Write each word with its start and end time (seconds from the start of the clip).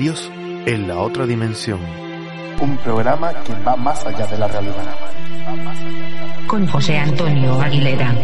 Misterios 0.00 0.32
en 0.66 0.88
la 0.88 0.98
otra 0.98 1.26
dimensión. 1.26 1.78
Un 2.58 2.76
programa 2.78 3.34
que 3.44 3.52
va 3.62 3.76
más 3.76 4.06
allá 4.06 4.26
de 4.26 4.38
la 4.38 4.48
realidad. 4.48 4.94
Con 6.46 6.66
José 6.66 6.96
Antonio 6.96 7.60
Aguilera. 7.60 8.14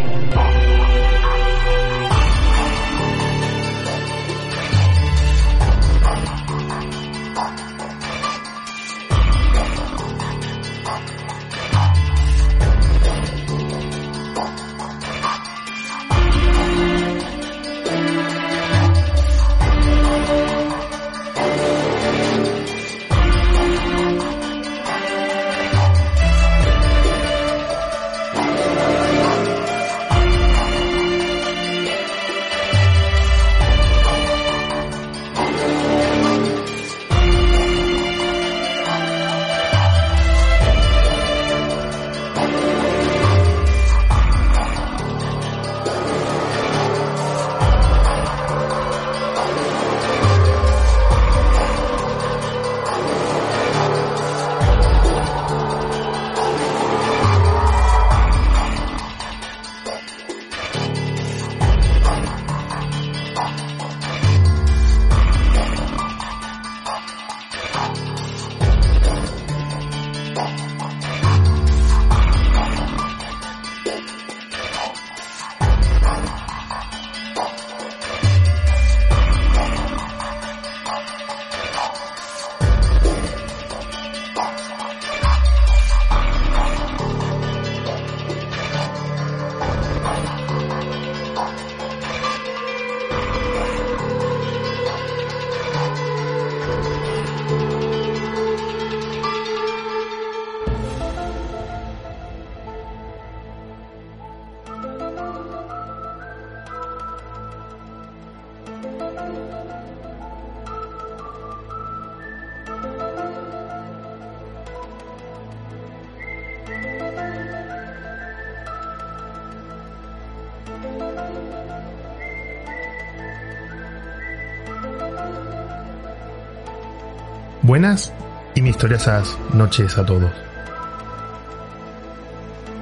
Buenas 127.67 128.13
y 128.55 128.63
misteriosas 128.63 129.37
noches 129.53 129.99
a 129.99 130.07
todos. 130.07 130.31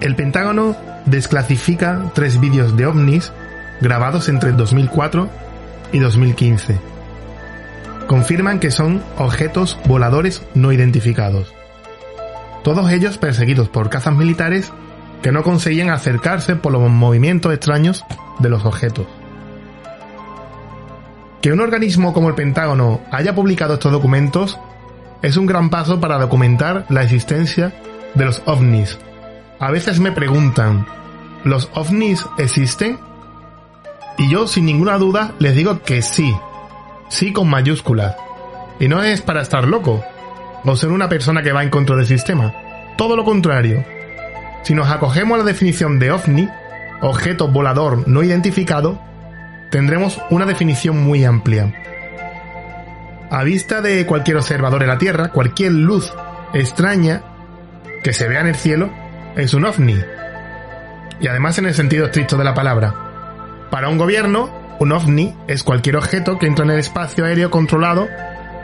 El 0.03 0.15
Pentágono 0.15 0.77
desclasifica 1.06 2.12
tres 2.15 2.39
vídeos 2.39 2.77
de 2.77 2.84
ovnis 2.84 3.33
grabados 3.81 4.28
entre 4.28 4.53
2004 4.53 5.31
y 5.93 6.00
2015. 6.00 6.78
Confirman 8.09 8.61
que 8.61 8.71
son 8.71 9.03
objetos 9.17 9.78
voladores 9.87 10.43
no 10.53 10.71
identificados. 10.71 11.55
Todos 12.62 12.93
ellos 12.93 13.17
perseguidos 13.17 13.71
por 13.71 13.89
cazas 13.89 14.15
militares 14.15 14.71
que 15.23 15.33
no 15.33 15.44
conseguían 15.44 15.89
acercarse 15.89 16.56
por 16.56 16.73
los 16.73 16.91
movimientos 16.91 17.55
extraños 17.55 18.05
de 18.39 18.50
los 18.50 18.67
objetos. 18.67 19.06
Que 21.41 21.55
un 21.55 21.61
organismo 21.61 22.12
como 22.12 22.28
el 22.28 22.34
Pentágono 22.34 23.00
haya 23.11 23.34
publicado 23.34 23.75
estos 23.75 23.91
documentos 23.91 24.59
es 25.25 25.39
un 25.39 25.47
gran 25.47 25.71
paso 25.71 26.01
para 26.01 26.19
documentar 26.19 26.85
la 26.91 27.03
existencia 27.03 27.73
de 28.15 28.27
los 28.27 28.43
ovnis. 28.45 28.99
A 29.59 29.71
veces 29.71 29.99
me 29.99 30.12
preguntan, 30.12 30.87
¿los 31.45 31.71
ovnis 31.73 32.27
existen? 32.37 32.99
Y 34.19 34.31
yo 34.31 34.47
sin 34.47 34.67
ninguna 34.67 34.99
duda 34.99 35.33
les 35.39 35.57
digo 35.57 35.81
que 35.83 36.03
sí, 36.03 36.37
sí 37.09 37.33
con 37.33 37.49
mayúsculas. 37.49 38.15
Y 38.79 38.89
no 38.89 39.03
es 39.03 39.23
para 39.23 39.41
estar 39.41 39.67
loco, 39.67 40.05
o 40.62 40.77
ser 40.77 40.91
una 40.91 41.09
persona 41.09 41.43
que 41.43 41.53
va 41.53 41.62
en 41.62 41.71
contra 41.71 41.97
del 41.97 42.06
sistema. 42.06 42.53
Todo 42.99 43.17
lo 43.17 43.25
contrario. 43.25 43.83
Si 44.62 44.75
nos 44.75 44.91
acogemos 44.91 45.37
a 45.37 45.39
la 45.39 45.45
definición 45.45 45.99
de 45.99 46.12
ovni, 46.12 46.49
objeto 47.01 47.49
volador 47.49 48.06
no 48.06 48.23
identificado, 48.23 49.01
tendremos 49.71 50.21
una 50.29 50.45
definición 50.45 51.03
muy 51.03 51.25
amplia. 51.25 51.73
A 53.34 53.43
vista 53.43 53.81
de 53.81 54.06
cualquier 54.06 54.37
observador 54.37 54.83
en 54.83 54.89
la 54.89 54.99
Tierra, 54.99 55.33
cualquier 55.33 55.72
luz 55.72 56.15
extraña 56.53 57.25
que 58.05 58.12
se 58.12 58.28
vea 58.28 58.43
en 58.43 58.47
el 58.47 58.55
cielo 58.55 58.91
es 59.34 59.55
un 59.55 59.65
ovni. 59.65 59.97
Y 61.19 61.27
además 61.27 61.59
en 61.59 61.67
el 61.67 61.75
sentido 61.75 62.05
estricto 62.05 62.37
de 62.37 62.44
la 62.44 62.55
palabra. 62.55 62.94
Para 63.73 63.89
un 63.89 63.99
gobierno, 63.99 64.77
un 64.78 64.93
ovni 64.93 65.34
es 65.49 65.65
cualquier 65.65 65.97
objeto 65.97 66.39
que 66.39 66.47
entra 66.47 66.65
en 66.65 66.71
el 66.71 66.78
espacio 66.78 67.25
aéreo 67.25 67.50
controlado 67.50 68.06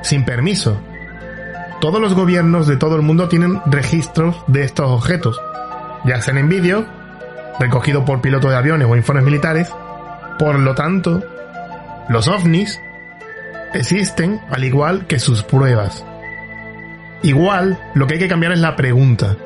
sin 0.03 0.25
permiso. 0.25 0.81
Todos 1.81 2.01
los 2.01 2.15
gobiernos 2.15 2.69
de 2.69 2.77
todo 2.77 2.95
el 2.95 3.03
mundo 3.03 3.29
tienen 3.29 3.61
registros 3.67 4.37
de 4.47 4.63
estos 4.63 4.87
objetos, 4.87 5.41
ya 6.05 6.23
sean 6.23 6.39
en 6.39 6.49
vídeo, 6.49 6.87
recogido 7.59 8.05
por 8.05 8.21
pilotos 8.21 8.53
de 8.53 8.57
aviones 8.57 8.87
o 8.89 8.95
informes 8.95 9.25
militares. 9.25 9.69
Por 10.39 10.61
lo 10.61 10.77
tanto, 10.77 11.25
los 12.09 12.29
ovnis 12.29 12.81
existen 13.75 14.41
al 14.51 14.65
igual 14.65 15.07
que 15.07 15.19
sus 15.19 15.43
pruebas. 15.43 16.05
Igual, 17.23 17.79
lo 17.95 18.07
que 18.07 18.15
hay 18.15 18.21
que 18.21 18.29
cambiar 18.29 18.53
es 18.53 18.61
la 18.61 18.77
pregunta. 18.77 19.37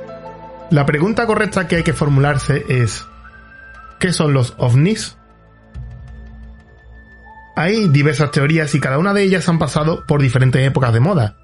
La 0.70 0.86
pregunta 0.86 1.26
correcta 1.26 1.68
que 1.68 1.76
hay 1.76 1.82
que 1.82 1.92
formularse 1.92 2.64
es, 2.68 3.06
¿qué 3.98 4.12
son 4.12 4.32
los 4.32 4.54
ovnis? 4.58 5.16
Hay 7.56 7.88
diversas 7.88 8.30
teorías 8.30 8.74
y 8.74 8.80
cada 8.80 8.98
una 8.98 9.12
de 9.12 9.22
ellas 9.22 9.48
han 9.48 9.58
pasado 9.58 10.04
por 10.06 10.20
diferentes 10.20 10.66
épocas 10.66 10.92
de 10.92 11.00
moda, 11.00 11.36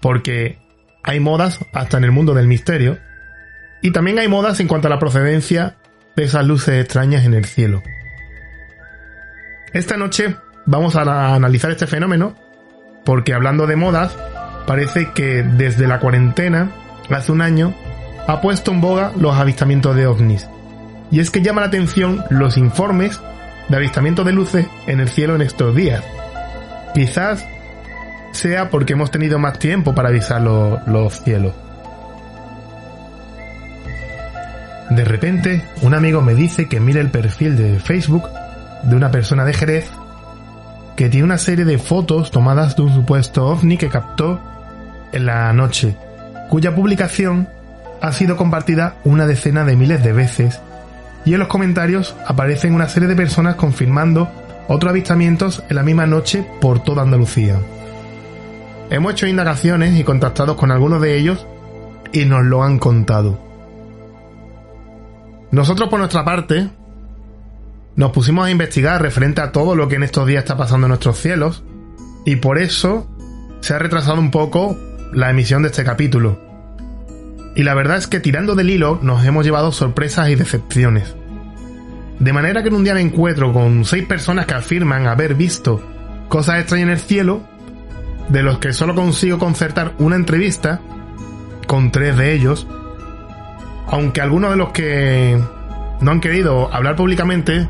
porque 0.00 0.58
hay 1.02 1.20
modas 1.20 1.60
hasta 1.72 1.98
en 1.98 2.04
el 2.04 2.12
mundo 2.12 2.34
del 2.34 2.46
misterio, 2.46 2.98
y 3.80 3.92
también 3.92 4.18
hay 4.18 4.28
modas 4.28 4.60
en 4.60 4.68
cuanto 4.68 4.88
a 4.88 4.90
la 4.90 4.98
procedencia 4.98 5.76
de 6.16 6.24
esas 6.24 6.46
luces 6.46 6.82
extrañas 6.82 7.24
en 7.24 7.34
el 7.34 7.44
cielo. 7.44 7.82
Esta 9.72 9.96
noche 9.96 10.36
vamos 10.66 10.96
a 10.96 11.34
analizar 11.34 11.70
este 11.70 11.86
fenómeno 11.86 12.34
porque 13.04 13.34
hablando 13.34 13.66
de 13.66 13.76
modas, 13.76 14.16
parece 14.66 15.10
que 15.12 15.42
desde 15.42 15.86
la 15.86 16.00
cuarentena, 16.00 16.70
hace 17.10 17.32
un 17.32 17.42
año, 17.42 17.74
ha 18.26 18.40
puesto 18.40 18.70
en 18.72 18.80
boga 18.80 19.12
los 19.18 19.36
avistamientos 19.36 19.94
de 19.94 20.06
ovnis. 20.06 20.48
Y 21.10 21.20
es 21.20 21.30
que 21.30 21.42
llama 21.42 21.60
la 21.60 21.66
atención 21.68 22.24
los 22.30 22.56
informes 22.56 23.20
de 23.68 23.76
avistamiento 23.76 24.24
de 24.24 24.32
luces 24.32 24.66
en 24.86 25.00
el 25.00 25.08
cielo 25.08 25.34
en 25.34 25.42
estos 25.42 25.74
días. 25.74 26.02
Quizás 26.94 27.46
sea 28.32 28.70
porque 28.70 28.94
hemos 28.94 29.10
tenido 29.10 29.38
más 29.38 29.58
tiempo 29.58 29.94
para 29.94 30.08
avisar 30.08 30.40
los 30.40 31.20
cielos. 31.20 31.52
De 34.90 35.04
repente, 35.04 35.62
un 35.82 35.94
amigo 35.94 36.20
me 36.20 36.34
dice 36.34 36.68
que 36.68 36.80
mire 36.80 37.00
el 37.00 37.10
perfil 37.10 37.56
de 37.56 37.78
Facebook 37.78 38.28
de 38.82 38.96
una 38.96 39.10
persona 39.10 39.44
de 39.44 39.52
Jerez 39.52 39.90
que 40.96 41.08
tiene 41.08 41.24
una 41.24 41.38
serie 41.38 41.64
de 41.64 41.78
fotos 41.78 42.30
tomadas 42.30 42.76
de 42.76 42.82
un 42.82 42.94
supuesto 42.94 43.46
ovni 43.46 43.76
que 43.76 43.88
captó 43.88 44.40
en 45.12 45.26
la 45.26 45.52
noche, 45.52 45.96
cuya 46.50 46.74
publicación 46.74 47.48
ha 48.00 48.12
sido 48.12 48.36
compartida 48.36 48.96
una 49.04 49.26
decena 49.26 49.64
de 49.64 49.76
miles 49.76 50.02
de 50.04 50.12
veces, 50.12 50.60
y 51.24 51.32
en 51.32 51.40
los 51.40 51.48
comentarios 51.48 52.14
aparecen 52.26 52.74
una 52.74 52.88
serie 52.88 53.08
de 53.08 53.16
personas 53.16 53.56
confirmando 53.56 54.30
otros 54.68 54.90
avistamientos 54.90 55.62
en 55.68 55.76
la 55.76 55.82
misma 55.82 56.06
noche 56.06 56.46
por 56.60 56.82
toda 56.82 57.02
Andalucía. 57.02 57.56
Hemos 58.90 59.12
hecho 59.12 59.26
indagaciones 59.26 59.98
y 59.98 60.04
contactado 60.04 60.56
con 60.56 60.70
algunos 60.70 61.00
de 61.00 61.16
ellos 61.16 61.46
y 62.12 62.26
nos 62.26 62.44
lo 62.44 62.62
han 62.62 62.78
contado. 62.78 63.38
Nosotros 65.50 65.88
por 65.88 65.98
nuestra 65.98 66.24
parte 66.24 66.68
nos 67.96 68.12
pusimos 68.12 68.46
a 68.46 68.50
investigar 68.50 69.00
referente 69.00 69.40
a 69.40 69.52
todo 69.52 69.76
lo 69.76 69.88
que 69.88 69.96
en 69.96 70.02
estos 70.02 70.26
días 70.26 70.42
está 70.42 70.56
pasando 70.56 70.86
en 70.86 70.90
nuestros 70.90 71.18
cielos 71.18 71.64
y 72.24 72.36
por 72.36 72.58
eso 72.58 73.08
se 73.60 73.74
ha 73.74 73.78
retrasado 73.78 74.18
un 74.18 74.30
poco 74.30 74.76
la 75.12 75.30
emisión 75.30 75.62
de 75.62 75.68
este 75.68 75.84
capítulo. 75.84 76.40
Y 77.56 77.62
la 77.62 77.74
verdad 77.74 77.98
es 77.98 78.08
que 78.08 78.20
tirando 78.20 78.54
del 78.54 78.70
hilo 78.70 78.98
nos 79.00 79.24
hemos 79.24 79.44
llevado 79.44 79.70
sorpresas 79.70 80.28
y 80.28 80.34
decepciones. 80.34 81.14
De 82.18 82.32
manera 82.32 82.62
que 82.62 82.68
en 82.68 82.74
un 82.74 82.84
día 82.84 82.94
me 82.94 83.00
encuentro 83.00 83.52
con 83.52 83.84
seis 83.84 84.04
personas 84.06 84.46
que 84.46 84.54
afirman 84.54 85.06
haber 85.06 85.34
visto 85.34 85.80
cosas 86.28 86.60
extrañas 86.60 86.86
en 86.86 86.92
el 86.92 86.98
cielo, 86.98 87.42
de 88.28 88.42
los 88.42 88.58
que 88.58 88.72
solo 88.72 88.94
consigo 88.94 89.38
concertar 89.38 89.94
una 89.98 90.16
entrevista 90.16 90.80
con 91.66 91.92
tres 91.92 92.16
de 92.16 92.34
ellos, 92.34 92.66
aunque 93.86 94.20
algunos 94.20 94.50
de 94.50 94.56
los 94.56 94.70
que 94.70 95.38
no 96.00 96.10
han 96.10 96.20
querido 96.20 96.72
hablar 96.72 96.96
públicamente, 96.96 97.68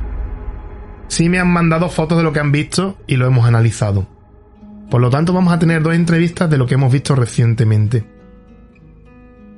sí 1.14 1.28
me 1.28 1.38
han 1.38 1.48
mandado 1.48 1.88
fotos 1.88 2.18
de 2.18 2.24
lo 2.24 2.32
que 2.32 2.40
han 2.40 2.50
visto 2.50 2.98
y 3.06 3.14
lo 3.14 3.26
hemos 3.26 3.46
analizado. 3.46 4.08
Por 4.90 5.00
lo 5.00 5.10
tanto, 5.10 5.32
vamos 5.32 5.52
a 5.52 5.60
tener 5.60 5.80
dos 5.80 5.94
entrevistas 5.94 6.50
de 6.50 6.58
lo 6.58 6.66
que 6.66 6.74
hemos 6.74 6.92
visto 6.92 7.14
recientemente. 7.14 8.04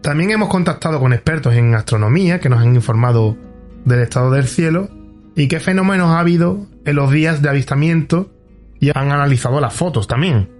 También 0.02 0.30
hemos 0.30 0.50
contactado 0.50 1.00
con 1.00 1.14
expertos 1.14 1.54
en 1.54 1.74
astronomía 1.74 2.40
que 2.40 2.50
nos 2.50 2.60
han 2.60 2.74
informado 2.74 3.38
del 3.86 4.00
estado 4.00 4.30
del 4.30 4.46
cielo 4.46 4.90
y 5.34 5.48
qué 5.48 5.58
fenómenos 5.58 6.10
ha 6.10 6.20
habido 6.20 6.66
en 6.84 6.94
los 6.94 7.10
días 7.10 7.40
de 7.40 7.48
avistamiento 7.48 8.30
y 8.78 8.90
han 8.90 9.10
analizado 9.10 9.58
las 9.58 9.72
fotos 9.72 10.06
también. 10.06 10.50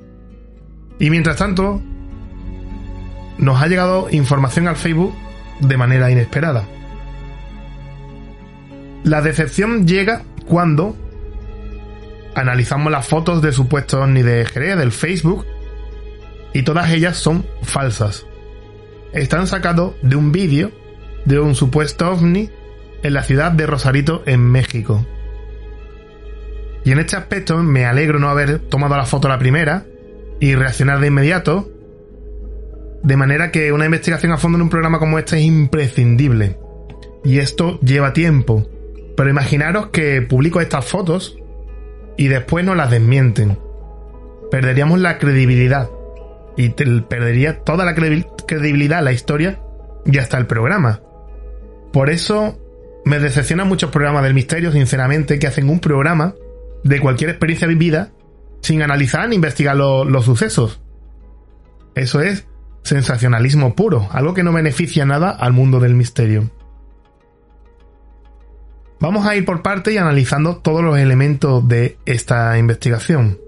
Y 0.99 1.11
mientras 1.11 1.37
tanto, 1.37 1.83
nos 3.37 3.61
ha 3.61 3.67
llegado 3.67 4.09
información 4.11 4.67
al 4.67 4.77
Facebook 4.77 5.15
de 5.61 5.77
manera 5.77 6.11
inesperada. 6.11 6.65
La 9.05 9.21
decepción 9.21 9.87
llega 9.87 10.23
cuando 10.47 10.97
analizamos 12.35 12.93
las 12.93 13.07
fotos 13.07 13.43
de 13.43 13.53
supuestos 13.53 14.01
ovni 14.01 14.23
de 14.23 14.45
Jerez 14.45 14.77
del 14.77 14.93
Facebook 14.93 15.47
y 16.53 16.63
todas 16.63 16.91
ellas 16.91 17.17
son 17.17 17.47
falsas. 17.63 18.27
Están 19.13 19.47
sacados 19.47 19.95
de 20.03 20.17
un 20.17 20.33
vídeo 20.33 20.71
de 21.25 21.41
un 21.41 21.55
supuesto 21.55 22.11
ovni 22.11 22.51
en 23.03 23.13
la 23.13 23.23
ciudad 23.23 23.53
de 23.53 23.67
Rosarito, 23.67 24.23
en 24.27 24.41
México. 24.41 25.07
Y 26.85 26.93
en 26.93 26.99
este 26.99 27.17
aspecto 27.17 27.59
me 27.63 27.85
alegro 27.85 28.19
no 28.19 28.29
haber 28.29 28.61
tomado 28.61 28.97
la 28.97 29.07
foto 29.07 29.29
la 29.29 29.39
primera 29.39 29.85
y 30.39 30.55
reaccionar 30.55 31.01
de 31.01 31.09
inmediato, 31.09 31.69
de 33.03 33.17
manera 33.17 33.51
que 33.51 33.73
una 33.73 33.87
investigación 33.87 34.33
a 34.33 34.39
fondo 34.39 34.57
en 34.57 34.63
un 34.63 34.71
programa 34.71 34.99
como 34.99 35.19
este 35.19 35.39
es 35.39 35.45
imprescindible. 35.45 36.59
Y 37.25 37.39
esto 37.39 37.81
lleva 37.81 38.13
tiempo. 38.13 38.69
Pero 39.17 39.31
imaginaros 39.31 39.89
que 39.89 40.23
publico 40.23 40.61
estas 40.61 40.85
fotos 40.85 41.39
y 42.17 42.29
después 42.29 42.65
no 42.65 42.75
las 42.75 42.91
desmienten. 42.91 43.59
Perderíamos 44.51 45.01
la 45.01 45.19
credibilidad. 45.19 45.91
Y 46.57 46.71
perdería 46.71 47.61
toda 47.65 47.85
la 47.85 47.95
credibilidad, 47.95 49.03
la 49.03 49.13
historia 49.13 49.61
y 50.07 50.17
hasta 50.19 50.39
el 50.39 50.47
programa. 50.47 51.03
Por 51.93 52.09
eso 52.09 52.59
me 53.05 53.19
decepcionan 53.19 53.69
muchos 53.69 53.91
programas 53.91 54.23
del 54.23 54.35
misterio, 54.35 54.73
sinceramente, 54.73 55.39
que 55.39 55.47
hacen 55.47 55.69
un 55.69 55.81
programa 55.81 56.35
de 56.83 57.01
cualquier 57.01 57.31
experiencia 57.31 57.69
vivida 57.69 58.11
sin 58.63 58.83
analizar 58.83 59.29
ni 59.29 59.37
investigar 59.37 59.77
los 59.77 60.25
sucesos. 60.25 60.81
Eso 61.95 62.21
es 62.21 62.47
sensacionalismo 62.83 63.75
puro, 63.75 64.09
algo 64.13 64.33
que 64.35 64.43
no 64.43 64.53
beneficia 64.53 65.05
nada 65.05 65.31
al 65.31 65.53
mundo 65.53 65.79
del 65.79 65.95
misterio. 65.95 66.51
Vamos 68.99 69.27
a 69.27 69.37
ir 69.37 69.45
por 69.45 69.63
parte 69.63 69.93
y 69.93 69.99
analizando 69.99 70.57
todos 70.57 70.83
los 70.83 70.99
elementos 70.99 71.67
de 71.69 71.99
esta 72.07 72.59
investigación. 72.59 73.39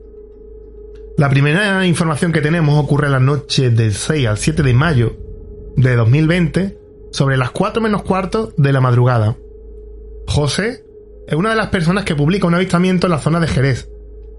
La 1.16 1.30
primera 1.30 1.86
información 1.86 2.32
que 2.32 2.42
tenemos 2.42 2.78
ocurre 2.78 3.08
la 3.08 3.18
noche 3.18 3.70
del 3.70 3.94
6 3.94 4.28
al 4.28 4.38
7 4.38 4.62
de 4.62 4.74
mayo 4.74 5.16
de 5.76 5.96
2020, 5.96 6.78
sobre 7.12 7.36
las 7.36 7.50
4 7.50 7.80
menos 7.80 8.02
cuarto 8.02 8.52
de 8.56 8.72
la 8.72 8.80
madrugada. 8.80 9.36
José 10.26 10.84
es 11.26 11.34
una 11.34 11.50
de 11.50 11.56
las 11.56 11.68
personas 11.68 12.04
que 12.04 12.14
publica 12.14 12.46
un 12.46 12.54
avistamiento 12.54 13.06
en 13.06 13.12
la 13.12 13.18
zona 13.18 13.40
de 13.40 13.48
Jerez, 13.48 13.90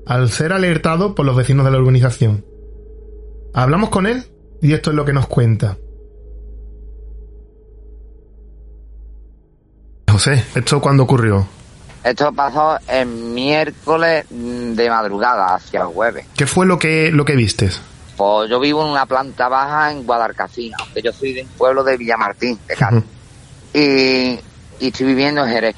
al 0.05 0.29
ser 0.29 0.53
alertado 0.53 1.15
por 1.15 1.25
los 1.25 1.35
vecinos 1.35 1.65
de 1.65 1.71
la 1.71 1.77
organización. 1.77 2.45
Hablamos 3.53 3.89
con 3.89 4.05
él 4.05 4.23
y 4.61 4.73
esto 4.73 4.91
es 4.91 4.95
lo 4.95 5.05
que 5.05 5.13
nos 5.13 5.27
cuenta. 5.27 5.77
José, 10.19 10.43
¿esto 10.53 10.81
cuándo 10.81 11.03
ocurrió? 11.03 11.47
Esto 12.03 12.33
pasó 12.33 12.77
el 12.89 13.05
miércoles 13.05 14.25
de 14.29 14.89
madrugada 14.89 15.55
hacia 15.55 15.79
el 15.79 15.87
jueves. 15.87 16.25
¿Qué 16.35 16.45
fue 16.45 16.65
lo 16.65 16.77
que, 16.77 17.09
lo 17.09 17.23
que 17.23 17.37
vistes? 17.37 17.79
Pues 18.17 18.49
yo 18.49 18.59
vivo 18.59 18.83
en 18.83 18.89
una 18.89 19.05
planta 19.05 19.47
baja 19.47 19.93
en 19.93 20.05
Guadalcacina, 20.05 20.75
aunque 20.81 21.01
yo 21.01 21.13
soy 21.13 21.35
de 21.35 21.43
un 21.43 21.47
pueblo 21.47 21.85
de 21.85 21.95
Villamartín, 21.95 22.59
de 22.67 22.75
Cádiz. 22.75 23.03
y, 23.73 24.37
y 24.81 24.87
estoy 24.87 25.05
viviendo 25.07 25.45
en 25.45 25.51
Jerez. 25.51 25.75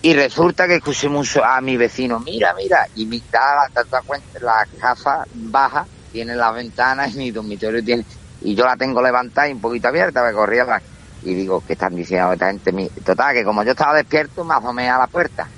Y 0.00 0.14
resulta 0.14 0.68
que 0.68 0.76
escuché 0.76 1.08
mucho 1.08 1.44
a 1.44 1.60
mi 1.60 1.76
vecino, 1.76 2.20
mira, 2.20 2.54
mira, 2.54 2.86
y 2.94 3.04
mi 3.04 3.20
da, 3.32 3.68
cuenta, 4.06 4.38
la 4.40 4.64
casa 4.80 5.26
baja 5.34 5.84
tiene 6.12 6.36
las 6.36 6.54
ventanas 6.54 7.16
y 7.16 7.18
mi 7.18 7.30
dormitorio 7.32 7.82
tiene, 7.82 8.04
y 8.42 8.54
yo 8.54 8.64
la 8.64 8.76
tengo 8.76 9.02
levantada 9.02 9.48
y 9.48 9.54
un 9.54 9.60
poquito 9.60 9.88
abierta, 9.88 10.22
me 10.22 10.32
corría 10.32 10.62
la, 10.62 10.80
y 11.22 11.34
digo, 11.34 11.62
¿qué 11.66 11.74
están 11.74 11.94
diciendo 11.94 12.32
esta 12.32 12.46
gente? 12.46 12.90
Total, 13.04 13.34
que 13.34 13.44
como 13.44 13.62
yo 13.62 13.72
estaba 13.72 13.94
despierto, 13.94 14.44
me 14.44 14.54
asomé 14.54 14.88
a 14.88 14.98
la 14.98 15.06
puerta. 15.06 15.48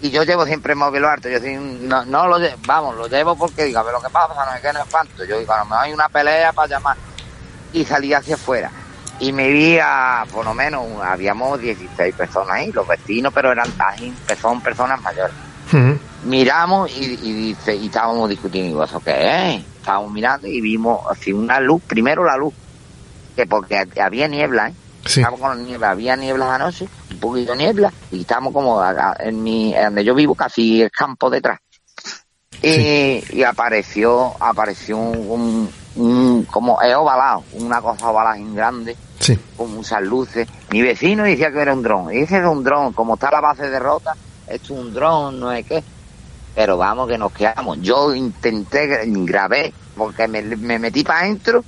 Y 0.00 0.10
yo 0.10 0.24
llevo 0.24 0.44
siempre 0.44 0.74
el 0.74 0.78
móvil 0.78 1.04
alto, 1.04 1.28
yo 1.28 1.38
no, 1.40 2.04
no 2.04 2.28
lo 2.28 2.38
llevo, 2.38 2.56
vamos, 2.66 2.96
lo 2.96 3.08
llevo 3.08 3.34
porque 3.34 3.64
digo, 3.64 3.78
a 3.78 3.82
ver 3.82 3.94
lo 3.94 4.02
que 4.02 4.10
pasa, 4.10 4.34
no 4.44 4.52
me 4.52 4.60
quede 4.60 4.70
en 4.70 4.76
espanto. 4.76 5.24
Yo 5.24 5.38
digo, 5.38 5.52
a 5.52 5.58
lo 5.58 5.64
mejor 5.64 5.84
hay 5.84 5.92
una 5.92 6.08
pelea 6.08 6.52
para 6.52 6.68
llamar. 6.68 6.96
Y 7.72 7.84
salí 7.84 8.12
hacia 8.12 8.34
afuera 8.34 8.70
y 9.18 9.32
me 9.32 9.48
vi 9.48 9.78
a, 9.78 10.24
por 10.30 10.44
lo 10.44 10.54
menos, 10.54 10.84
habíamos 11.02 11.60
16 11.60 12.14
personas 12.14 12.50
ahí, 12.56 12.72
los 12.72 12.86
vecinos, 12.86 13.32
pero 13.32 13.52
eran 13.52 13.68
son 14.40 14.60
personas 14.60 15.00
mayores. 15.00 15.34
Miramos 16.24 16.90
y, 16.96 17.16
dice, 17.16 17.74
y 17.74 17.86
estábamos 17.86 18.28
discutiendo, 18.28 18.82
¿eso 18.84 19.00
qué 19.00 19.56
es? 19.56 19.64
Estábamos 19.78 20.12
mirando 20.12 20.46
y 20.46 20.60
vimos 20.60 21.00
así 21.10 21.32
una 21.32 21.60
luz, 21.60 21.82
primero 21.86 22.24
la 22.24 22.36
luz, 22.36 22.52
que 23.36 23.46
porque 23.46 23.86
había 24.00 24.26
niebla, 24.26 24.70
¿eh? 24.70 24.74
Estábamos 25.04 25.40
con 25.40 25.64
niebla, 25.64 25.90
había 25.90 26.16
niebla 26.16 26.54
anoche, 26.54 26.88
un 27.12 27.20
poquito 27.20 27.52
de 27.52 27.58
niebla, 27.58 27.92
y 28.10 28.22
estábamos 28.22 28.52
como 28.52 28.82
en 29.20 29.42
mi, 29.42 29.72
donde 29.72 30.04
yo 30.04 30.14
vivo, 30.16 30.34
casi 30.34 30.82
el 30.82 30.90
campo 30.90 31.30
detrás. 31.30 31.60
Y, 32.60 33.42
apareció, 33.44 34.34
apareció 34.40 34.96
un, 34.96 35.70
un, 35.94 36.44
como 36.50 36.82
es 36.82 36.94
ovalado, 36.96 37.44
una 37.52 37.80
cosa 37.80 38.08
ovalada 38.08 38.36
en 38.36 38.56
grande, 38.56 38.96
sí. 39.20 39.38
con 39.56 39.72
muchas 39.72 40.02
luces. 40.02 40.48
Mi 40.70 40.82
vecino 40.82 41.22
decía 41.22 41.52
que 41.52 41.60
era 41.60 41.74
un 41.74 41.84
dron, 41.84 42.12
y 42.12 42.16
dice 42.16 42.40
que 42.40 42.46
un 42.46 42.64
dron, 42.64 42.92
como 42.92 43.14
está 43.14 43.30
la 43.30 43.40
base 43.40 43.70
de 43.70 43.78
rota, 43.78 44.16
esto 44.48 44.74
es 44.74 44.80
un 44.80 44.92
dron, 44.92 45.38
no 45.38 45.52
es 45.52 45.64
qué. 45.66 45.84
Pero 46.54 46.78
vamos 46.78 47.06
que 47.06 47.18
nos 47.18 47.32
quedamos. 47.32 47.78
Yo 47.82 48.14
intenté, 48.14 49.04
grabé, 49.06 49.72
porque 49.96 50.26
me, 50.26 50.42
metí 50.78 51.04
para 51.04 51.20
adentro 51.20 51.62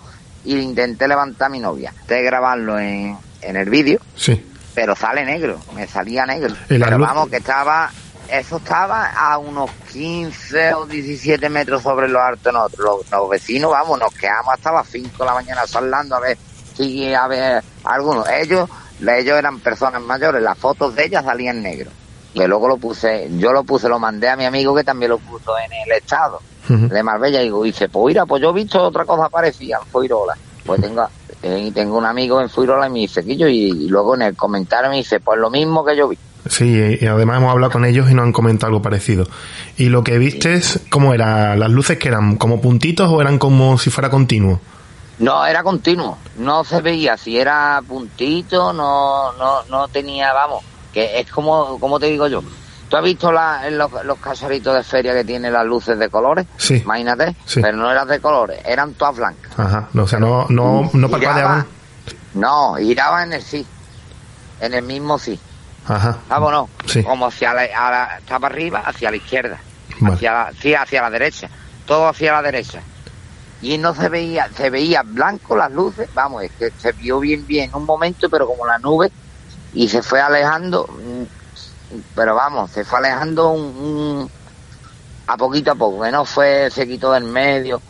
y 0.44 0.56
intenté 0.58 1.08
levantar 1.08 1.46
a 1.46 1.50
mi 1.50 1.60
novia. 1.60 1.90
Intenté 1.90 2.22
grabarlo 2.22 2.78
en, 2.78 3.16
en 3.42 3.56
el 3.56 3.68
vídeo, 3.68 4.00
sí. 4.16 4.44
pero 4.74 4.94
sale 4.96 5.24
negro, 5.24 5.60
me 5.74 5.86
salía 5.86 6.26
negro. 6.26 6.54
Pero 6.68 6.98
vamos 6.98 7.28
que 7.28 7.36
estaba 7.36 7.90
eso 8.28 8.58
estaba 8.58 9.06
a 9.06 9.38
unos 9.38 9.70
15 9.90 10.74
o 10.74 10.86
17 10.86 11.48
metros 11.48 11.82
sobre 11.82 12.08
los 12.08 12.20
altos 12.20 12.52
nosotros. 12.52 13.06
Los, 13.10 13.30
vecinos, 13.30 13.70
vamos, 13.70 13.98
nos 13.98 14.12
quedamos 14.12 14.52
hasta 14.52 14.72
las 14.72 14.86
5 14.88 15.10
de 15.18 15.24
la 15.24 15.34
mañana 15.34 15.62
hablando 15.72 16.16
a 16.16 16.20
ver 16.20 16.38
si 16.76 17.14
a 17.14 17.26
ver 17.26 17.62
algunos. 17.84 18.28
Ellos, 18.28 18.68
ellos 19.00 19.38
eran 19.38 19.60
personas 19.60 20.02
mayores, 20.02 20.42
las 20.42 20.58
fotos 20.58 20.94
de 20.94 21.06
ellas 21.06 21.24
salían 21.24 21.62
negro. 21.62 21.90
Y 22.34 22.44
luego 22.46 22.68
lo 22.68 22.76
puse, 22.76 23.28
yo 23.38 23.52
lo 23.52 23.64
puse, 23.64 23.88
lo 23.88 23.98
mandé 23.98 24.28
a 24.28 24.36
mi 24.36 24.44
amigo 24.44 24.74
que 24.74 24.84
también 24.84 25.10
lo 25.10 25.18
puso 25.18 25.58
en 25.58 25.72
el 25.72 25.92
estado 25.92 26.40
de 26.68 27.02
Marbella 27.02 27.42
y 27.42 27.50
dice, 27.64 27.88
pues 27.88 28.06
mira, 28.06 28.26
pues 28.26 28.42
yo 28.42 28.50
he 28.50 28.52
visto 28.54 28.82
otra 28.82 29.04
cosa 29.04 29.28
parecida 29.28 29.78
en 29.82 29.88
Fuirola. 29.88 30.34
Pues 30.64 30.80
tengo, 30.80 31.08
eh, 31.42 31.70
tengo 31.74 31.96
un 31.96 32.04
amigo 32.04 32.40
en 32.40 32.50
Fuirola 32.50 32.86
y 32.86 32.90
me 32.90 32.98
dice, 33.00 33.22
y, 33.26 33.42
y 33.42 33.88
luego 33.88 34.14
en 34.14 34.22
el 34.22 34.36
comentario 34.36 34.90
me 34.90 34.96
dice, 34.96 35.20
pues 35.20 35.38
lo 35.38 35.50
mismo 35.50 35.84
que 35.84 35.96
yo 35.96 36.08
vi. 36.08 36.18
Sí, 36.48 36.98
y 37.00 37.06
además 37.06 37.38
hemos 37.38 37.50
hablado 37.50 37.72
con 37.72 37.84
ellos 37.84 38.10
y 38.10 38.14
nos 38.14 38.24
han 38.24 38.32
comentado 38.32 38.68
algo 38.68 38.82
parecido. 38.82 39.26
¿Y 39.76 39.88
lo 39.88 40.02
que 40.02 40.18
viste 40.18 40.60
cómo 40.90 41.12
era? 41.12 41.56
¿Las 41.56 41.70
luces 41.70 41.98
que 41.98 42.08
eran 42.08 42.36
como 42.36 42.60
puntitos 42.60 43.10
o 43.10 43.20
eran 43.20 43.38
como 43.38 43.76
si 43.78 43.90
fuera 43.90 44.08
continuo? 44.08 44.60
No, 45.18 45.44
era 45.44 45.62
continuo. 45.62 46.16
No 46.38 46.64
se 46.64 46.80
veía 46.80 47.16
si 47.16 47.38
era 47.38 47.82
puntito, 47.86 48.72
no, 48.72 49.32
no, 49.32 49.62
no 49.68 49.88
tenía, 49.88 50.32
vamos, 50.32 50.64
que 50.92 51.20
es 51.20 51.30
como, 51.30 51.78
como 51.80 51.98
te 51.98 52.06
digo 52.06 52.28
yo, 52.28 52.42
¿Tú 52.88 52.96
has 52.96 53.02
visto 53.04 53.30
la, 53.30 53.68
los, 53.70 53.90
los 54.04 54.18
casaritos 54.18 54.74
de 54.74 54.82
feria 54.82 55.12
que 55.12 55.24
tienen 55.24 55.52
las 55.52 55.66
luces 55.66 55.98
de 55.98 56.08
colores? 56.08 56.46
Sí. 56.56 56.76
Imagínate. 56.84 57.36
Sí. 57.44 57.60
Pero 57.60 57.76
no 57.76 57.90
eran 57.90 58.08
de 58.08 58.20
colores, 58.20 58.60
eran 58.64 58.94
todas 58.94 59.16
blancas. 59.16 59.52
Ajá. 59.58 59.88
No, 59.92 60.04
o 60.04 60.08
sea, 60.08 60.18
no, 60.18 60.46
no, 60.48 60.88
no 60.92 61.08
parpadeaban. 61.10 61.66
No, 62.34 62.74
giraba 62.76 63.22
en 63.24 63.32
el 63.34 63.42
sí. 63.42 63.66
En 64.60 64.74
el 64.74 64.82
mismo 64.82 65.18
sí. 65.18 65.38
Ajá. 65.86 66.18
Vámonos. 66.28 66.68
Sí. 66.86 67.02
Como 67.02 67.26
hacia 67.26 67.52
la, 67.54 67.62
a 67.62 67.90
la- 67.90 68.18
estaba 68.18 68.48
arriba, 68.48 68.82
hacia 68.84 69.10
la 69.10 69.16
izquierda. 69.16 69.58
Vale. 70.00 70.14
Hacia 70.16 70.32
la, 70.32 70.52
sí, 70.60 70.74
hacia 70.74 71.02
la 71.02 71.10
derecha. 71.10 71.48
Todo 71.86 72.08
hacia 72.08 72.32
la 72.32 72.42
derecha. 72.42 72.80
Y 73.60 73.76
no 73.78 73.94
se 73.94 74.08
veía, 74.08 74.48
se 74.56 74.70
veía 74.70 75.02
blanco 75.02 75.56
las 75.56 75.72
luces, 75.72 76.08
vamos, 76.14 76.44
es 76.44 76.52
que 76.52 76.70
se 76.78 76.92
vio 76.92 77.18
bien 77.18 77.44
bien 77.46 77.70
un 77.74 77.84
momento, 77.84 78.30
pero 78.30 78.46
como 78.46 78.64
la 78.64 78.78
nube, 78.78 79.10
y 79.74 79.88
se 79.88 80.00
fue 80.00 80.20
alejando, 80.20 80.86
mm, 80.86 81.22
pero 82.14 82.34
vamos, 82.34 82.70
se 82.70 82.84
fue 82.84 82.98
alejando 82.98 83.50
un, 83.50 83.62
un- 83.76 84.30
a 85.26 85.36
poquito 85.36 85.72
a 85.72 85.74
poco, 85.74 86.02
que 86.02 86.10
no 86.10 86.24
fue, 86.24 86.70
se 86.70 86.86
quitó 86.86 87.12
del 87.12 87.24
medio. 87.24 87.80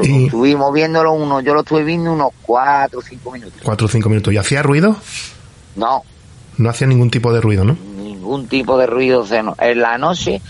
Y- 0.00 0.26
Estuvimos 0.26 0.72
viéndolo 0.72 1.12
uno, 1.12 1.40
yo 1.40 1.54
lo 1.54 1.60
estuve 1.60 1.82
viendo 1.84 2.12
unos 2.12 2.30
cuatro 2.42 3.00
o 3.00 3.02
cinco 3.02 3.32
minutos. 3.32 3.60
Cuatro 3.64 3.86
o 3.86 3.90
cinco 3.90 4.08
minutos. 4.08 4.32
¿Y 4.32 4.36
hacía 4.38 4.62
ruido? 4.62 4.96
No, 5.76 6.02
No 6.56 6.70
hacía 6.70 6.86
ningún 6.86 7.10
tipo 7.10 7.32
de 7.32 7.40
ruido, 7.40 7.64
¿no? 7.64 7.74
ningún 7.96 8.48
tipo 8.48 8.76
de 8.78 8.86
ruido. 8.86 9.24
En 9.58 9.80
la 9.80 9.96
noche, 9.98 10.42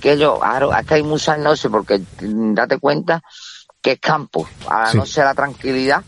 que 0.00 0.16
yo, 0.18 0.42
ahora 0.44 0.80
es 0.80 0.86
que 0.86 0.94
hay 0.94 1.02
muchas 1.02 1.38
noches, 1.38 1.70
porque 1.70 2.00
mm, 2.20 2.54
date 2.54 2.78
cuenta 2.78 3.22
que 3.82 3.92
es 3.92 3.98
campo. 4.00 4.46
A 4.68 4.82
la 4.82 4.90
Sí. 4.92 4.96
noche 4.98 5.22
la 5.22 5.34
tranquilidad. 5.34 6.02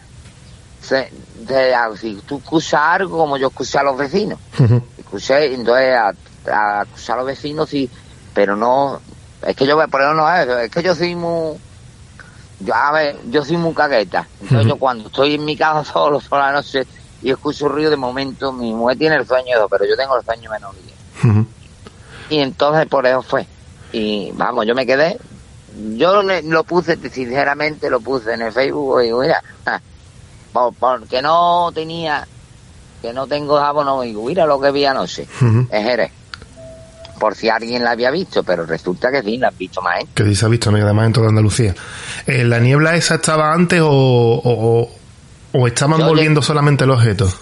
Se, 0.81 1.11
de- 1.41 1.75
si 1.99 2.15
tú 2.27 2.39
escuchas 2.39 2.81
algo, 2.83 3.19
como 3.19 3.37
yo 3.39 3.49
escuché 3.49 3.79
a 3.79 3.83
los 3.83 3.97
vecinos, 3.97 4.39
Ujú. 4.59 4.83
escuché, 4.99 5.53
entonces 5.55 5.97
a, 5.97 6.13
a 6.53 6.83
escuchar 6.83 7.15
a 7.17 7.19
los 7.19 7.27
vecinos, 7.27 7.69
sí, 7.69 7.91
pero 8.35 8.57
no, 8.57 9.01
es 9.43 9.57
que 9.57 9.67
yo, 9.67 9.77
por 9.89 10.01
eso 10.03 10.15
no 10.15 10.33
es, 10.35 10.47
es 10.49 10.71
que 10.71 10.83
yo 10.83 10.95
soy 10.95 11.15
muy, 11.15 11.57
yo, 12.61 12.75
a 12.75 12.93
ver, 12.93 13.19
yo 13.31 13.45
soy 13.45 13.57
muy 13.57 13.75
cagueta. 13.75 14.29
Entonces 14.41 14.67
yo 14.69 14.77
cuando 14.77 15.07
estoy 15.09 15.35
en 15.35 15.45
mi 15.45 15.57
casa 15.57 15.85
solo 15.93 16.21
por 16.29 16.39
la 16.39 16.53
noche 16.53 16.87
y 17.23 17.31
escucho 17.31 17.69
ruido, 17.69 17.91
de 17.91 17.97
momento 17.97 18.53
mi 18.53 18.73
mujer 18.75 18.99
tiene 18.99 19.17
el 19.17 19.27
sueño, 19.27 19.69
pero 19.71 19.85
yo 19.85 19.97
tengo 19.97 20.17
el 20.17 20.25
sueño 20.25 20.51
menor. 20.51 20.75
Ujú. 21.25 21.47
Y 22.31 22.39
entonces 22.41 22.87
por 22.89 23.07
eso 23.07 23.23
fue. 23.23 23.47
Y 23.93 24.31
vamos, 24.33 24.67
yo 24.67 24.75
me 24.75 24.85
quedé. 24.87 25.19
Yo 25.97 26.23
le- 26.23 26.43
lo 26.43 26.65
puse, 26.65 26.97
sinceramente, 27.11 27.89
lo 27.91 28.01
puse 28.01 28.33
en 28.35 28.43
el 28.43 28.53
Facebook 28.53 29.03
y 29.03 29.13
mira, 29.13 29.43
por- 30.53 30.75
porque 30.75 31.21
no 31.23 31.71
tenía, 31.75 32.27
que 33.03 33.13
no 33.13 33.27
tengo 33.27 33.59
abono, 33.59 34.03
y 34.05 34.09
digo, 34.09 34.25
mira 34.25 34.47
lo 34.47 34.59
que 34.61 34.71
vi 34.71 34.85
anoche, 34.87 35.29
Ujú. 35.41 35.67
en 35.71 35.83
Jerez. 35.85 36.13
Por 37.19 37.35
si 37.35 37.49
alguien 37.49 37.83
la 37.83 37.93
había 37.93 38.11
visto, 38.11 38.43
pero 38.43 38.67
resulta 38.67 39.11
que 39.11 39.23
sí, 39.23 39.39
la 39.39 39.49
han 39.49 39.57
visto 39.57 39.81
más. 39.83 40.01
¿eh? 40.01 40.07
Que 40.15 40.25
sí 40.25 40.35
se 40.35 40.47
ha 40.47 40.49
visto, 40.49 40.71
¿no? 40.71 40.79
Y 40.79 40.83
además 40.83 41.07
en 41.07 41.13
toda 41.13 41.29
Andalucía. 41.29 41.75
Eh, 42.27 42.45
¿La 42.45 42.59
niebla 42.59 42.95
esa 42.97 43.17
estaba 43.17 43.53
antes 43.53 43.81
o, 43.83 44.89
o, 45.53 45.67
estaban 45.67 46.01
Yo 46.01 46.07
volviendo 46.07 46.43
solamente 46.43 46.85
el 46.85 46.91
objeto? 46.91 47.33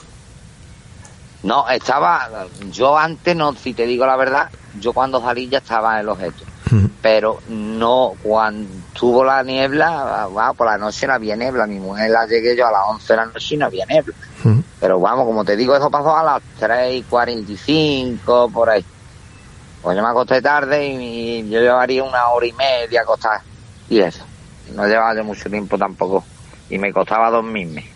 No, 1.43 1.69
estaba, 1.69 2.29
yo 2.71 2.97
antes, 2.97 3.37
no, 3.37 3.55
si 3.55 3.75
te 3.75 3.87
digo 3.87 4.07
la 4.07 4.17
verdad, 4.17 4.49
yo 4.81 4.93
cuando 4.93 5.21
salí 5.21 5.49
ya 5.49 5.59
estaba 5.59 5.95
en 5.95 6.01
el 6.01 6.09
objeto. 6.09 6.45
Ujú. 6.67 6.89
pero 7.03 7.41
no 7.49 8.15
cuando 8.23 8.67
tuvo 8.95 9.23
la 9.23 9.43
niebla, 9.43 10.27
wow, 10.31 10.55
por 10.55 10.67
la 10.67 10.79
noche 10.79 11.07
no 11.07 11.13
había 11.13 11.37
niebla, 11.37 11.67
mi 11.67 11.79
mujer 11.79 12.11
la 12.11 12.27
llegué 12.27 12.57
yo 12.57 12.67
a 12.67 12.73
las 12.73 12.81
11 12.89 13.13
de 13.13 13.17
la 13.17 13.27
noche 13.27 13.55
y 13.55 13.59
no 13.59 13.67
había 13.67 13.85
niebla. 13.85 14.15
Pero 14.81 15.01
vamos, 15.01 15.27
como 15.27 15.45
te 15.45 15.57
digo, 15.57 15.77
eso 15.77 15.91
pasó 15.91 16.17
a 16.17 16.23
las 16.23 16.43
3 16.59 16.95
y 16.95 17.03
45, 17.03 18.51
por 18.53 18.71
ahí. 18.71 18.85
Pues 19.85 19.99
yo 19.99 20.03
me 20.03 20.09
acosté 20.09 20.41
tarde 20.41 20.87
y, 20.87 21.41
y 21.41 21.51
yo 21.51 21.61
llevaría 21.61 22.03
una 22.03 22.29
hora 22.29 22.47
y 22.47 22.53
media 22.55 23.03
acostada. 23.03 23.43
Y 23.91 24.01
eso. 24.01 24.25
No 24.75 24.87
llevaba 24.87 25.15
yo 25.15 25.25
mucho 25.25 25.51
tiempo 25.51 25.77
tampoco. 25.77 26.25
Y 26.71 26.79
me 26.79 26.91
costaba 26.91 27.29
dormirme. 27.29 27.87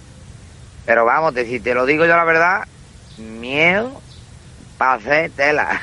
Pero 0.85 1.07
vamos, 1.07 1.33
te, 1.33 1.47
si 1.47 1.61
te 1.61 1.73
lo 1.73 1.87
digo 1.87 2.05
yo 2.05 2.15
la 2.15 2.25
verdad, 2.25 2.69
miedo, 3.17 4.03
pasé 4.77 5.31
tela. 5.31 5.81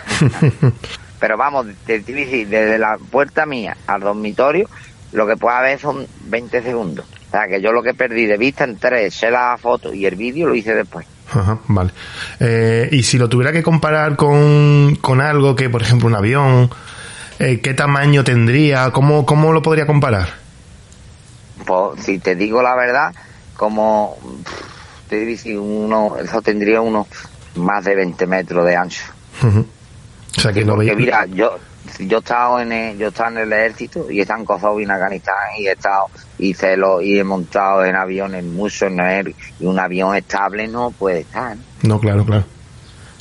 Pero 1.19 1.37
vamos, 1.37 1.65
te, 1.87 1.99
te 2.01 2.13
decir, 2.13 2.49
desde 2.49 2.77
la 2.77 2.99
puerta 3.09 3.47
mía 3.47 3.75
al 3.87 4.01
dormitorio, 4.01 4.69
lo 5.11 5.25
que 5.25 5.37
puede 5.37 5.57
haber 5.57 5.79
son 5.79 6.05
20 6.25 6.61
segundos. 6.61 7.07
O 7.27 7.31
sea, 7.31 7.47
que 7.47 7.61
yo 7.61 7.71
lo 7.71 7.81
que 7.81 7.95
perdí 7.95 8.27
de 8.27 8.37
vista 8.37 8.63
entre 8.63 9.09
sé 9.09 9.31
la 9.31 9.57
foto 9.59 9.91
y 9.91 10.05
el 10.05 10.15
vídeo 10.15 10.47
lo 10.47 10.53
hice 10.53 10.75
después. 10.75 11.07
Ajá, 11.31 11.59
vale. 11.67 11.91
Eh, 12.39 12.89
y 12.91 13.03
si 13.03 13.17
lo 13.17 13.29
tuviera 13.29 13.51
que 13.51 13.63
comparar 13.63 14.15
con, 14.15 14.95
con 15.01 15.21
algo 15.21 15.55
que, 15.55 15.69
por 15.69 15.81
ejemplo, 15.81 16.07
un 16.07 16.15
avión, 16.15 16.69
eh, 17.39 17.59
¿qué 17.61 17.73
tamaño 17.73 18.23
tendría? 18.23 18.91
¿Cómo, 18.91 19.25
¿Cómo 19.25 19.51
lo 19.51 19.61
podría 19.61 19.87
comparar? 19.87 20.29
Pues, 21.65 22.03
si 22.03 22.19
te 22.19 22.35
digo 22.35 22.61
la 22.61 22.75
verdad, 22.75 23.13
como 23.55 24.17
te 25.09 25.25
digo, 25.25 25.39
si 25.41 25.55
uno, 25.55 26.15
eso 26.17 26.41
tendría 26.41 26.81
unos 26.81 27.07
más 27.55 27.83
de 27.85 27.95
20 27.95 28.27
metros 28.27 28.65
de 28.65 28.75
ancho. 28.75 29.03
Ujú. 29.43 29.65
O 30.37 30.41
sea, 30.41 30.51
que 30.53 30.61
Sí, 30.61 30.65
porque 30.65 30.85
veía. 30.85 30.95
mira, 30.95 31.25
yo 31.27 31.57
yo 31.99 32.17
he 32.17 32.19
estado 32.19 32.59
en 32.59 32.71
el, 32.71 32.97
yo 32.97 33.05
he 33.05 33.09
estado 33.09 33.29
en 33.31 33.37
el 33.37 33.53
ejército 33.53 34.09
y 34.11 34.19
he 34.19 34.21
estado 34.23 34.39
en 34.39 34.45
Kosovo 34.45 34.79
y 34.79 34.83
en 34.83 34.91
Afganistán 34.91 35.35
y 35.59 35.67
he 35.67 35.71
estado 35.71 36.05
y 36.39 36.53
se 36.53 36.75
lo 36.75 36.99
y 37.01 37.19
he 37.19 37.23
montado 37.23 37.85
en 37.85 37.95
aviones 37.95 38.43
mucho 38.43 38.87
en 38.87 38.99
el- 38.99 39.35
y 39.59 39.65
un 39.65 39.79
avión 39.79 40.15
estable 40.15 40.67
no 40.67 40.91
puede 40.91 41.21
estar. 41.21 41.55
¿no? 41.55 41.63
No, 41.95 41.99
claro, 41.99 42.25
claro. 42.25 42.43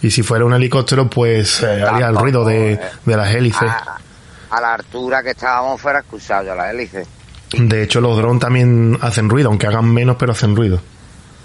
Y 0.03 0.11
si 0.11 0.23
fuera 0.23 0.45
un 0.45 0.53
helicóptero, 0.55 1.09
pues 1.09 1.63
eh, 1.63 1.83
haría 1.83 2.09
el 2.09 2.17
ruido 2.17 2.45
de, 2.45 2.73
eh. 2.75 2.81
de 3.05 3.17
las 3.17 3.35
hélices. 3.35 3.63
A, 3.71 3.99
a 4.51 4.61
la 4.61 4.75
altura 4.75 5.23
que 5.23 5.31
estábamos 5.31 5.81
fuera 5.81 6.01
escuchado 6.01 6.45
yo 6.47 6.55
la 6.55 6.71
hélice. 6.71 7.07
De 7.57 7.83
hecho, 7.83 8.01
los 8.01 8.17
drones 8.17 8.41
también 8.41 8.99
hacen 9.01 9.29
ruido, 9.29 9.49
aunque 9.51 9.67
hagan 9.67 9.93
menos, 9.93 10.17
pero 10.19 10.33
hacen 10.33 10.57
ruido. 10.57 10.81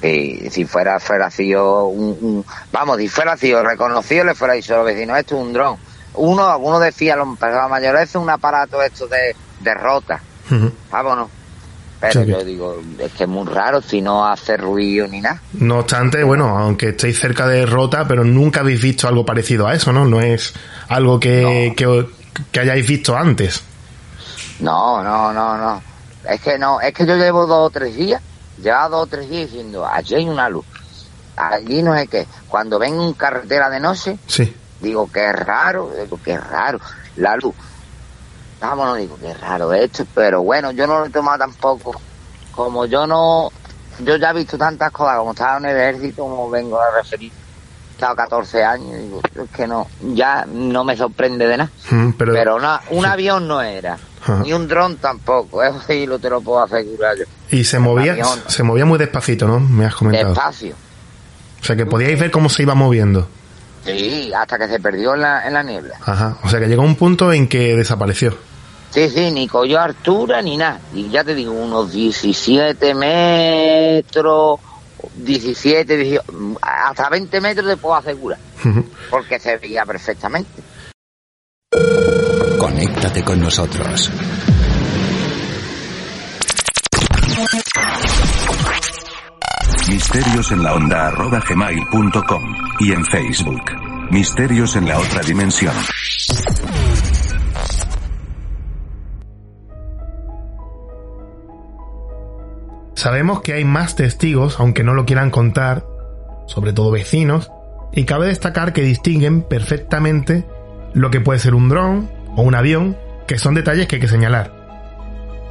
Y 0.01 0.49
si 0.49 0.63
fuera, 0.65 0.99
fuera 0.99 1.29
un, 1.85 2.17
un- 2.21 2.45
vamos, 2.71 2.97
si 2.97 3.09
fuera 3.09 3.35
sido 3.35 3.61
reconocido, 3.63 4.23
le 4.23 4.33
fuera 4.35 4.53
dicho 4.53 4.73
a 4.73 4.77
los 4.77 4.85
vecinos, 4.85 5.17
esto 5.17 5.35
es 5.35 5.41
un 5.41 5.53
dron. 5.53 5.75
Uno, 6.13 6.47
algunos 6.49 6.81
decían, 6.81 7.19
los 7.19 7.37
personas 7.37 7.69
mayores, 7.69 8.09
es 8.09 8.15
un 8.15 8.29
aparato 8.29 8.81
esto 8.81 9.07
de, 9.07 9.35
de 9.59 9.73
rota. 9.73 10.21
Ujú. 10.49 10.71
Vámonos. 10.91 11.29
Pero 12.01 12.23
yo 12.23 12.43
digo, 12.45 12.81
es 12.97 13.11
que 13.11 13.23
es 13.23 13.29
muy 13.29 13.45
raro 13.45 13.81
si 13.81 14.01
no 14.01 14.25
hace 14.25 14.55
ruido 14.55 15.05
ni 15.05 15.19
nada. 15.19 15.41
No 15.51 15.79
obstante, 15.79 16.23
bueno, 16.23 16.57
aunque 16.57 16.89
estéis 16.89 17.19
cerca 17.19 17.45
de 17.45 17.65
Rota, 17.65 18.07
pero 18.07 18.23
nunca 18.23 18.61
habéis 18.61 18.81
visto 18.81 19.05
algo 19.09 19.25
parecido 19.25 19.67
a 19.67 19.73
eso, 19.73 19.91
¿no? 19.91 20.05
No 20.05 20.21
es 20.21 20.53
algo 20.87 21.19
que, 21.19 21.73
que, 21.75 22.07
que 22.53 22.59
hayáis 22.61 22.87
visto 22.87 23.17
antes. 23.17 23.61
No, 24.61 25.03
no, 25.03 25.33
no, 25.33 25.57
no. 25.57 25.81
Es 26.29 26.39
que 26.39 26.57
no, 26.57 26.79
es 26.79 26.93
que 26.93 27.05
yo 27.05 27.17
llevo 27.17 27.45
dos 27.45 27.67
o 27.67 27.69
tres 27.69 27.93
días, 27.95 28.21
llevo 28.61 28.89
dos 28.89 29.03
o 29.03 29.07
tres 29.07 29.29
días 29.29 29.47
diciendo, 29.51 29.85
allí 29.85 30.15
hay 30.15 30.29
una 30.29 30.49
luz, 30.49 30.65
allí 31.35 31.81
no 31.81 31.95
sé 31.95 32.07
qué. 32.07 32.27
Cuando 32.47 32.79
ven 32.79 32.99
en 32.99 33.13
carretera 33.13 33.69
de 33.69 33.79
noche, 33.79 34.17
Sí. 34.27 34.55
digo, 34.81 35.09
qué 35.11 35.31
raro, 35.33 35.91
digo, 36.01 36.19
qué 36.23 36.37
raro, 36.37 36.79
la 37.17 37.35
luz. 37.37 37.53
Vámonos, 38.61 38.97
digo, 38.97 39.17
qué 39.21 39.33
raro 39.33 39.73
esto, 39.73 40.05
pero 40.13 40.41
bueno, 40.43 40.71
yo 40.71 40.85
no 40.85 40.99
lo 40.99 41.05
he 41.05 41.09
tomado 41.09 41.37
tampoco. 41.39 41.99
Como 42.53 42.85
yo 42.85 43.07
no, 43.07 43.49
yo 43.99 44.17
ya 44.17 44.31
he 44.31 44.33
visto 44.33 44.57
tantas 44.57 44.91
cosas, 44.91 45.17
como 45.17 45.31
estaba 45.31 45.57
en 45.59 45.65
el 45.65 45.77
ejército, 45.77 46.23
como 46.23 46.49
vengo 46.49 46.77
a 46.81 46.91
referir, 46.97 47.31
he 47.31 47.91
estado 47.93 48.15
14 48.17 48.63
años, 48.65 48.99
digo, 48.99 49.21
es 49.23 49.49
que 49.51 49.65
no, 49.65 49.87
ya 50.13 50.45
no 50.45 50.83
me 50.83 50.97
sorprende 50.97 51.47
de 51.47 51.55
nada. 51.57 51.71
Mm, 51.89 52.11
Pero, 52.17 52.33
Pero 52.33 52.55
una- 52.57 52.81
un 52.89 53.05
avión 53.05 53.47
no 53.47 53.61
era, 53.61 53.97
Ajá. 54.21 54.41
ni 54.43 54.53
un 54.53 54.67
dron 54.67 54.97
tampoco, 54.97 55.63
eso 55.63 55.81
sí 55.87 56.05
lo 56.05 56.19
te 56.19 56.29
lo 56.29 56.41
puedo 56.41 56.61
asegurar 56.61 57.17
yo. 57.17 57.23
y 57.51 57.63
se 57.63 57.79
movía, 57.79 58.17
se 58.47 58.63
movía 58.63 58.85
muy 58.85 58.97
despacito, 58.99 59.47
¿no? 59.47 59.59
Me 59.59 59.85
has 59.85 59.95
comentado. 59.95 60.29
Despacio. 60.33 60.75
O 61.61 61.63
sea, 61.65 61.75
que 61.75 61.85
podíais 61.85 62.19
ver 62.19 62.31
cómo 62.31 62.49
se 62.49 62.63
iba 62.63 62.73
moviendo. 62.75 63.27
Sí, 63.85 64.31
hasta 64.33 64.57
que 64.57 64.67
se 64.67 64.79
perdió 64.79 65.15
en 65.15 65.21
la, 65.21 65.47
en 65.47 65.53
la 65.53 65.63
niebla. 65.63 65.95
Ajá. 66.05 66.37
O 66.43 66.49
sea, 66.49 66.59
que 66.59 66.67
llegó 66.67 66.83
un 66.83 66.95
punto 66.95 67.31
en 67.33 67.47
que 67.47 67.75
desapareció. 67.75 68.37
Sí, 68.91 69.09
sí, 69.09 69.31
ni 69.31 69.47
cogió 69.47 69.79
altura 69.79 70.41
ni 70.41 70.57
nada. 70.57 70.79
Y 70.93 71.09
ya 71.09 71.23
te 71.23 71.33
digo, 71.35 71.51
unos 71.53 71.91
17 71.91 72.93
metros, 72.95 74.59
17, 75.15 75.97
18, 75.97 76.23
hasta 76.61 77.09
20 77.09 77.41
metros 77.41 77.67
te 77.67 77.77
puedo 77.77 77.95
asegurar, 77.95 78.39
porque 79.09 79.39
se 79.39 79.57
veía 79.57 79.85
perfectamente. 79.85 80.61
Conéctate 82.69 83.23
con 83.23 83.39
nosotros. 83.39 84.11
Misterios 89.89 90.51
en 90.51 90.63
la 90.63 90.75
onda 90.75 91.07
arroba 91.07 91.41
gmail.com 91.49 92.43
y 92.81 92.91
en 92.91 93.03
Facebook. 93.05 93.63
Misterios 94.11 94.75
en 94.75 94.87
la 94.87 94.99
otra 94.99 95.21
dimensión. 95.23 95.73
Sabemos 102.93 103.41
que 103.41 103.53
hay 103.53 103.65
más 103.65 103.95
testigos, 103.95 104.59
aunque 104.59 104.83
no 104.83 104.93
lo 104.93 105.07
quieran 105.07 105.31
contar, 105.31 105.87
sobre 106.45 106.73
todo 106.73 106.91
vecinos, 106.91 107.51
y 107.91 108.03
cabe 108.03 108.27
destacar 108.27 108.73
que 108.73 108.83
distinguen 108.83 109.41
perfectamente 109.41 110.45
lo 110.93 111.09
que 111.09 111.19
puede 111.19 111.39
ser 111.39 111.55
un 111.55 111.67
dron 111.69 112.18
o 112.35 112.41
un 112.41 112.55
avión, 112.55 112.97
que 113.27 113.37
son 113.37 113.53
detalles 113.55 113.87
que 113.87 113.95
hay 113.97 114.01
que 114.01 114.07
señalar. 114.07 114.53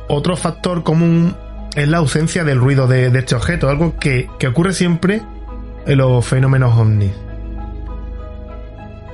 Otro 0.09 0.37
factor 0.37 0.83
común 0.83 1.37
es 1.77 1.87
la 1.89 1.99
ausencia 1.99 2.45
del 2.45 2.59
ruido 2.59 2.87
de, 2.87 3.07
este 3.19 3.35
objeto, 3.35 3.69
algo 3.69 3.97
que, 3.99 4.29
que 4.39 4.49
ocurre 4.49 4.73
siempre 4.73 5.23
en 5.87 5.99
los 5.99 6.25
fenómenos 6.27 6.77
ovnis. 6.77 7.13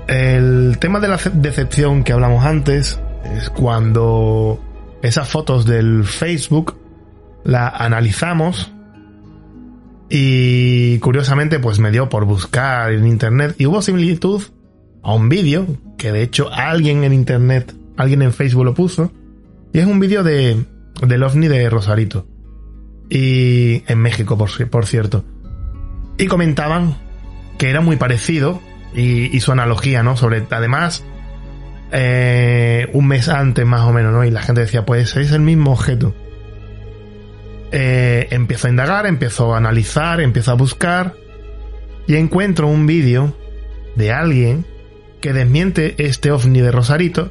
El 0.06 0.76
tema 0.80 1.00
de 1.00 1.09
la 1.09 1.18
ce- 1.18 1.30
decepción 1.33 2.04
que 2.04 2.12
hablamos 2.12 2.44
antes 2.44 3.00
es 3.37 3.50
cuando 3.50 4.61
esas 5.02 5.28
fotos 5.28 5.64
del 5.64 6.04
Facebook 6.04 6.76
la 7.44 7.68
analizamos 7.68 8.71
y 10.11 10.99
curiosamente 10.99 11.59
pues 11.59 11.78
me 11.78 11.90
dio 11.90 12.09
por 12.09 12.25
buscar 12.26 12.92
en 12.92 13.06
internet 13.06 13.54
y 13.59 13.66
hubo 13.66 13.80
similitud 13.83 14.42
a 15.04 15.14
un 15.14 15.28
vídeo 15.28 15.66
que 15.99 16.12
de 16.12 16.23
hecho 16.23 16.50
alguien 16.52 17.04
en 17.04 17.12
internet, 17.12 17.75
alguien 17.96 18.23
en 18.23 18.32
Facebook 18.32 18.64
lo 18.64 18.75
puso 18.75 19.12
y 19.73 19.78
es 19.78 19.87
un 19.87 20.00
vídeo 20.00 20.23
de 20.25 20.64
del 21.06 21.23
ovni 21.23 21.49
de 21.49 21.68
Rosarito 21.68 22.26
y 23.11 23.82
en 23.87 23.99
México 23.99 24.38
por, 24.38 24.68
por 24.70 24.87
cierto 24.87 25.25
y 26.16 26.26
comentaban 26.26 26.96
que 27.58 27.70
era 27.70 27.80
muy 27.80 27.96
parecido 27.96 28.61
y, 28.94 29.37
y 29.37 29.40
su 29.40 29.52
analogía, 29.52 30.02
¿no? 30.02 30.16
Sobre, 30.16 30.44
además, 30.50 31.04
eh, 31.92 32.88
un 32.92 33.06
mes 33.06 33.28
antes 33.28 33.66
más 33.66 33.82
o 33.82 33.92
menos, 33.92 34.12
¿no? 34.12 34.25
Y 34.25 34.30
la 34.30 34.42
gente 34.42 34.62
decía, 34.62 34.84
pues 34.84 35.16
es 35.16 35.32
el 35.32 35.40
mismo 35.40 35.73
objeto. 35.73 36.14
Eh, 37.73 38.28
empiezo 38.30 38.66
a 38.66 38.70
indagar, 38.70 39.06
empiezo 39.06 39.54
a 39.54 39.58
analizar, 39.58 40.20
empiezo 40.20 40.52
a 40.52 40.54
buscar 40.54 41.14
y 42.06 42.16
encuentro 42.16 42.68
un 42.68 42.87
vídeo 42.87 43.37
de 43.96 44.12
alguien 44.12 44.64
que 45.24 45.32
desmiente 45.32 45.94
este 45.96 46.30
ovni 46.30 46.60
de 46.60 46.70
Rosarito 46.70 47.30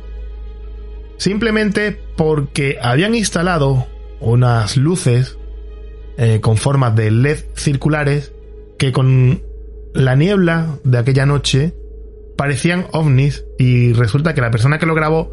simplemente 1.17 1.95
porque 2.17 2.79
habían 2.81 3.13
instalado 3.13 3.85
unas 4.19 4.77
luces 4.77 5.37
eh, 6.17 6.39
con 6.41 6.57
formas 6.57 6.95
de 6.95 7.11
LED 7.11 7.37
circulares 7.53 8.33
que 8.79 8.91
con 8.91 9.43
la 9.93 10.15
niebla 10.15 10.79
de 10.83 10.97
aquella 10.97 11.27
noche 11.27 11.75
parecían 12.35 12.87
ovnis 12.93 13.45
y 13.59 13.93
resulta 13.93 14.33
que 14.33 14.41
la 14.41 14.49
persona 14.49 14.79
que 14.79 14.87
lo 14.87 14.95
grabó 14.95 15.31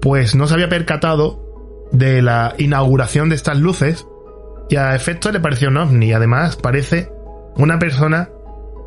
pues 0.00 0.36
no 0.36 0.46
se 0.46 0.54
había 0.54 0.68
percatado 0.68 1.88
de 1.90 2.22
la 2.22 2.54
inauguración 2.56 3.30
de 3.30 3.34
estas 3.34 3.58
luces 3.58 4.06
y 4.68 4.76
a 4.76 4.94
efecto 4.94 5.32
le 5.32 5.40
pareció 5.40 5.70
un 5.70 5.78
ovni. 5.78 6.12
Además 6.12 6.54
parece 6.54 7.10
una 7.56 7.80
persona 7.80 8.30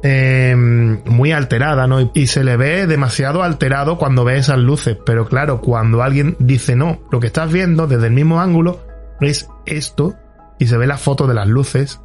eh, 0.03 0.55
muy 0.55 1.31
alterada, 1.31 1.88
¿no? 1.88 2.12
Y 2.13 2.27
se 2.27 2.43
le 2.43 2.57
ve 2.57 2.88
demasiado 2.88 3.43
alterado 3.43 3.97
cuando 3.97 4.23
ve 4.23 4.38
esas 4.38 4.57
luces. 4.59 4.97
Pero 5.05 5.27
claro, 5.27 5.62
cuando 5.62 6.01
alguien 6.03 6.35
dice 6.39 6.75
no, 6.75 6.99
lo 7.12 7.19
que 7.19 7.27
estás 7.27 7.51
viendo 7.51 7.88
desde 7.88 8.07
el 8.07 8.13
mismo 8.13 8.39
ángulo 8.41 8.79
es 9.21 9.47
esto 9.65 10.15
y 10.57 10.67
se 10.67 10.77
ve 10.77 10.88
la 10.88 10.97
foto 10.97 11.27
de 11.27 11.33
las 11.33 11.47
luces 11.47 11.99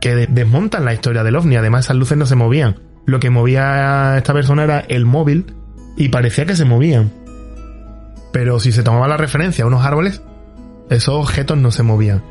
que 0.00 0.14
de- 0.14 0.26
desmontan 0.26 0.84
la 0.84 0.94
historia 0.94 1.22
del 1.24 1.36
ovni. 1.36 1.56
Además, 1.56 1.86
esas 1.86 1.96
luces 1.96 2.18
no 2.18 2.26
se 2.26 2.34
movían. 2.36 2.80
Lo 3.06 3.20
que 3.20 3.30
movía 3.30 4.12
a 4.12 4.18
esta 4.18 4.32
persona 4.32 4.64
era 4.64 4.80
el 4.80 5.06
móvil 5.06 5.54
y 5.96 6.08
parecía 6.08 6.44
que 6.46 6.56
se 6.56 6.64
movían. 6.64 7.12
Pero 8.32 8.58
si 8.60 8.72
se 8.72 8.82
tomaba 8.82 9.08
la 9.08 9.16
referencia 9.16 9.64
a 9.64 9.68
unos 9.68 9.84
árboles, 9.86 10.22
esos 10.90 11.14
objetos 11.14 11.56
no 11.56 11.70
se 11.70 11.82
movían. 11.82 12.22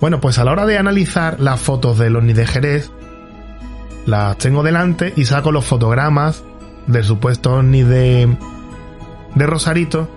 Bueno, 0.00 0.20
pues 0.20 0.38
a 0.38 0.44
la 0.44 0.52
hora 0.52 0.66
de 0.66 0.78
analizar 0.78 1.40
las 1.40 1.60
fotos 1.60 1.98
del 1.98 2.16
ovni 2.16 2.32
de 2.32 2.46
Jerez, 2.46 2.90
las 4.10 4.36
tengo 4.38 4.62
delante 4.62 5.14
y 5.16 5.24
saco 5.24 5.52
los 5.52 5.64
fotogramas 5.64 6.42
del 6.86 7.04
supuesto 7.04 7.54
ovni 7.54 7.82
de, 7.82 8.36
de 9.34 9.46
Rosarito 9.46 10.10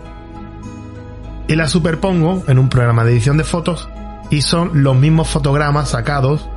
y 1.47 1.55
las 1.55 1.71
superpongo 1.71 2.43
en 2.47 2.57
un 2.57 2.69
programa 2.69 3.03
de 3.03 3.11
edición 3.11 3.37
de 3.37 3.43
fotos 3.43 3.87
y 4.29 4.41
son 4.41 4.83
los 4.83 4.95
mismos 4.95 5.29
fotogramas 5.29 5.89
sacados 5.89 6.49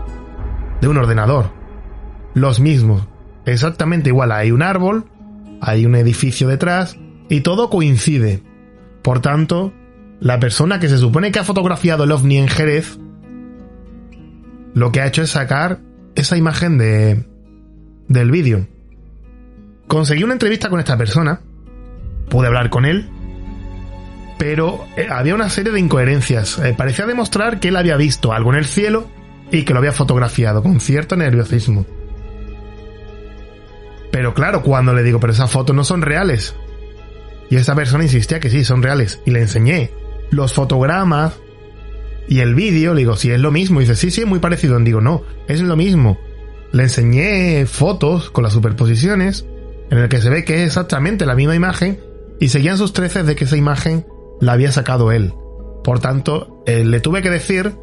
de 0.81 0.88
un 0.88 0.96
ordenador. 0.96 1.51
Los 2.35 2.61
mismos. 2.61 3.07
Exactamente 3.44 4.09
igual. 4.09 4.33
Hay 4.33 4.51
un 4.51 4.62
árbol, 4.62 5.05
hay 5.61 5.85
un 5.85 5.94
edificio 5.94 6.49
detrás 6.49 6.96
y 7.29 7.42
todo 7.42 7.68
coincide. 7.68 8.42
Por 9.03 9.20
tanto, 9.20 9.72
la 10.20 10.40
persona 10.40 10.81
que 10.81 10.88
se 10.88 10.99
supone 10.99 11.33
que 11.33 11.38
ha 11.38 11.44
fotografiado 11.44 12.05
el 12.05 12.12
ovni 12.12 12.38
en 12.38 12.49
Jerez, 12.49 12.99
lo 14.72 14.90
que 14.90 15.01
ha 15.01 15.07
hecho 15.07 15.22
es 15.22 15.31
sacar 15.31 15.81
esa 16.26 16.36
imagen 16.36 16.76
de 16.78 17.24
del 18.08 18.30
vídeo. 18.30 18.66
Conseguí 19.86 20.24
una 20.24 20.32
entrevista 20.32 20.68
con 20.68 20.80
esta 20.80 20.96
persona, 20.96 21.40
pude 22.28 22.48
hablar 22.48 22.70
con 22.70 22.84
él, 22.84 23.08
pero 24.38 24.84
eh, 24.96 25.08
había 25.10 25.34
una 25.34 25.48
serie 25.48 25.72
de 25.72 25.80
incoherencias. 25.80 26.58
Eh, 26.58 26.74
parecía 26.76 27.06
demostrar 27.06 27.60
que 27.60 27.68
él 27.68 27.76
había 27.76 27.96
visto 27.96 28.32
algo 28.32 28.52
en 28.52 28.58
el 28.58 28.64
cielo 28.64 29.08
y 29.50 29.64
que 29.64 29.72
lo 29.72 29.78
había 29.78 29.92
fotografiado 29.92 30.62
con 30.62 30.80
cierto 30.80 31.16
nerviosismo. 31.16 31.86
Pero 34.10 34.34
claro, 34.34 34.62
cuando 34.62 34.94
le 34.94 35.02
digo, 35.02 35.20
pero 35.20 35.32
esas 35.32 35.50
fotos 35.50 35.76
no 35.76 35.84
son 35.84 36.02
reales. 36.02 36.56
Y 37.50 37.56
esa 37.56 37.74
persona 37.76 38.04
insistía 38.04 38.40
que 38.40 38.50
sí, 38.50 38.64
son 38.64 38.82
reales. 38.82 39.20
Y 39.24 39.30
le 39.30 39.40
enseñé 39.40 39.92
los 40.30 40.52
fotogramas 40.52 41.34
y 42.28 42.40
el 42.40 42.54
vídeo. 42.54 42.94
Le 42.94 43.00
digo, 43.00 43.16
sí, 43.16 43.30
es 43.30 43.40
lo 43.40 43.50
mismo. 43.50 43.80
Y 43.80 43.84
dice, 43.84 43.96
sí, 43.96 44.10
sí, 44.10 44.22
es 44.22 44.26
muy 44.26 44.38
parecido. 44.38 44.78
Y 44.78 44.84
digo, 44.84 45.00
no, 45.00 45.22
es 45.48 45.60
lo 45.60 45.76
mismo. 45.76 46.18
Le 46.72 46.84
enseñé 46.84 47.66
fotos 47.66 48.30
con 48.30 48.44
las 48.44 48.52
superposiciones 48.52 49.46
en 49.90 49.98
el 49.98 50.08
que 50.08 50.20
se 50.20 50.30
ve 50.30 50.44
que 50.44 50.54
es 50.54 50.66
exactamente 50.66 51.26
la 51.26 51.34
misma 51.34 51.54
imagen 51.54 52.00
y 52.40 52.48
seguían 52.48 52.76
sus 52.76 52.92
treces 52.92 53.26
de 53.26 53.36
que 53.36 53.44
esa 53.44 53.56
imagen 53.56 54.06
la 54.40 54.52
había 54.52 54.72
sacado 54.72 55.12
él. 55.12 55.32
Por 55.84 56.00
tanto, 56.00 56.62
eh, 56.66 56.84
le 56.84 57.00
tuve 57.00 57.22
que 57.22 57.30
decir 57.30 57.76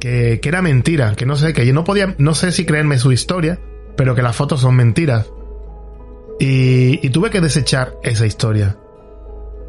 que, 0.00 0.40
que 0.40 0.48
era 0.48 0.62
mentira, 0.62 1.14
que 1.14 1.26
no 1.26 1.36
sé, 1.36 1.52
que 1.52 1.66
yo 1.66 1.74
no 1.74 1.84
podía, 1.84 2.14
no 2.18 2.34
sé 2.34 2.50
si 2.52 2.64
creerme 2.64 2.98
su 2.98 3.12
historia, 3.12 3.60
pero 3.96 4.14
que 4.14 4.22
las 4.22 4.34
fotos 4.34 4.60
son 4.60 4.74
mentiras. 4.76 5.30
Y 6.38 7.08
tuve 7.10 7.30
que 7.30 7.40
desechar 7.40 7.98
esa 8.02 8.26
historia. 8.26 8.76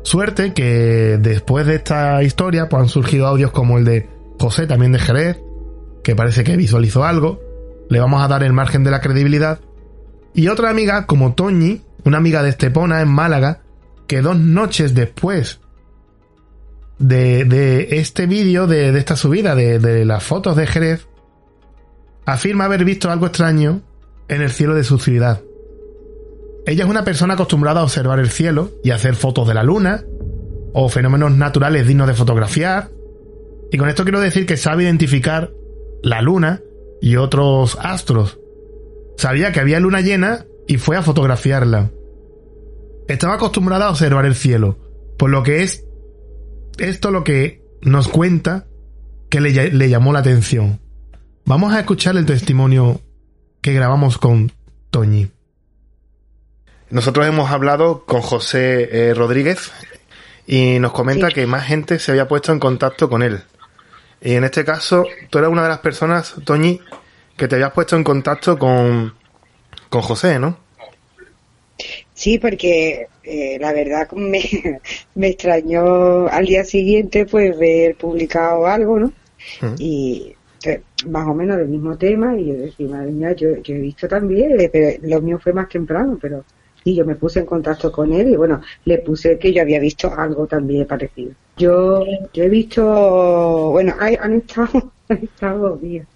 Suerte 0.08 0.54
que 0.54 1.18
después 1.20 1.68
de 1.68 1.76
esta 1.76 2.24
historia 2.24 2.70
pues 2.70 2.82
han 2.82 2.88
surgido 2.88 3.28
audios 3.28 3.52
como 3.52 3.78
el 3.78 3.84
de 3.84 4.10
José, 4.40 4.66
también 4.66 4.94
de 4.94 5.00
Jerez, 5.00 5.38
que 6.02 6.16
parece 6.16 6.46
que 6.46 6.56
visualizó 6.56 7.04
algo. 7.04 7.42
Le 7.90 8.00
vamos 8.00 8.24
a 8.24 8.30
dar 8.30 8.42
el 8.44 8.54
margen 8.54 8.86
de 8.86 8.92
la 8.92 9.02
credibilidad. 9.02 9.60
Y 10.34 10.48
otra 10.48 10.70
amiga 10.70 11.08
como 11.08 11.34
Toñi, 11.34 11.82
una 12.06 12.20
amiga 12.20 12.42
de 12.42 12.52
Estepona 12.52 13.02
en 13.02 13.10
Málaga, 13.10 13.64
que 14.08 14.22
dos 14.22 14.40
noches 14.40 14.96
después 14.96 15.60
de, 17.00 17.90
este 17.92 18.28
vídeo, 18.28 18.66
de, 18.66 18.98
esta 18.98 19.18
subida, 19.18 19.56
de 19.56 20.06
las 20.06 20.24
fotos 20.24 20.56
de 20.56 20.68
Jerez, 20.68 21.06
afirma 22.26 22.64
haber 22.64 22.86
visto 22.86 23.12
algo 23.12 23.26
extraño 23.26 23.82
en 24.30 24.42
el 24.42 24.52
cielo 24.52 24.74
de 24.74 24.86
su 24.86 25.00
ciudad. 25.00 25.42
Ella 26.68 26.84
es 26.84 26.90
una 26.90 27.06
persona 27.06 27.36
acostumbrada 27.36 27.80
a 27.80 27.84
observar 27.84 28.20
el 28.20 28.30
cielo 28.30 28.72
y 28.84 28.92
a 28.92 28.96
hacer 28.96 29.16
fotos 29.16 29.48
de 29.48 29.54
la 29.54 29.64
luna 29.64 30.04
o 30.74 30.90
fenómenos 30.90 31.32
naturales 31.32 31.88
dignos 31.88 32.10
de 32.10 32.14
fotografiar. 32.14 32.92
Y 33.72 33.78
con 33.78 33.88
esto 33.88 34.04
quiero 34.04 34.20
decir 34.20 34.46
que 34.46 34.58
sabe 34.58 34.84
identificar 34.84 35.54
la 36.04 36.22
luna 36.22 36.62
y 37.02 37.16
otros 37.16 37.78
astros. 37.82 38.38
Sabía 39.16 39.54
que 39.54 39.62
había 39.62 39.80
luna 39.80 40.02
llena 40.02 40.46
y 40.68 40.76
fue 40.78 40.98
a 40.98 41.04
fotografiarla. 41.04 41.90
Estaba 43.08 43.36
acostumbrada 43.36 43.86
a 43.86 43.92
observar 43.92 44.26
el 44.26 44.36
cielo, 44.36 44.78
por 45.18 45.30
lo 45.30 45.44
que 45.44 45.64
es 45.64 45.86
esto 46.80 47.12
lo 47.12 47.24
que 47.24 47.64
nos 47.82 48.10
cuenta 48.10 48.68
que 49.30 49.40
le, 49.40 49.72
le 49.72 49.90
llamó 49.90 50.12
la 50.12 50.20
atención. 50.20 50.82
Vamos 51.46 51.72
a 51.72 51.80
escuchar 51.80 52.18
el 52.18 52.26
testimonio 52.26 53.00
que 53.62 53.72
grabamos 53.72 54.18
con 54.18 54.52
Toñi. 54.92 55.30
Nosotros 56.90 57.28
hemos 57.28 57.52
hablado 57.52 58.06
con 58.06 58.22
José 58.22 59.10
eh, 59.10 59.14
Rodríguez 59.14 59.72
y 60.46 60.80
nos 60.80 60.94
comenta 60.94 61.28
Sí. 61.28 61.34
que 61.34 61.48
más 61.48 61.66
gente 61.66 62.00
se 62.00 62.12
había 62.12 62.28
puesto 62.28 62.52
en 62.54 62.60
contacto 62.60 63.10
con 63.10 63.24
él. 63.24 63.42
Y 64.22 64.34
en 64.36 64.44
este 64.46 64.64
caso, 64.64 65.06
tú 65.30 65.38
eras 65.38 65.52
una 65.52 65.64
de 65.64 65.70
las 65.70 65.80
personas, 65.80 66.36
Toñi, 66.46 66.80
que 67.36 67.48
te 67.48 67.56
habías 67.56 67.72
puesto 67.74 67.96
en 67.96 68.04
contacto 68.04 68.58
con, 68.58 69.14
con 69.90 70.02
José, 70.02 70.40
¿no? 70.40 70.58
Sí, 72.14 72.40
porque 72.40 73.08
eh, 73.24 73.58
la 73.60 73.74
verdad 73.74 74.10
me, 74.14 74.42
me 75.16 75.28
extrañó 75.28 76.28
al 76.28 76.46
día 76.46 76.64
siguiente 76.64 77.26
pues 77.26 77.58
ver 77.60 77.96
publicado 77.96 78.66
algo, 78.66 78.98
¿no? 79.00 79.12
Ujú. 79.62 79.76
Y 79.78 80.34
eh, 80.64 80.82
más 81.08 81.28
o 81.28 81.34
menos 81.36 81.58
del 81.58 81.68
mismo 81.68 81.96
tema 81.98 82.36
y 82.36 82.48
yo 82.48 82.54
decía, 82.56 82.88
madre 82.88 83.12
mía, 83.12 83.34
yo, 83.34 83.58
yo 83.62 83.76
he 83.76 83.80
visto 83.80 84.08
también, 84.08 84.60
eh, 84.60 84.70
pero 84.72 84.98
lo 85.04 85.22
mío 85.22 85.38
fue 85.38 85.54
más 85.54 85.70
temprano, 85.70 86.18
pero 86.20 86.44
y 86.88 86.96
yo 86.96 87.06
me 87.06 87.16
puse 87.16 87.40
en 87.42 87.46
contacto 87.46 87.92
con 87.92 88.14
él 88.14 88.30
y 88.30 88.36
bueno, 88.38 88.62
le 88.86 89.00
puse 89.00 89.38
que 89.38 89.52
yo 89.52 89.62
había 89.62 89.78
visto 89.80 90.10
algo 90.18 90.48
también 90.48 90.86
parecido. 90.88 91.32
Yo, 91.58 92.06
yo 92.34 92.44
he 92.46 92.50
visto, 92.50 92.84
bueno, 93.72 93.94
hay, 94.00 94.16
han 94.22 94.36
estado, 94.36 94.92
han 95.10 95.18
estado 95.18 95.70
dos 95.70 95.82
días. 95.82 96.08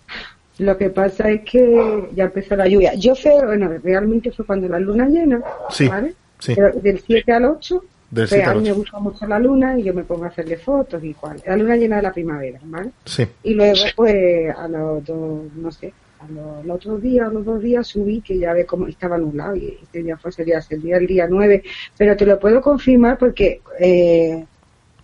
Lo 0.60 0.77
que 0.77 0.89
pasa 0.89 1.29
es 1.29 1.41
que 1.41 2.10
ya 2.15 2.25
empezó 2.25 2.55
la 2.55 2.67
lluvia. 2.69 2.93
Yo 2.93 3.15
fue, 3.15 3.34
bueno, 3.45 3.69
realmente 3.84 4.31
fue 4.31 4.45
cuando 4.45 4.69
la 4.69 4.79
luna 4.79 5.07
llena, 5.10 5.41
Sí. 5.69 5.88
¿vale? 5.89 6.13
Sí. 6.39 6.53
Pero 6.55 6.71
del 6.79 6.99
7 6.99 7.31
al 7.34 7.45
8, 7.45 7.84
Del 8.12 8.27
pues 8.27 8.29
7 8.29 8.45
a 8.45 8.53
mí 8.53 8.62
me 8.63 8.71
8. 8.71 8.75
gusta 8.79 8.99
mucho 8.99 9.27
la 9.27 9.39
luna 9.39 9.77
y 9.77 9.84
yo 9.84 9.93
me 9.93 10.03
pongo 10.03 10.23
a 10.23 10.27
hacerle 10.27 10.55
fotos 10.57 11.03
y 11.03 11.13
cual. 11.15 11.41
La 11.45 11.57
luna 11.57 11.75
llena 11.75 11.97
de 11.97 12.01
la 12.03 12.13
primavera, 12.13 12.60
¿vale? 12.63 12.91
Sí. 13.05 13.27
Y 13.43 13.55
luego, 13.55 13.75
pues, 13.95 14.55
a 14.55 14.67
los 14.69 15.03
dos, 15.05 15.41
no 15.55 15.69
sé, 15.71 15.93
a 16.21 16.31
los, 16.31 16.65
los 16.65 16.75
otros 16.75 17.01
días, 17.01 17.27
a 17.27 17.31
los 17.34 17.43
dos 17.45 17.62
días 17.62 17.88
subí, 17.88 18.21
que 18.21 18.38
ya 18.38 18.53
ve 18.53 18.65
cómo 18.65 18.88
estaba 18.88 19.17
nublado, 19.17 19.55
y 19.55 19.77
este 19.81 20.03
día 20.03 20.17
fue 20.17 20.29
ese 20.31 20.43
día, 20.45 20.60
el 20.69 20.81
día, 20.81 20.97
el 20.97 21.07
día 21.07 21.27
9, 21.29 21.63
pero 21.97 22.15
te 22.15 22.25
lo 22.25 22.39
puedo 22.39 22.62
confirmar 22.62 23.17
porque 23.17 23.62
eh, 23.79 24.45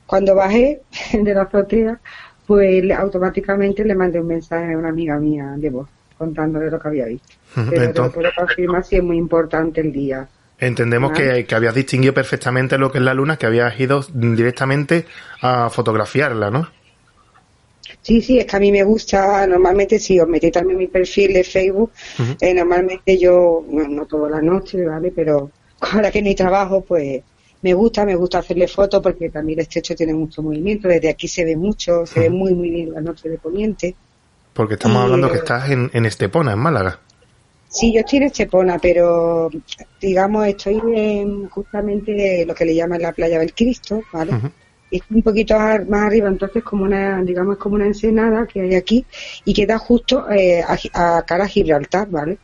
cuando 0.05 0.35
bajé 0.35 0.81
de 1.13 1.33
la 1.33 1.43
azotea, 1.43 1.99
pues 2.45 2.83
automáticamente 2.91 3.83
le 3.83 3.95
mandé 3.95 4.19
un 4.21 4.27
mensaje 4.27 4.73
a 4.73 4.77
una 4.77 4.89
amiga 4.89 5.17
mía 5.17 5.53
de 5.57 5.69
voz, 5.69 5.89
contándole 6.17 6.69
lo 6.69 6.79
que 6.79 6.87
había 6.87 7.05
visto. 7.05 7.35
Pero 7.55 7.69
te 7.69 7.75
lo 7.77 7.83
entonces- 7.83 8.13
puedo 8.13 8.29
confirmar 8.35 8.83
si 8.83 8.95
es 8.97 9.03
muy 9.03 9.17
importante 9.17 9.81
el 9.81 9.91
día. 9.91 10.27
Entendemos 10.59 11.11
que, 11.11 11.45
que 11.45 11.53
habías 11.55 11.75
distinguido 11.75 12.15
perfectamente 12.15 12.79
lo 12.79 12.91
que 12.91 12.97
es 12.97 13.03
la 13.03 13.13
luna, 13.13 13.37
que 13.37 13.45
habías 13.45 13.79
ido 13.79 14.03
directamente 14.11 15.05
a 15.41 15.69
fotografiarla, 15.69 16.49
¿no? 16.49 16.67
Sí, 18.01 18.21
sí, 18.21 18.39
es 18.39 18.45
que 18.45 18.55
a 18.55 18.59
mí 18.59 18.71
me 18.71 18.83
gusta, 18.83 19.45
normalmente 19.47 19.99
si 19.99 20.19
os 20.19 20.27
metéis 20.27 20.53
también 20.53 20.75
en 20.75 20.79
mi 20.79 20.87
perfil 20.87 21.33
de 21.33 21.43
Facebook, 21.43 21.91
eh, 22.39 22.53
normalmente 22.53 23.17
yo, 23.17 23.63
bueno, 23.67 23.89
no 23.89 24.05
toda 24.05 24.29
la 24.29 24.41
noche, 24.41 24.85
¿vale? 24.85 25.11
Pero 25.11 25.51
ahora 25.81 26.11
que 26.11 26.21
no 26.21 26.27
hay 26.27 26.35
trabajo, 26.35 26.81
pues 26.81 27.21
me 27.61 27.73
gusta, 27.73 28.05
me 28.05 28.15
gusta 28.15 28.39
hacerle 28.39 28.67
fotos 28.67 29.01
porque 29.01 29.29
también 29.29 29.59
el 29.59 29.63
estrecho 29.63 29.95
tiene 29.95 30.13
mucho 30.13 30.41
movimiento, 30.41 30.87
desde 30.87 31.09
aquí 31.09 31.27
se 31.27 31.43
ve 31.43 31.55
mucho, 31.55 32.05
se 32.05 32.21
ve 32.21 32.29
muy, 32.29 32.53
muy 32.53 32.69
bien 32.69 32.93
la 32.93 33.01
noche 33.01 33.29
de 33.29 33.37
poniente. 33.37 33.95
Porque 34.53 34.75
estamos 34.75 35.01
Y, 35.01 35.03
hablando 35.03 35.29
que 35.29 35.35
eh, 35.35 35.39
estás 35.39 35.69
en, 35.69 35.89
en 35.93 36.05
Estepona, 36.05 36.53
en 36.53 36.59
Málaga. 36.59 36.99
Sí, 37.69 37.93
yo 37.93 37.99
estoy 37.99 38.17
en 38.17 38.23
Estepona, 38.23 38.79
pero 38.79 39.49
digamos, 39.99 40.47
estoy 40.47 40.81
en 40.95 41.49
justamente 41.49 42.45
lo 42.45 42.55
que 42.55 42.65
le 42.65 42.75
llaman 42.75 43.01
la 43.01 43.11
playa 43.11 43.39
del 43.39 43.53
Cristo, 43.53 44.01
¿vale? 44.13 44.31
Y 44.89 44.97
es 44.97 45.03
un 45.09 45.21
poquito 45.21 45.55
más 45.57 46.03
arriba, 46.03 46.29
entonces 46.29 46.63
como 46.63 46.83
una, 46.83 47.21
digamos, 47.21 47.57
como 47.57 47.75
una 47.75 47.85
ensenada 47.85 48.47
que 48.47 48.61
hay 48.61 48.75
aquí 48.75 49.05
y 49.43 49.53
queda 49.53 49.77
justo 49.77 50.29
eh, 50.31 50.61
a, 50.61 51.17
a 51.17 51.21
cara 51.23 51.43
a 51.43 51.47
Gibraltar, 51.47 52.09
¿vale? 52.09 52.37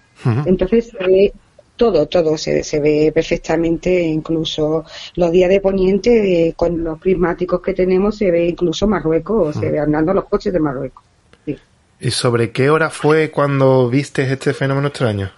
Entonces 0.46 0.88
se 0.88 0.98
ve 1.06 1.34
todo, 1.76 2.08
todo 2.08 2.38
se, 2.38 2.64
se 2.64 2.80
ve 2.80 3.12
perfectamente, 3.14 4.02
incluso 4.02 4.86
los 5.16 5.32
días 5.32 5.50
de 5.50 5.60
poniente 5.60 6.48
eh, 6.48 6.54
con 6.54 6.84
los 6.84 7.00
prismáticos 7.00 7.62
que 7.62 7.74
tenemos 7.74 8.18
se 8.18 8.32
ve 8.32 8.48
incluso 8.48 8.88
Marruecos, 8.88 9.56
se 9.56 9.70
ve 9.70 9.80
andando 9.80 10.14
los 10.14 10.26
coches 10.26 10.54
de 10.54 10.60
Marruecos. 10.60 11.04
Sí. 11.46 11.58
¿Y 12.00 12.12
sobre 12.12 12.52
qué 12.52 12.70
hora 12.70 12.90
fue 12.90 13.32
cuando 13.32 13.90
viste 13.90 14.24
este 14.32 14.54
fenómeno 14.54 14.88
extraño? 14.88 15.32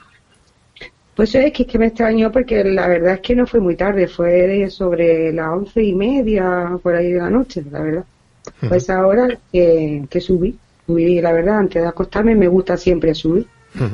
Pues 1.15 1.33
es 1.33 1.53
que, 1.53 1.63
es 1.63 1.69
que 1.69 1.79
me 1.79 1.87
extrañó 1.87 2.31
porque 2.31 2.63
la 2.63 2.87
verdad 2.87 3.13
es 3.13 3.19
que 3.21 3.35
no 3.35 3.47
fue 3.47 3.61
muy 3.61 3.75
tarde, 3.75 4.07
fue 4.07 4.31
de 4.47 4.69
sobre 4.69 5.31
las 5.31 5.47
once 5.49 5.81
y 5.81 5.95
media 5.95 6.77
por 6.83 6.93
ahí 6.93 7.11
de 7.11 7.19
la 7.19 7.29
noche, 7.29 7.63
la 7.71 7.79
verdad. 7.81 8.05
Pues 8.67 8.89
ahora 8.89 9.27
que, 9.51 10.05
que 10.09 10.21
subí, 10.21 10.55
subí 10.85 11.21
la 11.21 11.31
verdad, 11.31 11.59
antes 11.59 11.81
de 11.81 11.87
acostarme 11.87 12.35
me 12.35 12.47
gusta 12.47 12.77
siempre 12.77 13.13
subir. 13.13 13.47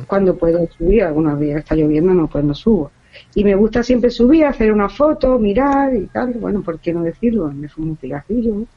Cuando 0.05 0.35
puedo 0.35 0.67
subir, 0.77 1.03
algunos 1.03 1.39
días 1.39 1.59
está 1.59 1.75
lloviendo, 1.75 2.13
no, 2.13 2.27
pues 2.27 2.43
no 2.43 2.53
subo. 2.53 2.91
Y 3.33 3.43
me 3.43 3.55
gusta 3.55 3.81
siempre 3.81 4.09
subir, 4.09 4.45
hacer 4.45 4.71
una 4.71 4.89
foto, 4.89 5.39
mirar 5.39 5.95
y 5.95 6.05
tal, 6.07 6.33
bueno, 6.33 6.61
¿por 6.61 6.79
qué 6.79 6.93
no 6.93 7.03
decirlo? 7.03 7.51
Me 7.51 7.67
fumo 7.67 7.91
un 7.91 7.97
cigarrillo 7.97 8.53
¿no? 8.53 8.67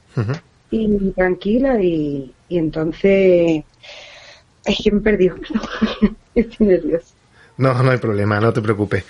Y 0.71 1.11
tranquila 1.11 1.81
y, 1.83 2.33
y 2.49 2.59
entonces 2.59 3.65
es 4.65 4.79
que 4.83 4.91
me 4.91 5.01
perdido. 5.01 5.37
Estoy 6.35 6.67
nerviosa. 6.67 7.14
No, 7.57 7.83
no 7.83 7.91
hay 7.91 7.99
problema, 7.99 8.41
no 8.41 8.53
te 8.53 8.61
preocupes. 8.61 9.05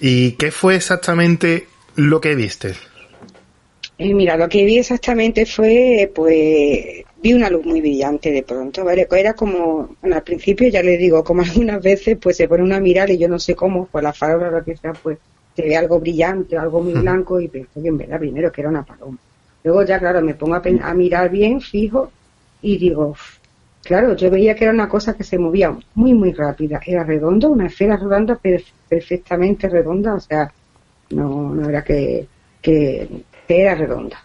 ¿Y 0.00 0.32
qué 0.32 0.50
fue 0.50 0.76
exactamente 0.76 1.66
lo 1.96 2.20
que 2.20 2.34
viste? 2.34 2.74
Eh, 3.98 4.14
mira, 4.14 4.36
lo 4.36 4.48
que 4.48 4.64
vi 4.64 4.78
exactamente 4.78 5.44
fue, 5.44 6.10
pues, 6.14 7.04
vi 7.22 7.32
una 7.34 7.50
luz 7.50 7.66
muy 7.66 7.82
brillante 7.82 8.32
de 8.32 8.42
pronto, 8.42 8.82
¿vale? 8.84 9.06
Era 9.10 9.34
como, 9.34 9.94
bueno, 10.00 10.16
al 10.16 10.22
principio 10.22 10.68
ya 10.68 10.82
les 10.82 10.98
digo, 10.98 11.22
como 11.22 11.42
algunas 11.42 11.82
veces, 11.82 12.16
pues 12.20 12.36
se 12.36 12.48
pone 12.48 12.62
uno 12.62 12.76
a 12.76 12.80
mirar 12.80 13.10
y 13.10 13.18
yo 13.18 13.28
no 13.28 13.38
sé 13.38 13.54
cómo, 13.54 13.86
por 13.86 14.02
la 14.02 14.14
farola 14.14 14.48
o 14.48 14.50
lo 14.52 14.64
que 14.64 14.76
sea, 14.76 14.94
pues, 14.94 15.18
se 15.54 15.62
ve 15.62 15.76
algo 15.76 16.00
brillante, 16.00 16.56
algo 16.56 16.82
muy 16.82 16.94
blanco 16.94 17.40
y 17.40 17.48
pensé 17.48 17.82
que 17.82 17.88
en 17.88 17.98
verdad 17.98 18.18
primero 18.18 18.50
que 18.50 18.62
era 18.62 18.70
una 18.70 18.84
paloma. 18.84 19.18
Luego 19.64 19.84
ya, 19.84 19.98
claro, 19.98 20.22
me 20.22 20.34
pongo 20.34 20.54
a, 20.54 20.62
a 20.82 20.94
mirar 20.94 21.30
bien, 21.30 21.60
fijo, 21.60 22.10
y 22.62 22.78
digo. 22.78 23.14
Claro, 23.82 24.14
yo 24.16 24.30
veía 24.30 24.54
que 24.54 24.64
era 24.64 24.72
una 24.72 24.88
cosa 24.88 25.16
que 25.16 25.24
se 25.24 25.38
movía 25.38 25.76
muy, 25.94 26.14
muy 26.14 26.32
rápida. 26.32 26.80
Era 26.86 27.04
redonda, 27.04 27.48
una 27.48 27.66
esfera 27.66 27.96
redonda, 27.96 28.36
per- 28.36 28.64
perfectamente 28.88 29.68
redonda, 29.68 30.14
o 30.14 30.20
sea, 30.20 30.52
no, 31.10 31.54
no 31.54 31.68
era 31.68 31.82
que, 31.84 32.28
que, 32.62 33.24
que 33.46 33.60
era 33.62 33.74
redonda. 33.74 34.18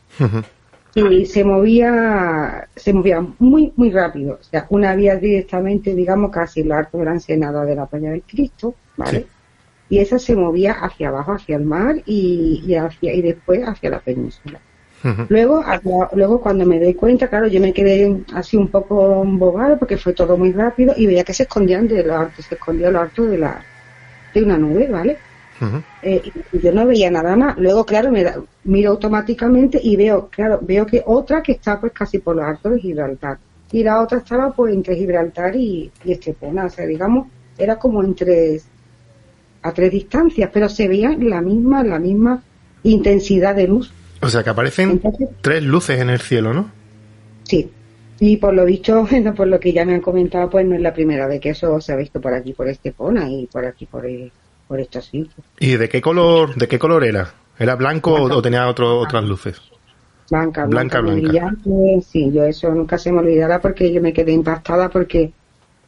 Y 0.93 1.25
se 1.25 1.43
movía 1.43 2.69
se 2.75 2.93
movía 2.93 3.19
muy 3.39 3.73
muy 3.75 3.91
rápido. 3.91 4.35
O 4.39 4.43
sea 4.43 4.65
una 4.69 4.95
vía 4.95 5.17
directamente 5.17 5.93
digamos 5.93 6.31
casi 6.31 6.63
lo 6.63 6.75
alto 6.75 6.97
de 6.99 7.05
la 7.05 7.11
ensenada 7.13 7.65
de 7.65 7.75
la 7.75 7.85
playa 7.85 8.11
del 8.11 8.23
Cristo 8.23 8.75
vale 8.95 9.19
Sí. 9.21 9.27
y 9.89 9.99
esa 9.99 10.19
se 10.19 10.35
movía 10.35 10.73
hacia 10.73 11.09
abajo 11.09 11.33
hacia 11.33 11.57
el 11.57 11.65
mar 11.65 11.97
y, 12.05 12.63
y 12.65 12.75
hacia 12.75 13.13
y 13.13 13.21
después 13.21 13.61
hacia 13.67 13.89
la 13.89 13.99
península 13.99 14.61
Luego 15.29 15.63
luego 16.13 16.41
cuando 16.41 16.65
me 16.65 16.79
doy 16.79 16.93
cuenta 16.93 17.27
claro 17.27 17.47
yo 17.47 17.59
me 17.61 17.73
quedé 17.73 18.23
así 18.33 18.57
un 18.57 18.69
poco 18.69 19.21
embobada 19.23 19.77
porque 19.77 19.97
fue 19.97 20.13
todo 20.13 20.35
muy 20.37 20.51
rápido 20.51 20.93
y 20.97 21.05
veía 21.07 21.23
que 21.23 21.33
se 21.33 21.43
escondían 21.43 21.87
de 21.87 22.03
lo 22.03 22.17
alto 22.17 22.41
se 22.41 22.55
escondía 22.55 22.89
lo 22.91 22.99
alto 23.01 23.25
de 23.25 23.37
la 23.37 23.63
de 24.33 24.43
una 24.43 24.57
nube 24.57 24.87
vale 24.87 25.17
eh, 26.01 26.21
y 26.51 26.59
yo 26.59 26.73
no 26.73 26.85
veía 26.85 27.09
nada 27.09 27.35
más. 27.37 27.57
Luego, 27.57 27.85
claro, 27.85 28.11
me 28.11 28.23
da- 28.23 28.41
miro 28.65 28.91
automáticamente 28.91 29.79
y 29.81 29.95
veo, 29.95 30.27
claro, 30.29 30.59
veo 30.61 30.85
que 30.85 31.01
otra 31.05 31.41
que 31.41 31.53
está 31.53 31.79
pues 31.79 31.93
casi 31.93 32.19
por 32.19 32.35
los 32.35 32.43
altos 32.45 32.73
de 32.73 32.79
Gibraltar. 32.81 33.37
Y 33.71 33.81
la 33.83 34.01
otra 34.01 34.17
estaba 34.17 34.51
pues 34.51 34.73
entre 34.73 34.95
Gibraltar 34.97 35.55
y, 35.55 35.89
y 36.03 36.11
Estepona. 36.11 36.65
O 36.65 36.69
sea, 36.69 36.85
digamos, 36.85 37.27
era 37.57 37.77
como 37.77 38.03
entre 38.03 38.59
a 39.61 39.71
tres 39.71 39.91
distancias, 39.91 40.49
pero 40.53 40.67
se 40.69 40.87
veía 40.87 41.15
la 41.17 41.41
misma, 41.41 41.83
la 41.83 41.99
misma 41.99 42.43
intensidad 42.83 43.55
de 43.55 43.67
luz. 43.67 43.91
O 44.25 44.29
sea 44.29 44.43
que 44.43 44.49
aparecen 44.49 44.91
Entonces, 44.91 45.29
tres 45.41 45.63
luces 45.63 45.99
en 45.99 46.09
el 46.09 46.19
cielo, 46.19 46.53
¿no? 46.53 46.71
sí. 47.43 47.71
Y 48.17 48.37
por 48.37 48.53
lo 48.53 48.63
visto, 48.63 49.05
bueno, 49.11 49.35
por 49.35 49.47
lo 49.47 49.59
que 49.59 49.73
ya 49.73 49.83
me 49.85 49.93
han 49.93 50.01
comentado, 50.01 50.49
pues 50.49 50.65
no 50.65 50.75
es 50.75 50.81
la 50.81 50.93
primera 50.93 51.27
vez 51.27 51.41
que 51.41 51.49
eso 51.49 51.79
se 51.81 51.91
ha 51.91 51.97
visto 51.97 52.21
por 52.21 52.33
aquí, 52.33 52.53
por 52.53 52.67
Estepona 52.67 53.29
y 53.29 53.45
por 53.47 53.65
aquí, 53.65 53.85
por, 53.85 54.05
por 54.67 54.79
estos 54.79 55.05
sitios. 55.05 55.45
¿Y 55.59 55.75
de 55.75 55.89
qué 55.89 56.01
color, 56.01 56.55
de 56.55 56.67
qué 56.67 56.79
color 56.79 57.03
era? 57.03 57.33
¿Era 57.59 57.75
blanco 57.75 58.13
o, 58.13 58.33
o 58.33 58.41
tenía 58.41 58.67
otro, 58.67 58.99
otras 58.99 59.23
luces? 59.25 59.61
Blanca, 60.29 60.65
Blanca, 60.65 61.01
blanca. 61.01 61.55
Sí, 62.03 62.31
yo 62.31 62.45
eso 62.45 62.73
nunca 62.73 62.97
se 62.97 63.11
me 63.11 63.19
olvidará 63.19 63.59
porque 63.59 63.93
yo 63.93 64.01
me 64.01 64.13
quedé 64.13 64.31
impactada 64.31 64.89
porque 64.89 65.33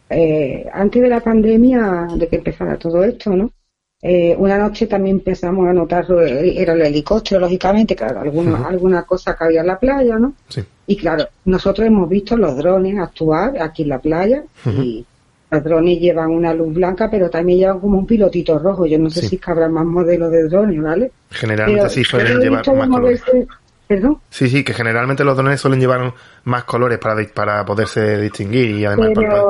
eh, 0.10 0.66
antes 0.72 1.02
de 1.02 1.10
la 1.10 1.22
pandemia, 1.22 2.08
de 2.16 2.28
que 2.28 2.36
empezara 2.38 2.78
todo 2.78 3.04
esto, 3.04 3.36
¿no? 3.36 3.52
Eh, 4.02 4.36
una 4.38 4.58
noche 4.60 4.86
también 4.86 5.18
empezamos 5.18 5.68
a 5.68 5.74
notar, 5.74 6.06
eh, 6.22 6.54
era 6.62 6.74
el 6.74 6.82
helicóptero, 6.84 7.42
lógicamente, 7.42 7.96
claro, 7.96 8.20
alguna, 8.22 8.68
alguna 8.68 9.02
cosa 9.04 9.36
que 9.36 9.44
había 9.46 9.62
en 9.62 9.68
la 9.68 9.80
playa, 9.80 10.20
¿no? 10.20 10.34
Sí. 10.50 10.64
Y 10.86 10.96
claro, 10.98 11.26
nosotros 11.46 11.88
hemos 11.88 12.08
visto 12.08 12.38
los 12.38 12.56
drones 12.58 13.00
actuar 13.00 13.60
aquí 13.60 13.82
en 13.84 13.90
la 13.90 14.00
playa 14.00 14.44
y 14.68 15.04
los 15.50 15.64
drones 15.64 16.00
llevan 16.00 16.30
una 16.30 16.54
luz 16.54 16.76
blanca, 16.76 17.10
pero 17.10 17.28
también 17.30 17.58
llevan 17.60 17.80
como 17.80 17.98
un 17.98 18.06
pilotito 18.06 18.60
rojo. 18.60 18.86
Yo 18.86 19.00
no 19.00 19.10
sé 19.10 19.22
Sí. 19.22 19.28
si 19.30 19.36
es 19.38 19.42
que 19.42 19.52
habrá 19.52 19.68
más 19.68 19.86
modelos 19.86 20.32
de 20.32 20.44
drones, 20.48 20.80
¿vale? 20.82 21.12
Generalmente 21.32 21.90
sí 21.90 22.04
yo 22.04 22.10
suelen 22.12 22.40
llevar 22.40 22.68
más 22.76 22.88
colores. 22.90 23.24
veces- 23.26 23.48
Perdón. 23.88 24.18
Sí, 24.30 24.50
sí, 24.50 24.64
que 24.66 24.74
generalmente 24.74 25.24
los 25.24 25.36
drones 25.38 25.62
suelen 25.62 25.80
llevar 25.80 26.14
más 26.44 26.66
colores 26.66 27.00
para, 27.00 27.16
para 27.34 27.64
poderse 27.66 28.20
distinguir 28.20 28.72
y 28.72 28.86
además 28.86 29.12
para- 29.16 29.30
Pero, 29.30 29.48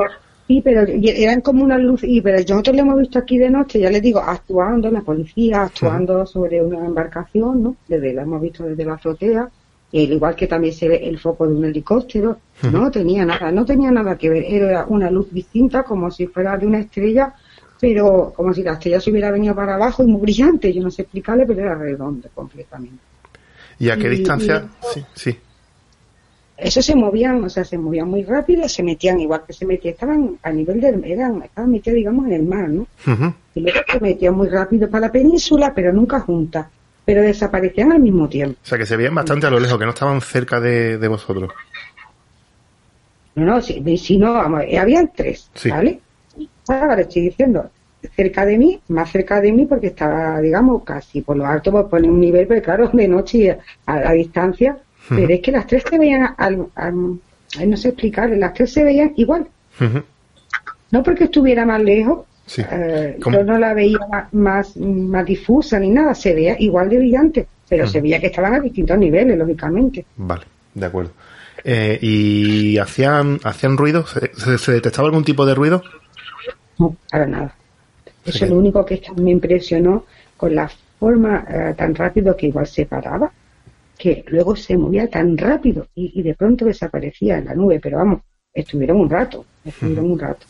sí, 0.48 0.60
pero 0.64 0.80
eran 0.88 1.42
como 1.42 1.62
una 1.62 1.78
luz, 1.78 2.02
y 2.02 2.20
pero 2.20 2.38
nosotros 2.38 2.74
lo 2.74 2.82
hemos 2.82 2.98
visto 2.98 3.18
aquí 3.20 3.38
de 3.38 3.50
noche, 3.50 3.78
ya 3.78 3.90
les 3.90 4.02
digo, 4.02 4.18
actuando, 4.18 4.90
la 4.90 5.02
policía 5.02 5.62
actuando 5.62 6.26
sobre 6.26 6.60
una 6.62 6.84
embarcación, 6.84 7.62
¿no? 7.62 7.76
Desde, 7.86 8.14
la 8.14 8.22
hemos 8.22 8.40
visto 8.42 8.64
desde 8.64 8.84
la 8.84 8.94
azotea, 8.94 9.42
al 9.42 9.48
igual 10.12 10.34
que 10.34 10.46
también 10.46 10.74
se 10.74 10.88
ve 10.88 10.96
el 11.04 11.18
foco 11.18 11.46
de 11.46 11.54
un 11.54 11.64
helicóptero, 11.64 12.38
no 12.72 12.90
tenía 12.90 13.24
nada, 13.24 13.52
no 13.52 13.64
tenía 13.64 13.90
nada 13.90 14.16
que 14.18 14.28
ver, 14.28 14.44
era 14.48 14.84
una 14.88 15.10
luz 15.10 15.32
distinta, 15.32 15.82
como 15.84 16.10
si 16.10 16.26
fuera 16.26 16.56
de 16.56 16.66
una 16.66 16.80
estrella, 16.80 17.32
pero 17.80 18.32
como 18.34 18.52
si 18.52 18.62
la 18.62 18.72
estrella 18.72 19.00
se 19.00 19.10
hubiera 19.10 19.30
venido 19.30 19.54
para 19.54 19.76
abajo 19.76 20.02
y 20.02 20.06
muy 20.06 20.20
brillante, 20.20 20.72
yo 20.72 20.82
no 20.82 20.90
sé 20.90 21.02
explicarle, 21.02 21.46
pero 21.46 21.60
era 21.60 21.74
redondo 21.76 22.28
completamente. 22.34 22.98
¿Y 23.78 23.90
a 23.90 23.96
qué 23.96 24.08
y- 24.08 24.16
distancia? 24.16 24.64
y- 24.82 24.86
Sí, 24.94 25.04
sí. 25.14 25.36
Eso 26.58 26.82
se 26.82 26.96
movían, 26.96 27.44
o 27.44 27.48
sea, 27.48 27.64
se 27.64 27.78
movían 27.78 28.08
muy 28.08 28.24
rápido, 28.24 28.68
se 28.68 28.82
metían 28.82 29.20
igual 29.20 29.42
que 29.46 29.52
se 29.52 29.64
metían, 29.64 29.94
estaban 29.94 30.38
a 30.42 30.50
nivel 30.50 30.80
del, 30.80 31.04
eran, 31.04 31.40
estaban 31.42 31.70
metidos, 31.70 31.94
digamos, 31.96 32.26
en 32.26 32.32
el 32.32 32.42
mar, 32.42 32.68
¿no? 32.68 32.86
Ujú. 33.06 33.32
Y 33.54 33.60
luego 33.60 33.78
se 33.90 34.00
metían 34.00 34.34
muy 34.34 34.48
rápido 34.48 34.90
para 34.90 35.06
la 35.06 35.12
península, 35.12 35.72
pero 35.72 35.92
nunca 35.92 36.18
juntas, 36.20 36.66
pero 37.04 37.22
desaparecían 37.22 37.92
al 37.92 38.00
mismo 38.00 38.28
tiempo. 38.28 38.58
O 38.60 38.66
sea 38.66 38.76
que 38.76 38.86
se 38.86 38.96
veían 38.96 39.14
bastante 39.14 39.46
a 39.46 39.50
lo 39.50 39.60
lejos, 39.60 39.78
que 39.78 39.84
no 39.84 39.90
estaban 39.92 40.20
cerca 40.20 40.58
de, 40.60 40.98
de 40.98 41.08
vosotros. 41.08 41.50
No, 43.36 43.44
no, 43.44 43.62
si, 43.62 43.96
si 43.98 44.18
no, 44.18 44.32
vamos, 44.34 44.62
eh, 44.66 44.78
habían 44.78 45.12
tres, 45.14 45.50
Sí. 45.54 45.70
¿vale? 45.70 46.00
Ahora 46.66 46.96
le 46.96 47.02
estoy 47.02 47.22
diciendo, 47.22 47.70
cerca 48.16 48.44
de 48.44 48.58
mí, 48.58 48.80
más 48.88 49.10
cerca 49.12 49.40
de 49.40 49.52
mí 49.52 49.64
porque 49.66 49.88
estaba, 49.88 50.40
digamos, 50.40 50.82
casi 50.82 51.20
por 51.22 51.36
lo 51.36 51.46
alto, 51.46 51.70
por 51.70 51.88
poner 51.88 52.10
un 52.10 52.20
nivel, 52.20 52.46
pero 52.48 52.62
claro, 52.62 52.88
de 52.92 53.08
noche 53.08 53.38
y 53.38 53.48
a, 53.48 53.58
a 53.86 54.12
distancia, 54.12 54.76
pero 55.08 55.32
es 55.32 55.40
que 55.40 55.52
las 55.52 55.66
tres 55.66 55.84
se 55.88 55.98
veían, 55.98 56.34
al, 56.36 56.58
no 56.58 57.76
sé 57.76 57.88
explicar, 57.88 58.30
las 58.30 58.54
tres 58.54 58.72
se 58.72 58.84
veían 58.84 59.12
igual. 59.16 59.46
No 60.90 61.02
porque 61.02 61.24
estuviera 61.24 61.64
más 61.64 61.82
lejos, 61.82 62.26
eh, 62.56 63.18
yo 63.18 63.44
no 63.44 63.58
la 63.58 63.74
veía 63.74 64.28
más, 64.32 64.76
más, 64.76 65.26
difusa 65.26 65.78
ni 65.78 65.90
nada, 65.90 66.14
se 66.14 66.34
veía 66.34 66.56
igual 66.58 66.88
de 66.88 66.98
brillante, 66.98 67.46
pero 67.68 67.86
se 67.86 68.00
veía 68.00 68.20
que 68.20 68.28
estaban 68.28 68.54
a 68.54 68.60
distintos 68.60 68.98
niveles, 68.98 69.36
lógicamente. 69.36 70.04
Vale, 70.16 70.44
de 70.74 70.86
acuerdo. 70.86 71.12
Eh, 71.64 71.98
¿Y 72.00 72.78
hacían, 72.78 73.40
hacían 73.42 73.76
ruido? 73.76 74.06
¿Se, 74.06 74.72
detectaba 74.72 75.08
algún 75.08 75.24
tipo 75.24 75.44
de 75.44 75.54
ruido? 75.54 75.82
No, 76.78 76.96
para 77.10 77.26
nada. 77.26 77.54
Eso 78.24 78.44
es 78.44 78.50
lo 78.50 78.58
único 78.58 78.84
que 78.84 79.02
me 79.16 79.30
impresionó 79.30 80.04
con 80.36 80.54
la 80.54 80.70
forma 80.98 81.44
eh, 81.48 81.74
tan 81.76 81.94
rápido 81.94 82.36
que 82.36 82.46
igual 82.46 82.66
se 82.66 82.86
paraba, 82.86 83.30
que 83.98 84.24
luego 84.28 84.54
se 84.54 84.76
movía 84.76 85.08
tan 85.08 85.36
rápido 85.36 85.88
y, 85.94 86.22
de 86.22 86.34
pronto 86.34 86.64
desaparecía 86.64 87.38
en 87.38 87.46
la 87.46 87.54
nube, 87.54 87.80
pero 87.80 87.98
vamos, 87.98 88.20
estuvieron 88.54 89.00
un 89.00 89.10
rato, 89.10 89.44
estuvieron 89.64 90.12
un 90.12 90.18
rato. 90.18 90.46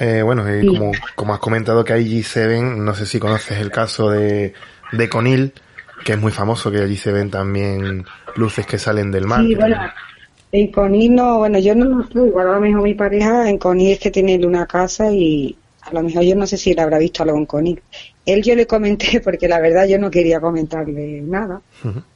Eh, 0.00 0.22
bueno, 0.22 0.44
como, 0.66 0.92
como 1.14 1.34
has 1.34 1.40
comentado 1.40 1.84
que 1.84 1.92
allí 1.92 2.22
se 2.22 2.46
ven, 2.46 2.84
no 2.84 2.94
sé 2.94 3.06
si 3.06 3.18
conoces 3.18 3.58
el 3.58 3.70
caso 3.70 4.10
de, 4.10 4.52
de 4.92 5.08
Conil, 5.08 5.52
que 6.04 6.12
es 6.12 6.18
muy 6.18 6.32
famoso, 6.32 6.70
que 6.70 6.78
allí 6.78 6.96
se 6.96 7.12
ven 7.12 7.30
también 7.30 8.04
luces 8.36 8.66
que 8.66 8.78
salen 8.78 9.10
del 9.10 9.26
mar. 9.26 9.40
Sí, 9.44 9.54
bueno, 9.54 9.76
en 10.52 10.72
Conil 10.72 11.14
no, 11.14 11.38
bueno, 11.38 11.58
yo 11.58 11.74
no 11.74 11.84
lo 11.84 12.06
sé, 12.06 12.26
igual 12.26 12.48
a 12.48 12.52
lo 12.54 12.60
mejor 12.60 12.82
mi 12.82 12.94
pareja 12.94 13.48
en 13.48 13.58
Conil 13.58 13.92
es 13.92 13.98
que 13.98 14.10
tiene 14.10 14.44
una 14.46 14.66
casa 14.66 15.10
y 15.10 15.56
a 15.82 15.92
lo 15.92 16.02
mejor 16.02 16.22
yo 16.22 16.34
no 16.36 16.46
sé 16.46 16.56
si 16.56 16.74
le 16.74 16.82
habrá 16.82 16.98
visto 16.98 17.22
algo 17.22 17.36
en 17.36 17.46
Conil. 17.46 17.82
Él 18.28 18.42
yo 18.42 18.54
le 18.54 18.66
comenté, 18.66 19.20
porque 19.24 19.48
la 19.48 19.58
verdad 19.58 19.86
yo 19.86 19.98
no 19.98 20.10
quería 20.10 20.40
comentarle 20.40 21.22
nada, 21.22 21.62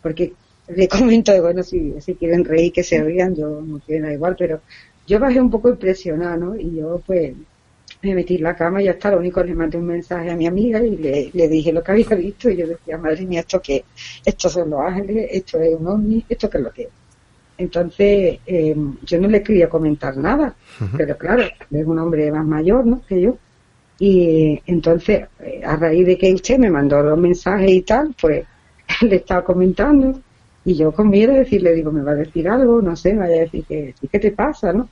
porque 0.02 0.34
le 0.68 0.86
comento, 0.86 1.40
bueno, 1.40 1.62
si, 1.62 1.94
si 2.00 2.14
quieren 2.14 2.44
reír, 2.44 2.72
que 2.72 2.82
se 2.82 3.02
rían, 3.02 3.34
yo 3.34 3.62
no 3.62 3.80
quiero 3.80 4.10
igual, 4.10 4.36
pero 4.38 4.60
yo 5.06 5.18
bajé 5.18 5.40
un 5.40 5.50
poco 5.50 5.70
impresionada, 5.70 6.36
¿no? 6.36 6.54
Y 6.54 6.76
yo 6.76 7.02
pues 7.06 7.32
me 8.02 8.14
metí 8.14 8.36
en 8.36 8.42
la 8.42 8.54
cama 8.54 8.82
y 8.82 8.86
ya 8.86 8.92
está, 8.92 9.10
lo 9.10 9.18
único 9.18 9.42
le 9.42 9.54
mandé 9.54 9.78
un 9.78 9.86
mensaje 9.86 10.30
a 10.30 10.36
mi 10.36 10.46
amiga 10.46 10.82
y 10.82 10.96
le, 10.96 11.48
dije 11.48 11.72
lo 11.72 11.82
que 11.82 11.92
había 11.92 12.08
visto 12.16 12.50
y 12.50 12.56
yo 12.56 12.66
decía, 12.66 12.98
madre 12.98 13.24
mía, 13.24 13.40
¿esto 13.40 13.60
qué? 13.62 13.84
Estos 14.24 14.52
son 14.52 14.70
los 14.70 14.80
ángeles, 14.80 15.28
esto 15.30 15.60
es 15.60 15.74
un 15.78 15.86
ovni, 15.86 16.24
¿esto 16.28 16.50
qué 16.50 16.58
es 16.58 16.64
lo 16.64 16.72
que 16.72 16.82
es? 16.82 16.88
Entonces, 17.56 18.38
eh, 18.46 18.76
yo 19.04 19.20
no 19.20 19.28
le 19.28 19.42
quería 19.42 19.68
comentar 19.68 20.16
nada, 20.16 20.54
pero 20.96 21.16
claro, 21.16 21.42
es 21.42 21.86
un 21.86 21.98
hombre 21.98 22.30
más 22.32 22.44
mayor, 22.44 22.84
¿no? 22.84 23.02
Que 23.06 23.20
yo. 23.20 23.36
Y 24.04 24.60
entonces, 24.66 25.28
eh, 25.38 25.62
a 25.64 25.76
raíz 25.76 26.04
de 26.04 26.18
que 26.18 26.34
usted 26.34 26.58
me 26.58 26.70
mandó 26.70 27.00
los 27.04 27.16
mensajes 27.16 27.70
y 27.70 27.82
tal, 27.82 28.12
pues 28.20 28.44
le 29.02 29.14
estaba 29.14 29.44
comentando 29.44 30.20
y 30.64 30.74
yo 30.74 30.90
con 30.90 31.08
miedo 31.08 31.32
de 31.32 31.40
decirle, 31.40 31.72
digo, 31.72 31.92
me 31.92 32.02
va 32.02 32.10
a 32.10 32.16
decir 32.16 32.48
algo, 32.48 32.82
no 32.82 32.96
sé, 32.96 33.12
me 33.12 33.20
vaya 33.20 33.36
a 33.36 33.40
decir 33.44 33.64
que, 33.64 33.94
¿qué 34.10 34.18
te 34.18 34.32
pasa, 34.32 34.72
no? 34.72 34.88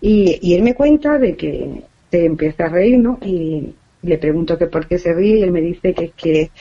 Y, 0.00 0.38
y 0.40 0.54
él 0.54 0.62
me 0.62 0.76
cuenta 0.76 1.18
de 1.18 1.36
que 1.36 1.82
se 2.12 2.24
empieza 2.24 2.66
a 2.66 2.68
reír, 2.68 3.00
¿no? 3.00 3.18
Y 3.22 3.74
le 4.02 4.18
pregunto 4.18 4.56
que 4.56 4.68
por 4.68 4.86
qué 4.86 4.98
se 4.98 5.12
ríe 5.12 5.38
y 5.38 5.42
él 5.42 5.50
me 5.50 5.60
dice 5.60 5.92
que 5.92 6.10
que, 6.10 6.52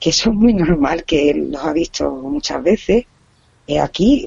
que 0.00 0.10
eso 0.10 0.30
es 0.30 0.36
muy 0.36 0.54
normal, 0.54 1.04
que 1.04 1.32
él 1.32 1.52
los 1.52 1.62
ha 1.62 1.74
visto 1.74 2.10
muchas 2.10 2.62
veces 2.62 3.04
eh, 3.66 3.78
aquí. 3.78 4.26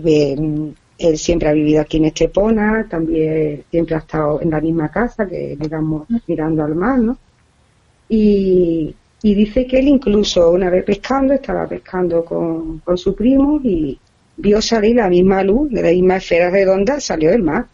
Él 1.10 1.18
siempre 1.18 1.50
ha 1.50 1.54
vivido 1.54 1.82
aquí 1.82 1.98
en 1.98 2.06
Estepona, 2.06 2.88
también 2.90 3.64
siempre 3.70 3.96
ha 3.96 4.00
estado 4.00 4.42
en 4.42 4.50
la 4.50 4.62
misma 4.62 4.90
casa, 4.90 5.28
que 5.28 5.56
digamos 5.60 6.08
mirando 6.28 6.64
al 6.64 6.76
mar, 6.76 7.00
¿no? 7.00 7.18
Y, 8.10 8.96
y 9.22 9.36
dice 9.36 9.66
que 9.66 9.80
él 9.80 9.88
incluso 9.88 10.52
una 10.52 10.70
vez 10.70 10.84
pescando, 10.84 11.34
estaba 11.34 11.68
pescando 11.68 12.24
con, 12.26 12.80
con 12.80 12.98
su 12.98 13.16
primo 13.16 13.60
y 13.64 13.98
vio 14.38 14.62
salir 14.62 14.96
la 14.96 15.10
misma 15.10 15.44
luz 15.44 15.72
de 15.72 15.82
la 15.82 15.90
misma 15.90 16.18
esfera 16.18 16.50
redonda, 16.50 17.00
salió 17.00 17.32
del 17.32 17.44
mar. 17.44 17.66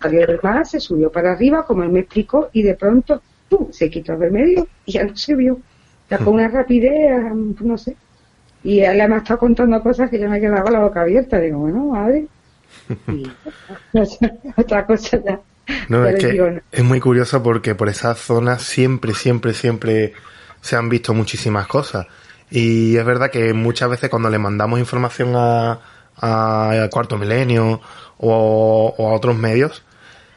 Salió 0.00 0.26
del 0.26 0.40
mar, 0.42 0.66
se 0.66 0.80
subió 0.80 1.12
para 1.12 1.32
arriba, 1.32 1.64
como 1.64 1.82
él 1.82 1.90
me 1.90 2.00
explicó, 2.00 2.48
y 2.52 2.62
de 2.62 2.74
pronto 2.74 3.22
se 3.70 3.90
quitó 3.90 4.16
del 4.16 4.32
medio 4.32 4.66
y 4.86 4.92
ya 4.92 5.04
no 5.04 5.16
se 5.16 5.34
vio. 5.34 5.58
Ya 6.10 6.18
con 6.18 6.34
una 6.34 6.48
rapidez, 6.48 7.22
no 7.60 7.78
sé. 7.78 7.96
Y 8.64 8.80
él 8.80 8.96
me 9.08 9.14
ha 9.14 9.18
estado 9.18 9.40
contando 9.40 9.82
cosas 9.82 10.10
que 10.10 10.18
yo 10.18 10.28
me 10.28 10.40
quedaba 10.40 10.70
la 10.70 10.80
boca 10.80 11.02
abierta. 11.02 11.38
Digo, 11.38 11.58
bueno, 11.58 11.86
madre. 11.86 12.26
Y, 13.08 13.30
otra 14.56 14.86
cosa 14.86 15.18
ya. 15.24 15.40
No, 15.88 16.06
es 16.06 16.16
que 16.16 16.62
es 16.72 16.84
muy 16.84 17.00
curioso 17.00 17.42
porque 17.42 17.74
por 17.74 17.88
esa 17.88 18.14
zona 18.14 18.58
siempre, 18.58 19.14
siempre, 19.14 19.54
siempre 19.54 20.12
se 20.60 20.76
han 20.76 20.88
visto 20.88 21.14
muchísimas 21.14 21.66
cosas. 21.66 22.06
Y 22.50 22.96
es 22.96 23.04
verdad 23.04 23.30
que 23.30 23.52
muchas 23.54 23.88
veces 23.88 24.10
cuando 24.10 24.28
le 24.28 24.38
mandamos 24.38 24.78
información 24.78 25.32
a, 25.36 25.80
a 26.16 26.88
Cuarto 26.90 27.16
Milenio 27.16 27.80
o, 28.18 28.94
a 28.98 29.14
otros 29.14 29.36
medios, 29.36 29.84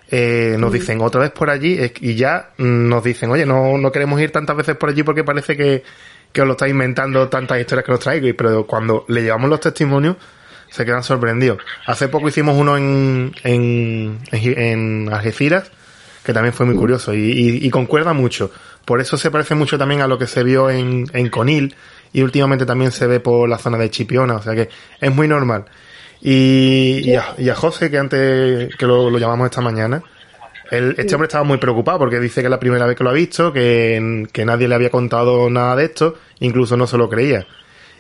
eh, 0.10 0.56
nos 0.60 0.71
dicen 0.71 1.02
otra 1.02 1.21
vez 1.21 1.32
por 1.32 1.50
allí 1.50 1.80
y 2.00 2.15
ya 2.15 2.52
nos 2.58 3.04
dicen, 3.04 3.32
oye, 3.32 3.45
no, 3.45 3.78
no 3.78 3.91
queremos 3.91 4.21
ir 4.21 4.32
tantas 4.32 4.56
veces 4.56 4.78
por 4.78 4.89
allí 4.89 5.04
porque 5.04 5.24
parece 5.24 5.58
que, 5.58 5.84
que 6.32 6.41
os 6.41 6.48
lo 6.48 6.54
está 6.54 6.67
inventando 6.67 7.28
tantas 7.28 7.60
historias 7.60 7.86
que 7.86 7.91
nos 7.91 8.02
traigo. 8.02 8.28
Pero 8.38 8.65
cuando 8.65 9.06
le 9.08 9.24
llevamos 9.24 9.50
los 9.50 9.60
testimonios, 9.60 10.17
se 10.76 10.86
quedan 10.86 11.04
sorprendidos. 11.04 11.60
Hace 11.86 12.10
poco 12.10 12.28
hicimos 12.28 12.58
uno 12.58 12.76
en, 12.76 13.34
en, 13.44 14.20
en 14.32 15.10
Algeciras, 15.12 15.72
que 16.24 16.34
también 16.34 16.54
fue 16.54 16.66
muy 16.66 16.76
curioso 16.76 17.14
y, 17.14 17.60
y, 17.62 17.70
concuerda 17.70 18.12
mucho. 18.12 18.52
Por 18.84 19.00
eso 19.00 19.16
se 19.16 19.32
parece 19.32 19.56
mucho 19.56 19.78
también 19.78 20.02
a 20.02 20.08
lo 20.08 20.18
que 20.18 20.28
se 20.28 20.44
vio 20.44 20.70
en, 20.70 21.06
en 21.14 21.30
Conil 21.30 21.76
y 22.12 22.24
últimamente 22.24 22.66
también 22.66 22.92
se 22.92 23.08
ve 23.08 23.20
por 23.20 23.48
la 23.48 23.58
zona 23.58 23.78
de 23.78 23.90
Chipiona, 23.90 24.36
o 24.36 24.42
sea 24.42 24.54
que 24.54 24.70
es 25.00 25.16
muy 25.16 25.28
normal. 25.28 25.66
Y, 26.22 27.10
y, 27.10 27.16
a, 27.16 27.56
José, 27.56 27.90
que 27.90 27.98
antes 27.98 28.76
que 28.76 28.86
lo, 28.86 29.18
llamamos 29.18 29.46
esta 29.46 29.62
mañana, 29.62 30.02
este 30.72 31.16
hombre 31.16 31.28
estaba 31.28 31.44
muy 31.44 31.58
preocupado 31.58 32.00
porque 32.00 32.20
dice 32.20 32.42
que 32.42 32.48
es 32.48 32.52
la 32.52 32.60
primera 32.60 32.86
vez 32.86 32.98
que 32.98 33.04
lo 33.04 33.12
ha 33.12 33.14
visto, 33.14 33.54
que, 33.54 34.28
que, 34.34 34.44
nadie 34.44 34.68
le 34.68 34.76
había 34.76 34.90
contado 34.90 35.50
nada 35.50 35.76
de 35.76 35.86
esto, 35.86 36.16
incluso 36.40 36.76
no 36.76 36.86
se 36.88 36.98
lo 36.98 37.08
creía. 37.08 37.46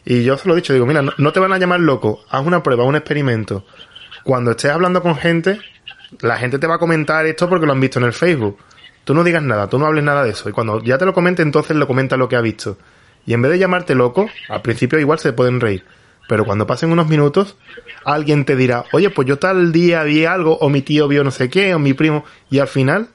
Y 0.05 0.23
yo 0.23 0.37
se 0.37 0.47
lo 0.47 0.53
he 0.53 0.57
dicho, 0.57 0.71
digo, 0.73 0.85
mira, 0.85 1.01
no, 1.01 1.31
te 1.31 1.39
van 1.39 1.51
a 1.51 1.57
llamar 1.57 1.79
loco, 1.79 2.23
haz 2.29 2.45
una 2.45 2.61
prueba, 2.61 2.83
un 2.83 2.95
experimento. 2.95 3.65
Cuando 4.23 4.51
estés 4.51 4.71
hablando 4.71 5.01
con 5.01 5.15
gente, 5.15 5.59
la 6.21 6.37
gente 6.37 6.59
te 6.59 6.67
va 6.67 6.75
a 6.75 6.79
comentar 6.79 7.25
esto 7.25 7.49
porque 7.49 7.65
lo 7.65 7.71
han 7.71 7.79
visto 7.79 7.99
en 7.99 8.05
el 8.05 8.13
Facebook. 8.13 8.57
Tú 9.03 9.13
no 9.13 9.23
digas 9.23 9.43
nada, 9.43 9.67
tú 9.67 9.79
no 9.79 9.85
hables 9.85 10.03
nada 10.03 10.23
de 10.23 10.31
eso. 10.31 10.47
Y 10.49 10.51
cuando 10.51 10.81
ya 10.83 10.97
te 10.97 11.05
lo 11.05 11.13
comente, 11.13 11.41
entonces 11.41 11.75
lo 11.75 11.87
comenta 11.87 12.17
lo 12.17 12.29
que 12.29 12.35
ha 12.35 12.41
visto. 12.41 12.77
Y 13.25 13.33
en 13.33 13.41
vez 13.41 13.51
de 13.51 13.59
llamarte 13.59 13.95
loco, 13.95 14.29
al 14.49 14.61
principio 14.61 14.99
igual 14.99 15.19
se 15.19 15.33
pueden 15.33 15.59
reír. 15.59 15.83
Pero 16.27 16.45
cuando 16.45 16.65
pasen 16.65 16.91
unos 16.91 17.07
minutos, 17.07 17.55
alguien 18.03 18.45
te 18.45 18.55
dirá, 18.55 18.85
oye, 18.93 19.09
pues 19.09 19.27
yo 19.27 19.37
tal 19.37 19.71
día 19.71 20.03
vi 20.03 20.25
algo, 20.25 20.57
o 20.57 20.69
mi 20.69 20.81
tío 20.81 21.07
vio 21.07 21.23
no 21.23 21.31
sé 21.31 21.49
qué, 21.49 21.75
o 21.75 21.79
mi 21.79 21.93
primo, 21.93 22.23
y 22.49 22.59
al 22.59 22.67
final, 22.67 23.09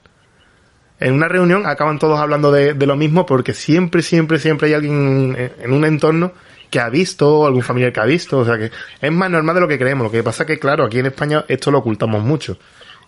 en 1.00 1.14
una 1.14 1.28
reunión, 1.28 1.66
acaban 1.66 1.98
todos 1.98 2.20
hablando 2.20 2.52
de, 2.52 2.74
lo 2.74 2.96
mismo, 2.96 3.26
porque 3.26 3.52
siempre, 3.52 4.02
siempre, 4.02 4.38
siempre 4.38 4.68
hay 4.68 4.74
alguien 4.74 5.36
en, 5.60 5.72
un 5.72 5.84
entorno 5.84 6.32
que 6.70 6.80
ha 6.80 6.88
visto, 6.88 7.46
algún 7.46 7.62
familiar 7.62 7.92
que 7.92 8.00
ha 8.00 8.04
visto, 8.04 8.38
o 8.38 8.44
sea 8.44 8.56
que 8.56 8.70
es 9.00 9.12
más 9.12 9.30
normal 9.30 9.56
de 9.56 9.60
lo 9.60 9.68
que 9.68 9.78
creemos. 9.78 10.04
Lo 10.04 10.10
que 10.10 10.22
pasa 10.22 10.46
que, 10.46 10.58
claro, 10.58 10.84
aquí 10.84 10.98
en 10.98 11.06
España 11.06 11.44
esto 11.48 11.70
lo 11.70 11.78
ocultamos 11.78 12.22
mucho. 12.22 12.58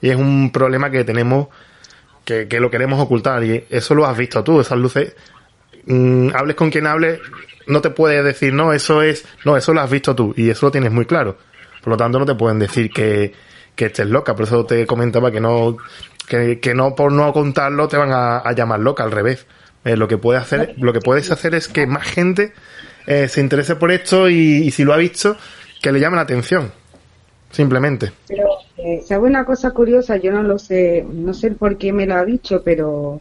Y 0.01 0.11
es 0.11 0.17
un 0.17 0.51
problema 0.51 0.91
que 0.91 1.05
tenemos, 1.05 1.49
que, 2.25 2.49
que 2.49 2.61
lo 2.61 2.71
queremos 2.71 3.01
ocultar, 3.01 3.45
y 3.45 3.65
eso 3.71 3.95
lo 3.95 4.07
has 4.07 4.17
visto 4.17 4.43
tú, 4.43 4.61
esas 4.61 4.79
luces, 4.79 5.15
mm, 5.87 6.31
hables 6.35 6.57
con 6.57 6.71
quien 6.71 6.87
hables, 6.87 7.21
no 7.67 7.81
te 7.81 7.91
puede 7.91 8.23
decir, 8.23 8.53
no, 8.53 8.73
eso 8.73 9.03
es, 9.03 9.25
no, 9.45 9.57
eso 9.57 9.73
lo 9.73 9.81
has 9.81 9.91
visto 9.91 10.15
tú 10.15 10.35
y 10.37 10.51
eso 10.51 10.67
lo 10.67 10.73
tienes 10.73 10.93
muy 10.93 11.07
claro. 11.07 11.39
Por 11.83 11.93
lo 11.93 11.97
tanto, 11.97 12.19
no 12.19 12.27
te 12.27 12.35
pueden 12.35 12.59
decir 12.59 12.91
que, 12.91 13.33
que 13.75 13.87
estés 13.87 14.07
loca. 14.07 14.35
Por 14.35 14.47
eso 14.47 14.65
te 14.65 14.87
comentaba 14.87 15.31
que 15.31 15.41
no, 15.41 15.77
que, 16.29 16.61
que 16.61 16.75
no 16.75 16.95
por 16.95 17.13
no 17.13 17.33
contarlo 17.33 17.89
te 17.89 17.97
van 17.97 18.11
a, 18.13 18.53
llamar 18.53 18.81
loca, 18.81 19.03
al 19.03 19.11
revés. 19.11 19.47
Eh, 19.85 19.97
lo 19.97 20.07
que 20.07 20.17
puede 20.17 20.39
hacer, 20.39 20.75
lo 20.79 20.93
que 20.93 21.01
puedes 21.01 21.31
hacer 21.31 21.55
es 21.55 21.67
que 21.67 21.87
más 21.87 22.07
gente 22.07 22.53
eh, 23.07 23.29
se 23.29 23.41
interese 23.41 23.77
por 23.77 23.91
esto 23.91 24.29
y, 24.29 24.71
si 24.71 24.85
lo 24.85 24.93
ha 24.93 24.97
visto, 24.97 25.37
que 25.81 25.93
le 25.93 26.01
llame 26.01 26.17
la 26.17 26.23
atención. 26.23 26.71
Simplemente. 27.51 28.13
Pero, 28.29 28.49
eh, 28.79 29.03
¿sabe 29.07 29.29
una 29.29 29.45
cosa 29.45 29.73
curiosa? 29.73 30.17
Yo 30.17 30.33
no 30.33 30.43
lo 30.43 30.59
sé, 30.59 31.05
no 31.07 31.35
sé 31.35 31.51
por 31.51 31.77
qué 31.77 31.93
me 31.93 32.07
lo 32.07 32.15
ha 32.15 32.25
dicho, 32.25 32.63
pero, 32.65 33.21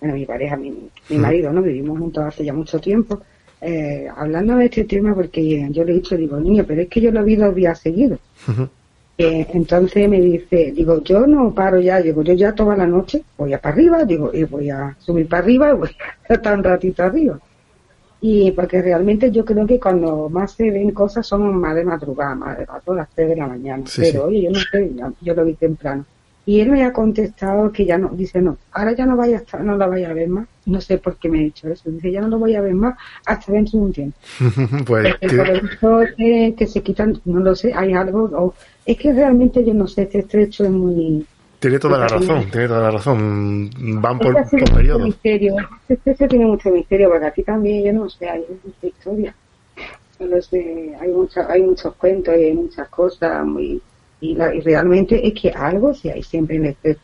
bueno, 0.00 0.14
mi 0.14 0.26
pareja, 0.26 0.56
mi, 0.56 0.74
mi 1.08 1.18
marido, 1.18 1.52
¿no? 1.52 1.62
Vivimos 1.62 1.98
juntos 1.98 2.24
hace 2.24 2.44
ya 2.44 2.52
mucho 2.52 2.80
tiempo 2.80 3.22
eh, 3.60 4.08
hablando 4.16 4.56
de 4.56 4.66
este 4.66 4.84
tema, 4.84 5.14
porque 5.14 5.68
yo 5.70 5.84
le 5.84 5.92
he 5.92 5.94
dicho, 5.96 6.16
digo, 6.16 6.38
niño, 6.40 6.64
pero 6.66 6.82
es 6.82 6.88
que 6.88 7.00
yo 7.00 7.10
lo 7.10 7.22
vi 7.22 7.36
dos 7.36 7.54
días 7.54 7.78
seguidos. 7.78 8.18
Eh, 9.18 9.46
entonces 9.52 10.08
me 10.08 10.18
dice, 10.18 10.72
digo, 10.72 11.02
yo 11.02 11.26
no 11.26 11.52
paro 11.52 11.78
ya, 11.78 12.00
digo, 12.00 12.22
yo 12.22 12.32
ya 12.32 12.54
toda 12.54 12.74
la 12.74 12.86
noche 12.86 13.22
voy 13.36 13.52
a 13.52 13.60
para 13.60 13.74
arriba, 13.74 14.04
digo, 14.04 14.30
y 14.32 14.44
voy 14.44 14.70
a 14.70 14.96
subir 14.98 15.28
para 15.28 15.42
arriba 15.42 15.70
y 15.70 15.74
voy 15.74 15.90
a 16.28 16.32
estar 16.34 16.56
un 16.56 16.64
ratito 16.64 17.02
arriba. 17.02 17.38
Y 18.22 18.50
porque 18.52 18.82
realmente 18.82 19.30
yo 19.30 19.44
creo 19.44 19.66
que 19.66 19.80
cuando 19.80 20.28
más 20.28 20.52
se 20.52 20.70
ven 20.70 20.90
cosas 20.90 21.26
son 21.26 21.56
más 21.56 21.74
de 21.74 21.84
madrugada, 21.84 22.34
más 22.34 22.58
de 22.58 22.66
las 22.94 23.08
3 23.14 23.28
de 23.30 23.36
la 23.36 23.46
mañana. 23.46 23.84
pero 23.96 24.24
oye, 24.24 24.42
yo 24.42 24.50
no 24.50 24.60
sé, 24.60 24.90
yo 25.20 25.34
lo 25.34 25.44
vi 25.44 25.54
temprano. 25.54 26.04
Y 26.46 26.60
él 26.60 26.70
me 26.70 26.84
ha 26.84 26.92
contestado 26.92 27.70
que 27.70 27.84
ya 27.84 27.98
no, 27.98 28.08
dice, 28.08 28.40
no, 28.40 28.56
ahora 28.72 28.92
ya 28.92 29.06
no 29.06 29.16
vaya 29.16 29.36
a 29.36 29.40
estar, 29.40 29.62
no 29.62 29.76
la 29.76 29.86
vaya 29.86 30.10
a 30.10 30.14
ver 30.14 30.28
más. 30.28 30.48
No 30.66 30.80
sé 30.80 30.98
por 30.98 31.16
qué 31.16 31.28
me 31.28 31.38
ha 31.38 31.42
dicho 31.42 31.68
eso. 31.68 31.90
Dice, 31.90 32.10
ya 32.10 32.20
no 32.20 32.28
lo 32.28 32.38
voy 32.38 32.54
a 32.54 32.60
ver 32.60 32.74
más 32.74 32.98
hasta 33.26 33.52
dentro 33.52 33.78
de 33.78 33.84
un 33.84 33.92
tiempo. 33.92 34.18
pues, 34.86 35.14
por 35.80 36.14
que 36.16 36.66
se 36.66 36.82
quitan, 36.82 37.20
no 37.24 37.40
lo 37.40 37.54
sé, 37.54 37.72
hay 37.74 37.92
algo, 37.92 38.24
o 38.24 38.54
es 38.84 38.96
que 38.96 39.12
realmente 39.12 39.64
yo 39.64 39.74
no 39.74 39.86
sé, 39.86 40.02
este 40.02 40.20
estrecho 40.20 40.64
es 40.64 40.70
muy... 40.70 41.26
tiene 41.60 41.78
toda 41.78 41.98
la 41.98 42.08
razón, 42.08 42.50
tiene 42.50 42.68
toda 42.68 42.80
la 42.82 42.90
razón. 42.90 43.70
Van 44.00 44.18
por, 44.18 44.36
Este 44.38 44.58
por 44.58 44.72
periodos. 44.74 45.02
misterio, 45.02 45.54
este 45.88 45.94
estrecho 45.94 46.28
tiene 46.28 46.46
mucho 46.46 46.70
misterio, 46.70 47.08
porque 47.10 47.26
aquí 47.26 47.42
también, 47.42 47.84
yo 47.84 47.92
no 47.92 48.08
sé, 48.10 48.28
hay 48.28 48.44
mucha 48.64 48.86
historia. 48.86 49.34
No 50.18 50.42
sé, 50.42 50.94
hay, 51.00 51.08
mucha, 51.10 51.50
hay 51.50 51.62
muchos 51.62 51.94
cuentos 51.96 52.34
y 52.36 52.44
hay 52.44 52.52
muchas 52.54 52.88
cosas 52.88 53.44
muy... 53.46 53.80
Y, 54.20 54.34
la- 54.34 54.54
y 54.54 54.60
realmente 54.60 55.26
es 55.26 55.32
que 55.34 55.50
algo 55.50 55.94
sí 55.94 56.10
hay 56.10 56.22
siempre 56.22 56.56
en 56.56 56.64
el 56.66 56.70
estrecho. 56.72 57.00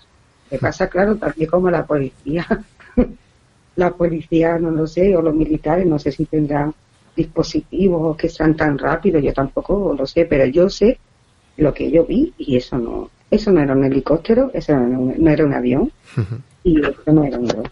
Me 0.51 0.59
pasa, 0.59 0.89
claro, 0.89 1.17
también 1.17 1.49
como 1.51 1.71
la 1.71 1.87
policía. 1.87 2.47
la 3.77 3.91
policía, 3.93 4.59
no 4.59 4.71
lo 4.71 4.87
sé, 4.87 5.17
o 5.17 5.23
los 5.23 5.35
militares, 5.35 5.87
no 5.87 5.99
sé 5.99 6.13
si 6.13 6.25
tendrán 6.27 6.75
dispositivos 7.15 8.17
que 8.17 8.29
sean 8.29 8.55
tan 8.57 8.79
rápidos, 8.79 9.23
yo 9.23 9.33
tampoco 9.33 9.95
lo 9.99 10.07
sé, 10.07 10.27
pero 10.27 10.45
yo 10.47 10.69
sé 10.69 10.99
lo 11.57 11.73
que 11.73 11.91
yo 11.91 12.05
vi 12.05 12.35
y 12.37 12.57
eso 12.57 12.77
no, 12.79 13.11
eso 13.31 13.53
no 13.53 13.61
era 13.61 13.73
un 13.75 13.85
helicóptero, 13.85 14.51
eso 14.55 14.75
no 14.77 14.87
era 14.87 14.99
un, 14.99 15.15
no 15.19 15.31
era 15.31 15.45
un 15.45 15.55
avión 15.55 15.93
y 16.65 16.81
eso 16.81 16.95
no 17.07 17.25
era 17.25 17.39
un 17.39 17.47
dron. 17.47 17.69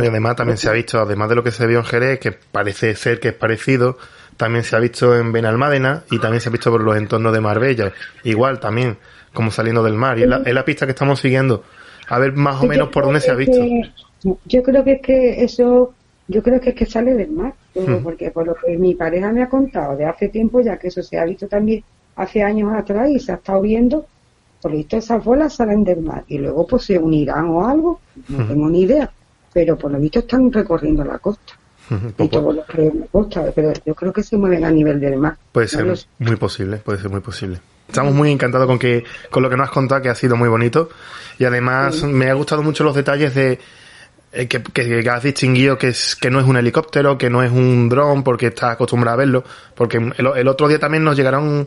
Y 0.00 0.06
además 0.06 0.36
también 0.36 0.56
se 0.58 0.68
ha 0.68 0.72
visto, 0.72 1.00
además 1.00 1.28
de 1.28 1.34
lo 1.34 1.42
que 1.42 1.50
se 1.50 1.66
vio 1.66 1.78
en 1.78 1.84
Jerez, 1.84 2.20
que 2.20 2.32
parece 2.32 2.94
ser 2.94 3.18
que 3.18 3.28
es 3.28 3.34
parecido, 3.34 3.96
también 4.36 4.62
se 4.62 4.76
ha 4.76 4.78
visto 4.78 5.16
en 5.16 5.32
Benalmádena 5.32 6.04
y 6.10 6.18
también 6.20 6.40
se 6.40 6.48
ha 6.48 6.52
visto 6.52 6.70
por 6.70 6.82
los 6.82 6.96
entornos 6.96 7.32
de 7.32 7.40
Marbella. 7.40 7.92
Igual 8.22 8.60
también, 8.60 8.96
como 9.32 9.50
saliendo 9.50 9.82
del 9.82 9.94
mar. 9.94 10.18
Y 10.18 10.22
es 10.22 10.28
la, 10.28 10.42
es 10.44 10.54
la 10.54 10.64
pista 10.64 10.86
que 10.86 10.92
estamos 10.92 11.18
siguiendo. 11.20 11.64
A 12.08 12.18
ver 12.18 12.32
más 12.34 12.56
o 12.58 12.62
Yo 12.62 12.68
menos 12.68 12.88
por 12.90 13.04
dónde 13.04 13.20
se 13.20 13.30
ha 13.30 13.36
que- 13.36 13.44
visto. 13.46 14.36
Yo 14.44 14.62
creo 14.62 14.84
que 14.84 14.92
es 14.92 15.02
que 15.02 15.42
eso, 15.42 15.94
yo 16.28 16.42
creo 16.42 16.60
que 16.60 16.70
es 16.70 16.76
que 16.76 16.86
sale 16.86 17.14
del 17.14 17.30
mar, 17.30 17.54
Hmm. 17.74 18.02
porque 18.02 18.30
por 18.32 18.44
lo 18.46 18.54
que 18.56 18.76
mi 18.76 18.94
pareja 18.94 19.30
me 19.32 19.42
ha 19.42 19.48
contado 19.48 19.96
de 19.96 20.04
hace 20.04 20.28
tiempo, 20.28 20.60
ya 20.60 20.76
que 20.78 20.88
eso 20.88 21.00
se 21.02 21.16
ha 21.18 21.24
visto 21.24 21.46
también 21.48 21.84
hace 22.16 22.42
años 22.42 22.72
atrás 22.74 23.08
y 23.10 23.20
se 23.20 23.30
ha 23.32 23.36
estado 23.36 23.60
viendo, 23.62 24.06
por 24.60 24.70
lo 24.72 24.76
visto 24.76 24.96
esas 24.96 25.22
bolas 25.24 25.54
salen 25.54 25.84
del 25.84 26.00
mar 26.02 26.24
y 26.28 26.38
luego 26.38 26.66
pues 26.66 26.84
se 26.84 26.98
unirán 26.98 27.46
o 27.46 27.66
algo, 27.66 28.00
no 28.28 28.38
Hmm. 28.44 28.48
tengo 28.48 28.68
ni 28.68 28.82
idea, 28.82 29.10
pero 29.52 29.76
por 29.76 29.90
lo 29.92 29.98
visto 29.98 30.18
están 30.20 30.52
recorriendo 30.52 31.04
la 31.04 31.18
costa 31.18 31.54
y 32.18 32.28
todo 32.28 32.52
lo 32.52 32.66
que 32.66 32.82
la 32.94 33.06
costa, 33.10 33.44
pero 33.54 33.72
yo 33.86 33.94
creo 33.94 34.12
que 34.12 34.22
se 34.22 34.36
mueven 34.36 34.64
a 34.64 34.70
nivel 34.70 35.00
del 35.00 35.16
mar. 35.16 35.36
Puede 35.52 35.68
ser 35.68 35.86
muy 36.18 36.36
posible, 36.36 36.76
puede 36.78 37.00
ser 37.00 37.10
muy 37.10 37.20
posible. 37.20 37.58
Estamos 37.88 38.12
muy 38.12 38.30
encantados 38.30 38.66
con 38.66 38.78
que 38.78 39.04
con 39.30 39.42
lo 39.42 39.48
que 39.48 39.56
nos 39.56 39.68
has 39.68 39.72
contado, 39.72 40.02
que 40.02 40.10
ha 40.10 40.14
sido 40.14 40.36
muy 40.36 40.50
bonito. 40.50 40.90
Y 41.38 41.44
además 41.46 42.02
me 42.02 42.28
ha 42.28 42.34
gustado 42.34 42.62
mucho 42.62 42.84
los 42.84 42.94
detalles 42.94 43.34
de 43.34 43.58
eh, 44.32 44.46
que, 44.46 44.62
que- 44.62 45.00
que 45.02 45.08
has 45.08 45.22
distinguido 45.22 45.78
que 45.78 45.88
es 45.88 46.14
que 46.14 46.30
no 46.30 46.38
es 46.38 46.44
un 46.46 46.58
helicóptero, 46.58 47.16
que 47.16 47.30
no 47.30 47.42
es 47.42 47.50
un 47.50 47.88
dron, 47.88 48.22
porque 48.22 48.48
estás 48.48 48.72
acostumbrado 48.72 49.14
a 49.14 49.16
verlo. 49.16 49.44
Porque 49.74 49.96
el, 49.96 50.26
el 50.36 50.48
otro 50.48 50.68
día 50.68 50.78
también 50.78 51.02
nos 51.04 51.16
llegaron 51.16 51.66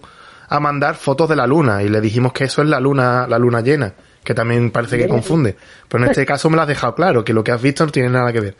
a 0.52 0.60
mandar 0.60 0.96
fotos 0.96 1.30
de 1.30 1.36
la 1.38 1.48
luna 1.48 1.82
y 1.82 1.88
le 1.88 2.02
dijimos 2.02 2.34
que 2.34 2.44
eso 2.44 2.62
es 2.62 2.68
la 2.68 2.78
luna, 2.78 3.26
la 3.26 3.40
luna 3.40 3.62
llena, 3.62 3.94
que 4.22 4.34
también 4.34 4.70
parece 4.70 4.98
que 4.98 5.08
confunde. 5.08 5.56
Pero 5.88 6.04
en 6.04 6.10
este 6.10 6.26
caso 6.32 6.50
me 6.50 6.58
lo 6.58 6.64
has 6.64 6.68
dejado 6.68 6.94
claro, 6.94 7.24
que 7.24 7.32
lo 7.32 7.42
que 7.42 7.54
has 7.54 7.62
visto 7.62 7.86
no 7.86 7.92
tiene 7.92 8.10
nada 8.10 8.34
que 8.34 8.42
ver. 8.42 8.56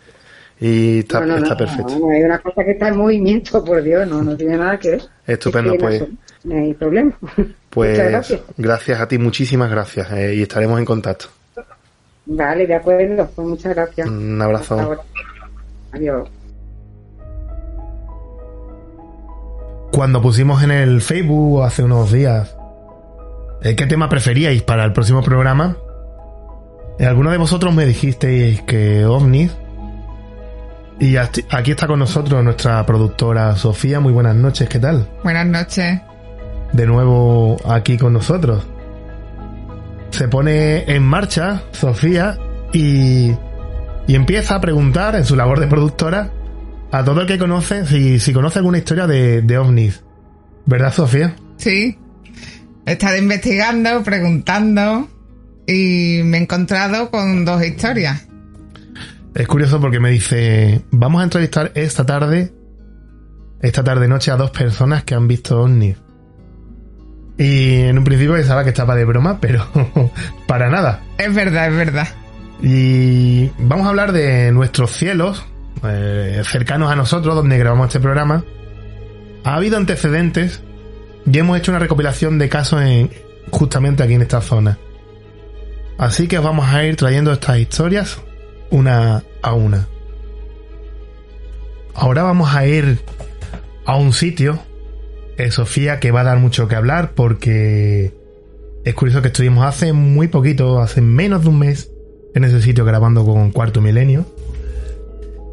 Y 0.62 1.00
está, 1.00 1.20
No, 1.20 1.26
no, 1.26 1.36
no, 1.36 1.44
está 1.44 1.58
perfecto. 1.58 2.00
no, 2.00 2.10
hay 2.10 2.24
una 2.24 2.40
cosa 2.40 2.64
que 2.64 2.72
está 2.72 2.88
en 2.88 2.96
movimiento, 2.98 3.62
por 3.66 3.84
Dios, 3.84 4.08
no, 4.08 4.24
no 4.24 4.38
tiene 4.38 4.58
nada 4.58 4.80
que 4.80 4.92
ver. 4.92 5.02
Estupendo, 5.28 5.74
Es 5.74 5.78
que 5.80 5.84
no 5.84 5.90
pues. 5.90 6.10
No 6.46 6.56
hay 6.56 6.74
problema. 6.74 7.18
Pues 7.72 7.98
gracias. 7.98 8.42
gracias 8.58 9.00
a 9.00 9.08
ti, 9.08 9.18
muchísimas 9.18 9.72
gracias 9.72 10.12
eh, 10.12 10.36
y 10.36 10.42
estaremos 10.42 10.78
en 10.78 10.84
contacto. 10.84 11.28
Vale, 12.26 12.68
de 12.68 12.76
acuerdo. 12.76 13.30
Pues 13.34 13.48
muchas 13.48 13.74
gracias. 13.74 14.10
Un 14.10 14.42
abrazo. 14.42 14.98
Adiós. 15.94 16.30
Cuando 19.92 20.22
pusimos 20.22 20.64
en 20.64 20.72
el 20.72 21.02
Facebook 21.02 21.64
hace 21.64 21.84
unos 21.84 22.12
días 22.12 22.56
eh, 23.62 23.76
qué 23.76 23.86
tema 23.86 24.08
preferíais 24.08 24.64
para 24.64 24.86
el 24.86 24.94
próximo 24.94 25.22
programa, 25.22 25.76
eh, 26.98 27.06
alguno 27.06 27.30
de 27.30 27.38
vosotros 27.38 27.76
me 27.76 27.86
dijisteis 27.86 28.62
que 28.62 29.06
ovnis. 29.06 29.52
Y 31.00 31.18
aquí 31.18 31.72
está 31.72 31.88
con 31.88 32.00
nosotros 32.00 32.44
nuestra 32.44 32.86
productora 32.86 33.56
Sofía. 33.56 34.00
Muy 34.00 34.14
buenas 34.14 34.36
noches, 34.36 34.70
¿qué 34.70 34.80
tal? 34.80 35.08
Buenas 35.24 35.48
noches. 35.48 36.00
De 36.74 36.86
nuevo 36.86 37.58
aquí 37.68 37.98
con 37.98 38.14
nosotros. 38.14 38.64
Se 40.12 40.28
pone 40.28 40.84
en 40.92 41.04
marcha 41.04 41.64
Sofía 41.72 42.38
y, 42.72 43.32
y 44.08 44.16
empieza 44.16 44.56
a 44.56 44.62
preguntar 44.62 45.16
en 45.16 45.26
su 45.26 45.36
labor 45.36 45.60
de 45.60 45.68
productora 45.68 46.30
a 46.92 47.04
todo 47.04 47.22
el 47.22 47.28
que 47.28 47.38
conoce 47.38 47.86
si, 47.86 48.20
si 48.20 48.34
conoce 48.34 48.60
alguna 48.60 48.78
historia 48.78 49.08
de, 49.08 49.42
de 49.42 49.58
ovnis. 49.58 50.04
¿Verdad, 50.66 50.94
Sofía? 50.94 51.36
Sí. 51.58 51.98
He 52.86 52.94
estado 52.94 53.18
investigando, 53.18 54.04
preguntando 54.04 55.08
y 55.68 56.22
me 56.24 56.38
he 56.38 56.42
encontrado 56.42 57.10
con 57.10 57.46
dos 57.46 57.64
historias. 57.64 58.28
Es 59.34 59.48
curioso 59.48 59.80
porque 59.80 60.00
me 60.00 60.12
dice, 60.12 60.82
vamos 60.92 61.22
a 61.22 61.24
entrevistar 61.24 61.72
esta 61.76 62.06
tarde, 62.06 62.54
esta 63.62 63.84
tarde 63.84 64.08
noche 64.08 64.32
a 64.32 64.36
dos 64.36 64.52
personas 64.52 65.04
que 65.04 65.16
han 65.16 65.28
visto 65.28 65.62
ovnis. 65.62 65.98
Y 67.38 67.76
en 67.84 67.98
un 67.98 68.04
principio 68.04 68.34
pensaba 68.34 68.64
que 68.64 68.70
estaba 68.70 68.96
de 68.96 69.06
broma, 69.06 69.40
pero 69.40 69.66
para 70.48 70.70
nada. 70.70 71.02
Es 71.18 71.34
verdad, 71.34 71.70
es 71.70 71.76
verdad. 71.76 72.08
Y 72.62 73.50
vamos 73.58 73.88
a 73.88 73.90
hablar 73.90 74.12
de 74.12 74.52
nuestros 74.52 74.92
cielos, 74.92 75.46
eh, 75.84 76.42
cercanos 76.46 76.92
a 76.92 76.96
nosotros, 76.96 77.36
donde 77.36 77.58
grabamos 77.58 77.88
este 77.88 78.00
programa. 78.00 78.44
Ha 79.44 79.56
habido 79.56 79.78
antecedentes 79.78 80.62
y 81.26 81.38
hemos 81.38 81.58
hecho 81.58 81.72
una 81.72 81.80
recopilación 81.80 82.38
de 82.38 82.50
casos 82.50 82.82
en, 82.82 83.10
justamente 83.52 84.04
aquí 84.04 84.14
en 84.14 84.22
esta 84.22 84.42
zona. 84.42 84.78
Así 85.98 86.28
que 86.28 86.40
os 86.40 86.44
vamos 86.44 86.68
a 86.68 86.84
ir 86.84 86.96
trayendo 86.96 87.32
estas 87.32 87.60
historias 87.60 88.20
una 88.70 89.24
a 89.42 89.54
una. 89.54 89.88
Ahora 91.94 92.24
vamos 92.24 92.56
a 92.56 92.66
ir 92.66 93.00
a 93.86 93.98
un 93.98 94.14
sitio, 94.14 94.60
eh, 95.38 95.52
Sofía, 95.52 96.00
que 96.00 96.12
va 96.12 96.22
a 96.22 96.26
dar 96.26 96.40
mucho 96.40 96.68
que 96.68 96.76
hablar 96.76 97.12
porque 97.14 98.14
es 98.84 98.94
curioso 98.96 99.22
que 99.22 99.28
estuvimos 99.28 99.66
hace 99.66 99.94
muy 99.94 100.28
poquito, 100.28 100.80
hace 100.80 101.02
menos 101.02 101.44
de 101.44 101.50
un 101.50 101.60
mes, 101.60 101.92
en 102.34 102.46
ese 102.46 102.62
sitio 102.62 102.86
grabando 102.86 103.26
con 103.26 103.52
Cuarto 103.52 103.82
Milenio. 103.82 104.26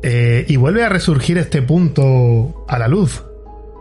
Eh, 0.03 0.45
y 0.49 0.57
vuelve 0.57 0.85
a 0.85 0.89
resurgir 0.89 1.39
este 1.39 1.63
punto 1.63 2.65
a 2.69 2.79
la 2.79 2.89
luz, 2.89 3.25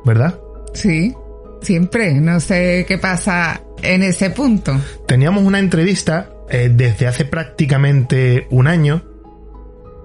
¿verdad? 0.03 0.39
Sí, 0.73 1.13
siempre. 1.61 2.13
No 2.13 2.39
sé 2.39 2.85
qué 2.87 2.97
pasa 2.97 3.61
en 3.81 4.03
ese 4.03 4.29
punto. 4.31 4.79
Teníamos 5.07 5.43
una 5.43 5.59
entrevista 5.59 6.29
eh, 6.49 6.71
desde 6.73 7.07
hace 7.07 7.25
prácticamente 7.25 8.47
un 8.49 8.67
año 8.67 9.03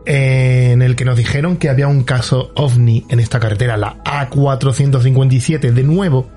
eh, 0.05 0.71
en 0.73 0.83
el 0.83 0.97
que 0.97 1.05
nos 1.05 1.17
dijeron 1.17 1.57
que 1.57 1.69
había 1.69 1.87
un 1.87 2.03
caso 2.03 2.51
ovni 2.57 3.07
en 3.09 3.21
esta 3.21 3.39
carretera, 3.39 3.77
la 3.77 4.03
A457, 4.05 5.73
de 5.73 5.83
nuevo, 5.85 6.29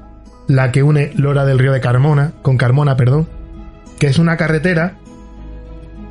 la 0.47 0.71
que 0.71 0.83
une 0.83 1.11
Lora 1.15 1.45
del 1.45 1.57
Río 1.57 1.71
de 1.71 1.81
Carmona, 1.81 2.33
con 2.41 2.57
Carmona, 2.57 2.95
perdón, 2.95 3.27
que 3.97 4.07
es 4.07 4.19
una 4.19 4.37
carretera 4.37 4.99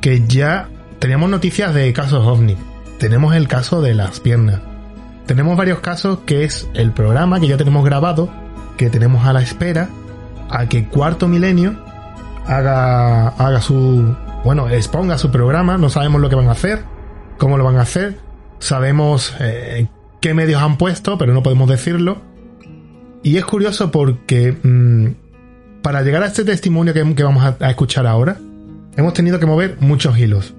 que 0.01 0.23
ya 0.27 0.69
teníamos 0.99 1.29
noticias 1.29 1.73
de 1.73 1.93
casos 1.93 2.25
ovni. 2.27 2.57
Tenemos 2.99 3.35
el 3.35 3.47
caso 3.47 3.81
de 3.81 3.93
las 3.93 4.19
piernas. 4.19 4.61
Tenemos 5.25 5.57
varios 5.57 5.79
casos 5.79 6.19
que 6.25 6.43
es 6.43 6.69
el 6.73 6.91
programa 6.91 7.39
que 7.39 7.47
ya 7.47 7.57
tenemos 7.57 7.83
grabado, 7.83 8.29
que 8.77 8.89
tenemos 8.89 9.25
a 9.25 9.33
la 9.33 9.41
espera 9.41 9.89
a 10.49 10.67
que 10.67 10.87
Cuarto 10.87 11.27
Milenio 11.27 11.75
haga, 12.45 13.29
haga 13.29 13.61
su, 13.61 14.15
bueno, 14.43 14.69
exponga 14.69 15.17
su 15.17 15.31
programa. 15.31 15.77
No 15.77 15.89
sabemos 15.89 16.21
lo 16.21 16.29
que 16.29 16.35
van 16.35 16.47
a 16.47 16.51
hacer, 16.53 16.83
cómo 17.37 17.57
lo 17.57 17.63
van 17.63 17.77
a 17.77 17.81
hacer. 17.81 18.17
Sabemos 18.59 19.35
eh, 19.39 19.87
qué 20.21 20.33
medios 20.33 20.61
han 20.61 20.77
puesto, 20.77 21.17
pero 21.17 21.33
no 21.33 21.43
podemos 21.43 21.69
decirlo. 21.69 22.17
Y 23.23 23.37
es 23.37 23.45
curioso 23.45 23.91
porque 23.91 24.55
mm, 24.63 25.81
para 25.81 26.01
llegar 26.01 26.23
a 26.23 26.27
este 26.27 26.43
testimonio 26.43 26.93
que, 26.93 27.23
vamos 27.23 27.43
a 27.59 27.69
escuchar 27.69 28.07
ahora, 28.07 28.37
hemos 28.95 29.13
tenido 29.13 29.39
que 29.39 29.45
mover 29.45 29.77
muchos 29.79 30.17
hilos. 30.17 30.54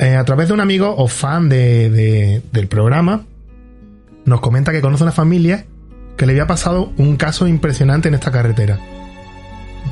Eh, 0.00 0.16
a 0.16 0.24
través 0.24 0.48
de 0.48 0.54
un 0.54 0.60
amigo 0.60 0.94
o 0.96 1.06
fan 1.08 1.48
de, 1.50 1.90
de- 1.90 2.42
del 2.52 2.66
programa, 2.68 3.26
nos 4.24 4.40
comenta 4.40 4.72
que 4.72 4.80
conoce 4.80 5.02
una 5.04 5.12
familia 5.12 5.66
que 6.16 6.24
le 6.26 6.32
había 6.32 6.46
pasado 6.46 6.90
un 6.96 7.16
caso 7.16 7.46
impresionante 7.46 8.08
en 8.08 8.14
esta 8.14 8.30
carretera. 8.32 8.78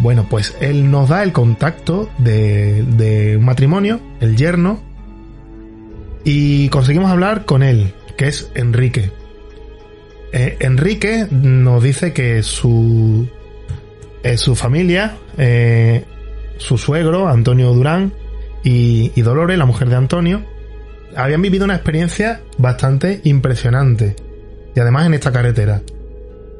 Bueno, 0.01 0.27
pues 0.29 0.57
él 0.61 0.91
nos 0.91 1.09
da 1.11 1.23
el 1.23 1.33
contacto 1.33 2.09
de, 2.19 2.83
de 2.97 3.37
un 3.37 3.45
matrimonio, 3.45 4.01
el 4.21 4.37
yerno, 4.37 4.81
y 6.25 6.69
conseguimos 6.71 7.11
hablar 7.11 7.45
con 7.45 7.63
él, 7.63 7.93
que 8.17 8.29
es 8.29 8.51
Enrique. 8.55 9.11
Eh, 10.33 10.57
Enrique 10.61 11.27
nos 11.31 11.83
dice 11.83 12.13
que 12.13 12.43
su, 12.43 13.29
eh, 14.23 14.37
su 14.39 14.55
familia 14.57 15.17
su 16.59 16.77
suegro, 16.77 17.29
Antonio 17.29 17.73
Durán, 17.73 18.13
y, 18.69 19.13
y 19.15 19.23
Dolores, 19.23 19.57
la 19.57 19.65
mujer 19.65 19.89
de 19.89 19.97
Antonio, 19.97 20.45
habían 21.17 21.41
vivido 21.41 21.65
una 21.65 21.75
experiencia 21.75 22.43
bastante 22.59 23.23
impresionante. 23.25 24.15
Y 24.75 24.81
además 24.81 25.07
en 25.07 25.15
esta 25.15 25.33
carretera. 25.33 25.81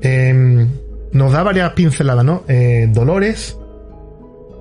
Em, 0.01 0.69
nos 1.13 1.33
da 1.33 1.43
varias 1.43 1.71
pinceladas, 1.73 2.25
¿no? 2.25 2.45
Eh, 2.49 2.89
Dolores 2.91 3.59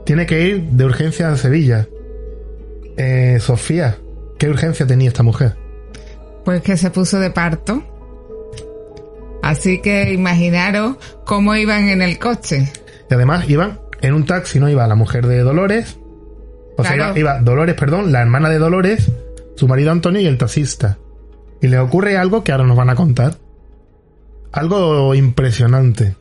tiene 0.05 0.25
que 0.25 0.41
ir 0.41 0.61
de 0.63 0.85
urgencia 0.85 1.31
a 1.31 1.37
Sevilla. 1.37 1.87
Eh, 2.97 3.37
Sofía, 3.39 3.97
¿qué 4.37 4.49
urgencia 4.49 4.85
tenía 4.85 5.07
esta 5.07 5.23
mujer? 5.23 5.55
Pues 6.43 6.61
que 6.61 6.75
se 6.75 6.91
puso 6.91 7.17
de 7.19 7.31
parto. 7.31 7.81
Así 9.41 9.81
que 9.81 10.11
imaginaros 10.11 10.97
cómo 11.25 11.55
iban 11.55 11.87
en 11.87 12.01
el 12.01 12.19
coche. 12.19 12.69
Y 13.09 13.13
además 13.13 13.49
iban 13.49 13.79
en 14.01 14.13
un 14.13 14.25
taxi, 14.25 14.59
¿no? 14.59 14.67
Iba 14.67 14.85
la 14.85 14.95
mujer 14.95 15.27
de 15.27 15.39
Dolores. 15.39 15.97
O 16.78 16.84
sea, 16.84 16.95
iba, 16.95 17.19
iba 17.19 17.39
Dolores, 17.41 17.75
perdón, 17.75 18.11
la 18.11 18.21
hermana 18.21 18.49
de 18.49 18.59
Dolores, 18.59 19.11
su 19.55 19.67
marido 19.67 19.91
Antonio 19.91 20.21
y 20.21 20.28
el 20.28 20.38
taxista. 20.38 20.97
Y 21.61 21.67
le 21.67 21.80
ocurre 21.80 22.17
algo 22.17 22.43
que 22.43 22.51
ahora 22.51 22.65
nos 22.65 22.78
van 22.78 22.89
a 22.89 22.95
contar. 22.95 23.38
Algo 24.51 25.13
impresionante. 25.15 26.15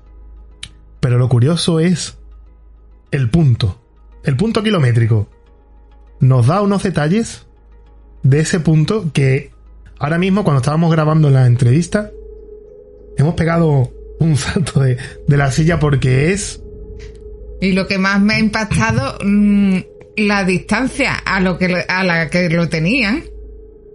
Pero 1.01 1.19
lo 1.19 1.29
curioso 1.29 1.79
es 1.79 2.17
el 3.11 3.31
punto. 3.31 3.79
El 4.25 4.37
punto 4.37 4.63
kilométrico. 4.63 5.29
Nos 6.21 6.47
da 6.47 6.63
unos 6.63 6.83
detalles 6.83 7.47
de 8.23 8.41
ese 8.41 8.61
punto 8.61 9.13
que 9.13 9.51
ahora 9.99 10.19
mismo 10.19 10.43
cuando 10.43 10.61
estábamos 10.61 10.91
grabando 10.91 11.31
la 11.31 11.47
entrevista 11.47 12.11
hemos 13.17 13.35
pegado 13.35 13.93
un 14.19 14.37
salto 14.37 14.81
de, 14.81 14.99
de 15.27 15.37
la 15.37 15.51
silla 15.51 15.79
porque 15.79 16.33
es 16.33 16.63
Y 17.61 17.73
lo 17.73 17.87
que 17.87 17.99
más 17.99 18.21
me 18.21 18.35
ha 18.35 18.39
impactado, 18.39 19.19
mm, 19.25 19.79
la 20.17 20.45
distancia 20.45 21.15
a, 21.25 21.41
lo 21.41 21.59
que, 21.59 21.85
a 21.89 22.05
la 22.05 22.31
que 22.31 22.49
lo 22.49 22.69
tenían, 22.69 23.25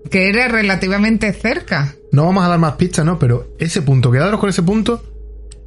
que 0.09 0.29
era 0.29 0.47
relativamente 0.47 1.31
cerca. 1.33 1.95
No 2.11 2.25
vamos 2.25 2.45
a 2.45 2.49
dar 2.49 2.59
más 2.59 2.73
pistas, 2.73 3.05
¿no? 3.05 3.17
Pero 3.17 3.47
ese 3.59 3.81
punto, 3.81 4.11
quedaros 4.11 4.39
con 4.39 4.49
ese 4.49 4.63
punto 4.63 5.01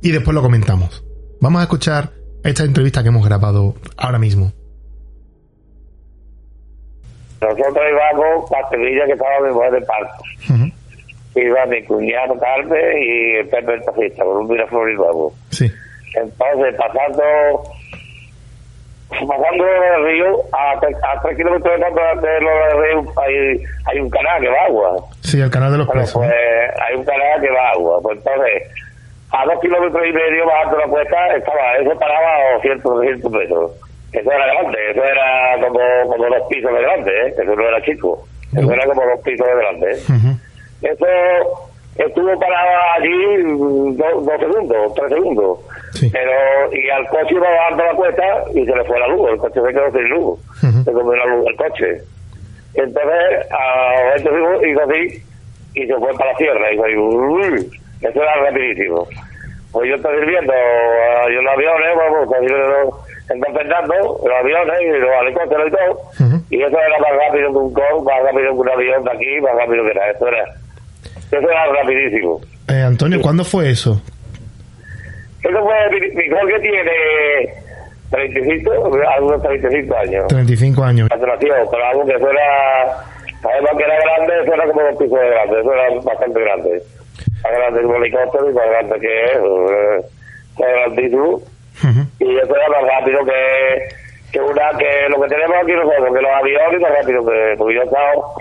y 0.02 0.10
después 0.10 0.34
lo 0.34 0.42
comentamos. 0.42 1.04
Vamos 1.40 1.60
a 1.60 1.64
escuchar 1.64 2.10
esta 2.42 2.64
entrevista 2.64 3.02
que 3.02 3.08
hemos 3.08 3.24
grabado 3.24 3.74
ahora 3.96 4.18
mismo. 4.18 4.52
Nosotros 7.40 7.84
íbamos 7.90 8.50
para 8.50 8.68
Sevilla, 8.70 9.06
que 9.06 9.12
estaba 9.12 9.40
mi 9.46 9.52
mujer 9.52 9.72
de 9.72 9.80
parto. 9.82 10.24
Ujú. 10.50 10.72
Iba 11.36 11.66
mi 11.66 11.82
cuñado 11.84 12.38
Carmen 12.38 13.02
y 13.02 13.36
el 13.38 13.48
Pepe 13.48 13.74
el 13.74 13.84
taxista, 13.84 14.24
con 14.24 14.36
un 14.36 14.48
Miraflor 14.48 14.90
y 14.90 14.94
luego. 14.94 15.34
Sí. 15.50 15.70
Entonces, 16.14 16.74
pasando 16.76 17.64
pasando 19.10 19.64
el 19.66 20.04
río, 20.06 20.36
a, 20.52 20.72
a 20.72 21.20
tres 21.22 21.36
kilómetros 21.36 21.72
de, 21.78 22.28
de 22.28 22.40
lo 22.40 22.50
del 22.50 22.82
río 22.82 23.12
hay, 23.22 23.62
hay 23.86 24.00
un 24.00 24.10
canal 24.10 24.40
que 24.40 24.48
va 24.48 24.64
agua. 24.66 24.96
Sí, 25.22 25.40
el 25.40 25.50
canal 25.50 25.72
de 25.72 25.78
los 25.78 25.86
Bueno, 25.86 26.00
presos. 26.02 26.22
pues 26.26 26.80
hay 26.82 26.94
un 26.96 27.04
canal 27.04 27.40
que 27.40 27.50
va 27.50 27.70
agua. 27.70 27.98
Pues 28.02 28.18
entonces, 28.18 28.62
a 29.30 29.44
dos 29.46 29.60
kilómetros 29.60 30.06
y 30.06 30.12
medio 30.12 30.46
bajando 30.46 30.78
la 30.78 30.86
cuesta, 30.86 31.36
estaba, 31.36 31.72
eso 31.76 31.98
paraba 31.98 32.28
a 32.50 32.54
200, 32.54 32.82
200 32.94 33.32
metros. 33.32 33.72
Eso 34.12 34.30
era 34.30 34.46
grande, 34.46 34.78
eso 34.90 35.02
era 35.04 35.54
como, 35.60 35.80
como 36.12 36.26
dos 36.28 36.48
pisos 36.48 36.72
de 36.72 36.80
grande, 36.82 37.10
¿eh? 37.10 37.34
eso 37.36 37.56
no 37.56 37.68
era 37.68 37.82
chico. 37.82 38.24
Eso 38.56 38.72
era 38.72 38.86
como 38.86 39.02
dos 39.04 39.20
pisos 39.24 39.46
de 39.46 39.54
grande. 39.56 39.90
¿eh? 39.92 40.36
Eso 40.82 41.06
estuvo 41.96 42.38
parado 42.38 42.70
allí 42.96 43.42
mm, 43.44 43.96
do- 43.96 44.20
dos 44.20 44.38
segundos, 44.40 44.94
tres 44.94 45.08
segundos. 45.08 45.58
Sí. 45.94 46.10
Pero, 46.12 46.32
y 46.72 46.90
al 46.90 47.06
coche 47.08 47.34
iba 47.34 47.48
bajando 47.48 47.84
la 47.84 47.94
cuesta 47.94 48.22
y 48.54 48.64
se 48.64 48.74
le 48.74 48.84
fue 48.84 48.98
la 48.98 49.08
luz, 49.08 49.30
el 49.30 49.38
coche 49.38 49.60
se 49.60 49.72
quedó 49.72 49.92
sin 49.92 50.08
luz. 50.08 50.40
Se 50.84 50.92
comió 50.92 51.16
la 51.16 51.26
luz 51.26 51.44
del 51.44 51.56
coche. 51.56 52.00
Entonces, 52.74 53.52
a 53.52 54.16
este 54.16 54.28
hizo, 54.28 54.66
hizo 54.66 54.80
así 54.82 55.22
y 55.74 55.86
se 55.86 55.94
fue 55.94 56.12
para 56.18 56.32
la 56.32 56.38
sierra. 56.38 56.66
Ahí, 56.66 56.96
uy, 56.96 57.70
eso 58.00 58.22
era 58.22 58.34
rapidísimo. 58.42 59.06
Pues 59.72 59.88
yo 59.88 59.96
estoy 59.96 60.26
viendo 60.26 60.52
ah, 60.52 61.26
yo 61.32 61.42
los 61.42 61.52
aviones, 61.52 61.96
vamos, 61.96 63.08
están 63.18 63.40
pensando, 63.40 63.94
los 64.24 64.36
aviones 64.38 64.80
y 64.82 65.00
los 65.00 65.10
helicópteros 65.22 65.66
y 65.66 65.70
todo. 65.70 66.44
Y 66.50 66.62
eso 66.62 66.78
era 66.78 66.98
más 67.00 67.26
rápido 67.26 67.50
que 67.50 67.58
un 67.58 67.72
con, 67.72 68.04
más 68.04 68.22
rápido 68.22 68.52
que 68.52 68.58
un 68.58 68.68
avión 68.68 69.04
de 69.04 69.10
aquí, 69.10 69.40
más 69.40 69.54
rápido 69.56 69.84
que 69.84 69.90
era. 69.90 70.10
Eso 70.10 70.28
era, 70.28 70.44
eso 71.32 71.50
era 71.50 71.66
rapidísimo. 71.72 72.40
Eh, 72.68 72.82
Antonio, 72.82 73.20
¿cuándo 73.20 73.44
fue 73.44 73.70
eso? 73.70 74.00
Eso 75.44 75.62
fue 75.62 75.90
mi, 75.90 76.30
Jorge 76.30 76.60
tiene 76.60 76.82
35, 78.10 78.72
algunos 79.14 79.42
35 79.42 79.96
años. 79.96 80.26
35 80.28 80.82
años. 80.82 81.08
Nació, 81.10 81.54
pero 81.70 81.84
algo 81.84 82.06
que 82.06 82.14
eso 82.14 82.30
era, 82.30 82.84
además 83.42 83.72
que 83.76 83.84
era 83.84 84.00
grande, 84.00 84.42
eso 84.42 84.54
era 84.54 84.66
como 84.66 84.82
dos 84.82 84.96
pisos 84.98 85.20
de 85.20 85.28
grande, 85.28 85.60
eso 85.60 85.72
era 85.72 86.00
bastante 86.02 86.40
grande. 86.40 86.82
Más 87.42 87.52
grande 87.52 87.80
que 87.80 87.86
un 87.86 87.96
helicóptero 87.96 88.50
y 88.50 88.54
más 88.54 88.66
grande 88.66 89.00
que 89.00 89.24
eso, 89.24 89.72
eh, 89.72 90.04
grandísimo. 90.56 91.28
Ujú. 91.34 92.02
Y 92.20 92.38
eso 92.38 92.56
era 92.56 92.68
más 92.68 92.90
rápido 92.98 93.20
que, 93.24 93.88
que 94.32 94.40
una, 94.40 94.70
que 94.78 95.08
lo 95.10 95.20
que 95.20 95.28
tenemos 95.28 95.56
aquí 95.62 95.72
nosotros, 95.72 96.14
que 96.14 96.22
los 96.22 96.32
aviones 96.32 96.80
más 96.80 96.92
rápido 96.92 97.26
que, 97.26 97.54
porque 97.58 97.74
yo 97.74 97.82
he 97.82 97.84
estado 97.84 98.34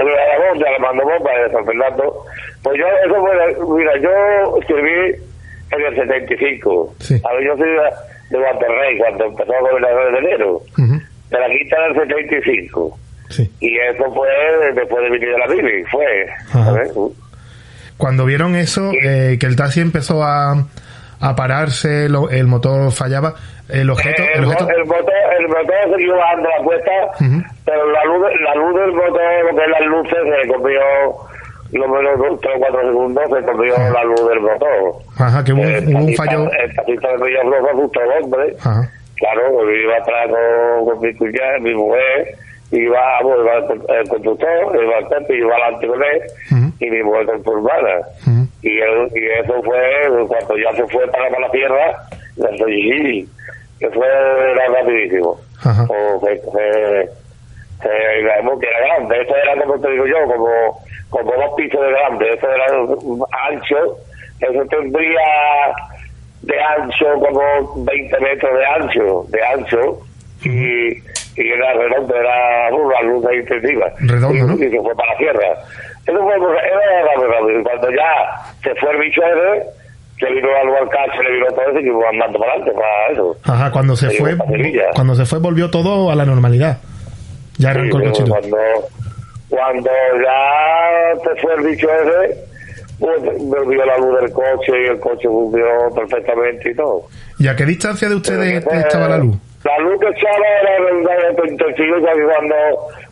en 0.00 0.06
la 0.06 0.22
Aragonda, 0.22 0.70
le 0.70 0.78
mando 0.80 1.04
bomba 1.04 1.30
de 1.38 1.50
San 1.52 1.66
Fernando. 1.66 2.24
Pues 2.62 2.78
yo, 2.78 2.86
eso 3.06 3.20
fue, 3.20 3.76
mira, 3.76 3.92
yo 3.98 4.58
escribí 4.58 5.29
en 5.72 5.80
el 5.86 5.94
75. 5.96 6.94
Sí. 7.00 7.20
A 7.28 7.32
ver, 7.34 7.44
yo 7.46 7.56
soy 7.56 7.68
de, 7.68 8.38
de 8.38 8.44
Monterrey 8.44 8.98
cuando 8.98 9.24
empezó 9.26 9.52
a 9.54 9.60
gobernador 9.60 10.12
de 10.12 10.18
enero. 10.18 10.56
Ujú. 10.78 11.00
De 11.30 11.38
la 11.38 11.46
quinta 11.48 11.76
del 11.82 12.08
75. 12.08 12.98
Sí. 13.28 13.50
Y 13.60 13.76
eso 13.78 14.12
fue 14.12 14.28
después 14.74 15.04
de 15.04 15.10
venir 15.10 15.28
de 15.30 15.38
la 15.38 15.46
Bibi, 15.46 15.84
fue. 15.84 16.26
¿sabes? 16.52 16.92
Cuando 17.96 18.24
vieron 18.24 18.56
eso, 18.56 18.90
eh, 19.04 19.36
que 19.38 19.46
el 19.46 19.56
taxi 19.56 19.80
empezó 19.80 20.22
a, 20.24 20.66
a 21.20 21.36
pararse, 21.36 22.08
lo- 22.08 22.30
el 22.30 22.46
motor 22.46 22.90
fallaba, 22.92 23.34
el 23.68 23.90
objeto... 23.90 24.22
El 24.34 24.44
objeto 24.46 24.64
mo- 24.64 24.70
el 24.70 24.84
motor, 24.86 25.14
el 25.38 25.46
motor 25.48 25.96
siguió 25.98 26.16
bajando 26.16 26.48
la 26.48 26.64
cuesta, 26.64 26.90
Ujú. 27.20 27.42
pero 27.66 27.92
la 27.92 28.04
luz, 28.06 28.26
la 28.42 28.54
luz 28.56 28.80
del 28.80 28.92
motor, 28.94 29.22
lo 29.50 29.56
que 29.56 29.62
es 29.64 29.70
las 29.70 29.86
luces, 29.86 30.18
se 30.42 30.48
comió 30.48 30.80
lo 31.78 31.88
menos 31.88 32.18
dos, 32.18 32.40
tres 32.40 32.54
o 32.56 32.58
cuatro 32.58 32.80
segundos, 32.82 33.24
se 33.30 33.42
comió 33.44 33.74
Ajá. 33.76 33.90
la 33.90 34.04
luz 34.04 34.28
del 34.28 34.40
motor. 34.40 34.92
Ajá, 35.18 35.44
que 35.44 35.52
hubo, 35.52 35.62
Eh, 35.62 35.84
un- 35.86 35.96
un 35.96 36.14
fallo... 36.14 36.50
El 36.52 36.74
taxista 36.74 37.08
de 37.16 37.24
Villafloja 37.24 37.62
se 37.62 37.70
asustó 37.70 38.00
el 38.02 38.22
hombre. 38.24 38.56
Ajá. 38.60 38.90
Claro, 39.16 39.42
porque 39.52 39.82
iba 39.82 39.96
atrás 39.96 40.28
con, 40.30 40.84
con 40.86 41.00
mi 41.00 41.14
cuñada, 41.14 41.58
mi 41.60 41.74
mujer, 41.74 42.34
iba, 42.72 43.00
bueno, 43.22 43.42
iba 43.42 43.54
el, 43.56 43.64
con- 43.66 43.84
el 43.96 44.08
conductor, 44.08 44.82
iba 44.82 44.98
el 44.98 45.06
Pepe, 45.08 45.36
iba 45.36 45.54
adelante 45.56 45.86
con 45.86 46.02
él, 46.02 46.22
y 46.80 46.90
mi 46.90 47.02
mujer 47.02 47.26
con 47.26 47.44
su 47.44 47.52
hermana. 47.52 47.96
Y, 48.62 48.78
él- 48.78 49.08
y 49.14 49.26
eso 49.42 49.62
fue, 49.62 50.26
cuando 50.26 50.56
ya 50.56 50.72
se 50.72 50.86
fue 50.88 51.06
para, 51.08 51.28
para 51.28 51.40
la 51.40 51.50
tierra, 51.50 51.96
la 52.36 52.56
soy 52.56 53.28
que 53.78 53.88
fue 53.90 54.06
era 54.06 54.66
rapidísimo. 54.80 55.38
Ajá. 55.64 55.84
O 55.88 56.20
que, 56.24 56.32
que, 56.40 57.08
que, 57.82 57.88
que 57.88 58.66
era 58.66 58.80
grande, 58.80 59.22
eso 59.22 59.34
era 59.36 59.62
como 59.62 59.80
te 59.80 59.90
digo 59.90 60.06
yo, 60.06 60.24
como, 60.26 60.82
como 61.10 61.32
dos 61.32 61.54
pisos 61.56 61.80
de 61.80 61.90
grande, 61.90 62.30
eso 62.32 62.48
era 62.48 62.66
ancho, 63.48 63.96
eso 64.40 64.64
tendría 64.70 65.20
de 66.42 66.54
ancho 66.62 67.06
como 67.18 67.84
20 67.84 68.20
metros 68.20 68.52
de 68.56 68.66
ancho, 68.66 69.24
de 69.28 69.44
ancho, 69.44 69.98
y, 70.42 71.40
y 71.40 71.48
era 71.52 71.74
redondo, 71.74 72.14
era 72.14 72.74
una 72.74 73.02
luz 73.02 73.24
intensiva. 73.34 73.86
Redondo, 73.98 74.46
¿no? 74.46 74.54
y 74.54 74.70
se 74.70 74.80
fue 74.80 74.94
para 74.94 75.12
la 75.12 75.18
tierra. 75.18 75.48
Eso 76.06 76.18
fue, 76.18 76.34
era 76.34 77.02
rápido, 77.04 77.28
rápido. 77.28 77.60
Y 77.60 77.62
cuando 77.62 77.90
ya 77.90 78.52
se 78.62 78.74
fue 78.76 78.90
el 78.92 78.98
bicho 78.98 79.20
ese, 79.22 79.66
se 80.18 80.26
vino 80.32 80.48
algo 80.62 80.76
al 80.76 80.88
cacho, 80.88 81.22
le 81.22 81.32
vino 81.32 81.46
todo 81.48 81.62
eso 81.70 81.80
y 81.80 81.84
que 81.84 82.08
andando 82.10 82.38
para 82.38 82.52
adelante, 82.52 82.72
para 82.72 83.12
eso. 83.12 83.36
Ajá, 83.44 83.70
cuando 83.70 83.96
se 83.96 84.10
Se 84.10 84.18
fue, 84.18 84.36
cuando 84.94 85.14
se 85.14 85.24
fue 85.26 85.38
volvió 85.38 85.70
todo 85.70 86.10
a 86.10 86.14
la 86.14 86.24
normalidad. 86.24 86.78
Ya 87.58 87.70
arrancó 87.70 87.98
el 87.98 88.04
cochito. 88.04 88.30
Cuando, 88.30 88.56
cuando 89.50 89.90
ya 90.22 91.20
se 91.22 91.40
fue 91.42 91.54
el 91.54 91.62
bicho 91.66 91.88
ese, 91.92 92.36
pues 92.98 93.22
volvió 93.40 93.84
la 93.84 93.98
luz 93.98 94.20
del 94.20 94.32
coche 94.32 94.72
y 94.82 94.86
el 94.86 95.00
coche 95.00 95.28
funcionó 95.28 95.90
perfectamente 95.94 96.70
y 96.70 96.74
todo. 96.74 97.02
¿Y 97.38 97.48
a 97.48 97.56
qué 97.56 97.64
distancia 97.66 98.08
de 98.08 98.14
ustedes 98.14 98.64
Pero, 98.64 98.80
estaba 98.80 99.08
la 99.08 99.18
luz? 99.18 99.36
La 99.64 99.78
luz 99.78 100.00
que 100.00 100.06
echaba 100.08 100.46
era 100.62 101.32
de 101.42 101.50
intensivo 101.50 101.96
que 101.96 102.24
cuando, 102.24 102.54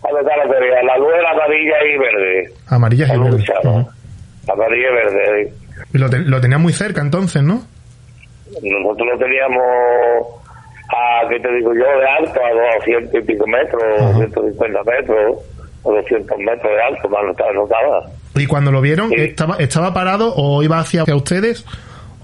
cuando 0.00 0.20
estaba 0.20 0.44
la 0.44 0.52
feria. 0.54 0.82
La 0.82 0.96
luz 0.96 1.08
era 1.18 1.30
amarilla 1.30 1.76
y 1.84 1.98
verde. 1.98 2.52
Amarillas 2.68 3.08
La 3.08 3.14
y. 3.14 3.18
Ujú. 3.18 3.88
Amarilla 4.52 4.88
y 4.88 4.94
verde. 4.94 5.52
Y 5.92 5.98
lo, 5.98 6.08
te- 6.10 6.18
lo 6.20 6.40
tenía 6.40 6.58
muy 6.58 6.72
cerca 6.72 7.00
entonces, 7.02 7.42
¿no? 7.42 7.62
Nosotros 8.62 9.08
lo 9.12 9.18
teníamos 9.18 9.62
a, 10.90 11.28
¿qué 11.28 11.38
te 11.40 11.52
digo 11.54 11.72
yo? 11.74 11.80
De 11.84 12.06
alto, 12.18 12.40
a 12.42 12.76
200 12.78 13.14
y 13.14 13.20
pico 13.26 13.46
metros, 13.46 13.82
Ajá. 14.00 14.14
150 14.16 14.80
metros, 14.84 15.36
o 15.82 15.92
200 15.94 16.38
metros 16.38 16.72
de 16.72 16.82
alto, 16.82 17.08
más 17.08 17.22
no 17.54 17.64
estaba. 17.64 18.04
Y 18.34 18.46
cuando 18.46 18.70
lo 18.70 18.80
vieron, 18.80 19.08
Sí. 19.10 19.16
¿estaba, 19.16 19.56
¿estaba 19.58 19.92
parado 19.94 20.32
o 20.36 20.62
iba 20.62 20.78
hacia 20.78 21.04
ustedes? 21.14 21.64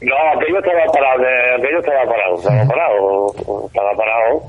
no 0.00 0.14
aquello 0.36 0.58
estaba 0.58 0.84
parado, 0.92 1.22
eh, 1.24 1.54
aquello 1.58 1.78
estaba 1.78 2.04
parado, 2.04 2.36
estaba 2.36 2.64
parado, 2.66 3.66
estaba 3.66 3.96
parado. 3.96 4.42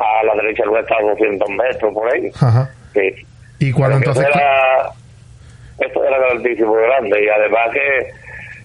a 0.00 0.24
la 0.24 0.34
derecha 0.42 0.64
nuestra 0.66 0.96
a 0.96 1.02
200 1.02 1.48
metros 1.50 1.92
por 1.94 2.12
ahí. 2.12 2.30
Ajá. 2.40 2.70
Sí. 2.94 3.00
Y 3.58 3.72
cuando 3.72 3.98
Pero 3.98 4.10
entonces... 4.12 4.26
Esto 4.26 4.38
era, 4.38 4.90
esto 5.80 6.04
era 6.04 6.18
grandísimo, 6.18 6.72
grande, 6.74 7.24
y 7.24 7.28
además 7.28 7.70
que, 7.72 8.10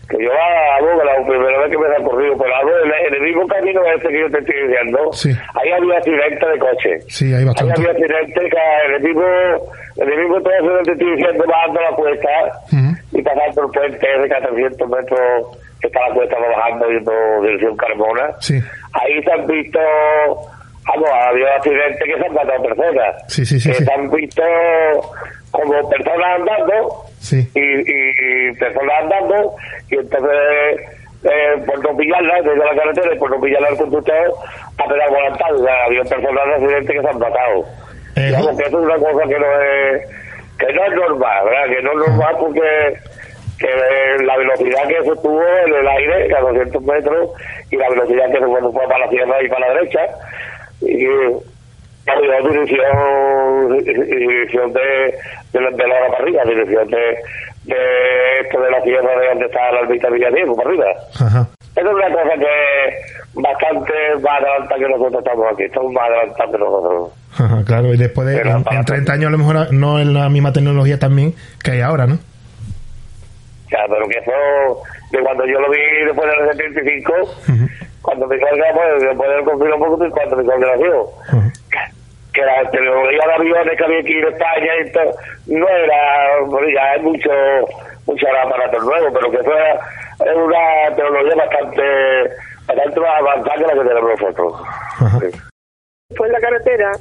que 0.10 0.18
yo 0.22 0.32
a 0.32 0.82
Boga, 0.82 1.06
la 1.06 1.26
primera 1.26 1.58
vez 1.60 1.72
que 1.72 1.78
me 1.78 1.86
he 1.88 1.98
recorrido 1.98 2.38
por 2.38 2.52
algo, 2.52 2.72
en, 3.08 3.14
el 3.16 3.22
mismo 3.22 3.48
camino 3.48 3.82
este 3.96 4.10
que 4.10 4.20
yo 4.20 4.30
te 4.32 4.40
estoy 4.40 4.68
diciendo, 4.68 5.00
Sí. 5.14 5.30
ahí 5.56 5.72
había 5.72 5.98
accidentes 5.98 6.50
de 6.52 6.60
coche. 6.60 7.00
Sí, 7.08 7.34
Ahí 7.34 7.46
bastante. 7.46 7.74
había 7.80 7.92
accidentes 7.92 8.44
que 8.52 8.86
en 8.86 8.94
el 8.96 9.02
mismo, 9.02 9.24
en 9.98 10.12
el 10.12 10.20
mismo 10.20 10.42
trozo 10.42 10.78
que 10.78 10.84
te 10.84 10.92
estoy 10.92 11.16
diciendo, 11.16 11.44
bajando 11.48 11.82
la 11.82 11.96
cuesta 11.96 12.30
y 13.14 13.22
pasando 13.22 13.62
el 13.64 13.70
puente 13.72 14.08
de 14.08 14.28
400 14.30 14.90
metros 14.90 15.58
que 15.80 15.88
está 15.88 16.08
la 16.08 16.16
cuesta 16.16 16.36
bajando 16.40 16.88
yendo 16.90 17.12
dirección 17.42 17.76
Carmona. 17.78 18.32
Sí, 18.40 18.60
Ahí 18.94 19.24
se 19.24 19.32
han 19.32 19.48
visto, 19.48 19.80
vamos, 20.86 21.10
ha 21.12 21.30
habido 21.30 21.48
accidentes 21.56 22.04
que 22.04 22.18
se 22.20 22.26
han 22.26 22.34
matado 22.34 22.62
personas. 22.64 23.16
sí, 23.28 23.46
sí, 23.46 23.60
sí. 23.60 23.70
que 23.70 23.76
sí. 23.76 23.84
se 23.86 23.94
han 23.94 24.10
visto 24.12 24.44
como 25.52 25.90
personas 25.90 26.28
andando 26.40 27.03
Sí. 27.24 27.48
y, 27.56 27.60
y, 27.60 28.50
y 28.50 28.54
personas 28.56 28.96
andando 29.02 29.56
y 29.90 29.96
entonces 29.96 30.80
eh, 31.24 31.64
por 31.66 31.82
no 31.82 31.96
pillarla 31.96 32.42
desde 32.42 32.58
la 32.58 32.76
carretera 32.76 33.16
y 33.16 33.18
por 33.18 33.30
no 33.30 33.40
pillarla 33.40 33.70
al 33.70 33.78
conductor 33.78 34.34
ha 34.78 34.88
pegado 34.90 35.12
volantado. 35.14 35.56
O 35.56 35.64
sea, 35.64 35.74
ha 35.74 35.86
habido 35.86 36.04
personas 36.04 36.46
de 36.46 36.54
accidentes 36.54 36.96
que 36.96 37.02
se 37.02 37.08
han 37.08 37.20
matado. 37.20 37.66
Eh, 38.18 38.26
Digamos 38.28 38.58
que 38.58 38.64
eso 38.68 38.80
es 38.80 38.86
una 38.86 38.96
cosa 38.98 39.28
que 39.30 39.40
no 39.40 39.62
es 39.62 40.10
que 40.60 40.74
no 40.74 40.86
es 40.86 40.94
normal, 40.96 41.46
¿verdad? 41.46 41.66
Que 41.76 41.82
no 41.82 41.92
es 41.92 42.10
normal 42.10 42.36
porque 42.40 42.94
que 43.60 44.24
la 44.26 44.38
velocidad 44.38 44.88
que 44.88 44.98
eso 44.98 45.16
tuvo 45.22 45.42
en 45.66 45.74
el 45.74 45.88
aire 45.88 46.36
a 46.36 46.42
200 46.42 46.82
metros 46.84 47.30
y 47.72 47.78
la 47.78 47.90
velocidad 47.90 48.26
que 48.32 48.40
se 48.40 48.46
fue 48.46 48.84
para 48.84 49.00
la 49.00 49.06
izquierda 49.06 49.42
y 49.42 49.48
para 49.48 49.68
la 49.68 49.74
derecha 49.76 50.00
y 50.82 51.06
habido 52.08 52.50
dirección 52.50 53.78
dirección 53.78 54.74
de 54.74 55.16
de, 55.54 55.62
la- 55.62 55.72
de 55.72 55.88
la 55.88 56.18
arriba 56.18 56.44
dirección 56.46 56.88
de, 56.90 56.98
de 57.66 58.40
esto 58.42 58.60
de 58.62 58.72
la 58.72 58.82
sierra 58.82 59.20
de 59.20 59.28
donde 59.30 59.46
está 59.46 59.72
la 59.72 59.80
ermita 59.82 60.10
Villadiego 60.10 60.56
para 60.56 60.70
arriba 60.70 60.86
Ajá. 61.20 61.48
eso 61.76 61.88
es 61.90 61.94
una 61.96 62.10
cosa 62.10 62.34
que 62.38 63.42
bastante 63.42 63.94
más 64.22 64.42
adelantada 64.42 64.80
que 64.80 64.90
nosotros 64.90 65.24
estamos 65.24 65.54
aquí 65.54 65.64
estamos 65.64 65.92
más 65.94 66.04
adelantados 66.10 66.52
que 66.52 66.58
nosotros 66.58 67.12
Ajá, 67.36 67.64
claro, 67.66 67.92
y 67.92 67.98
después 67.98 68.28
de... 68.28 68.42
En, 68.42 68.64
en 68.70 68.86
30 68.86 69.12
años 69.14 69.28
a 69.30 69.32
lo 69.32 69.38
mejor 69.40 69.74
no 69.74 69.98
es 69.98 70.06
la 70.06 70.30
misma 70.30 70.54
tecnología 70.54 71.00
también 71.00 71.34
que 71.64 71.72
hay 71.72 71.82
ahora, 71.82 72.06
¿no? 72.06 72.20
Sea, 73.70 73.80
pero 73.90 74.08
que 74.08 74.20
eso, 74.20 74.32
de 75.12 75.20
cuando 75.20 75.44
yo 75.48 75.60
lo 75.60 75.72
vi 75.72 75.80
después 76.06 76.30
del 76.30 76.52
75, 76.52 77.14
Ujú. 77.24 77.68
cuando 78.04 78.28
me 78.28 78.40
colga, 78.40 78.66
pues, 78.76 79.02
después 79.02 79.30
del 79.32 79.44
conflicto 79.46 79.76
un 79.76 79.82
poco, 79.84 80.06
y 80.06 80.10
cuando 80.12 80.36
me 80.36 80.44
colga 80.46 80.68
nació, 80.76 81.02
Ujú. 81.02 81.52
Que 82.34 82.42
la 82.42 82.70
tecnología 82.72 83.20
de 83.28 83.34
aviones 83.34 83.78
que 83.78 83.84
había 83.84 84.00
aquí 84.00 84.14
en 84.14 84.28
España 84.28 84.72
y 84.82 84.92
todo, 84.92 85.12
no 85.48 85.70
era, 85.70 86.40
bueno, 86.48 86.68
ya 86.74 86.92
hay 86.92 87.02
mucho, 87.02 87.30
muchos 88.08 88.30
aparatos 88.44 88.84
nuevos, 88.84 89.14
pero 89.14 89.32
que 89.32 89.38
eso 89.38 89.54
era, 89.54 89.74
es 89.74 90.36
una 90.36 90.96
tecnología 90.96 91.36
bastante, 91.36 91.84
bastante 92.68 93.00
más 93.00 93.20
avanzada 93.20 93.56
que 93.56 93.62
la 93.62 93.74
que 93.74 93.90
tenemos 93.90 94.22
nosotros. 94.22 94.54
Sí. 95.20 95.40
Fue 96.16 96.28
en 96.28 96.34
la 96.34 96.40
carretera 96.40 96.92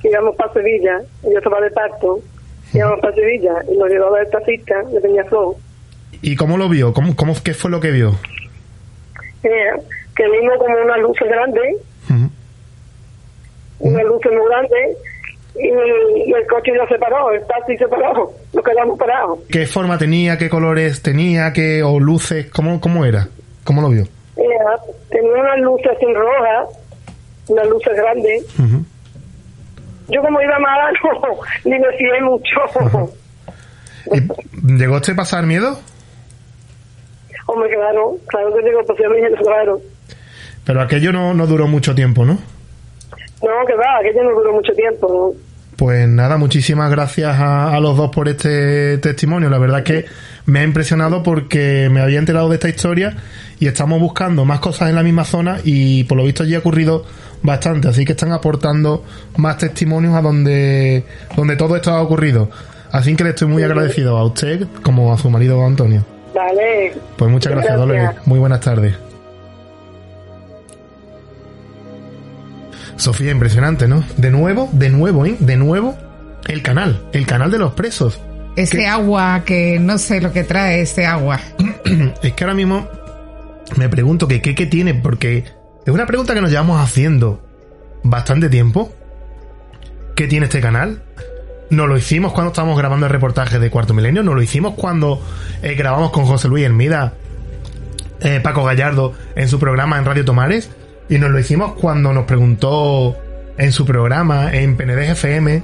que 0.00 0.08
íbamos 0.08 0.36
para 0.36 0.52
Sevilla, 0.52 1.00
yo 1.22 1.38
estaba 1.38 1.60
de 1.60 1.70
parto, 1.70 2.18
íbamos 2.72 3.00
para 3.00 3.14
Sevilla 3.14 3.54
y 3.72 3.76
nos 3.76 3.88
llevaba 3.88 4.20
el 4.20 4.30
taxista 4.30 4.82
de 4.82 5.00
Peñaflor. 5.00 5.54
¿Y 6.22 6.36
cómo 6.36 6.56
lo 6.56 6.68
vio? 6.68 6.92
¿Cómo, 6.92 7.14
cómo, 7.16 7.34
¿Qué 7.44 7.54
fue 7.54 7.70
lo 7.70 7.80
que 7.80 7.92
vio? 7.92 8.12
Eh, 9.44 9.72
que 10.16 10.28
vimos 10.28 10.58
como 10.58 10.76
una 10.76 10.96
luz 10.98 11.18
grande. 11.20 11.76
Una 13.82 14.02
luz 14.04 14.20
muy 14.24 14.48
grande, 14.48 14.96
y, 15.54 16.28
y 16.28 16.32
el 16.32 16.46
coche 16.46 16.72
no 16.72 16.86
se 16.88 16.98
paró, 16.98 17.30
el 17.32 17.44
taxi 17.46 17.76
se 17.76 17.86
paró, 17.88 18.32
nos 18.52 18.64
quedamos 18.64 18.98
parados. 18.98 19.40
¿Qué 19.50 19.66
forma 19.66 19.98
tenía? 19.98 20.38
¿Qué 20.38 20.48
colores 20.48 21.02
tenía? 21.02 21.52
¿Qué 21.52 21.82
o 21.82 22.00
luces? 22.00 22.50
¿Cómo, 22.50 22.80
cómo 22.80 23.04
era? 23.04 23.28
¿Cómo 23.64 23.82
lo 23.82 23.90
vio? 23.90 24.04
Eh, 24.36 24.48
tenía 25.10 25.32
unas 25.32 25.58
luces 25.58 25.92
sin 26.00 26.14
rojas, 26.14 26.68
unas 27.48 27.68
luces 27.68 27.94
grandes. 27.94 28.46
Yo 30.08 30.20
como 30.20 30.40
iba 30.40 30.58
mala, 30.58 30.90
no, 31.04 31.38
ni 31.64 31.78
me 31.78 31.92
fié 31.96 32.20
mucho. 32.22 33.10
¿Y 34.12 34.76
¿Llegó 34.78 34.96
usted 34.96 35.12
a 35.12 35.16
pasar 35.16 35.46
miedo? 35.46 35.78
Hombre, 37.46 37.68
claro, 37.74 38.16
claro 38.26 38.54
que 38.54 38.62
digo, 38.62 38.80
pues 38.86 38.98
yo 39.02 39.10
me 39.10 39.16
dije, 39.16 39.28
claro. 39.42 39.80
Pero 40.64 40.80
aquello 40.80 41.12
no, 41.12 41.34
no 41.34 41.46
duró 41.46 41.66
mucho 41.66 41.94
tiempo, 41.94 42.24
¿no? 42.24 42.38
No, 43.42 43.66
que 43.66 43.74
va, 43.74 43.98
aquello 44.00 44.24
no 44.24 44.30
duró 44.38 44.52
mucho 44.52 44.72
tiempo. 44.72 45.34
Pues 45.76 46.06
nada, 46.06 46.36
muchísimas 46.36 46.90
gracias 46.90 47.38
a, 47.38 47.74
a 47.74 47.80
los 47.80 47.96
dos 47.96 48.10
por 48.10 48.28
este 48.28 48.98
testimonio. 48.98 49.50
La 49.50 49.58
verdad 49.58 49.82
que 49.82 50.04
me 50.46 50.60
ha 50.60 50.62
impresionado 50.62 51.22
porque 51.22 51.88
me 51.90 52.00
había 52.00 52.18
enterado 52.18 52.48
de 52.48 52.54
esta 52.54 52.68
historia 52.68 53.16
y 53.58 53.66
estamos 53.66 54.00
buscando 54.00 54.44
más 54.44 54.60
cosas 54.60 54.90
en 54.90 54.96
la 54.96 55.02
misma 55.02 55.24
zona 55.24 55.58
y 55.64 56.04
por 56.04 56.18
lo 56.18 56.24
visto 56.24 56.42
allí 56.42 56.54
ha 56.54 56.58
ocurrido 56.58 57.04
bastante. 57.42 57.88
Así 57.88 58.04
que 58.04 58.12
están 58.12 58.32
aportando 58.32 59.04
más 59.36 59.58
testimonios 59.58 60.14
a 60.14 60.20
donde, 60.20 61.04
donde 61.36 61.56
todo 61.56 61.76
esto 61.76 61.90
ha 61.90 62.02
ocurrido. 62.02 62.50
Así 62.90 63.16
que 63.16 63.24
le 63.24 63.30
estoy 63.30 63.48
muy 63.48 63.62
agradecido 63.62 64.18
a 64.18 64.24
usted 64.24 64.66
como 64.82 65.12
a 65.12 65.18
su 65.18 65.30
marido 65.30 65.64
Antonio. 65.64 66.04
Vale. 66.34 66.92
Pues 67.16 67.30
muchas 67.30 67.52
gracias, 67.52 67.76
Dolores. 67.76 68.10
Muy 68.26 68.38
buenas 68.38 68.60
tardes. 68.60 69.11
Sofía, 72.96 73.30
impresionante, 73.30 73.88
¿no? 73.88 74.04
De 74.16 74.30
nuevo, 74.30 74.68
de 74.72 74.90
nuevo, 74.90 75.26
¿eh? 75.26 75.36
De 75.38 75.56
nuevo, 75.56 75.96
el 76.46 76.62
canal, 76.62 77.02
el 77.12 77.26
canal 77.26 77.50
de 77.50 77.58
los 77.58 77.72
presos. 77.72 78.20
Ese 78.56 78.86
agua 78.86 79.42
que 79.44 79.78
no 79.78 79.98
sé 79.98 80.20
lo 80.20 80.32
que 80.32 80.44
trae 80.44 80.82
ese 80.82 81.06
agua. 81.06 81.40
Es 82.22 82.32
que 82.32 82.44
ahora 82.44 82.54
mismo 82.54 82.88
me 83.76 83.88
pregunto 83.88 84.28
que 84.28 84.42
qué, 84.42 84.54
qué 84.54 84.66
tiene, 84.66 84.94
porque 84.94 85.44
es 85.84 85.92
una 85.92 86.06
pregunta 86.06 86.34
que 86.34 86.40
nos 86.40 86.50
llevamos 86.50 86.80
haciendo 86.80 87.42
bastante 88.02 88.48
tiempo. 88.48 88.92
¿Qué 90.14 90.28
tiene 90.28 90.46
este 90.46 90.60
canal? 90.60 91.02
No 91.70 91.86
lo 91.86 91.96
hicimos 91.96 92.32
cuando 92.32 92.52
estábamos 92.52 92.76
grabando 92.76 93.06
el 93.06 93.12
reportaje 93.12 93.58
de 93.58 93.70
Cuarto 93.70 93.94
Milenio, 93.94 94.22
no 94.22 94.34
lo 94.34 94.42
hicimos 94.42 94.74
cuando 94.74 95.22
eh, 95.62 95.74
grabamos 95.74 96.10
con 96.10 96.26
José 96.26 96.48
Luis 96.48 96.66
Hermida, 96.66 97.14
eh, 98.20 98.40
Paco 98.42 98.62
Gallardo 98.62 99.14
en 99.34 99.48
su 99.48 99.58
programa 99.58 99.98
en 99.98 100.04
Radio 100.04 100.24
Tomares, 100.24 100.70
y 101.12 101.18
nos 101.18 101.30
lo 101.30 101.38
hicimos 101.38 101.74
cuando 101.74 102.14
nos 102.14 102.24
preguntó 102.24 103.14
en 103.58 103.70
su 103.70 103.84
programa 103.84 104.50
en 104.50 104.78
PND 104.78 105.10
FM 105.10 105.62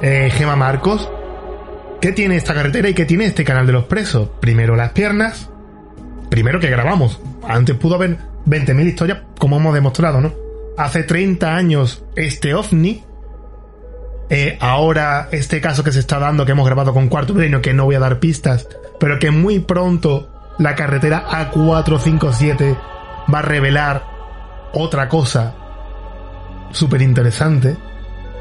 eh, 0.00 0.28
Gema 0.32 0.56
Marcos, 0.56 1.08
¿qué 2.00 2.10
tiene 2.10 2.34
esta 2.34 2.52
carretera 2.52 2.88
y 2.88 2.94
qué 2.94 3.04
tiene 3.04 3.26
este 3.26 3.44
canal 3.44 3.64
de 3.64 3.74
los 3.74 3.84
presos? 3.84 4.28
Primero 4.40 4.74
las 4.74 4.90
piernas, 4.90 5.50
primero 6.30 6.58
que 6.58 6.68
grabamos. 6.68 7.20
Antes 7.46 7.76
pudo 7.76 7.94
haber 7.94 8.18
20.000 8.46 8.86
historias, 8.88 9.18
como 9.38 9.58
hemos 9.58 9.72
demostrado, 9.72 10.20
¿no? 10.20 10.32
Hace 10.76 11.04
30 11.04 11.54
años 11.54 12.04
este 12.16 12.54
ovni, 12.54 13.04
eh, 14.30 14.58
ahora 14.60 15.28
este 15.30 15.60
caso 15.60 15.84
que 15.84 15.92
se 15.92 16.00
está 16.00 16.18
dando, 16.18 16.44
que 16.44 16.52
hemos 16.52 16.66
grabado 16.66 16.92
con 16.92 17.06
Cuarto 17.06 17.34
Milenio, 17.34 17.62
que 17.62 17.72
no 17.72 17.84
voy 17.84 17.94
a 17.94 18.00
dar 18.00 18.18
pistas, 18.18 18.66
pero 18.98 19.20
que 19.20 19.30
muy 19.30 19.60
pronto 19.60 20.28
la 20.58 20.74
carretera 20.74 21.24
A457 21.28 22.76
va 23.32 23.38
a 23.38 23.42
revelar 23.42 24.07
otra 24.72 25.08
cosa 25.08 25.54
súper 26.72 27.02
interesante. 27.02 27.76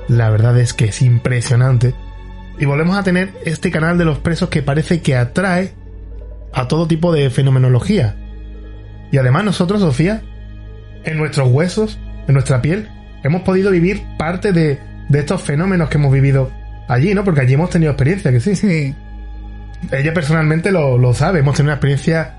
La 0.07 0.29
verdad 0.29 0.57
es 0.59 0.73
que 0.73 0.85
es 0.85 1.01
impresionante. 1.01 1.93
Y 2.59 2.65
volvemos 2.65 2.97
a 2.97 3.03
tener 3.03 3.33
este 3.45 3.71
canal 3.71 3.97
de 3.97 4.05
los 4.05 4.19
presos 4.19 4.49
que 4.49 4.63
parece 4.63 5.01
que 5.01 5.15
atrae 5.15 5.73
a 6.53 6.67
todo 6.67 6.87
tipo 6.87 7.11
de 7.11 7.29
fenomenología. 7.29 8.15
Y 9.11 9.17
además 9.17 9.43
nosotros, 9.43 9.81
Sofía, 9.81 10.23
en 11.03 11.17
nuestros 11.17 11.49
huesos, 11.49 11.99
en 12.27 12.33
nuestra 12.33 12.61
piel, 12.61 12.89
hemos 13.23 13.41
podido 13.43 13.71
vivir 13.71 14.03
parte 14.17 14.51
de, 14.51 14.79
de 15.07 15.19
estos 15.19 15.41
fenómenos 15.41 15.89
que 15.89 15.97
hemos 15.97 16.11
vivido 16.11 16.51
allí, 16.87 17.13
¿no? 17.13 17.23
Porque 17.23 17.41
allí 17.41 17.53
hemos 17.53 17.69
tenido 17.69 17.91
experiencia, 17.91 18.31
que 18.31 18.39
sí. 18.39 18.55
Sí. 18.55 18.95
Ella 19.91 20.13
personalmente 20.13 20.71
lo, 20.71 20.97
lo 20.97 21.13
sabe, 21.13 21.39
hemos 21.39 21.55
tenido 21.55 21.71
una 21.71 21.75
experiencia 21.75 22.37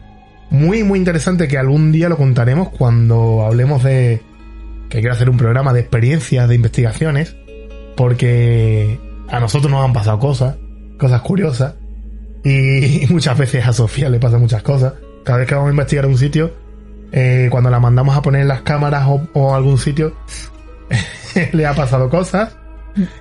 muy, 0.50 0.82
muy 0.82 0.98
interesante 0.98 1.48
que 1.48 1.58
algún 1.58 1.92
día 1.92 2.08
lo 2.08 2.16
contaremos 2.16 2.70
cuando 2.70 3.44
hablemos 3.44 3.82
de 3.82 4.22
que 4.88 5.00
quiero 5.00 5.12
hacer 5.12 5.28
un 5.28 5.36
programa 5.36 5.72
de 5.72 5.80
experiencias, 5.80 6.48
de 6.48 6.54
investigaciones, 6.54 7.36
porque 7.96 8.98
a 9.28 9.40
nosotros 9.40 9.70
nos 9.70 9.84
han 9.84 9.92
pasado 9.92 10.18
cosas, 10.18 10.56
cosas 10.98 11.20
curiosas, 11.20 11.74
y 12.44 13.06
muchas 13.10 13.36
veces 13.36 13.66
a 13.66 13.72
Sofía 13.72 14.08
le 14.08 14.18
pasan 14.18 14.40
muchas 14.40 14.62
cosas. 14.62 14.94
Cada 15.24 15.38
vez 15.38 15.48
que 15.48 15.54
vamos 15.54 15.68
a 15.68 15.72
investigar 15.72 16.06
un 16.06 16.16
sitio, 16.16 16.54
eh, 17.12 17.48
cuando 17.50 17.68
la 17.68 17.80
mandamos 17.80 18.16
a 18.16 18.22
poner 18.22 18.42
en 18.42 18.48
las 18.48 18.62
cámaras 18.62 19.06
o, 19.06 19.28
o 19.34 19.54
algún 19.54 19.76
sitio, 19.76 20.14
le 21.52 21.66
ha 21.66 21.74
pasado 21.74 22.08
cosas, 22.08 22.56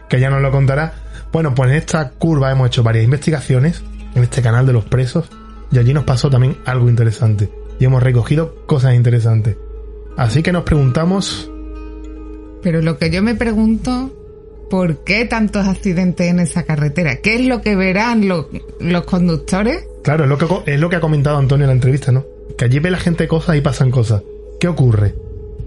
que 0.07 0.19
ya 0.19 0.29
nos 0.29 0.41
lo 0.41 0.51
contará. 0.51 0.93
Bueno, 1.33 1.53
pues 1.53 1.71
en 1.71 1.75
esta 1.75 2.11
curva 2.11 2.51
hemos 2.51 2.67
hecho 2.67 2.83
varias 2.83 3.03
investigaciones, 3.03 3.83
en 4.15 4.23
este 4.23 4.41
canal 4.41 4.65
de 4.65 4.73
los 4.73 4.85
presos, 4.85 5.29
y 5.71 5.79
allí 5.79 5.93
nos 5.93 6.03
pasó 6.03 6.29
también 6.29 6.57
algo 6.65 6.89
interesante. 6.89 7.49
Y 7.79 7.85
hemos 7.85 8.01
recogido 8.01 8.55
cosas 8.65 8.95
interesantes. 8.95 9.57
Así 10.15 10.41
que 10.41 10.51
nos 10.51 10.63
preguntamos, 10.63 11.51
Pero 12.63 12.81
lo 12.81 12.97
que 12.97 13.11
yo 13.11 13.21
me 13.21 13.35
pregunto, 13.35 14.11
¿por 14.69 15.03
qué 15.03 15.25
tantos 15.25 15.67
accidentes 15.67 16.27
en 16.27 16.39
esa 16.39 16.63
carretera? 16.63 17.17
¿Qué 17.17 17.35
es 17.35 17.45
lo 17.45 17.61
que 17.61 17.75
verán 17.75 18.27
los, 18.27 18.47
los 18.79 19.03
conductores? 19.03 19.87
Claro, 20.03 20.23
es 20.23 20.29
lo, 20.29 20.37
que, 20.37 20.73
es 20.73 20.79
lo 20.79 20.89
que 20.89 20.95
ha 20.95 21.01
comentado 21.01 21.37
Antonio 21.37 21.65
en 21.65 21.69
la 21.69 21.75
entrevista, 21.75 22.11
¿no? 22.11 22.25
Que 22.57 22.65
allí 22.65 22.79
ve 22.79 22.89
la 22.89 22.97
gente 22.97 23.27
cosas 23.27 23.57
y 23.57 23.61
pasan 23.61 23.91
cosas. 23.91 24.23
¿Qué 24.59 24.67
ocurre? 24.67 25.13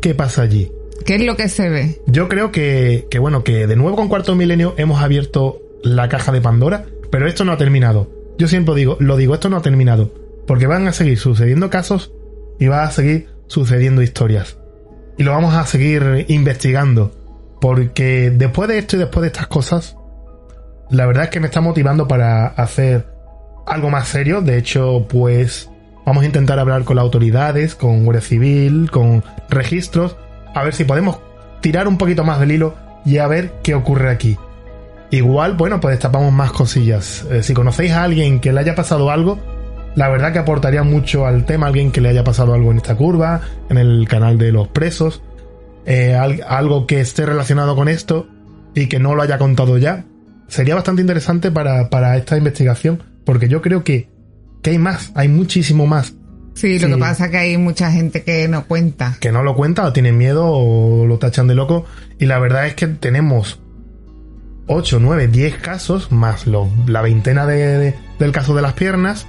¿Qué 0.00 0.14
pasa 0.14 0.42
allí? 0.42 0.72
¿Qué 1.06 1.16
es 1.16 1.24
lo 1.24 1.36
que 1.36 1.48
se 1.48 1.68
ve? 1.68 2.00
Yo 2.06 2.28
creo 2.28 2.50
que, 2.50 3.06
que 3.08 3.18
bueno, 3.18 3.44
que 3.44 3.66
de 3.66 3.76
nuevo 3.76 3.96
con 3.96 4.08
Cuarto 4.08 4.34
Milenio 4.34 4.74
hemos 4.76 5.00
abierto 5.00 5.62
la 5.82 6.08
caja 6.08 6.32
de 6.32 6.40
Pandora, 6.40 6.86
pero 7.10 7.28
esto 7.28 7.44
no 7.44 7.52
ha 7.52 7.56
terminado. 7.56 8.10
Yo 8.40 8.48
siempre 8.48 8.74
digo, 8.74 8.96
lo 9.00 9.18
digo, 9.18 9.34
esto 9.34 9.50
no 9.50 9.58
ha 9.58 9.60
terminado. 9.60 10.10
Porque 10.46 10.66
van 10.66 10.88
a 10.88 10.94
seguir 10.94 11.18
sucediendo 11.18 11.68
casos 11.68 12.10
y 12.58 12.68
va 12.68 12.84
a 12.84 12.90
seguir 12.90 13.28
sucediendo 13.48 14.00
historias. 14.00 14.56
Y 15.18 15.24
lo 15.24 15.32
vamos 15.32 15.54
a 15.54 15.66
seguir 15.66 16.24
investigando. 16.28 17.12
Porque 17.60 18.30
después 18.30 18.66
de 18.70 18.78
esto 18.78 18.96
y 18.96 19.00
después 19.00 19.20
de 19.20 19.26
estas 19.26 19.46
cosas, 19.46 19.94
la 20.88 21.04
verdad 21.04 21.24
es 21.24 21.30
que 21.30 21.40
me 21.40 21.48
está 21.48 21.60
motivando 21.60 22.08
para 22.08 22.46
hacer 22.46 23.08
algo 23.66 23.90
más 23.90 24.08
serio. 24.08 24.40
De 24.40 24.56
hecho, 24.56 25.06
pues 25.06 25.68
vamos 26.06 26.22
a 26.22 26.26
intentar 26.26 26.58
hablar 26.58 26.84
con 26.84 26.96
las 26.96 27.02
autoridades, 27.02 27.74
con 27.74 28.06
Guardia 28.06 28.22
Civil, 28.22 28.90
con 28.90 29.22
registros, 29.50 30.16
a 30.54 30.64
ver 30.64 30.72
si 30.72 30.84
podemos 30.84 31.18
tirar 31.60 31.86
un 31.86 31.98
poquito 31.98 32.24
más 32.24 32.40
del 32.40 32.52
hilo 32.52 32.74
y 33.04 33.18
a 33.18 33.26
ver 33.26 33.52
qué 33.62 33.74
ocurre 33.74 34.08
aquí. 34.08 34.38
Igual, 35.10 35.54
bueno, 35.54 35.80
pues 35.80 35.92
destapamos 35.94 36.32
más 36.32 36.52
cosillas. 36.52 37.26
Eh, 37.30 37.42
si 37.42 37.52
conocéis 37.54 37.92
a 37.92 38.04
alguien 38.04 38.38
que 38.40 38.52
le 38.52 38.60
haya 38.60 38.74
pasado 38.74 39.10
algo, 39.10 39.38
la 39.96 40.08
verdad 40.08 40.32
que 40.32 40.38
aportaría 40.38 40.82
mucho 40.84 41.26
al 41.26 41.44
tema, 41.46 41.66
alguien 41.66 41.90
que 41.90 42.00
le 42.00 42.10
haya 42.10 42.22
pasado 42.22 42.54
algo 42.54 42.70
en 42.70 42.76
esta 42.76 42.94
curva, 42.96 43.40
en 43.68 43.78
el 43.78 44.06
canal 44.08 44.38
de 44.38 44.52
los 44.52 44.68
presos, 44.68 45.22
eh, 45.84 46.14
al- 46.14 46.44
algo 46.46 46.86
que 46.86 47.00
esté 47.00 47.26
relacionado 47.26 47.74
con 47.74 47.88
esto 47.88 48.28
y 48.74 48.86
que 48.86 49.00
no 49.00 49.14
lo 49.16 49.22
haya 49.22 49.38
contado 49.38 49.78
ya. 49.78 50.04
Sería 50.46 50.74
bastante 50.76 51.00
interesante 51.02 51.50
para, 51.50 51.90
para 51.90 52.16
esta 52.16 52.36
investigación, 52.36 53.02
porque 53.24 53.48
yo 53.48 53.62
creo 53.62 53.82
que, 53.82 54.08
que 54.62 54.70
hay 54.70 54.78
más, 54.78 55.10
hay 55.14 55.28
muchísimo 55.28 55.86
más 55.86 56.14
Sí, 56.52 56.78
lo 56.80 56.88
Sí. 56.88 56.92
que 56.94 56.98
pasa 57.00 57.24
es 57.26 57.30
que 57.30 57.36
hay 57.38 57.56
mucha 57.56 57.90
gente 57.92 58.22
que 58.24 58.46
no 58.48 58.66
cuenta. 58.66 59.16
que 59.20 59.30
no 59.32 59.42
lo 59.44 59.54
cuenta 59.54 59.84
o 59.86 59.92
tienen 59.92 60.18
miedo 60.18 60.46
o 60.46 61.06
lo 61.06 61.16
tachan 61.18 61.46
de 61.46 61.54
loco. 61.54 61.86
Y 62.18 62.26
la 62.26 62.38
verdad 62.40 62.66
es 62.66 62.74
que 62.74 62.88
tenemos 62.88 63.59
8, 64.72 64.98
9, 65.00 65.28
10 65.28 65.56
casos, 65.56 66.12
más 66.12 66.46
lo- 66.46 66.68
la 66.86 67.02
veintena 67.02 67.44
de, 67.46 67.78
de- 67.78 67.94
del 68.18 68.32
caso 68.32 68.54
de 68.54 68.62
las 68.62 68.74
piernas, 68.74 69.26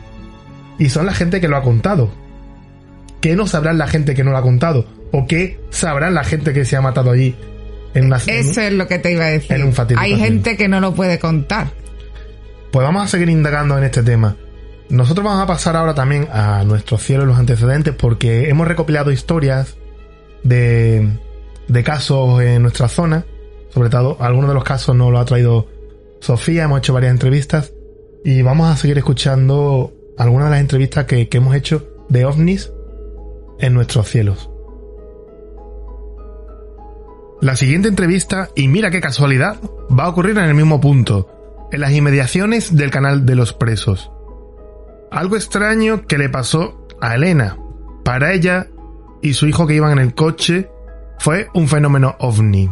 y 0.77 0.89
son 0.89 1.05
la 1.05 1.13
gente 1.13 1.41
que 1.41 1.47
lo 1.47 1.57
ha 1.57 1.63
contado. 1.63 2.11
¿Qué 3.21 3.35
no 3.35 3.47
sabrán 3.47 3.77
la 3.77 3.87
gente 3.87 4.13
que 4.15 4.23
no 4.23 4.31
lo 4.31 4.37
ha 4.37 4.41
contado? 4.41 4.85
¿O 5.11 5.25
qué 5.27 5.59
sabrán 5.69 6.13
la 6.13 6.23
gente 6.23 6.53
que 6.53 6.65
se 6.65 6.75
ha 6.75 6.81
matado 6.81 7.11
allí? 7.11 7.35
En 7.93 8.05
una, 8.05 8.17
en 8.25 8.35
Eso 8.49 8.61
es 8.61 8.73
lo 8.73 8.87
que 8.87 8.99
te 8.99 9.11
iba 9.11 9.25
a 9.25 9.29
decir. 9.29 9.51
en 9.53 9.63
un 9.63 9.73
fatídico 9.73 10.01
Hay 10.01 10.15
gente 10.17 10.55
que 10.57 10.67
no 10.67 10.79
lo 10.79 10.93
puede 10.93 11.19
contar. 11.19 11.67
Pues 12.71 12.85
vamos 12.85 13.03
a 13.03 13.07
seguir 13.07 13.29
indagando 13.29 13.77
en 13.77 13.83
este 13.83 14.01
tema. 14.01 14.37
Nosotros 14.89 15.23
vamos 15.25 15.43
a 15.43 15.47
pasar 15.47 15.75
ahora 15.75 15.93
también 15.93 16.27
a 16.31 16.63
nuestro 16.63 16.97
cielo 16.97 17.23
y 17.23 17.27
los 17.27 17.37
antecedentes 17.37 17.93
porque 17.93 18.49
hemos 18.49 18.67
recopilado 18.67 19.11
historias 19.11 19.75
de, 20.43 21.07
de 21.67 21.83
casos 21.83 22.41
en 22.41 22.61
nuestra 22.61 22.87
zona. 22.87 23.25
Sobre 23.73 23.89
todo, 23.89 24.17
algunos 24.19 24.49
de 24.49 24.53
los 24.53 24.63
casos 24.63 24.95
nos 24.95 25.11
lo 25.11 25.19
ha 25.19 25.25
traído 25.25 25.67
Sofía, 26.19 26.65
hemos 26.65 26.79
hecho 26.79 26.93
varias 26.93 27.11
entrevistas 27.11 27.73
y 28.23 28.41
vamos 28.43 28.69
a 28.69 28.77
seguir 28.77 28.97
escuchando 28.97 29.91
algunas 30.17 30.47
de 30.47 30.51
las 30.51 30.61
entrevistas 30.61 31.05
que, 31.05 31.27
que 31.29 31.37
hemos 31.37 31.55
hecho 31.55 31.87
de 32.09 32.25
ovnis 32.25 32.71
en 33.59 33.73
nuestros 33.73 34.07
cielos. 34.07 34.49
La 37.41 37.55
siguiente 37.55 37.87
entrevista, 37.87 38.49
y 38.55 38.67
mira 38.67 38.91
qué 38.91 39.01
casualidad, 39.01 39.59
va 39.89 40.03
a 40.03 40.09
ocurrir 40.09 40.37
en 40.37 40.45
el 40.45 40.53
mismo 40.53 40.79
punto, 40.79 41.67
en 41.71 41.81
las 41.81 41.91
inmediaciones 41.91 42.75
del 42.75 42.91
canal 42.91 43.25
de 43.25 43.35
los 43.35 43.53
presos. 43.53 44.11
Algo 45.09 45.37
extraño 45.37 46.05
que 46.05 46.19
le 46.19 46.29
pasó 46.29 46.85
a 47.01 47.15
Elena. 47.15 47.57
Para 48.03 48.33
ella 48.33 48.67
y 49.23 49.33
su 49.33 49.47
hijo 49.47 49.65
que 49.65 49.73
iban 49.73 49.91
en 49.93 49.99
el 49.99 50.13
coche 50.13 50.69
fue 51.17 51.47
un 51.55 51.67
fenómeno 51.67 52.15
ovni. 52.19 52.69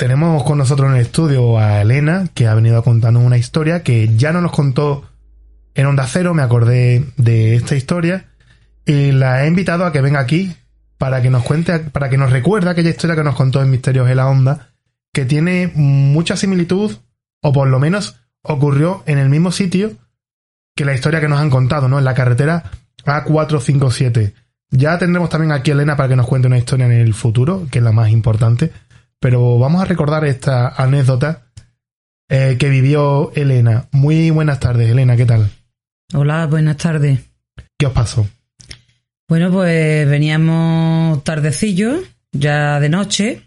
Tenemos 0.00 0.44
con 0.44 0.56
nosotros 0.56 0.88
en 0.88 0.96
el 0.96 1.02
estudio 1.02 1.58
a 1.58 1.82
Elena, 1.82 2.26
que 2.32 2.46
ha 2.46 2.54
venido 2.54 2.78
a 2.78 2.82
contarnos 2.82 3.22
una 3.22 3.36
historia 3.36 3.82
que 3.82 4.16
ya 4.16 4.32
no 4.32 4.40
nos 4.40 4.50
contó 4.50 5.04
en 5.74 5.84
Onda 5.84 6.06
Cero, 6.06 6.32
me 6.32 6.40
acordé 6.40 7.04
de 7.18 7.54
esta 7.54 7.76
historia, 7.76 8.24
y 8.86 9.12
la 9.12 9.44
he 9.44 9.46
invitado 9.46 9.84
a 9.84 9.92
que 9.92 10.00
venga 10.00 10.18
aquí 10.18 10.56
para 10.96 11.20
que 11.20 11.28
nos 11.28 11.42
cuente, 11.42 11.80
para 11.80 12.08
que 12.08 12.16
nos 12.16 12.32
recuerde 12.32 12.70
aquella 12.70 12.88
historia 12.88 13.14
que 13.14 13.22
nos 13.22 13.34
contó 13.34 13.60
en 13.60 13.68
Misterios 13.68 14.08
de 14.08 14.14
la 14.14 14.26
Onda, 14.26 14.70
que 15.12 15.26
tiene 15.26 15.70
mucha 15.74 16.34
similitud, 16.34 16.96
o 17.42 17.52
por 17.52 17.68
lo 17.68 17.78
menos 17.78 18.22
ocurrió 18.40 19.02
en 19.04 19.18
el 19.18 19.28
mismo 19.28 19.52
sitio 19.52 19.92
que 20.74 20.86
la 20.86 20.94
historia 20.94 21.20
que 21.20 21.28
nos 21.28 21.40
han 21.40 21.50
contado, 21.50 21.90
¿no? 21.90 21.98
En 21.98 22.06
la 22.06 22.14
carretera 22.14 22.70
A457. 23.04 24.32
Ya 24.70 24.98
tendremos 24.98 25.28
también 25.28 25.52
aquí 25.52 25.72
a 25.72 25.74
Elena 25.74 25.98
para 25.98 26.08
que 26.08 26.16
nos 26.16 26.26
cuente 26.26 26.48
una 26.48 26.56
historia 26.56 26.86
en 26.86 26.92
el 26.92 27.12
futuro, 27.12 27.66
que 27.70 27.80
es 27.80 27.84
la 27.84 27.92
más 27.92 28.08
importante. 28.08 28.72
Pero 29.20 29.58
vamos 29.58 29.82
a 29.82 29.84
recordar 29.84 30.24
esta 30.24 30.68
anécdota 30.68 31.46
eh, 32.28 32.56
que 32.58 32.70
vivió 32.70 33.32
Elena. 33.34 33.88
Muy 33.92 34.30
buenas 34.30 34.60
tardes, 34.60 34.90
Elena, 34.90 35.14
¿qué 35.16 35.26
tal? 35.26 35.50
Hola, 36.14 36.46
buenas 36.46 36.78
tardes. 36.78 37.20
¿Qué 37.78 37.86
os 37.86 37.92
pasó? 37.92 38.26
Bueno, 39.28 39.52
pues 39.52 40.08
veníamos 40.08 41.22
tardecillo, 41.22 42.00
ya 42.32 42.80
de 42.80 42.88
noche, 42.88 43.42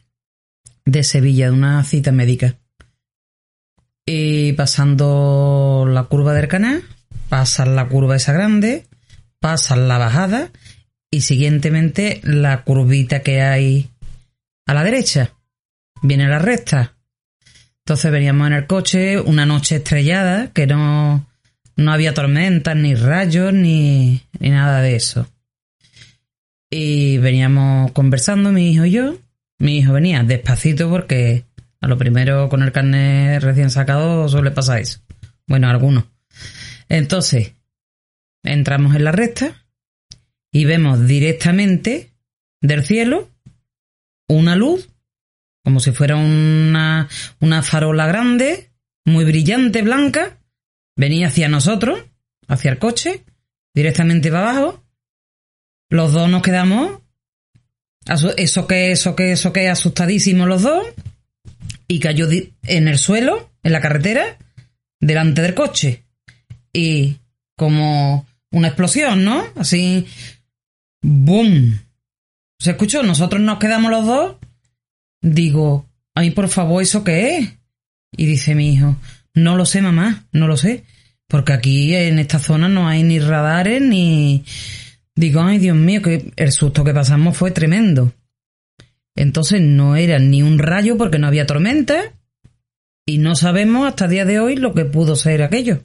de 0.85 1.03
Sevilla, 1.03 1.47
de 1.47 1.51
una 1.51 1.83
cita 1.83 2.11
médica. 2.11 2.55
Y 4.05 4.53
pasando 4.53 5.85
la 5.89 6.03
curva 6.03 6.33
del 6.33 6.47
canal, 6.47 6.83
pasan 7.29 7.75
la 7.75 7.87
curva 7.87 8.15
esa 8.15 8.31
grande, 8.31 8.85
pasan 9.39 9.87
la 9.87 9.97
bajada 9.97 10.51
y 11.09 11.21
siguientemente 11.21 12.21
la 12.23 12.63
curvita 12.63 13.21
que 13.21 13.41
hay 13.41 13.89
a 14.67 14.73
la 14.73 14.83
derecha. 14.83 15.31
Viene 16.03 16.27
la 16.27 16.37
recta. 16.37 16.93
Entonces 17.79 18.11
veníamos 18.11 18.47
en 18.47 18.53
el 18.53 18.67
coche, 18.67 19.19
una 19.19 19.45
noche 19.45 19.77
estrellada, 19.77 20.51
que 20.53 20.67
no, 20.67 21.25
no 21.75 21.91
había 21.91 22.13
tormentas, 22.13 22.75
ni 22.75 22.93
rayos, 22.93 23.53
ni, 23.53 24.21
ni 24.39 24.49
nada 24.49 24.81
de 24.81 24.95
eso. 24.95 25.27
Y 26.69 27.17
veníamos 27.17 27.91
conversando, 27.93 28.51
mi 28.51 28.71
hijo 28.71 28.85
y 28.85 28.91
yo. 28.91 29.17
Mi 29.59 29.79
hijo 29.79 29.93
venía 29.93 30.23
despacito 30.23 30.89
porque 30.89 31.45
a 31.79 31.87
lo 31.87 31.97
primero 31.97 32.49
con 32.49 32.63
el 32.63 32.71
carnet 32.71 33.41
recién 33.41 33.69
sacado 33.69 34.27
suele 34.29 34.51
pasar 34.51 34.79
eso. 34.79 34.99
Bueno, 35.47 35.69
algunos. 35.69 36.05
Entonces, 36.89 37.53
entramos 38.43 38.95
en 38.95 39.03
la 39.03 39.11
recta 39.11 39.65
y 40.51 40.65
vemos 40.65 41.07
directamente 41.07 42.11
del 42.61 42.83
cielo 42.83 43.29
una 44.27 44.55
luz, 44.55 44.89
como 45.63 45.79
si 45.79 45.91
fuera 45.91 46.15
una, 46.15 47.07
una 47.39 47.63
farola 47.63 48.07
grande, 48.07 48.71
muy 49.05 49.25
brillante, 49.25 49.81
blanca, 49.81 50.37
venía 50.95 51.27
hacia 51.27 51.47
nosotros, 51.47 52.03
hacia 52.47 52.71
el 52.71 52.79
coche, 52.79 53.23
directamente 53.73 54.29
para 54.29 54.51
abajo. 54.51 54.83
Los 55.89 56.11
dos 56.11 56.29
nos 56.29 56.41
quedamos, 56.41 56.99
eso 58.37 58.67
que, 58.67 58.91
eso 58.91 59.15
que, 59.15 59.31
eso 59.31 59.53
que, 59.53 59.69
asustadísimos 59.69 60.47
los 60.47 60.63
dos, 60.63 60.85
y 61.87 61.99
cayó 61.99 62.27
en 62.63 62.87
el 62.87 62.97
suelo, 62.97 63.51
en 63.63 63.71
la 63.71 63.81
carretera, 63.81 64.37
delante 64.99 65.41
del 65.41 65.53
coche. 65.53 66.03
Y 66.73 67.17
como 67.55 68.25
una 68.51 68.67
explosión, 68.67 69.23
¿no? 69.23 69.45
Así, 69.55 70.07
¡boom! 71.01 71.79
Se 72.59 72.71
escuchó, 72.71 73.03
nosotros 73.03 73.41
nos 73.41 73.59
quedamos 73.59 73.91
los 73.91 74.05
dos. 74.05 74.35
Digo, 75.23 75.87
ay, 76.13 76.31
por 76.31 76.49
favor, 76.49 76.83
¿eso 76.83 77.03
qué 77.03 77.37
es? 77.37 77.53
Y 78.15 78.25
dice 78.25 78.53
mi 78.53 78.73
hijo, 78.73 78.97
no 79.33 79.55
lo 79.55 79.65
sé, 79.65 79.81
mamá, 79.81 80.25
no 80.31 80.47
lo 80.47 80.57
sé. 80.57 80.83
Porque 81.27 81.53
aquí 81.53 81.95
en 81.95 82.19
esta 82.19 82.37
zona 82.37 82.67
no 82.67 82.87
hay 82.87 83.01
ni 83.01 83.19
radares 83.19 83.81
ni... 83.81 84.43
Digo, 85.15 85.41
ay, 85.41 85.59
Dios 85.59 85.77
mío, 85.77 86.01
que 86.01 86.31
el 86.35 86.51
susto 86.51 86.83
que 86.83 86.93
pasamos 86.93 87.37
fue 87.37 87.51
tremendo. 87.51 88.13
Entonces 89.15 89.61
no 89.61 89.95
era 89.95 90.19
ni 90.19 90.43
un 90.43 90.59
rayo 90.59 90.97
porque 90.97 91.19
no 91.19 91.27
había 91.27 91.45
tormenta 91.45 92.13
y 93.05 93.19
no 93.19 93.35
sabemos 93.35 93.87
hasta 93.87 94.05
el 94.05 94.11
día 94.11 94.25
de 94.25 94.39
hoy 94.39 94.55
lo 94.57 94.73
que 94.73 94.85
pudo 94.85 95.15
ser 95.15 95.41
aquello. 95.41 95.83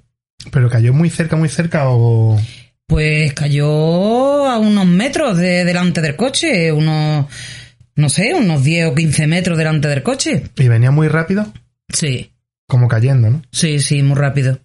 ¿Pero 0.50 0.68
cayó 0.68 0.92
muy 0.92 1.10
cerca, 1.10 1.36
muy 1.36 1.48
cerca 1.48 1.88
o...? 1.90 2.40
Pues 2.86 3.34
cayó 3.34 4.48
a 4.48 4.58
unos 4.58 4.86
metros 4.86 5.36
de 5.36 5.64
delante 5.64 6.00
del 6.00 6.16
coche, 6.16 6.72
unos, 6.72 7.26
no 7.98 8.08
sé, 8.08 8.32
unos 8.32 8.62
10 8.62 8.92
o 8.92 8.94
15 8.94 9.26
metros 9.26 9.58
delante 9.58 9.88
del 9.88 10.04
coche. 10.04 10.44
¿Y 10.56 10.68
venía 10.68 10.92
muy 10.92 11.08
rápido? 11.08 11.52
Sí, 11.92 12.32
Como 12.68 12.86
cayendo, 12.86 13.28
¿no? 13.28 13.42
sí, 13.50 13.80
sí, 13.80 14.04
muy 14.04 14.16
rápido. 14.16 14.60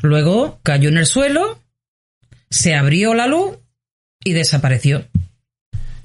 Luego 0.00 0.58
cayó 0.62 0.88
en 0.88 0.96
el 0.96 1.04
suelo, 1.04 1.60
se 2.48 2.74
abrió 2.74 3.12
la 3.12 3.26
luz 3.26 3.58
y 4.24 4.32
desapareció. 4.32 5.06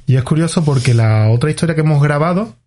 Y 0.05 0.17
es 0.17 0.23
curioso 0.23 0.65
porque 0.65 0.93
la 0.93 1.29
otra 1.29 1.49
historia 1.49 1.73
que 1.73 1.81
hemos 1.81 2.03
grabado, 2.03 2.57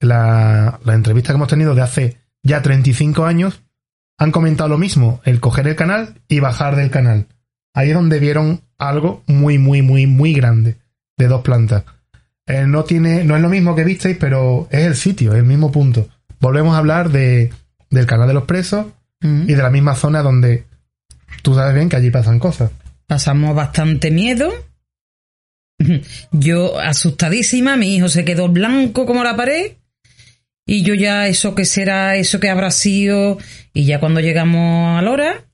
la, 0.00 0.80
la 0.82 0.94
entrevista 0.94 1.32
que 1.32 1.36
hemos 1.36 1.48
tenido 1.48 1.74
de 1.74 1.82
hace 1.82 2.16
ya 2.42 2.62
35 2.62 3.26
años, 3.26 3.60
han 4.16 4.32
comentado 4.32 4.70
lo 4.70 4.78
mismo, 4.78 5.20
el 5.24 5.40
coger 5.40 5.68
el 5.68 5.76
canal 5.76 6.22
y 6.28 6.40
bajar 6.40 6.76
del 6.76 6.90
canal. 6.90 7.26
Ahí 7.74 7.90
es 7.90 7.94
donde 7.94 8.20
vieron 8.20 8.62
algo 8.78 9.22
muy, 9.26 9.58
muy, 9.58 9.82
muy, 9.82 10.06
muy 10.06 10.32
grande, 10.32 10.78
de 11.18 11.28
dos 11.28 11.42
plantas. 11.42 11.84
Eh, 12.46 12.64
no 12.66 12.84
tiene, 12.84 13.24
no 13.24 13.34
es 13.34 13.42
lo 13.42 13.48
mismo 13.48 13.74
que 13.74 13.84
visteis, 13.84 14.16
pero 14.18 14.68
es 14.70 14.84
el 14.84 14.94
sitio, 14.94 15.32
es 15.32 15.38
el 15.38 15.44
mismo 15.44 15.72
punto. 15.72 16.08
Volvemos 16.40 16.74
a 16.74 16.78
hablar 16.78 17.10
de, 17.10 17.52
del 17.90 18.06
canal 18.06 18.28
de 18.28 18.34
los 18.34 18.44
presos 18.44 18.86
y 19.22 19.54
de 19.54 19.62
la 19.62 19.70
misma 19.70 19.96
zona 19.96 20.22
donde 20.22 20.66
tú 21.42 21.54
sabes 21.54 21.74
bien 21.74 21.88
que 21.88 21.96
allí 21.96 22.10
pasan 22.10 22.38
cosas. 22.38 22.70
Pasamos 23.06 23.56
bastante 23.56 24.12
miedo. 24.12 24.52
Yo 26.30 26.78
asustadísima, 26.78 27.76
mi 27.76 27.96
hijo 27.96 28.08
se 28.08 28.24
quedó 28.24 28.48
blanco 28.48 29.06
como 29.06 29.24
la 29.24 29.36
pared. 29.36 29.72
Y 30.68 30.82
yo 30.82 30.94
ya, 30.94 31.28
eso 31.28 31.54
que 31.54 31.64
será, 31.64 32.16
eso 32.16 32.40
que 32.40 32.50
habrá 32.50 32.72
sido. 32.72 33.38
Y 33.72 33.84
ya 33.84 34.00
cuando 34.00 34.18
llegamos 34.18 34.98
a 34.98 35.02
la 35.02 35.10
hora 35.12 35.44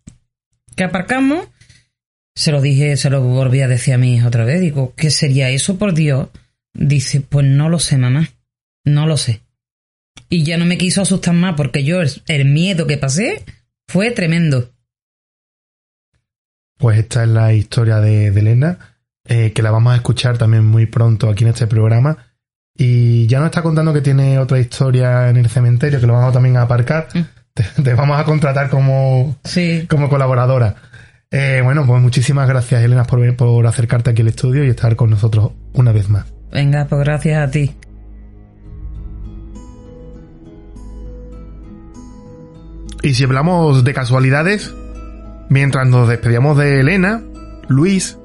que 0.75 0.85
aparcamos, 0.85 1.49
se 2.35 2.51
lo 2.51 2.63
dije, 2.63 2.97
se 2.97 3.11
lo 3.11 3.21
volví 3.21 3.61
a 3.61 3.69
decir 3.69 3.93
a 3.93 3.99
mi 3.99 4.15
hija 4.15 4.29
otra 4.29 4.47
vez. 4.47 4.63
Digo, 4.63 4.95
¿qué 4.97 5.11
sería 5.11 5.51
eso, 5.51 5.77
por 5.77 5.93
Dios? 5.93 6.29
Dice, 6.75 7.21
pues 7.21 7.47
no 7.47 7.69
lo 7.69 7.79
sé, 7.79 7.99
mamá. 7.99 8.29
No 8.85 9.07
lo 9.07 9.17
sé. 9.17 9.43
Y 10.29 10.45
ya 10.45 10.57
no 10.57 10.65
me 10.65 10.79
quiso 10.79 11.03
asustar 11.03 11.35
más 11.35 11.55
porque 11.57 11.85
yo, 11.85 12.01
el, 12.27 12.45
miedo 12.47 12.87
que 12.87 12.97
pasé 12.99 13.45
fue 13.89 14.11
tremendo. 14.11 14.71
Pues 16.79 16.99
esta 16.99 17.23
es 17.23 17.29
la 17.29 17.53
historia 17.53 18.01
de, 18.01 18.31
de 18.31 18.41
Elena, 18.41 18.97
eh, 19.27 19.53
que 19.53 19.63
la 19.63 19.71
vamos 19.71 19.93
a 19.93 19.97
escuchar 19.97 20.39
también 20.39 20.65
muy 20.65 20.87
pronto 20.87 21.29
aquí 21.29 21.45
en 21.45 21.51
este 21.51 21.67
programa. 21.67 22.17
Y 22.75 23.27
ya 23.27 23.39
nos 23.39 23.47
está 23.47 23.63
contando 23.63 23.93
que 23.93 24.01
tiene 24.01 24.39
otra 24.39 24.59
historia 24.59 25.29
en 25.29 25.37
el 25.37 25.49
cementerio, 25.49 26.01
que 26.01 26.07
lo 26.07 26.15
vamos 26.15 26.33
también 26.33 26.57
a 26.57 26.63
aparcar. 26.63 27.09
Te, 27.55 27.65
te 27.83 27.95
vamos 27.95 28.19
a 28.19 28.25
contratar 28.25 28.71
como, 28.71 29.37
Sí. 29.45 29.87
como 29.89 30.09
colaboradora. 30.09 30.75
Eh, 31.31 31.61
bueno, 31.63 31.87
pues 31.87 32.01
muchísimas 32.01 32.49
gracias, 32.49 32.83
Elena, 32.83 33.05
por, 33.05 33.37
por 33.37 33.67
acercarte 33.67 34.11
aquí 34.11 34.23
al 34.23 34.29
estudio 34.29 34.65
y 34.65 34.69
estar 34.71 34.97
con 34.97 35.11
nosotros 35.11 35.53
una 35.75 35.93
vez 35.93 36.09
más. 36.09 36.32
Venga, 36.53 36.87
pues 36.87 37.01
gracias 37.03 37.49
a 37.49 37.51
ti. 37.51 37.75
Y 43.03 43.15
si 43.15 43.25
hablamos 43.25 43.83
de 43.83 43.95
casualidades, 43.95 44.75
mientras 45.49 45.89
nos 45.89 46.09
despedíamos 46.09 46.57
de 46.57 46.81
Elena, 46.81 47.23
Luis, 47.69 48.19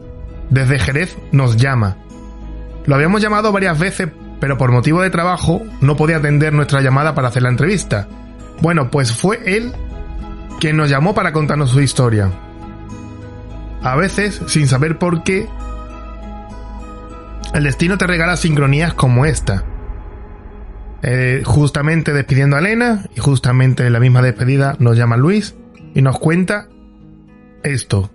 desde 0.49 0.77
Jerez, 0.77 1.17
nos 1.31 1.57
llama. 1.57 1.97
Lo 2.85 2.95
habíamos 2.95 3.21
llamado 3.21 3.51
varias 3.51 3.79
veces, 3.79 4.09
pero 4.39 4.57
por 4.57 4.71
motivo 4.71 5.01
de 5.01 5.09
trabajo 5.09 5.63
no 5.81 5.95
podía 5.95 6.17
atender 6.17 6.53
nuestra 6.53 6.81
llamada 6.81 7.15
para 7.15 7.29
hacer 7.29 7.41
la 7.41 7.49
entrevista. 7.49 8.07
Bueno, 8.61 8.91
pues 8.91 9.11
fue 9.11 9.39
él 9.45 9.73
quien 10.59 10.77
nos 10.77 10.89
llamó 10.89 11.15
para 11.15 11.33
contarnos 11.33 11.71
su 11.71 11.81
historia. 11.81 12.31
A 13.81 13.95
veces, 13.95 14.41
sin 14.47 14.67
saber 14.67 14.99
por 14.99 15.23
qué, 15.23 15.47
el 17.57 17.63
destino 17.63 17.97
te 17.97 18.05
regala 18.05 18.37
sincronías 18.37 18.93
como 18.93 19.25
esta. 19.25 19.63
Eh, 21.01 21.41
justamente 21.43 22.13
despidiendo 22.13 22.55
a 22.55 22.59
Elena 22.59 23.05
y 23.15 23.19
justamente 23.19 23.85
en 23.85 23.93
la 23.93 23.99
misma 23.99 24.21
despedida 24.21 24.75
nos 24.79 24.95
llama 24.95 25.17
Luis 25.17 25.55
y 25.95 26.01
nos 26.03 26.19
cuenta 26.19 26.67
esto. 27.63 28.11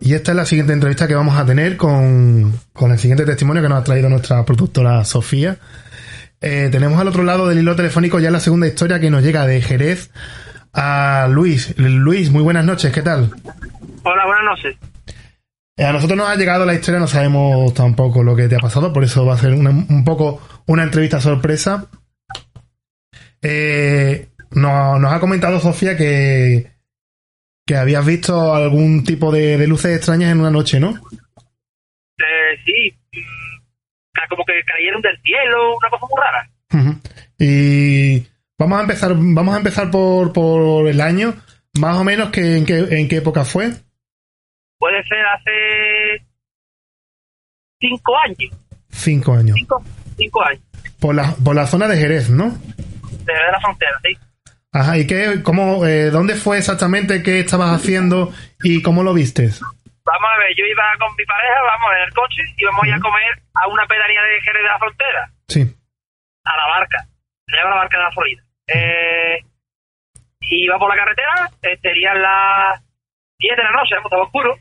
Y 0.00 0.14
esta 0.14 0.32
es 0.32 0.36
la 0.36 0.44
siguiente 0.44 0.72
entrevista 0.72 1.06
que 1.06 1.14
vamos 1.14 1.38
a 1.38 1.46
tener 1.46 1.76
con, 1.76 2.52
con 2.72 2.90
el 2.90 2.98
siguiente 2.98 3.24
testimonio 3.24 3.62
que 3.62 3.68
nos 3.68 3.78
ha 3.78 3.84
traído 3.84 4.08
nuestra 4.08 4.44
productora 4.44 5.04
Sofía. 5.04 5.58
Eh, 6.40 6.68
tenemos 6.72 6.98
al 7.00 7.06
otro 7.06 7.22
lado 7.22 7.46
del 7.46 7.60
hilo 7.60 7.76
telefónico 7.76 8.18
ya 8.18 8.32
la 8.32 8.40
segunda 8.40 8.66
historia 8.66 8.98
que 8.98 9.10
nos 9.10 9.22
llega 9.22 9.46
de 9.46 9.62
Jerez 9.62 10.10
a 10.72 11.28
Luis. 11.30 11.78
Luis, 11.78 12.32
muy 12.32 12.42
buenas 12.42 12.64
noches, 12.64 12.92
¿qué 12.92 13.02
tal? 13.02 13.30
Hola, 14.02 14.26
buenas 14.26 14.44
noches. 14.44 14.76
Eh, 15.76 15.84
a 15.84 15.92
nosotros 15.92 16.16
nos 16.18 16.28
ha 16.28 16.36
llegado 16.36 16.66
la 16.66 16.74
historia, 16.74 17.00
no 17.00 17.06
sabemos 17.06 17.72
tampoco 17.74 18.22
lo 18.22 18.36
que 18.36 18.48
te 18.48 18.56
ha 18.56 18.60
pasado, 18.60 18.92
por 18.92 19.04
eso 19.04 19.24
va 19.24 19.34
a 19.34 19.38
ser 19.38 19.52
una- 19.54 19.70
un 19.70 20.04
poco 20.04 20.40
una 20.66 20.82
entrevista 20.82 21.20
sorpresa. 21.20 21.86
Eh, 23.42 24.28
no- 24.52 24.98
nos 24.98 25.12
ha 25.12 25.20
comentado 25.20 25.58
Sofía 25.60 25.96
que, 25.96 26.70
que 27.66 27.76
habías 27.76 28.04
visto 28.04 28.54
algún 28.54 29.02
tipo 29.04 29.32
de, 29.32 29.56
de 29.56 29.66
luces 29.66 29.96
extrañas 29.96 30.30
en 30.32 30.40
una 30.40 30.50
noche, 30.50 30.78
¿no? 30.78 30.90
Eh, 32.18 32.58
sí, 32.64 32.96
como 34.28 34.44
que 34.44 34.52
cayeron 34.66 35.02
del 35.02 35.20
cielo, 35.22 35.76
una 35.76 35.90
cosa 35.90 36.06
muy 36.06 36.20
rara. 36.22 36.50
Y 37.38 38.26
vamos 38.58 38.78
a 38.78 38.82
empezar, 38.82 39.12
vamos 39.16 39.54
a 39.54 39.58
empezar 39.58 39.90
por, 39.90 40.32
por 40.32 40.86
el 40.86 41.00
año, 41.00 41.34
más 41.78 41.96
o 41.96 42.04
menos 42.04 42.30
que 42.30 42.56
en 42.58 42.64
qué, 42.66 42.78
en 42.98 43.08
qué 43.08 43.16
época 43.16 43.44
fue. 43.44 43.72
Puede 44.82 45.00
ser 45.04 45.24
hace 45.24 46.26
cinco 47.80 48.16
años, 48.18 48.50
Cinco 48.90 49.32
años. 49.34 49.56
cinco, 49.56 49.80
cinco 50.16 50.42
años, 50.44 50.60
Por 51.00 51.14
la, 51.14 51.36
por 51.44 51.54
la 51.54 51.66
zona 51.68 51.86
de 51.86 51.96
Jerez, 51.98 52.30
¿no? 52.30 52.50
desde 52.50 53.52
la 53.52 53.60
frontera, 53.60 53.92
sí. 54.02 54.18
Ajá, 54.72 54.98
¿y 54.98 55.06
qué, 55.06 55.40
cómo, 55.44 55.86
eh, 55.86 56.10
dónde 56.10 56.34
fue 56.34 56.58
exactamente, 56.58 57.22
qué 57.22 57.38
estabas 57.38 57.70
haciendo 57.80 58.32
y 58.64 58.82
cómo 58.82 59.04
lo 59.04 59.14
vistes? 59.14 59.60
Vamos 59.60 60.30
a 60.34 60.38
ver, 60.40 60.50
yo 60.58 60.64
iba 60.66 60.82
con 60.98 61.14
mi 61.16 61.24
pareja, 61.26 61.54
vamos 61.64 61.88
en 61.96 62.02
el 62.02 62.12
coche, 62.14 62.42
y 62.56 62.64
vamos 62.64 62.82
a 62.82 62.88
ir 62.88 62.94
a 62.94 62.98
comer 62.98 63.32
a 63.54 63.68
una 63.68 63.86
pedanía 63.86 64.20
de 64.20 64.40
Jerez 64.42 64.62
de 64.62 64.68
la 64.68 64.78
Frontera, 64.80 65.30
Sí. 65.46 65.60
a 66.42 66.56
la 66.56 66.66
barca, 66.74 67.06
se 67.46 67.54
llama 67.56 67.70
la 67.70 67.76
barca 67.76 67.98
de 67.98 68.02
la 68.02 68.10
Florida. 68.10 68.42
Eh, 68.66 69.38
iba 70.40 70.76
por 70.76 70.88
la 70.90 70.96
carretera, 71.04 71.50
eh, 71.62 71.78
serían 71.80 72.20
las 72.20 72.82
10 73.38 73.56
de 73.56 73.62
la 73.62 73.70
noche, 73.70 73.94
estaba 74.02 74.24
oscuro, 74.24 74.56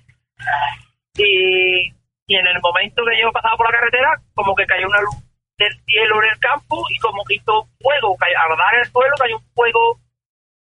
y, 1.17 1.91
y 2.27 2.35
en 2.35 2.47
el 2.47 2.59
momento 2.61 3.03
que 3.05 3.21
yo 3.21 3.31
pasaba 3.31 3.57
por 3.57 3.67
la 3.71 3.77
carretera, 3.79 4.09
como 4.33 4.55
que 4.55 4.65
cayó 4.65 4.87
una 4.87 5.01
luz 5.01 5.15
del 5.57 5.73
cielo 5.85 6.23
en 6.23 6.29
el 6.31 6.39
campo 6.39 6.83
y 6.89 6.97
como 6.99 7.23
que 7.25 7.35
hizo 7.35 7.67
fuego, 7.79 8.15
cayó, 8.17 8.35
al 8.39 8.57
dar 8.57 8.73
en 8.75 8.79
el 8.81 8.91
suelo 8.91 9.15
cayó 9.17 9.37
un 9.37 9.45
fuego. 9.53 9.99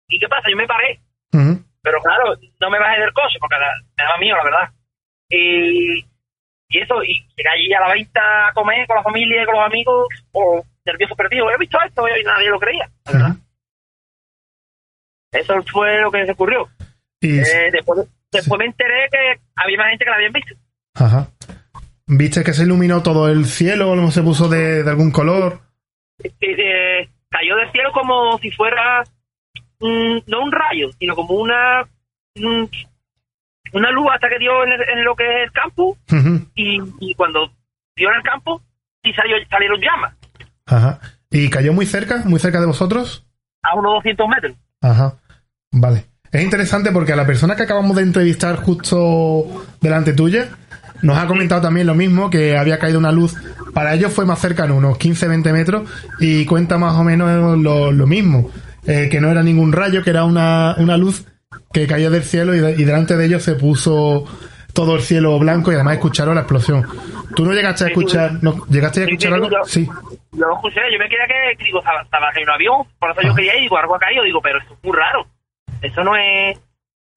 ¿Y 0.07 0.19
qué 0.19 0.27
pasa? 0.27 0.49
Yo 0.49 0.57
me 0.57 0.67
paré, 0.67 0.99
pero 1.81 1.99
claro, 2.01 2.35
no 2.59 2.69
me 2.69 2.79
bajé 2.79 2.99
del 3.01 3.13
coche 3.13 3.37
porque 3.39 3.55
me 3.97 4.03
daba 4.03 4.17
miedo, 4.17 4.37
la 4.37 4.43
verdad. 4.43 4.69
Y, 5.29 5.99
y 6.69 6.79
eso, 6.79 7.01
y 7.03 7.25
llegué 7.35 7.49
allí 7.49 7.73
a 7.73 7.79
la 7.79 7.93
venta 7.93 8.47
a 8.49 8.53
comer 8.53 8.85
con 8.85 8.97
la 8.97 9.03
familia 9.03 9.41
y 9.41 9.45
con 9.45 9.55
los 9.55 9.65
amigos, 9.65 10.07
o 10.33 10.63
nervioso 10.85 11.15
perdido. 11.15 11.49
He 11.49 11.57
visto 11.57 11.77
esto 11.83 12.07
y 12.07 12.23
nadie 12.23 12.49
lo 12.49 12.59
creía. 12.59 12.89
la 13.05 13.11
verdad. 13.11 13.35
Eso 15.31 15.55
fue 15.71 15.99
lo 16.01 16.11
que 16.11 16.25
se 16.25 16.31
ocurrió. 16.33 16.67
Y, 17.21 17.39
Eh, 17.39 17.71
después 17.71 18.07
después 18.33 18.59
me 18.59 18.65
enteré 18.65 19.07
que 19.11 19.39
había 19.55 19.77
más 19.77 19.89
gente 19.89 20.05
que 20.05 20.09
la 20.09 20.15
habían 20.17 20.33
visto. 20.33 20.55
ajá. 20.95 21.27
¿Viste 22.05 22.43
que 22.43 22.53
se 22.53 22.63
iluminó 22.63 23.01
todo 23.01 23.29
el 23.29 23.45
cielo 23.45 23.91
o 23.91 24.11
se 24.11 24.21
puso 24.21 24.49
de, 24.49 24.83
de 24.83 24.89
algún 24.89 25.09
color? 25.11 25.61
Eh, 26.21 26.31
eh, 26.41 27.09
cayó 27.29 27.55
del 27.55 27.71
cielo 27.71 27.91
como 27.93 28.37
si 28.39 28.51
fuera 28.51 29.03
mm, 29.79 30.17
no 30.27 30.41
un 30.43 30.51
rayo, 30.51 30.89
sino 30.99 31.15
como 31.15 31.35
una 31.35 31.83
mm, 32.35 32.65
una 33.73 33.89
luz 33.91 34.07
hasta 34.13 34.27
que 34.29 34.37
dio 34.37 34.63
en, 34.65 34.73
el- 34.73 34.89
en 34.89 35.03
lo 35.05 35.15
que 35.15 35.23
es 35.23 35.43
el 35.45 35.51
campo 35.53 35.97
y, 36.55 36.77
y 36.99 37.15
cuando 37.15 37.49
dio 37.95 38.09
en 38.11 38.17
el 38.17 38.23
campo 38.23 38.61
sí 39.03 39.13
salió, 39.13 39.37
salieron 39.49 39.79
llamas 39.79 40.13
Ajá. 40.65 40.99
¿Y 41.31 41.49
cayó 41.49 41.73
muy 41.73 41.85
cerca, 41.85 42.21
muy 42.25 42.39
cerca 42.39 42.59
de 42.59 42.67
vosotros? 42.67 43.25
a 43.63 43.75
unos 43.75 43.93
200 43.95 44.27
metros. 44.27 44.55
Ajá. 44.81 45.15
Vale. 45.71 46.05
Es 46.33 46.43
interesante 46.43 46.91
porque 46.91 47.13
a 47.13 47.15
la 47.15 47.25
persona 47.25 47.55
que 47.55 47.63
acabamos 47.63 47.95
de 47.95 48.01
entrevistar 48.03 48.57
justo 48.57 49.45
delante 49.79 50.13
tuya 50.13 50.49
nos 51.01 51.17
ha 51.17 51.27
comentado 51.27 51.61
también 51.61 51.85
lo 51.85 51.95
mismo, 51.95 52.29
que 52.29 52.57
había 52.57 52.79
caído 52.79 52.97
una 52.97 53.11
luz. 53.11 53.35
Para 53.73 53.93
ellos 53.93 54.13
fue 54.13 54.25
más 54.25 54.39
cercano, 54.39 54.75
unos 54.77 54.97
15-20 54.97 55.51
metros, 55.51 55.89
y 56.19 56.45
cuenta 56.45 56.77
más 56.77 56.95
o 56.95 57.03
menos 57.03 57.57
lo, 57.59 57.91
lo 57.91 58.07
mismo. 58.07 58.49
Eh, 58.87 59.09
que 59.11 59.19
no 59.19 59.29
era 59.29 59.43
ningún 59.43 59.73
rayo, 59.73 60.01
que 60.03 60.09
era 60.11 60.23
una, 60.23 60.75
una 60.77 60.95
luz 60.97 61.25
que 61.73 61.87
cayó 61.87 62.09
del 62.09 62.23
cielo 62.23 62.55
y, 62.55 62.59
de- 62.59 62.71
y 62.71 62.83
delante 62.85 63.15
de 63.17 63.25
ellos 63.25 63.43
se 63.43 63.55
puso 63.55 64.25
todo 64.73 64.95
el 64.95 65.01
cielo 65.01 65.37
blanco 65.39 65.71
y 65.71 65.75
además 65.75 65.95
escucharon 65.95 66.35
la 66.35 66.41
explosión. 66.41 66.85
¿Tú 67.35 67.45
no 67.45 67.51
llegaste 67.53 67.83
a 67.83 67.87
escuchar, 67.87 68.41
no, 68.41 68.65
llegaste 68.69 69.01
a 69.01 69.03
escuchar 69.05 69.33
algo? 69.33 69.49
Sí. 69.65 69.85
Yo 70.31 70.45
lo 70.47 70.55
escuché, 70.55 70.79
yo 70.91 70.99
me 70.99 71.09
quería 71.09 71.27
que, 71.27 71.63
digo, 71.63 71.79
estaba, 71.79 72.01
estaba 72.01 72.27
en 72.35 72.43
un 72.43 72.49
avión, 72.49 72.75
por 72.99 73.11
eso 73.11 73.21
yo 73.23 73.35
quería 73.35 73.55
ir, 73.55 73.61
digo, 73.63 73.77
algo 73.77 73.95
ha 73.95 73.99
caído, 73.99 74.23
digo, 74.23 74.39
pero 74.41 74.59
esto 74.59 74.73
es 74.73 74.83
muy 74.83 74.97
raro. 74.97 75.25
Eso 75.83 76.03
no 76.03 76.15
es. 76.15 76.59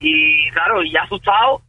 Y 0.01 0.51
claro, 0.51 0.83
y 0.83 0.93
ya 0.93 1.03
asustado, 1.03 1.63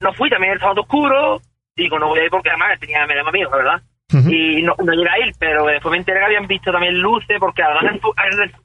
no 0.00 0.12
fui, 0.12 0.28
también 0.28 0.52
el 0.52 0.60
sábado 0.60 0.82
oscuro, 0.82 1.40
digo, 1.74 1.98
no 1.98 2.08
voy 2.08 2.18
a 2.20 2.24
ir 2.24 2.30
porque 2.30 2.50
además 2.50 2.78
tenía, 2.78 3.06
me 3.06 3.14
daba 3.16 3.32
miedo, 3.32 3.50
la 3.50 3.56
verdad. 3.56 3.82
Y 4.30 4.62
no, 4.62 4.74
no 4.82 4.92
llegué 4.92 5.10
a 5.10 5.26
ir, 5.26 5.34
pero 5.38 5.66
después 5.66 5.90
me 5.92 5.98
enteré 5.98 6.18
que 6.20 6.24
habían 6.26 6.46
visto 6.46 6.72
también 6.72 6.98
luces, 6.98 7.36
porque 7.38 7.62
además 7.62 8.00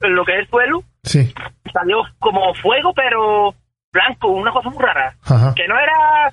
en, 0.00 0.14
lo 0.14 0.24
que 0.24 0.32
es 0.32 0.38
el 0.40 0.48
suelo 0.48 0.82
Sí. 1.02 1.34
salió 1.72 2.02
como 2.18 2.54
fuego, 2.54 2.94
pero 2.94 3.54
blanco, 3.92 4.28
una 4.28 4.50
cosa 4.52 4.70
muy 4.70 4.82
rara. 4.82 5.14
Ajá. 5.22 5.54
Que 5.54 5.68
no 5.68 5.78
era 5.78 6.32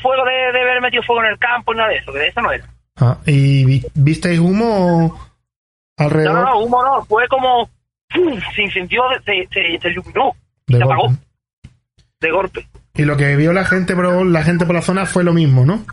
fuego 0.00 0.24
de, 0.24 0.52
de 0.52 0.60
haber 0.62 0.80
metido 0.80 1.02
fuego 1.02 1.22
en 1.24 1.32
el 1.32 1.38
campo, 1.38 1.74
nada 1.74 1.88
de 1.88 1.96
eso, 1.96 2.12
que 2.12 2.18
de 2.20 2.28
eso 2.28 2.40
no 2.40 2.52
era. 2.52 2.64
Ah, 3.00 3.18
¿Y 3.26 3.64
vi- 3.64 3.86
visteis 3.94 4.38
humo 4.38 5.18
alrededor? 5.96 6.34
No, 6.34 6.44
no, 6.44 6.58
humo 6.60 6.82
no, 6.84 7.04
fue 7.04 7.26
como 7.28 7.68
¡pum! 8.14 8.40
se 8.54 8.62
incendió, 8.62 9.02
se, 9.24 9.48
se, 9.52 9.78
se 9.80 9.88
iluminó, 9.88 10.32
De 10.66 10.78
se 10.78 10.84
apagó 10.84 11.08
de 12.20 12.30
golpe. 12.30 12.66
Y 12.94 13.04
lo 13.04 13.16
que 13.16 13.36
vio 13.36 13.52
la 13.52 13.64
gente 13.64 13.94
por 13.94 14.26
la 14.26 14.42
gente 14.42 14.66
por 14.66 14.74
la 14.74 14.82
zona 14.82 15.06
fue 15.06 15.22
lo 15.24 15.32
mismo, 15.32 15.64
¿no? 15.64 15.84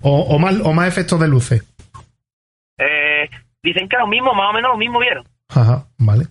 O, 0.00 0.20
o 0.22 0.38
más 0.38 0.56
o 0.62 0.72
más 0.72 0.88
efectos 0.88 1.20
de 1.20 1.28
luces. 1.28 1.62
Eh, 2.78 3.28
dicen 3.62 3.88
que 3.88 3.96
lo 3.98 4.06
mismo, 4.06 4.32
más 4.34 4.50
o 4.50 4.52
menos 4.54 4.70
lo 4.72 4.78
mismo 4.78 4.98
vieron. 4.98 5.24
Ajá, 5.50 5.86
vale. 5.98 6.26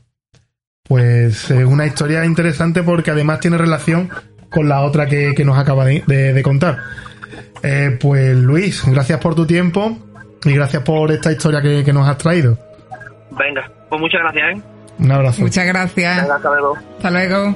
Pues 0.84 1.50
es 1.52 1.66
una 1.66 1.86
historia 1.86 2.26
interesante 2.26 2.84
porque 2.84 3.12
además 3.12 3.40
tiene 3.40 3.58
relación 3.58 4.10
con 4.50 4.68
la 4.68 4.82
otra 4.82 5.08
que, 5.08 5.34
que 5.36 5.46
nos 5.46 5.58
acaba 5.58 5.86
de, 5.86 6.04
de- 6.08 6.34
de 6.34 6.44
contar. 6.44 6.80
Eh, 7.64 7.98
pues 8.02 8.36
Luis, 8.36 8.84
gracias 8.88 9.20
por 9.20 9.36
tu 9.36 9.46
tiempo 9.48 9.98
y 10.44 10.54
gracias 10.54 10.84
por 10.84 11.12
esta 11.12 11.32
historia 11.32 11.62
que, 11.62 11.84
que 11.86 11.94
nos 11.94 12.08
has 12.08 12.18
traído. 12.18 12.58
Venga, 13.32 13.72
pues 13.90 14.02
muchas 14.02 14.22
gracias, 14.22 14.58
¿eh? 14.58 14.62
Un 15.00 15.12
abrazo. 15.12 15.42
Muchas 15.42 15.66
gracias. 15.66 16.22
Venga, 16.22 16.36
hasta 16.36 16.50
luego. 16.50 16.78
Hasta 16.98 17.12
luego. 17.12 17.56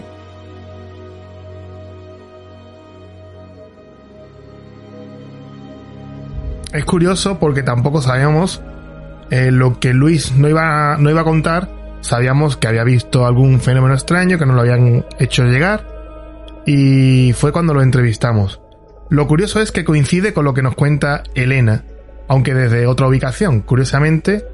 Es 6.73 6.85
curioso 6.85 7.39
porque 7.39 7.63
tampoco 7.63 8.01
sabíamos 8.01 8.61
eh, 9.29 9.51
lo 9.51 9.79
que 9.79 9.93
Luis 9.93 10.33
no 10.35 10.49
iba, 10.49 10.97
no 10.97 11.09
iba 11.09 11.21
a 11.21 11.23
contar. 11.23 11.69
Sabíamos 12.01 12.57
que 12.57 12.67
había 12.67 12.83
visto 12.83 13.25
algún 13.25 13.59
fenómeno 13.59 13.93
extraño 13.93 14.38
que 14.38 14.45
nos 14.45 14.55
lo 14.55 14.61
habían 14.61 15.05
hecho 15.19 15.43
llegar 15.43 15.97
y 16.65 17.33
fue 17.33 17.51
cuando 17.51 17.73
lo 17.73 17.81
entrevistamos. 17.81 18.61
Lo 19.09 19.25
curioso 19.25 19.61
es 19.61 19.71
que 19.71 19.85
coincide 19.85 20.33
con 20.33 20.45
lo 20.45 20.53
que 20.53 20.61
nos 20.61 20.75
cuenta 20.75 21.23
Elena, 21.33 21.83
aunque 22.27 22.53
desde 22.53 22.85
otra 22.85 23.07
ubicación, 23.07 23.61
curiosamente, 23.61 24.45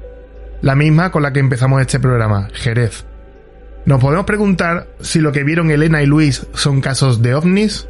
la 0.64 0.74
misma 0.74 1.12
con 1.12 1.22
la 1.22 1.30
que 1.30 1.40
empezamos 1.40 1.82
este 1.82 2.00
programa, 2.00 2.48
Jerez. 2.54 3.04
Nos 3.84 4.00
podemos 4.00 4.24
preguntar 4.24 4.88
si 4.98 5.20
lo 5.20 5.30
que 5.30 5.44
vieron 5.44 5.70
Elena 5.70 6.02
y 6.02 6.06
Luis 6.06 6.46
son 6.54 6.80
casos 6.80 7.20
de 7.20 7.34
ovnis. 7.34 7.86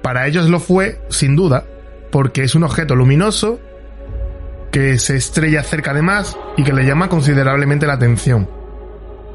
Para 0.00 0.26
ellos 0.26 0.48
lo 0.48 0.58
fue, 0.58 0.98
sin 1.10 1.36
duda, 1.36 1.66
porque 2.10 2.44
es 2.44 2.54
un 2.54 2.64
objeto 2.64 2.96
luminoso 2.96 3.60
que 4.72 4.98
se 4.98 5.16
estrella 5.16 5.62
cerca 5.62 5.92
de 5.92 6.00
más 6.00 6.38
y 6.56 6.64
que 6.64 6.72
le 6.72 6.86
llama 6.86 7.10
considerablemente 7.10 7.86
la 7.86 7.92
atención. 7.92 8.48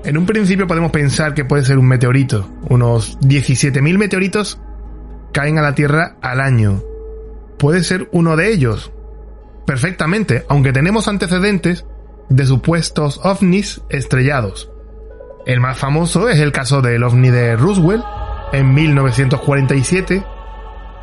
En 0.03 0.17
un 0.17 0.25
principio 0.25 0.65
podemos 0.65 0.89
pensar 0.89 1.35
que 1.35 1.45
puede 1.45 1.63
ser 1.63 1.77
un 1.77 1.87
meteorito. 1.87 2.49
Unos 2.69 3.19
17.000 3.19 3.99
meteoritos 3.99 4.59
caen 5.31 5.59
a 5.59 5.61
la 5.61 5.75
Tierra 5.75 6.15
al 6.23 6.41
año. 6.41 6.81
Puede 7.59 7.83
ser 7.83 8.09
uno 8.11 8.35
de 8.35 8.51
ellos. 8.51 8.91
Perfectamente, 9.67 10.43
aunque 10.49 10.73
tenemos 10.73 11.07
antecedentes 11.07 11.85
de 12.31 12.45
supuestos 12.45 13.19
ovnis 13.23 13.81
estrellados. 13.89 14.71
El 15.45 15.59
más 15.59 15.77
famoso 15.77 16.29
es 16.29 16.39
el 16.39 16.51
caso 16.51 16.81
del 16.81 17.03
ovni 17.03 17.29
de 17.29 17.55
Roswell 17.55 18.03
en 18.53 18.73
1947, 18.73 20.23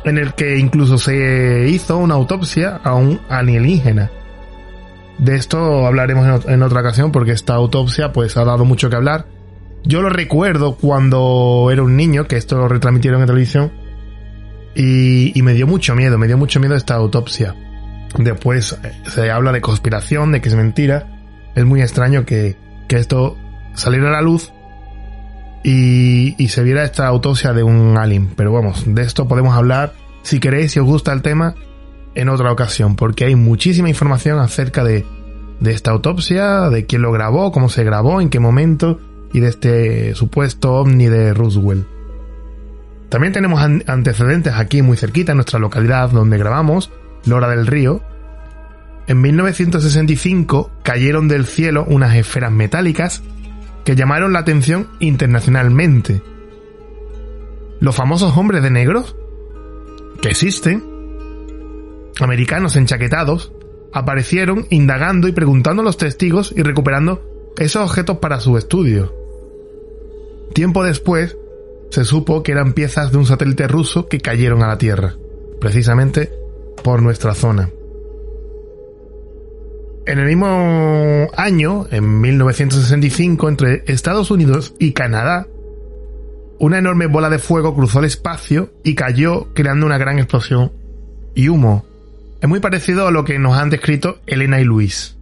en 0.05 0.17
el 0.17 0.33
que 0.33 0.57
incluso 0.57 0.97
se 0.97 1.67
hizo 1.69 1.97
una 1.97 2.15
autopsia 2.15 2.79
a 2.83 2.95
un 2.95 3.21
alienígena. 3.29 4.11
De 5.19 5.35
esto 5.35 5.85
hablaremos 5.85 6.45
en 6.45 6.63
otra 6.63 6.79
ocasión 6.79 7.11
porque 7.11 7.31
esta 7.31 7.53
autopsia 7.53 8.11
pues 8.11 8.37
ha 8.37 8.45
dado 8.45 8.65
mucho 8.65 8.89
que 8.89 8.95
hablar. 8.95 9.27
Yo 9.83 10.01
lo 10.01 10.09
recuerdo 10.09 10.75
cuando 10.75 11.69
era 11.71 11.83
un 11.83 11.95
niño, 11.95 12.25
que 12.25 12.37
esto 12.37 12.57
lo 12.57 12.67
retransmitieron 12.67 13.21
en 13.21 13.27
televisión, 13.27 13.71
y, 14.75 15.37
y 15.37 15.41
me 15.41 15.53
dio 15.53 15.67
mucho 15.67 15.95
miedo, 15.95 16.17
me 16.17 16.27
dio 16.27 16.37
mucho 16.37 16.59
miedo 16.59 16.75
esta 16.75 16.95
autopsia. 16.95 17.55
Después 18.17 18.77
eh, 18.83 18.93
se 19.07 19.29
habla 19.29 19.51
de 19.51 19.61
conspiración, 19.61 20.31
de 20.31 20.41
que 20.41 20.49
es 20.49 20.55
mentira. 20.55 21.18
Es 21.59 21.65
muy 21.65 21.81
extraño 21.81 22.25
que, 22.25 22.55
que 22.87 22.95
esto 22.95 23.35
saliera 23.73 24.07
a 24.07 24.11
la 24.13 24.21
luz 24.21 24.53
y, 25.63 26.35
y 26.41 26.47
se 26.47 26.63
viera 26.63 26.83
esta 26.85 27.05
autopsia 27.07 27.51
de 27.53 27.63
un 27.63 27.97
alien. 27.97 28.29
Pero 28.35 28.53
vamos, 28.53 28.83
de 28.87 29.01
esto 29.01 29.27
podemos 29.27 29.53
hablar, 29.55 29.93
si 30.23 30.39
queréis, 30.39 30.71
si 30.71 30.79
os 30.79 30.85
gusta 30.85 31.11
el 31.11 31.21
tema, 31.21 31.55
en 32.15 32.29
otra 32.29 32.51
ocasión, 32.51 32.95
porque 32.95 33.25
hay 33.25 33.35
muchísima 33.35 33.89
información 33.89 34.39
acerca 34.39 34.83
de, 34.85 35.05
de 35.59 35.71
esta 35.71 35.91
autopsia, 35.91 36.69
de 36.69 36.85
quién 36.85 37.01
lo 37.01 37.11
grabó, 37.11 37.51
cómo 37.51 37.67
se 37.67 37.83
grabó, 37.83 38.21
en 38.21 38.29
qué 38.29 38.39
momento, 38.39 38.99
y 39.33 39.41
de 39.41 39.49
este 39.49 40.15
supuesto 40.15 40.75
ovni 40.75 41.07
de 41.07 41.33
Roswell. 41.33 41.85
También 43.09 43.33
tenemos 43.33 43.61
an- 43.61 43.83
antecedentes 43.87 44.53
aquí 44.53 44.81
muy 44.81 44.95
cerquita, 44.95 45.33
en 45.33 45.37
nuestra 45.39 45.59
localidad 45.59 46.09
donde 46.09 46.37
grabamos, 46.37 46.89
Lora 47.25 47.49
del 47.49 47.67
Río. 47.67 48.01
En 49.09 49.21
1965 49.21 50.69
cayeron 50.83 51.27
del 51.27 51.47
cielo 51.47 51.83
unas 51.89 52.15
esferas 52.15 52.51
metálicas 52.51 53.23
que 53.83 53.95
llamaron 53.95 54.33
la 54.33 54.39
atención 54.39 54.87
internacionalmente. 54.99 56.21
Los 57.79 57.95
famosos 57.95 58.37
hombres 58.37 58.61
de 58.61 58.69
negros, 58.69 59.15
que 60.21 60.29
existen, 60.29 60.83
americanos 62.19 62.75
enchaquetados, 62.75 63.51
aparecieron 63.91 64.67
indagando 64.69 65.27
y 65.27 65.31
preguntando 65.31 65.81
a 65.81 65.85
los 65.85 65.97
testigos 65.97 66.53
y 66.55 66.61
recuperando 66.61 67.23
esos 67.57 67.81
objetos 67.89 68.19
para 68.19 68.39
su 68.39 68.59
estudio. 68.59 69.11
Tiempo 70.53 70.83
después, 70.83 71.35
se 71.89 72.05
supo 72.05 72.43
que 72.43 72.51
eran 72.51 72.73
piezas 72.73 73.11
de 73.11 73.17
un 73.17 73.25
satélite 73.25 73.67
ruso 73.67 74.07
que 74.07 74.19
cayeron 74.19 74.61
a 74.61 74.67
la 74.67 74.77
Tierra, 74.77 75.15
precisamente 75.59 76.31
por 76.83 77.01
nuestra 77.01 77.33
zona. 77.33 77.71
En 80.09 80.17
el 80.17 80.25
mismo 80.25 81.27
año, 81.37 81.85
en 81.91 82.19
1965, 82.19 83.47
entre 83.47 83.83
Estados 83.85 84.31
Unidos 84.31 84.73
y 84.79 84.93
Canadá, 84.93 85.45
una 86.57 86.79
enorme 86.79 87.05
bola 87.05 87.29
de 87.29 87.37
fuego 87.37 87.75
cruzó 87.75 87.99
el 87.99 88.05
espacio 88.05 88.73
y 88.83 88.95
cayó 88.95 89.53
creando 89.53 89.85
una 89.85 89.99
gran 89.99 90.17
explosión 90.17 90.73
y 91.35 91.47
humo. 91.47 91.85
Es 92.41 92.49
muy 92.49 92.59
parecido 92.59 93.07
a 93.07 93.11
lo 93.11 93.23
que 93.23 93.37
nos 93.37 93.55
han 93.55 93.69
descrito 93.69 94.19
Elena 94.25 94.59
y 94.59 94.63
Luis. 94.63 95.15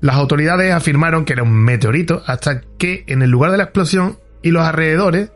Las 0.00 0.14
autoridades 0.14 0.72
afirmaron 0.72 1.24
que 1.24 1.32
era 1.32 1.42
un 1.42 1.50
meteorito 1.52 2.22
hasta 2.24 2.60
que 2.78 3.02
en 3.08 3.22
el 3.22 3.30
lugar 3.30 3.50
de 3.50 3.56
la 3.56 3.64
explosión 3.64 4.16
y 4.42 4.52
los 4.52 4.62
alrededores 4.64 5.32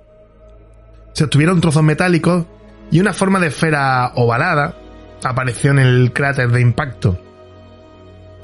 se 1.14 1.24
obtuvieron 1.24 1.60
trozos 1.60 1.82
metálicos 1.82 2.46
y 2.92 3.00
una 3.00 3.12
forma 3.12 3.40
de 3.40 3.48
esfera 3.48 4.12
ovalada 4.14 4.76
apareció 5.24 5.72
en 5.72 5.80
el 5.80 6.12
cráter 6.12 6.52
de 6.52 6.60
impacto. 6.60 7.25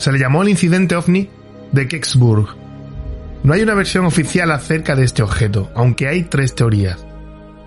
Se 0.02 0.10
le 0.10 0.18
llamó 0.18 0.42
el 0.42 0.48
incidente 0.48 0.96
ovni 0.96 1.30
de 1.70 1.86
Kecksburg. 1.86 2.56
No 3.44 3.54
hay 3.54 3.62
una 3.62 3.74
versión 3.74 4.04
oficial 4.04 4.50
acerca 4.50 4.96
de 4.96 5.04
este 5.04 5.22
objeto, 5.22 5.70
aunque 5.76 6.08
hay 6.08 6.24
tres 6.24 6.56
teorías. 6.56 7.06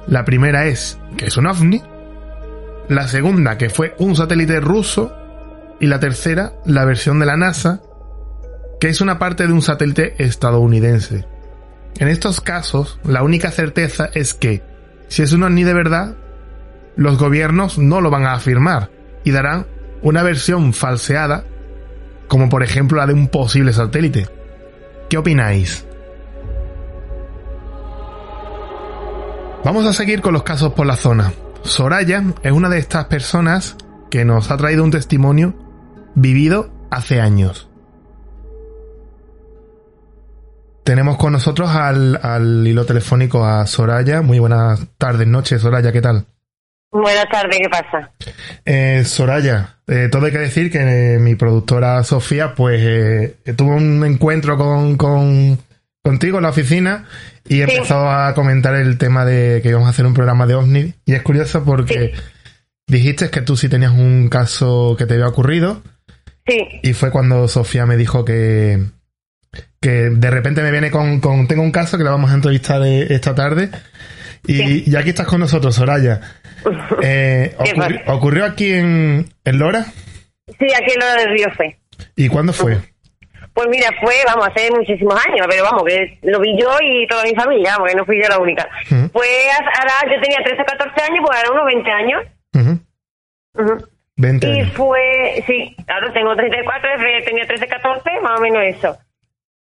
La 0.05 0.25
primera 0.25 0.65
es 0.65 0.99
que 1.15 1.27
es 1.27 1.37
un 1.37 1.47
ovni, 1.47 1.81
la 2.89 3.07
segunda 3.07 3.57
que 3.57 3.69
fue 3.69 3.95
un 3.99 4.17
satélite 4.17 4.59
ruso 4.59 5.15
y 5.79 5.87
la 5.87 6.01
tercera 6.01 6.51
la 6.65 6.83
versión 6.83 7.21
de 7.21 7.25
la 7.25 7.37
NASA 7.37 7.81
que 8.81 8.89
es 8.89 8.99
una 8.99 9.17
parte 9.17 9.47
de 9.47 9.53
un 9.53 9.61
satélite 9.61 10.21
estadounidense. 10.21 11.25
En 11.99 12.09
estos 12.09 12.41
casos, 12.41 12.99
la 13.05 13.23
única 13.23 13.49
certeza 13.49 14.09
es 14.13 14.33
que, 14.33 14.61
si 15.07 15.21
es 15.21 15.31
un 15.31 15.43
ovni 15.43 15.63
de 15.63 15.73
verdad, 15.73 16.17
los 16.97 17.17
gobiernos 17.17 17.77
no 17.77 18.01
lo 18.01 18.09
van 18.09 18.25
a 18.25 18.33
afirmar 18.33 18.91
y 19.23 19.31
darán 19.31 19.67
una 20.01 20.21
versión 20.21 20.73
falseada, 20.73 21.45
como 22.27 22.49
por 22.49 22.63
ejemplo 22.63 22.97
la 22.97 23.07
de 23.07 23.13
un 23.13 23.27
posible 23.27 23.73
satélite. 23.73 24.27
¿Qué 25.09 25.17
opináis? 25.17 25.85
Vamos 29.63 29.85
a 29.85 29.93
seguir 29.93 30.21
con 30.21 30.33
los 30.33 30.43
casos 30.43 30.73
por 30.73 30.85
la 30.85 30.95
zona. 30.95 31.33
Soraya 31.63 32.23
es 32.43 32.51
una 32.51 32.69
de 32.69 32.77
estas 32.77 33.05
personas 33.05 33.75
que 34.11 34.23
nos 34.23 34.51
ha 34.51 34.57
traído 34.57 34.83
un 34.83 34.91
testimonio 34.91 35.55
vivido 36.13 36.71
hace 36.91 37.19
años. 37.19 37.67
Tenemos 40.83 41.17
con 41.17 41.33
nosotros 41.33 41.71
al, 41.71 42.61
hilo 42.67 42.85
telefónico 42.85 43.43
a 43.43 43.65
Soraya. 43.65 44.21
Muy 44.21 44.37
buenas 44.37 44.85
tardes, 44.99 45.27
noches, 45.27 45.63
Soraya, 45.63 45.91
¿qué 45.91 46.01
tal? 46.01 46.27
Buenas 47.01 47.27
tardes, 47.29 47.59
¿qué 47.61 47.69
pasa? 47.69 48.11
Eh, 48.65 49.03
Soraya, 49.05 49.75
eh, 49.85 50.07
todo 50.09 50.25
hay 50.27 50.31
que 50.31 50.37
decir 50.37 50.71
que 50.71 51.15
eh, 51.15 51.19
mi 51.19 51.35
productora 51.35 52.01
Sofía, 52.05 52.53
pues 52.55 52.79
eh, 52.81 53.35
tuvo 53.57 53.75
un 53.75 54.03
encuentro 54.05 54.55
con, 54.57 54.95
con- 54.95 55.59
contigo 56.01 56.37
en 56.37 56.43
la 56.43 56.49
oficina 56.51 57.05
y 57.47 57.61
empezó 57.61 58.09
a 58.09 58.33
comentar 58.33 58.75
el 58.75 58.97
tema 58.97 59.25
de 59.25 59.59
que 59.61 59.69
íbamos 59.69 59.87
a 59.87 59.89
hacer 59.89 60.05
un 60.05 60.13
programa 60.13 60.47
de 60.47 60.55
OVNI. 60.55 60.93
Y 61.05 61.13
es 61.15 61.21
curioso 61.21 61.65
porque 61.65 62.13
dijiste 62.87 63.29
que 63.29 63.41
tú 63.41 63.57
sí 63.57 63.67
tenías 63.67 63.91
un 63.91 64.29
caso 64.29 64.95
que 64.97 65.05
te 65.05 65.15
había 65.15 65.27
ocurrido. 65.27 65.81
Sí. 66.47 66.59
Y 66.81 66.93
fue 66.93 67.11
cuando 67.11 67.47
Sofía 67.49 67.85
me 67.85 67.97
dijo 67.97 68.23
que, 68.23 68.85
que 69.81 69.91
de 70.11 70.29
repente 70.31 70.61
me 70.61 70.71
viene 70.71 70.91
con, 70.91 71.19
con- 71.19 71.45
tengo 71.47 71.61
un 71.63 71.71
caso 71.71 71.97
que 71.97 72.05
le 72.05 72.09
vamos 72.09 72.31
a 72.31 72.35
entrevistar 72.35 72.81
eh, 72.85 73.07
esta 73.13 73.35
tarde 73.35 73.69
y, 74.47 74.89
y 74.89 74.95
aquí 74.95 75.09
estás 75.09 75.27
con 75.27 75.41
nosotros, 75.41 75.75
Soraya. 75.75 76.21
Eh, 77.01 77.55
¿Qué 77.63 77.73
ocurri- 77.73 78.03
¿Ocurrió 78.07 78.45
aquí 78.45 78.73
en, 78.73 79.29
en 79.43 79.59
Lora? 79.59 79.83
Sí, 79.83 80.67
aquí 80.75 80.93
en 80.93 80.99
lo 80.99 81.05
del 81.21 81.29
río 81.31 81.47
fue. 81.55 81.77
¿Y 82.15 82.27
cuándo 82.29 82.53
fue? 82.53 82.77
Pues 83.53 83.67
mira, 83.69 83.89
fue, 84.01 84.13
vamos, 84.25 84.47
hace 84.47 84.69
muchísimos 84.71 85.15
años, 85.27 85.47
pero 85.49 85.63
vamos, 85.63 85.83
que 85.85 86.19
lo 86.23 86.39
vi 86.41 86.59
yo 86.59 86.69
y 86.81 87.07
toda 87.07 87.23
mi 87.23 87.33
familia, 87.33 87.73
vamos, 87.77 87.89
que 87.89 87.95
no 87.95 88.05
fui 88.05 88.21
yo 88.21 88.27
la 88.27 88.37
única. 88.39 88.67
Ujú. 88.91 89.09
Fue, 89.13 89.27
a- 89.49 89.79
ahora 89.79 90.13
yo 90.13 90.21
tenía 90.21 90.39
13 90.43 90.61
o 90.61 90.65
14 90.65 91.01
años, 91.03 91.23
pues 91.25 91.37
ahora 91.37 91.51
unos 91.51 91.65
20 91.65 91.91
años. 91.91 92.21
Ujú. 92.53 93.87
20 94.17 94.47
Y 94.49 94.63
fue, 94.71 95.43
sí, 95.47 95.75
ahora 95.87 96.11
tengo 96.13 96.35
34, 96.35 96.89
eh, 97.05 97.23
tenía 97.25 97.45
13, 97.47 97.67
14, 97.67 98.09
más 98.21 98.39
o 98.39 98.41
menos 98.41 98.63
eso. 98.63 98.97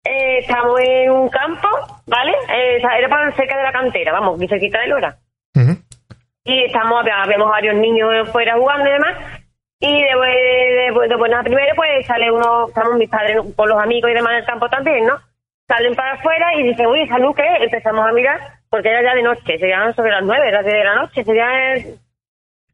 Eh, 0.05 0.39
estamos 0.41 0.79
en 0.81 1.11
un 1.11 1.29
campo, 1.29 1.69
¿vale? 2.07 2.33
Eh, 2.53 2.79
era 2.99 3.09
para 3.09 3.35
cerca 3.37 3.57
de 3.57 3.63
la 3.65 3.73
cantera, 3.73 4.13
vamos, 4.13 4.37
aquí 4.39 4.49
cerquita 4.49 4.81
de 4.81 4.87
Lora. 4.89 5.19
Ujú. 5.55 5.77
Y 6.49 6.65
estamos, 6.65 7.05
habíamos 7.07 7.51
varios 7.51 7.77
niños 7.77 8.27
fuera 8.31 8.57
jugando 8.57 8.89
y 8.89 8.93
demás. 8.93 9.15
Y 9.81 10.03
después 10.03 10.35
de, 11.09 11.09
de 11.09 11.35
a 11.37 11.43
primeras, 11.43 11.77
pues 11.77 12.07
sale 12.07 12.33
uno, 12.33 12.69
estamos 12.69 12.97
mis 12.97 13.11
padres 13.11 13.37
con 13.55 13.69
los 13.69 13.81
amigos 13.81 14.11
y 14.11 14.15
demás 14.15 14.33
en 14.33 14.39
el 14.39 14.45
campo 14.47 14.67
también, 14.71 15.05
¿no? 15.05 15.21
Salen 15.69 15.95
para 15.95 16.15
afuera 16.15 16.55
y 16.57 16.63
dicen, 16.63 16.87
oye, 16.87 17.07
salud, 17.07 17.37
¿qué? 17.37 17.45
Empezamos 17.61 18.05
a 18.09 18.13
mirar, 18.13 18.41
porque 18.71 18.89
era 18.89 19.03
ya 19.03 19.15
de 19.15 19.23
noche, 19.23 19.59
serían 19.59 19.95
sobre 19.95 20.11
las 20.11 20.25
nueve, 20.25 20.51
las 20.51 20.65
diez 20.65 20.79
de 20.79 20.85
la 20.85 20.95
noche, 20.95 21.23
sería 21.23 21.75
en 21.75 21.99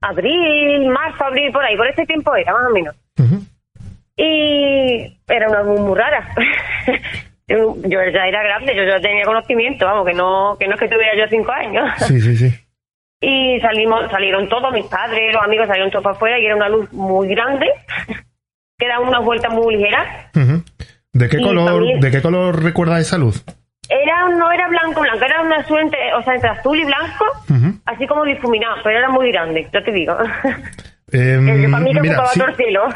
abril, 0.00 0.86
marzo, 0.86 1.24
abril, 1.24 1.50
por 1.50 1.64
ahí, 1.64 1.76
por 1.76 1.88
ese 1.88 2.06
tiempo 2.06 2.34
era, 2.36 2.52
más 2.52 2.70
o 2.70 2.72
menos. 2.72 2.94
Y 4.16 5.18
era 5.26 5.48
una 5.48 5.64
luz 5.64 5.80
muy 5.80 5.98
rara. 5.98 6.28
yo, 7.48 7.74
yo 7.82 7.98
ya 8.12 8.28
era 8.28 8.42
grande, 8.44 8.76
yo 8.76 8.84
ya 8.84 9.00
tenía 9.00 9.24
conocimiento, 9.24 9.84
vamos, 9.84 10.06
que 10.06 10.14
no, 10.14 10.56
que 10.60 10.68
no 10.68 10.74
es 10.74 10.80
que 10.80 10.88
tuviera 10.88 11.16
yo 11.16 11.28
cinco 11.28 11.50
años. 11.50 11.90
Sí, 11.98 12.20
sí, 12.20 12.36
sí. 12.36 12.63
Y 13.26 13.60
salimos, 13.60 14.10
salieron 14.10 14.48
todos, 14.48 14.72
mis 14.72 14.84
padres, 14.86 15.32
los 15.32 15.42
amigos 15.42 15.66
salieron 15.66 15.90
todos 15.90 16.02
para 16.04 16.16
afuera 16.16 16.38
y 16.38 16.44
era 16.46 16.56
una 16.56 16.68
luz 16.68 16.92
muy 16.92 17.28
grande, 17.28 17.66
que 18.78 18.88
daba 18.88 19.06
una 19.08 19.20
vuelta 19.20 19.48
muy 19.48 19.76
ligera. 19.76 20.30
¿De 21.12 21.28
qué 21.28 21.38
Y 21.40 21.42
color, 21.44 21.66
también- 21.66 22.00
de 22.00 22.10
qué 22.10 22.20
color 22.20 22.62
recuerda 22.62 22.98
esa 23.00 23.16
luz? 23.18 23.44
Era, 23.88 24.28
no 24.28 24.50
era 24.50 24.66
blanco, 24.68 25.00
blanco, 25.02 25.24
era 25.24 25.42
una 25.42 25.56
azul 25.56 25.78
entre, 25.78 26.12
o 26.14 26.22
sea, 26.22 26.34
entre 26.34 26.48
azul 26.50 26.78
y 26.78 26.84
blanco, 26.84 27.24
así 27.84 28.06
como 28.06 28.24
difuminado, 28.24 28.76
pero 28.82 28.98
era 28.98 29.08
muy 29.10 29.30
grande, 29.30 29.68
yo 29.72 29.82
te 29.84 29.92
digo. 29.92 30.16
Eh, 31.12 31.38
que 31.44 31.68
para 31.70 31.84
mí 31.84 31.92
que 31.92 32.00
ocupaba 32.00 32.28
sí. 32.28 32.40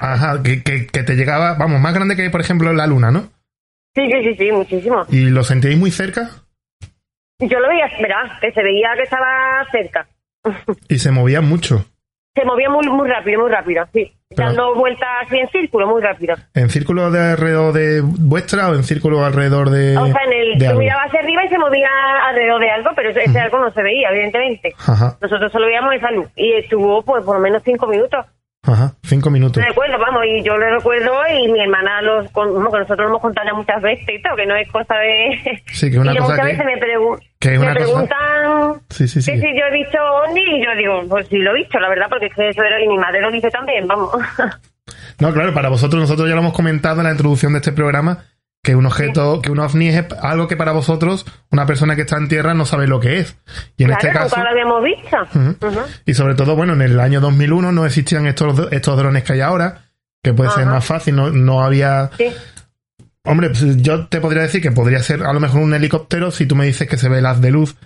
Ajá, 0.00 0.42
que, 0.42 0.62
que, 0.62 0.86
que 0.86 1.02
te 1.02 1.14
llegaba, 1.14 1.54
vamos, 1.54 1.78
más 1.80 1.94
grande 1.94 2.16
que, 2.16 2.28
por 2.30 2.40
ejemplo, 2.40 2.72
la 2.72 2.86
luna, 2.86 3.10
¿no? 3.10 3.28
Sí, 3.94 4.10
sí, 4.10 4.22
sí, 4.24 4.34
sí, 4.36 4.50
muchísimo. 4.50 5.04
¿Y 5.10 5.26
lo 5.26 5.44
sentíais 5.44 5.78
muy 5.78 5.90
cerca? 5.90 6.30
Yo 7.38 7.60
lo 7.60 7.68
veía, 7.68 7.86
verás, 8.00 8.40
que 8.40 8.50
se 8.50 8.62
veía 8.62 8.88
que 8.96 9.02
estaba 9.02 9.64
cerca. 9.70 10.06
Y 10.88 10.98
se 10.98 11.10
movía 11.10 11.40
mucho. 11.40 11.84
Se 12.34 12.44
movía 12.44 12.70
muy, 12.70 12.86
muy 12.88 13.08
rápido, 13.08 13.40
muy 13.42 13.50
rápido, 13.50 13.84
sí. 13.92 14.12
Pero- 14.28 14.48
Dando 14.48 14.74
vueltas 14.74 15.08
así 15.26 15.38
en 15.38 15.48
círculo, 15.48 15.86
muy 15.88 16.02
rápido. 16.02 16.36
¿En 16.54 16.68
círculo 16.68 17.10
de 17.10 17.18
alrededor 17.32 17.72
de 17.72 18.02
vuestra 18.02 18.68
o 18.68 18.74
en 18.74 18.84
círculo 18.84 19.24
alrededor 19.24 19.70
de, 19.70 19.96
o 19.96 20.06
sea, 20.06 20.22
en 20.26 20.32
el, 20.32 20.58
de 20.58 20.64
yo 20.66 20.70
algo? 20.70 20.80
miraba 20.80 21.02
hacia 21.04 21.20
arriba 21.20 21.44
y 21.44 21.48
se 21.48 21.58
movía 21.58 21.88
alrededor 22.28 22.60
de 22.60 22.70
algo, 22.70 22.90
pero 22.94 23.10
ese, 23.10 23.24
ese 23.24 23.40
algo 23.40 23.58
no 23.58 23.70
se 23.72 23.82
veía, 23.82 24.10
evidentemente. 24.10 24.74
Ajá, 24.86 25.16
Nosotros 25.20 25.50
solo 25.50 25.66
veíamos 25.66 25.94
esa 25.94 26.10
luz 26.10 26.28
y 26.36 26.52
estuvo 26.52 27.02
pues 27.02 27.24
por 27.24 27.36
lo 27.36 27.42
menos 27.42 27.62
cinco 27.64 27.86
minutos. 27.86 28.26
Ajá, 28.72 28.94
cinco 29.02 29.30
minutos. 29.30 29.62
Recuerdo, 29.64 29.98
vamos, 29.98 30.22
y 30.26 30.42
yo 30.42 30.56
lo 30.56 30.70
recuerdo 30.76 31.12
y 31.32 31.48
mi 31.52 31.60
hermana 31.60 32.02
los, 32.02 32.30
con- 32.30 32.52
como 32.52 32.70
que 32.70 32.78
nosotros 32.78 33.00
lo 33.04 33.08
hemos 33.08 33.20
contado 33.22 33.46
ya 33.48 33.54
muchas 33.54 33.82
veces 33.82 34.06
y 34.08 34.22
todo, 34.22 34.36
que 34.36 34.46
no 34.46 34.56
es 34.56 34.68
cosa 34.70 34.94
de... 34.96 35.62
Sí, 35.72 35.90
que 35.90 35.98
una 35.98 36.12
y 36.14 36.16
cosa 36.16 36.30
muchas 36.32 36.46
que- 36.46 36.52
veces 36.52 36.66
me, 36.66 36.74
que 37.40 37.54
es 37.54 37.60
me 37.60 37.66
una 37.66 37.74
cosa- 37.74 37.84
preguntan 37.86 38.82
Sí, 38.90 39.08
sí, 39.08 39.22
sí. 39.22 39.32
que 39.32 39.38
si 39.38 39.58
yo 39.58 39.64
he 39.66 39.72
visto 39.72 39.98
OVNI 39.98 40.40
y 40.40 40.64
yo 40.64 40.70
digo, 40.76 41.02
pues 41.08 41.26
sí 41.28 41.38
lo 41.38 41.50
he 41.52 41.54
visto, 41.54 41.78
la 41.78 41.88
verdad, 41.88 42.06
porque 42.08 42.26
es 42.26 42.34
que 42.34 42.48
eso 42.48 42.62
era, 42.62 42.80
y 42.82 42.88
mi 42.88 42.98
madre 42.98 43.20
lo 43.20 43.30
dice 43.30 43.50
también, 43.50 43.86
vamos. 43.86 44.10
No, 45.20 45.32
claro, 45.34 45.52
para 45.52 45.68
vosotros, 45.68 46.00
nosotros 46.00 46.28
ya 46.28 46.34
lo 46.34 46.40
hemos 46.40 46.52
comentado 46.54 47.00
en 47.00 47.04
la 47.06 47.10
introducción 47.10 47.52
de 47.52 47.58
este 47.58 47.72
programa, 47.72 48.24
que 48.62 48.74
un 48.74 48.86
objeto, 48.86 49.40
que 49.40 49.50
un 49.50 49.60
ovni 49.60 49.88
es 49.88 50.04
algo 50.20 50.48
que 50.48 50.56
para 50.56 50.72
vosotros, 50.72 51.24
una 51.50 51.64
persona 51.64 51.94
que 51.96 52.02
está 52.02 52.16
en 52.16 52.28
tierra 52.28 52.54
no 52.54 52.66
sabe 52.66 52.86
lo 52.86 53.00
que 53.00 53.18
es. 53.20 53.36
Y 53.76 53.84
en 53.84 53.90
claro, 53.90 54.06
este 54.08 54.18
caso, 54.18 54.42
lo 54.42 54.48
habíamos 54.50 54.84
visto. 54.84 55.16
Ujú. 55.34 55.66
Ujú. 55.66 55.80
y 56.04 56.14
sobre 56.14 56.34
todo, 56.34 56.56
bueno, 56.56 56.72
en 56.74 56.82
el 56.82 57.00
año 57.00 57.20
2001 57.20 57.72
no 57.72 57.86
existían 57.86 58.26
estos, 58.26 58.70
estos 58.72 58.96
drones 58.96 59.24
que 59.24 59.34
hay 59.34 59.40
ahora, 59.40 59.84
que 60.22 60.34
puede 60.34 60.50
ser 60.50 60.66
más 60.66 60.84
fácil, 60.84 61.14
no, 61.16 61.30
no 61.30 61.62
había... 61.62 62.10
Sí. 62.18 62.26
Hombre, 63.24 63.48
pues, 63.50 63.76
yo 63.82 64.06
te 64.06 64.20
podría 64.20 64.42
decir 64.42 64.60
que 64.62 64.70
podría 64.72 65.00
ser 65.00 65.22
a 65.22 65.32
lo 65.32 65.40
mejor 65.40 65.60
un 65.60 65.74
helicóptero 65.74 66.30
si 66.30 66.46
tú 66.46 66.56
me 66.56 66.64
dices 66.66 66.88
que 66.88 66.96
se 66.96 67.08
ve 67.08 67.18
el 67.18 67.26
haz 67.26 67.40
de 67.40 67.50
luz, 67.50 67.76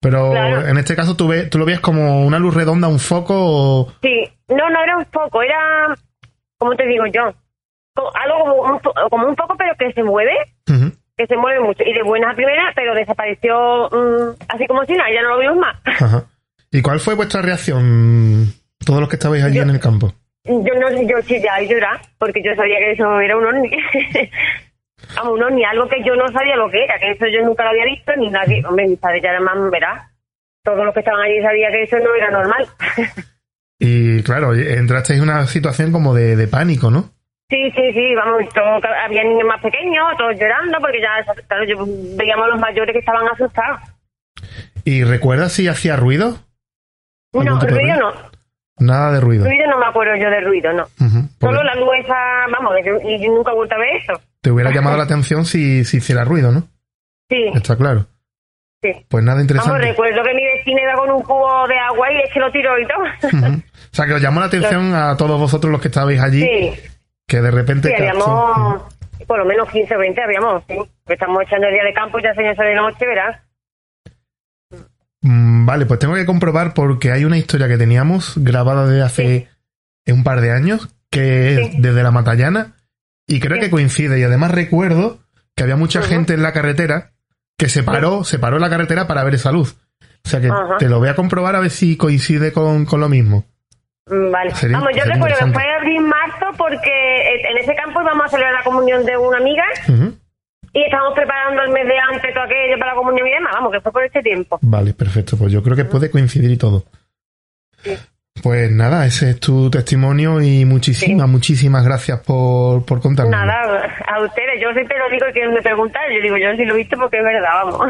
pero 0.00 0.30
Claro. 0.32 0.66
en 0.66 0.76
este 0.76 0.94
caso 0.96 1.16
tú, 1.16 1.28
ves, 1.28 1.48
tú 1.50 1.58
lo 1.58 1.64
ves 1.64 1.80
como 1.80 2.24
una 2.26 2.38
luz 2.38 2.54
redonda, 2.54 2.88
un 2.88 2.98
foco 2.98 3.34
o... 3.36 3.92
Sí, 4.02 4.24
no, 4.48 4.68
no 4.70 4.82
era 4.82 4.96
un 4.98 5.04
poco, 5.06 5.42
era, 5.42 5.96
¿cómo 6.58 6.74
te 6.76 6.86
digo 6.86 7.04
yo? 7.06 7.32
Algo 8.14 8.38
como 8.40 8.62
un, 8.62 8.78
como 9.10 9.26
un 9.26 9.36
poco, 9.36 9.56
pero 9.56 9.74
que 9.78 9.92
se 9.92 10.02
mueve, 10.02 10.36
que 11.16 11.26
se 11.26 11.36
mueve 11.36 11.60
mucho. 11.60 11.82
Y 11.84 11.92
de 11.92 12.02
buenas 12.02 12.32
a 12.32 12.36
primeras, 12.36 12.72
pero 12.74 12.94
desapareció 12.94 13.88
mm, 13.90 14.36
así 14.48 14.66
como 14.66 14.84
si 14.84 14.92
nada, 14.92 15.10
ya 15.12 15.22
no 15.22 15.30
lo 15.30 15.40
vimos 15.40 15.56
más. 15.56 15.76
Ajá. 16.02 16.24
¿Y 16.70 16.82
cuál 16.82 17.00
fue 17.00 17.14
vuestra 17.14 17.42
reacción, 17.42 18.52
todos 18.84 19.00
los 19.00 19.08
que 19.08 19.16
estabais 19.16 19.42
allí 19.42 19.58
en 19.58 19.70
el 19.70 19.80
campo? 19.80 20.12
Yo 20.44 20.74
no 20.80 20.88
sé, 20.88 21.06
yo 21.06 21.20
chillar 21.22 21.62
y 21.62 21.68
llorar, 21.68 22.00
porque 22.18 22.42
yo 22.42 22.54
sabía 22.54 22.78
que 22.78 22.92
eso 22.92 23.20
era 23.20 23.36
un 23.36 23.46
ovni. 23.46 23.70
Vamos, 25.16 25.34
un 25.34 25.42
ovni, 25.42 25.64
algo 25.64 25.88
que 25.88 26.02
yo 26.04 26.14
no 26.16 26.28
sabía 26.28 26.56
lo 26.56 26.70
que 26.70 26.84
era, 26.84 26.98
que 26.98 27.10
eso 27.10 27.26
yo 27.26 27.44
nunca 27.44 27.64
lo 27.64 27.70
había 27.70 27.84
visto, 27.84 28.12
ni 28.16 28.30
nadie, 28.30 28.62
hombre, 28.66 28.88
mis 28.88 28.98
padres 28.98 29.22
ya 29.22 29.30
eran 29.30 29.44
más, 29.44 29.70
verás. 29.70 30.02
Todos 30.62 30.84
los 30.84 30.92
que 30.92 31.00
estaban 31.00 31.22
allí 31.22 31.40
sabían 31.40 31.72
que 31.72 31.82
eso 31.82 31.98
no 31.98 32.14
era 32.14 32.30
normal. 32.30 32.66
Y 33.80 34.22
claro, 34.22 34.54
entrasteis 34.54 35.18
en 35.20 35.28
una 35.28 35.46
situación 35.46 35.92
como 35.92 36.12
de, 36.12 36.34
de 36.34 36.48
pánico, 36.48 36.90
¿no? 36.90 37.10
Sí, 37.50 37.70
sí, 37.74 37.92
sí, 37.94 38.14
vamos, 38.14 38.46
todo- 38.54 38.80
había 39.04 39.24
niños 39.24 39.46
más 39.46 39.60
pequeños, 39.62 40.04
todos 40.18 40.34
llorando, 40.38 40.78
porque 40.80 41.00
ya, 41.00 41.24
claro, 41.46 41.64
yo 41.64 41.76
veíamos 42.16 42.44
a 42.44 42.48
los 42.48 42.60
mayores 42.60 42.92
que 42.92 42.98
estaban 42.98 43.26
asustados. 43.28 43.80
¿Y 44.84 45.04
recuerdas 45.04 45.52
si 45.52 45.66
hacía 45.66 45.96
ruido? 45.96 46.38
No, 47.32 47.40
¿Algún 47.40 47.58
tipo 47.60 47.72
de 47.74 47.80
ruido 47.80 47.94
ruido? 47.96 48.12
no, 48.80 48.86
Nada 48.86 49.12
de 49.12 49.20
ruido. 49.20 49.44
ruido 49.46 49.66
no 49.70 49.78
me 49.78 49.86
acuerdo 49.86 50.14
yo 50.16 50.30
de 50.30 50.40
ruido, 50.40 50.72
no. 50.72 50.84
Porque 51.40 51.56
Solo 51.56 51.62
la 51.62 51.74
luz 51.74 51.88
esa, 52.04 52.14
vamos, 52.52 52.74
yo- 52.84 53.08
y 53.08 53.18
yo 53.24 53.32
nunca 53.32 53.52
he 53.52 53.54
vuelto 53.54 53.74
a 53.74 53.78
ver 53.78 53.96
eso. 53.96 54.12
Te 54.42 54.50
hubiera 54.50 54.70
llamado 54.70 54.96
la 54.98 55.04
atención 55.04 55.44
si, 55.46 55.84
si 55.84 55.96
hiciera 55.96 56.24
ruido, 56.24 56.52
¿no? 56.52 56.62
Sí, 57.30 57.44
Está 57.54 57.76
claro. 57.76 58.06
sí. 58.82 58.92
Pues 59.08 59.24
nada 59.24 59.36
Vamos, 59.38 59.50
interesante. 59.50 59.86
recuerdo 59.88 60.22
que 60.22 60.34
mi 60.34 60.44
vecina 60.44 60.82
iba 60.82 60.94
con 60.94 61.10
un 61.10 61.22
cubo 61.22 61.66
de 61.66 61.78
agua 61.78 62.12
y 62.12 62.16
es 62.18 62.32
que 62.32 62.40
lo 62.40 62.50
tiró 62.52 62.78
y 62.78 62.86
todo. 62.86 63.02
O 63.54 63.94
sea, 63.94 64.06
que 64.06 64.12
os 64.14 64.20
llamó 64.22 64.40
la 64.40 64.46
atención 64.52 64.94
a 64.94 65.16
todos 65.16 65.40
vosotros 65.40 65.72
los 65.72 65.80
que 65.80 65.88
estabais 65.88 66.20
allí, 66.20 66.42
Sí, 66.42 66.72
que 67.28 67.40
de 67.40 67.50
repente... 67.50 67.88
sí, 67.88 67.94
habíamos, 67.94 68.82
por 69.26 69.38
lo 69.38 69.44
menos 69.44 69.68
15 69.68 69.94
o 69.94 69.98
20 69.98 70.22
habíamos, 70.22 70.64
sí. 70.66 70.76
Estamos 71.06 71.42
echando 71.42 71.68
el 71.68 71.74
día 71.74 71.84
de 71.84 71.92
campo 71.92 72.18
y 72.18 72.22
ya 72.22 72.34
se 72.34 72.42
de 72.42 72.74
noche, 72.74 73.06
verás. 73.06 73.40
Mm, 75.20 75.66
Vale, 75.66 75.84
pues 75.86 76.00
tengo 76.00 76.14
que 76.14 76.26
comprobar 76.26 76.72
porque 76.72 77.12
hay 77.12 77.24
una 77.24 77.36
historia 77.36 77.68
que 77.68 77.76
teníamos 77.76 78.32
grabada 78.38 78.86
desde 78.86 79.02
hace 79.02 79.48
un 80.06 80.24
par 80.24 80.40
de 80.40 80.52
años, 80.52 80.88
que 81.10 81.54
es 81.54 81.82
desde 81.82 82.02
la 82.02 82.10
Matallana, 82.10 82.76
y 83.26 83.38
creo 83.40 83.60
que 83.60 83.70
coincide. 83.70 84.18
Y 84.18 84.22
además 84.22 84.50
recuerdo 84.50 85.18
que 85.54 85.64
había 85.64 85.76
mucha 85.76 86.00
gente 86.00 86.32
en 86.32 86.42
la 86.42 86.54
carretera 86.54 87.12
que 87.58 87.68
se 87.68 87.82
paró, 87.82 88.24
se 88.24 88.38
paró 88.38 88.56
en 88.56 88.62
la 88.62 88.70
carretera 88.70 89.06
para 89.06 89.22
ver 89.24 89.34
esa 89.34 89.52
luz. 89.52 89.76
O 90.24 90.28
sea 90.28 90.40
que 90.40 90.48
Ajá. 90.48 90.78
te 90.78 90.88
lo 90.88 90.98
voy 90.98 91.08
a 91.08 91.14
comprobar 91.14 91.56
a 91.56 91.60
ver 91.60 91.70
si 91.70 91.98
coincide 91.98 92.52
con, 92.52 92.86
con 92.86 93.00
lo 93.00 93.10
mismo. 93.10 93.44
Mm, 94.10 94.30
Vale. 94.30 94.50
Sería- 94.54 94.78
Vamos, 94.78 94.92
yo 94.96 95.04
recuerdo 95.04 95.36
que 95.46 95.52
fue 95.52 95.64
abril-marzo 95.78 96.46
porque 96.56 96.90
eh, 96.90 97.42
en 97.50 97.58
ese 97.58 97.74
campo 97.74 98.00
íbamos 98.02 98.26
a 98.26 98.28
celebrar 98.28 98.54
la 98.54 98.62
comunión 98.64 99.04
de 99.04 99.16
una 99.16 99.38
amiga 99.38 99.64
y 100.72 100.82
estábamos 100.84 101.14
preparando 101.14 101.62
el 101.62 101.70
mes 101.70 101.86
de 101.86 101.94
antes 101.98 102.32
todo 102.34 102.44
aquello 102.44 102.78
para 102.78 102.92
la 102.92 102.96
comunión 102.98 103.26
y 103.26 103.30
demás. 103.32 103.52
Vamos, 103.54 103.72
que 103.72 103.80
fue 103.80 103.92
por 103.92 104.04
ese 104.04 104.20
tiempo. 104.22 104.58
Vale, 104.62 104.92
perfecto. 104.94 105.36
Pues 105.36 105.52
yo 105.52 105.62
creo 105.62 105.76
que 105.76 105.84
puede 105.84 106.10
coincidir 106.10 106.50
y 106.50 106.56
todo. 106.56 106.84
Pues 108.42 108.70
nada, 108.70 109.04
ese 109.04 109.30
es 109.30 109.40
tu 109.40 109.68
testimonio 109.68 110.40
y 110.40 110.64
muchísimas, 110.64 111.28
muchísimas 111.28 111.84
gracias 111.84 112.20
por, 112.20 112.84
por 112.84 113.00
contarme. 113.00 113.32
Nada, 113.32 113.96
a 114.06 114.22
ustedes, 114.22 114.60
yo 114.62 114.72
siempre 114.74 114.96
lo 114.96 115.08
digo 115.10 115.26
que 115.34 115.48
me 115.48 115.60
preguntan, 115.60 116.02
yo 116.14 116.22
digo, 116.22 116.36
yo 116.36 116.54
sí 116.56 116.64
lo 116.64 116.74
he 116.74 116.78
visto 116.78 116.96
porque 116.96 117.18
es 117.18 117.24
verdad, 117.24 117.50
vamos. 117.64 117.88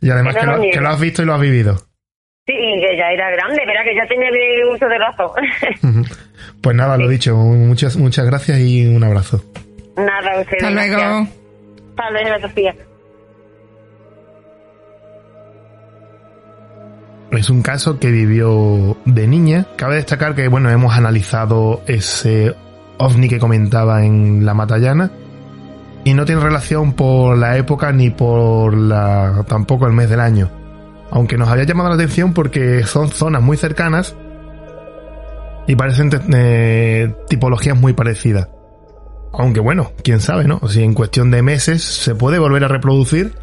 Y 0.00 0.08
además 0.10 0.34
Que 0.34 0.40
que 0.40 0.46
no 0.46 0.52
lo, 0.52 0.56
lo 0.56 0.62
que 0.62 0.66
niegue. 0.68 0.80
lo 0.80 0.88
has 0.88 1.00
visto 1.00 1.22
y 1.22 1.26
lo 1.26 1.34
has 1.34 1.40
vivido. 1.40 1.76
Sí, 2.46 2.52
y 2.52 2.80
que 2.80 2.96
ya 2.96 3.10
era 3.10 3.30
grande, 3.30 3.62
verá 3.66 3.82
que 3.82 3.94
ya 3.94 4.06
tenía 4.06 4.30
bien 4.30 4.68
uso 4.72 4.86
de 4.86 4.98
razón. 4.98 6.06
Pues 6.60 6.74
nada, 6.74 6.96
lo 6.96 7.08
dicho, 7.08 7.36
muchas, 7.36 7.96
muchas 7.96 8.26
gracias 8.26 8.58
y 8.58 8.86
un 8.86 9.04
abrazo. 9.04 9.40
Nada, 9.96 10.32
a 10.36 10.40
ustedes. 10.40 10.64
Hasta 10.64 10.70
luego. 10.70 11.28
Hasta 11.90 12.10
luego, 12.10 12.40
Sofía. 12.40 12.74
Es 17.30 17.50
un 17.50 17.62
caso 17.62 18.00
que 18.00 18.10
vivió 18.10 18.96
de 19.04 19.26
niña. 19.28 19.66
Cabe 19.76 19.96
destacar 19.96 20.34
que, 20.34 20.48
bueno, 20.48 20.70
hemos 20.70 20.96
analizado 20.96 21.82
ese 21.86 22.54
ovni 22.98 23.28
que 23.28 23.38
comentaba 23.38 24.04
en 24.04 24.44
la 24.44 24.54
Matallana 24.54 25.10
y 26.04 26.14
no 26.14 26.24
tiene 26.24 26.40
relación 26.40 26.94
por 26.94 27.36
la 27.36 27.56
época 27.56 27.92
ni 27.92 28.10
por 28.10 28.76
la 28.76 29.44
tampoco 29.48 29.86
el 29.86 29.92
mes 29.92 30.08
del 30.08 30.20
año. 30.20 30.50
Aunque 31.10 31.36
nos 31.36 31.48
había 31.48 31.64
llamado 31.64 31.88
la 31.88 31.94
atención 31.94 32.32
porque 32.32 32.82
son 32.84 33.08
zonas 33.08 33.42
muy 33.42 33.56
cercanas 33.56 34.16
y 35.66 35.76
parecen 35.76 36.10
eh, 36.34 37.14
tipologías 37.28 37.78
muy 37.78 37.92
parecidas. 37.92 38.48
Aunque 39.32 39.60
bueno, 39.60 39.92
quién 40.02 40.20
sabe, 40.20 40.44
¿no? 40.44 40.60
Si 40.68 40.82
en 40.82 40.94
cuestión 40.94 41.30
de 41.30 41.42
meses 41.42 41.82
se 41.82 42.14
puede 42.14 42.38
volver 42.38 42.64
a 42.64 42.68
reproducir 42.68 43.34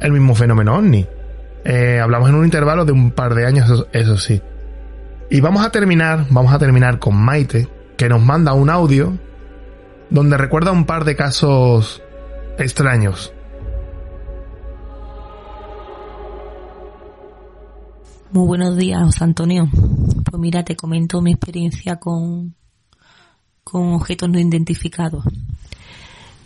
el 0.00 0.12
mismo 0.12 0.34
fenómeno 0.34 0.76
ovni. 0.76 1.06
Eh, 1.64 2.00
hablamos 2.02 2.28
en 2.28 2.36
un 2.36 2.44
intervalo 2.44 2.84
de 2.84 2.92
un 2.92 3.10
par 3.10 3.34
de 3.34 3.46
años, 3.46 3.70
eso, 3.70 3.86
eso 3.92 4.16
sí. 4.16 4.42
Y 5.30 5.40
vamos 5.40 5.64
a 5.64 5.70
terminar, 5.70 6.26
vamos 6.30 6.52
a 6.52 6.58
terminar 6.58 6.98
con 6.98 7.14
Maite, 7.16 7.68
que 7.96 8.08
nos 8.08 8.22
manda 8.22 8.52
un 8.52 8.70
audio 8.70 9.18
donde 10.10 10.38
recuerda 10.38 10.72
un 10.72 10.86
par 10.86 11.04
de 11.04 11.16
casos 11.16 12.02
extraños. 12.58 13.32
Muy 18.30 18.46
buenos 18.46 18.76
días, 18.76 19.22
Antonio. 19.22 19.70
Pues 20.30 20.38
mira, 20.38 20.62
te 20.62 20.76
comento 20.76 21.22
mi 21.22 21.32
experiencia 21.32 21.96
con, 21.96 22.54
con 23.64 23.94
objetos 23.94 24.28
no 24.28 24.38
identificados. 24.38 25.24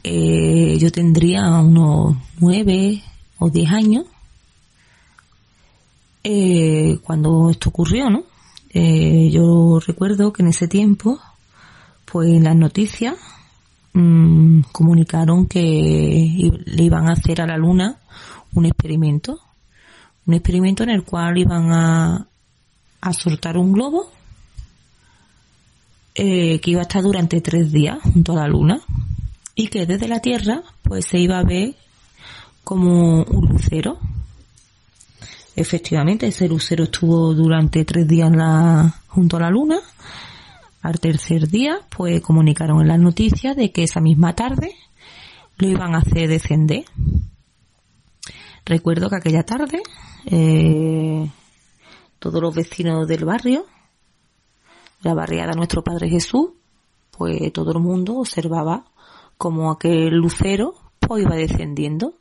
Eh, 0.04 0.76
yo 0.78 0.92
tendría 0.92 1.44
unos 1.60 2.16
nueve 2.38 3.02
o 3.40 3.50
diez 3.50 3.72
años 3.72 4.04
eh, 6.22 7.00
cuando 7.02 7.50
esto 7.50 7.70
ocurrió, 7.70 8.10
¿no? 8.10 8.22
Eh, 8.72 9.30
yo 9.32 9.80
recuerdo 9.84 10.32
que 10.32 10.42
en 10.42 10.50
ese 10.50 10.68
tiempo, 10.68 11.18
pues 12.04 12.40
las 12.40 12.54
noticias 12.54 13.16
mmm, 13.92 14.60
comunicaron 14.70 15.46
que 15.46 16.48
le 16.64 16.82
iban 16.84 17.08
a 17.08 17.14
hacer 17.14 17.40
a 17.40 17.46
la 17.48 17.56
luna 17.56 17.98
un 18.54 18.66
experimento 18.66 19.40
un 20.26 20.34
experimento 20.34 20.82
en 20.82 20.90
el 20.90 21.04
cual 21.04 21.38
iban 21.38 21.72
a, 21.72 22.26
a 23.00 23.12
soltar 23.12 23.56
un 23.58 23.72
globo 23.72 24.10
eh, 26.14 26.60
que 26.60 26.72
iba 26.72 26.80
a 26.80 26.82
estar 26.82 27.02
durante 27.02 27.40
tres 27.40 27.72
días 27.72 27.98
junto 28.02 28.32
a 28.32 28.42
la 28.42 28.48
luna 28.48 28.80
y 29.54 29.68
que 29.68 29.86
desde 29.86 30.08
la 30.08 30.20
Tierra 30.20 30.62
pues 30.82 31.06
se 31.06 31.18
iba 31.18 31.38
a 31.38 31.44
ver 31.44 31.74
como 32.64 33.22
un 33.22 33.48
lucero. 33.48 33.98
Efectivamente, 35.56 36.26
ese 36.26 36.48
lucero 36.48 36.84
estuvo 36.84 37.34
durante 37.34 37.84
tres 37.84 38.06
días 38.06 38.30
junto 39.08 39.36
a 39.36 39.40
la 39.40 39.50
luna. 39.50 39.78
Al 40.82 40.98
tercer 40.98 41.48
día, 41.48 41.78
pues 41.94 42.20
comunicaron 42.20 42.80
en 42.80 42.88
las 42.88 42.98
noticias 42.98 43.56
de 43.56 43.70
que 43.72 43.84
esa 43.84 44.00
misma 44.00 44.34
tarde 44.34 44.74
lo 45.58 45.68
iban 45.68 45.94
a 45.94 45.98
hacer 45.98 46.28
descender. 46.28 46.84
Recuerdo 48.64 49.10
que 49.10 49.16
aquella 49.16 49.44
tarde 49.44 49.82
eh, 50.34 51.30
todos 52.18 52.40
los 52.40 52.54
vecinos 52.54 53.06
del 53.06 53.26
barrio, 53.26 53.66
la 55.02 55.12
barriada 55.12 55.52
Nuestro 55.52 55.84
Padre 55.84 56.08
Jesús, 56.08 56.52
pues 57.10 57.52
todo 57.52 57.72
el 57.72 57.80
mundo 57.80 58.16
observaba 58.16 58.86
como 59.36 59.70
aquel 59.70 60.14
lucero 60.14 60.74
pues 61.00 61.24
iba 61.24 61.36
descendiendo 61.36 62.14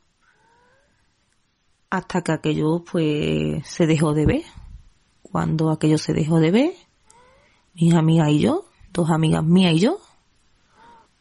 hasta 1.89 2.21
que 2.21 2.33
aquello 2.33 2.83
pues 2.83 3.65
se 3.65 3.87
dejó 3.87 4.13
de 4.13 4.25
ver. 4.25 4.43
Cuando 5.21 5.71
aquello 5.71 5.97
se 5.97 6.13
dejó 6.13 6.39
de 6.39 6.51
ver, 6.51 6.73
mis 7.75 7.93
amigas 7.93 8.29
y 8.29 8.39
yo, 8.39 8.65
dos 8.91 9.09
amigas 9.09 9.45
mías 9.45 9.73
y 9.75 9.79
yo, 9.79 9.99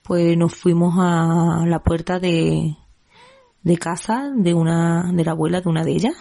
pues 0.02 0.36
nos 0.36 0.56
fuimos 0.56 0.94
a 0.98 1.64
la 1.66 1.84
puerta 1.84 2.18
de, 2.18 2.76
de 3.62 3.78
casa 3.78 4.32
de 4.34 4.54
una, 4.54 5.12
de 5.12 5.24
la 5.24 5.32
abuela 5.32 5.60
de 5.60 5.68
una 5.68 5.84
de 5.84 5.92
ellas. 5.92 6.16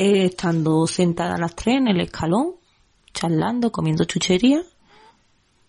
Eh, 0.00 0.26
estando 0.26 0.86
sentada 0.86 1.34
a 1.34 1.38
las 1.38 1.56
tres 1.56 1.78
en 1.78 1.88
el 1.88 2.00
escalón, 2.00 2.54
charlando, 3.12 3.72
comiendo 3.72 4.04
chuchería, 4.04 4.62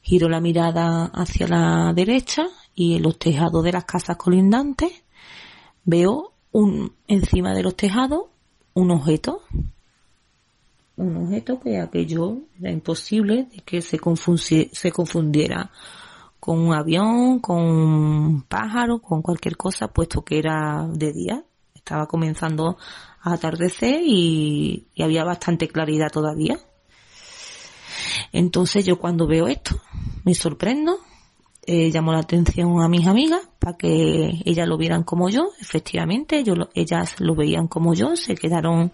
giro 0.03 0.29
la 0.29 0.39
mirada 0.39 1.05
hacia 1.05 1.47
la 1.47 1.93
derecha 1.95 2.45
y 2.75 2.97
en 2.97 3.01
los 3.01 3.17
tejados 3.17 3.63
de 3.63 3.71
las 3.71 3.85
casas 3.85 4.17
colindantes 4.17 4.91
veo 5.83 6.33
un, 6.51 6.93
encima 7.07 7.55
de 7.55 7.63
los 7.63 7.75
tejados 7.75 8.25
un 8.75 8.91
objeto. 8.91 9.41
Un 10.95 11.25
objeto 11.25 11.59
que 11.59 11.79
aquello 11.79 12.37
era 12.59 12.71
imposible 12.71 13.47
de 13.51 13.61
que 13.65 13.81
se, 13.81 13.99
se 14.71 14.91
confundiera 14.91 15.71
con 16.39 16.59
un 16.59 16.75
avión, 16.75 17.39
con 17.39 17.63
un 17.63 18.43
pájaro, 18.43 18.99
con 18.99 19.23
cualquier 19.23 19.57
cosa, 19.57 19.87
puesto 19.87 20.21
que 20.21 20.37
era 20.37 20.87
de 20.87 21.13
día. 21.13 21.43
Estaba 21.73 22.05
comenzando 22.05 22.77
a 23.21 23.33
atardecer 23.33 24.01
y, 24.03 24.87
había 24.99 25.23
bastante 25.23 25.67
claridad 25.67 26.11
todavía. 26.11 26.59
Entonces 28.31 28.85
yo 28.85 28.99
cuando 28.99 29.27
veo 29.27 29.47
esto 29.47 29.81
me 30.23 30.33
sorprendo, 30.33 30.99
eh, 31.65 31.89
llamo 31.93 32.11
la 32.11 32.19
atención 32.19 32.81
a 32.81 32.87
mis 32.87 33.07
amigas 33.07 33.41
para 33.59 33.77
que 33.77 34.41
ellas 34.45 34.67
lo 34.67 34.77
vieran 34.77 35.03
como 35.03 35.29
yo. 35.29 35.51
Efectivamente, 35.59 36.43
yo 36.43 36.53
ellas 36.73 37.19
lo 37.19 37.35
veían 37.35 37.67
como 37.67 37.93
yo, 37.93 38.15
se 38.15 38.35
quedaron, 38.35 38.91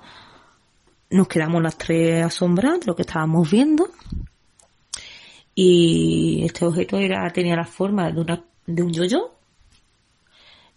nos 1.09 1.27
quedamos 1.27 1.61
las 1.61 1.77
tres 1.77 2.25
asombradas 2.25 2.81
de 2.81 2.85
lo 2.87 2.95
que 2.95 3.03
estábamos 3.03 3.49
viendo. 3.49 3.89
Y 5.53 6.43
este 6.43 6.65
objeto 6.65 6.97
era, 6.97 7.29
tenía 7.31 7.55
la 7.55 7.65
forma 7.65 8.11
de, 8.11 8.19
una, 8.19 8.43
de 8.67 8.83
un 8.83 8.91
yoyo, 8.91 9.31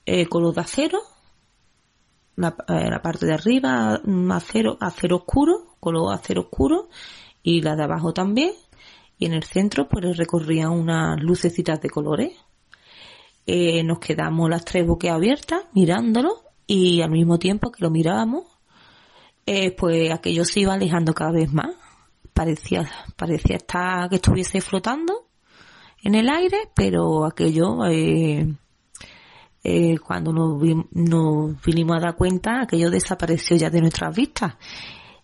eh, 0.06 0.26
color 0.26 0.54
de 0.54 0.60
acero, 0.60 1.00
eh, 2.38 2.90
la, 2.90 3.02
parte 3.02 3.26
de 3.26 3.34
arriba 3.34 4.00
acero, 4.30 4.78
acero 4.80 5.16
oscuro, 5.16 5.74
color 5.80 6.14
acero 6.14 6.42
oscuro, 6.42 6.88
y 7.42 7.62
la 7.62 7.74
de 7.74 7.82
abajo 7.82 8.12
también. 8.12 8.52
Y 9.18 9.26
en 9.26 9.32
el 9.32 9.42
centro 9.42 9.88
pues 9.88 10.16
recorrían 10.16 10.70
unas 10.70 11.20
lucecitas 11.20 11.80
de 11.80 11.90
colores. 11.90 12.32
Eh, 13.46 13.82
nos 13.82 13.98
quedamos 13.98 14.48
las 14.48 14.64
tres 14.64 14.86
abiertas 15.10 15.62
mirándolo 15.72 16.42
y 16.66 17.00
al 17.00 17.10
mismo 17.10 17.38
tiempo 17.38 17.72
que 17.72 17.82
lo 17.82 17.90
mirábamos, 17.90 18.44
eh, 19.46 19.74
pues 19.74 20.12
aquello 20.12 20.44
se 20.44 20.60
iba 20.60 20.74
alejando 20.74 21.14
cada 21.14 21.32
vez 21.32 21.52
más. 21.52 21.74
Parecía, 22.34 22.88
parecía 23.16 23.56
estar 23.56 24.08
que 24.08 24.16
estuviese 24.16 24.60
flotando 24.60 25.26
en 26.04 26.14
el 26.14 26.28
aire, 26.28 26.70
pero 26.76 27.24
aquello 27.24 27.78
eh, 29.68 29.98
cuando 29.98 30.32
nos, 30.32 30.62
nos 30.92 31.62
vinimos 31.62 31.96
a 31.96 32.00
dar 32.00 32.16
cuenta, 32.16 32.62
aquello 32.62 32.90
desapareció 32.90 33.56
ya 33.56 33.68
de 33.68 33.82
nuestras 33.82 34.16
vistas. 34.16 34.54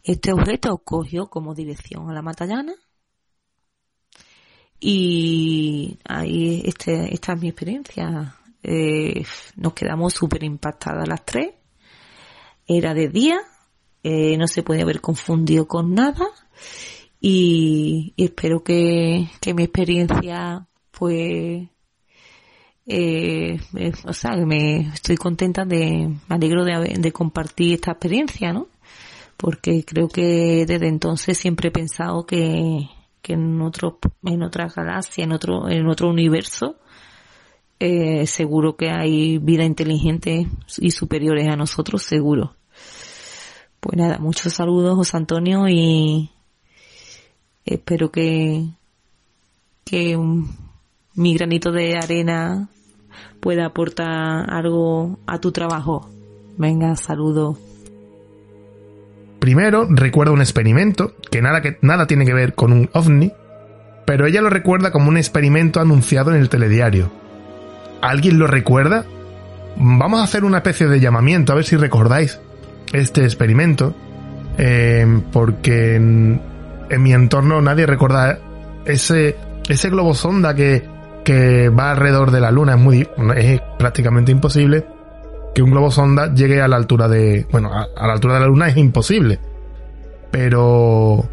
Este 0.03 0.33
objeto 0.33 0.77
cogió 0.79 1.29
como 1.29 1.55
dirección 1.55 2.11
a 2.11 2.13
la 2.13 2.21
Matallana 2.21 2.75
y 4.79 5.97
ahí 6.05 6.63
este, 6.67 7.15
esta 7.15 7.33
es 7.33 7.41
mi 7.41 7.49
experiencia. 7.49 8.37
Eh, 8.63 9.25
nos 9.57 9.73
quedamos 9.73 10.13
súper 10.13 10.45
impactadas 10.45 11.09
las 11.09 11.25
tres. 11.25 11.55
Era 12.67 12.93
de 12.93 13.09
día, 13.09 13.41
eh, 14.03 14.37
no 14.37 14.47
se 14.47 14.63
puede 14.63 14.83
haber 14.83 15.01
confundido 15.01 15.67
con 15.67 15.95
nada 15.95 16.27
y, 17.19 18.13
y 18.17 18.25
espero 18.25 18.63
que, 18.63 19.29
que 19.41 19.55
mi 19.55 19.63
experiencia 19.65 20.67
pues 20.91 21.67
eh, 22.87 23.59
eh, 23.77 23.93
o 24.05 24.13
sea, 24.13 24.37
me 24.37 24.89
estoy 24.89 25.17
contenta 25.17 25.65
de, 25.65 26.09
me 26.29 26.35
alegro 26.35 26.65
de, 26.65 26.95
de 26.99 27.13
compartir 27.13 27.75
esta 27.75 27.93
experiencia, 27.93 28.53
¿no? 28.53 28.69
Porque 29.37 29.85
creo 29.85 30.09
que 30.09 30.65
desde 30.67 30.89
entonces 30.89 31.39
siempre 31.39 31.69
he 31.69 31.73
pensado 31.73 32.27
que, 32.27 32.89
que 33.23 33.33
en 33.33 33.61
otro, 33.63 33.99
en 34.23 34.43
otra 34.43 34.69
galaxia, 34.69 35.25
en 35.25 35.33
otro, 35.33 35.69
en 35.69 35.87
otro 35.89 36.11
universo, 36.11 36.77
eh, 37.81 38.27
seguro 38.27 38.77
que 38.77 38.91
hay 38.91 39.39
vida 39.39 39.65
inteligente 39.65 40.47
y 40.79 40.91
superiores 40.91 41.49
a 41.49 41.57
nosotros, 41.57 42.03
seguro. 42.03 42.55
Pues 43.81 43.97
nada, 43.97 44.19
muchos 44.19 44.53
saludos, 44.53 44.95
José 44.95 45.17
Antonio, 45.17 45.69
y 45.69 46.31
espero 47.65 48.11
que, 48.11 48.67
que 49.85 50.17
mi 51.15 51.35
granito 51.35 51.73
de 51.73 51.97
arena 51.97 52.69
pueda 53.41 53.67
aportar 53.67 54.51
algo 54.51 55.19
a 55.27 55.39
tu 55.39 55.53
trabajo. 55.53 56.09
Venga, 56.57 56.97
saludo. 56.97 57.59
Primero 59.39 59.87
recuerda 59.91 60.33
un 60.33 60.41
experimento 60.41 61.13
que 61.31 61.43
nada, 61.43 61.61
que 61.61 61.79
nada 61.83 62.07
tiene 62.07 62.25
que 62.25 62.33
ver 62.33 62.55
con 62.55 62.73
un 62.73 62.89
ovni, 62.95 63.33
pero 64.07 64.27
ella 64.27 64.41
lo 64.41 64.51
recuerda 64.51 64.91
como 64.91 65.09
un 65.09 65.19
experimento 65.19 65.81
anunciado 65.81 66.31
en 66.31 66.41
el 66.41 66.49
telediario. 66.49 67.11
¿Alguien 68.01 68.39
lo 68.39 68.47
recuerda? 68.47 69.05
Vamos 69.77 70.21
a 70.21 70.25
hacer 70.25 70.45
una 70.45 70.59
especie 70.59 70.87
de 70.87 71.01
llamamiento 71.01 71.53
a 71.53 71.57
ver 71.57 71.65
si 71.65 71.77
recordáis 71.77 72.41
este 72.93 73.25
experimento, 73.25 73.95
eh, 74.57 75.07
porque 75.33 75.97
en, 75.97 76.41
en, 76.89 77.03
mi 77.03 77.13
entorno 77.13 77.61
nadie 77.61 77.87
recuerda 77.87 78.39
ese, 78.87 79.37
ese 79.69 79.91
globo 79.91 80.15
sonda 80.15 80.55
que, 80.55 80.94
que 81.25 81.69
va 81.71 81.91
alrededor 81.91 82.31
de 82.31 82.41
la 82.41 82.51
Luna 82.51 82.75
es 82.75 82.81
muy 82.81 83.09
es 83.37 83.61
prácticamente 83.79 84.31
imposible 84.31 84.85
que 85.55 85.63
un 85.63 85.71
globo 85.71 85.91
sonda 85.91 86.35
llegue 86.35 86.61
a 86.61 86.69
la 86.69 86.77
altura 86.77 87.09
de... 87.09 87.47
Bueno, 87.51 87.73
a, 87.73 87.87
a 87.97 88.07
la 88.07 88.13
altura 88.13 88.35
de 88.35 88.41
la 88.41 88.47
Luna 88.47 88.69
es 88.69 88.77
imposible. 88.77 89.39
Pero 90.31 91.29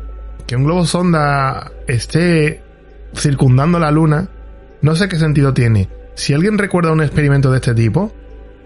que 0.45 0.55
un 0.55 0.63
globo 0.63 0.85
sonda 0.85 1.71
esté 1.87 2.61
circundando 3.15 3.79
la 3.79 3.91
Luna, 3.91 4.27
no 4.81 4.95
sé 4.95 5.09
qué 5.09 5.17
sentido 5.17 5.53
tiene. 5.53 5.89
Si 6.13 6.33
alguien 6.33 6.57
recuerda 6.57 6.91
un 6.91 7.01
experimento 7.01 7.51
de 7.51 7.57
este 7.57 7.73
tipo, 7.73 8.11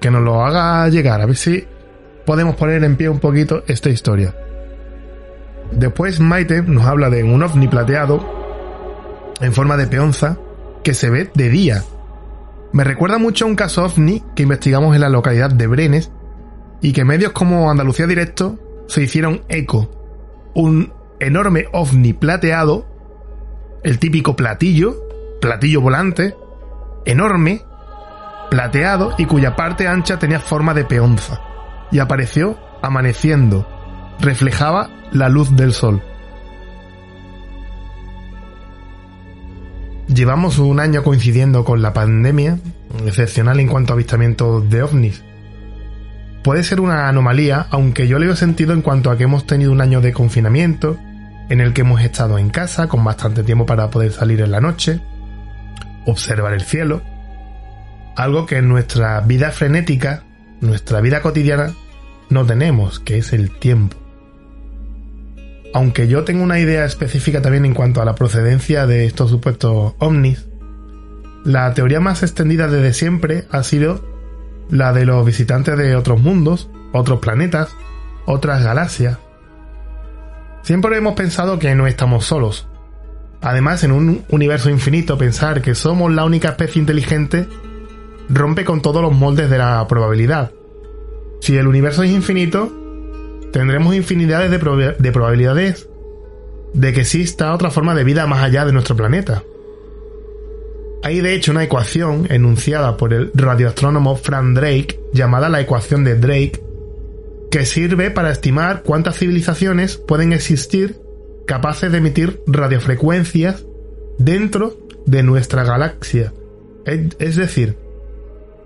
que 0.01 0.11
nos 0.11 0.21
lo 0.21 0.43
haga 0.43 0.87
llegar, 0.89 1.21
a 1.21 1.25
ver 1.25 1.35
si 1.35 1.65
podemos 2.25 2.55
poner 2.55 2.83
en 2.83 2.95
pie 2.97 3.07
un 3.07 3.19
poquito 3.19 3.63
esta 3.67 3.89
historia. 3.89 4.35
Después 5.71 6.19
Maite 6.19 6.61
nos 6.61 6.85
habla 6.85 7.09
de 7.09 7.23
un 7.23 7.41
ovni 7.41 7.67
plateado 7.67 8.23
en 9.41 9.53
forma 9.53 9.77
de 9.77 9.87
peonza 9.87 10.37
que 10.85 10.93
se 10.93 11.09
ve 11.09 11.31
de 11.33 11.49
día. 11.49 11.83
Me 12.71 12.83
recuerda 12.83 13.17
mucho 13.17 13.45
a 13.45 13.47
un 13.47 13.55
caso 13.55 13.83
ovni 13.83 14.23
que 14.35 14.43
investigamos 14.43 14.93
en 14.93 15.01
la 15.01 15.09
localidad 15.09 15.49
de 15.49 15.65
Brenes 15.65 16.11
y 16.79 16.93
que 16.93 17.03
medios 17.03 17.31
como 17.31 17.71
Andalucía 17.71 18.05
Directo 18.05 18.59
se 18.87 19.01
hicieron 19.01 19.41
eco. 19.49 19.89
Un 20.53 20.93
enorme 21.19 21.65
ovni 21.73 22.13
plateado, 22.13 22.85
el 23.83 23.97
típico 23.97 24.35
platillo, 24.35 24.95
platillo 25.41 25.81
volante, 25.81 26.35
enorme, 27.05 27.63
plateado 28.51 29.15
y 29.17 29.25
cuya 29.25 29.55
parte 29.55 29.87
ancha 29.87 30.19
tenía 30.19 30.39
forma 30.39 30.75
de 30.75 30.85
peonza, 30.85 31.41
y 31.91 31.97
apareció 31.97 32.59
amaneciendo, 32.83 33.67
reflejaba 34.19 34.91
la 35.11 35.29
luz 35.29 35.55
del 35.55 35.73
sol. 35.73 36.03
Llevamos 40.15 40.59
un 40.59 40.79
año 40.79 41.03
coincidiendo 41.03 41.65
con 41.65 41.81
la 41.81 41.91
pandemia, 41.91 42.57
excepcional 43.05 43.59
en 43.59 43.67
cuanto 43.67 43.91
a 43.91 43.95
avistamientos 43.95 44.69
de 44.69 44.81
ovnis. 44.81 45.21
Puede 46.41 46.63
ser 46.63 46.79
una 46.79 47.09
anomalía, 47.09 47.67
aunque 47.69 48.07
yo 48.07 48.17
le 48.17 48.31
he 48.31 48.35
sentido 48.37 48.71
en 48.71 48.81
cuanto 48.81 49.11
a 49.11 49.17
que 49.17 49.25
hemos 49.25 49.45
tenido 49.45 49.73
un 49.73 49.81
año 49.81 49.99
de 49.99 50.13
confinamiento, 50.13 50.97
en 51.49 51.59
el 51.59 51.73
que 51.73 51.81
hemos 51.81 51.99
estado 51.99 52.37
en 52.37 52.49
casa 52.49 52.87
con 52.87 53.03
bastante 53.03 53.43
tiempo 53.43 53.65
para 53.65 53.89
poder 53.89 54.13
salir 54.13 54.39
en 54.39 54.51
la 54.51 54.61
noche, 54.61 55.01
observar 56.05 56.53
el 56.53 56.61
cielo, 56.61 57.01
algo 58.15 58.45
que 58.45 58.59
en 58.59 58.69
nuestra 58.69 59.19
vida 59.19 59.51
frenética, 59.51 60.23
nuestra 60.61 61.01
vida 61.01 61.21
cotidiana, 61.21 61.73
no 62.29 62.45
tenemos, 62.45 63.01
que 63.01 63.17
es 63.17 63.33
el 63.33 63.51
tiempo. 63.51 63.97
Aunque 65.75 66.07
yo 66.07 66.23
tengo 66.23 66.41
una 66.41 66.57
idea 66.57 66.85
específica 66.85 67.41
también 67.41 67.65
en 67.65 67.73
cuanto 67.73 68.01
a 68.01 68.05
la 68.05 68.15
procedencia 68.15 68.87
de 68.87 69.05
estos 69.05 69.29
supuestos 69.29 69.93
ovnis, 69.99 70.45
la 71.43 71.73
teoría 71.73 71.99
más 71.99 72.23
extendida 72.23 72.69
desde 72.69 72.93
siempre 72.93 73.45
ha 73.51 73.61
sido 73.61 74.01
la 74.69 74.93
de 74.93 75.05
los 75.05 75.25
visitantes 75.25 75.77
de 75.77 75.97
otros 75.97 76.21
mundos, 76.21 76.69
otros 76.93 77.19
planetas, 77.19 77.75
otras 78.25 78.63
galaxias. 78.63 79.17
Siempre 80.61 80.95
hemos 80.95 81.15
pensado 81.15 81.59
que 81.59 81.75
no 81.75 81.87
estamos 81.87 82.23
solos. 82.23 82.69
Además, 83.41 83.83
en 83.83 83.91
un 83.91 84.23
universo 84.29 84.69
infinito, 84.69 85.17
pensar 85.17 85.61
que 85.61 85.75
somos 85.75 86.09
la 86.09 86.23
única 86.23 86.51
especie 86.51 86.79
inteligente 86.79 87.49
rompe 88.29 88.63
con 88.63 88.81
todos 88.81 89.01
los 89.01 89.11
moldes 89.13 89.49
de 89.49 89.57
la 89.57 89.85
probabilidad. 89.89 90.53
Si 91.41 91.57
el 91.57 91.67
universo 91.67 92.01
es 92.03 92.11
infinito, 92.11 92.84
tendremos 93.55 93.95
infinidades 93.95 94.51
de, 94.51 94.95
de, 94.99 95.11
probabilidades 95.13 95.87
de 96.73 96.91
que 96.91 96.99
exista 96.99 97.53
otra 97.53 97.71
forma 97.71 97.95
de 97.95 98.03
vida 98.03 98.27
más 98.27 98.43
allá 98.43 98.65
de 98.65 98.73
nuestro 98.73 98.97
planeta. 98.97 99.43
Hay 101.03 101.21
de 101.21 101.33
hecho 101.33 101.53
una 101.53 101.63
ecuación 101.63 102.27
enunciada 102.29 102.97
por 102.97 103.13
el 103.13 103.31
radioastrónomo 103.33 104.17
Frank 104.17 104.57
Drake 104.57 104.99
llamada 105.13 105.47
la 105.47 105.61
ecuación 105.61 106.03
de 106.03 106.15
Drake 106.15 106.61
que 107.49 107.65
sirve 107.65 108.11
para 108.11 108.29
estimar 108.29 108.83
cuántas 108.83 109.19
civilizaciones 109.19 109.95
pueden 109.95 110.33
existir 110.33 110.97
capaces 111.47 111.93
de 111.93 111.99
emitir 111.99 112.41
radiofrecuencias 112.47 113.65
dentro 114.17 114.77
de 115.05 115.23
nuestra 115.23 115.63
galaxia. 115.63 116.33
Es 116.85 117.37
decir, 117.37 117.77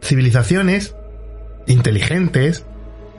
civilizaciones 0.02 0.96
inteligentes 1.68 2.66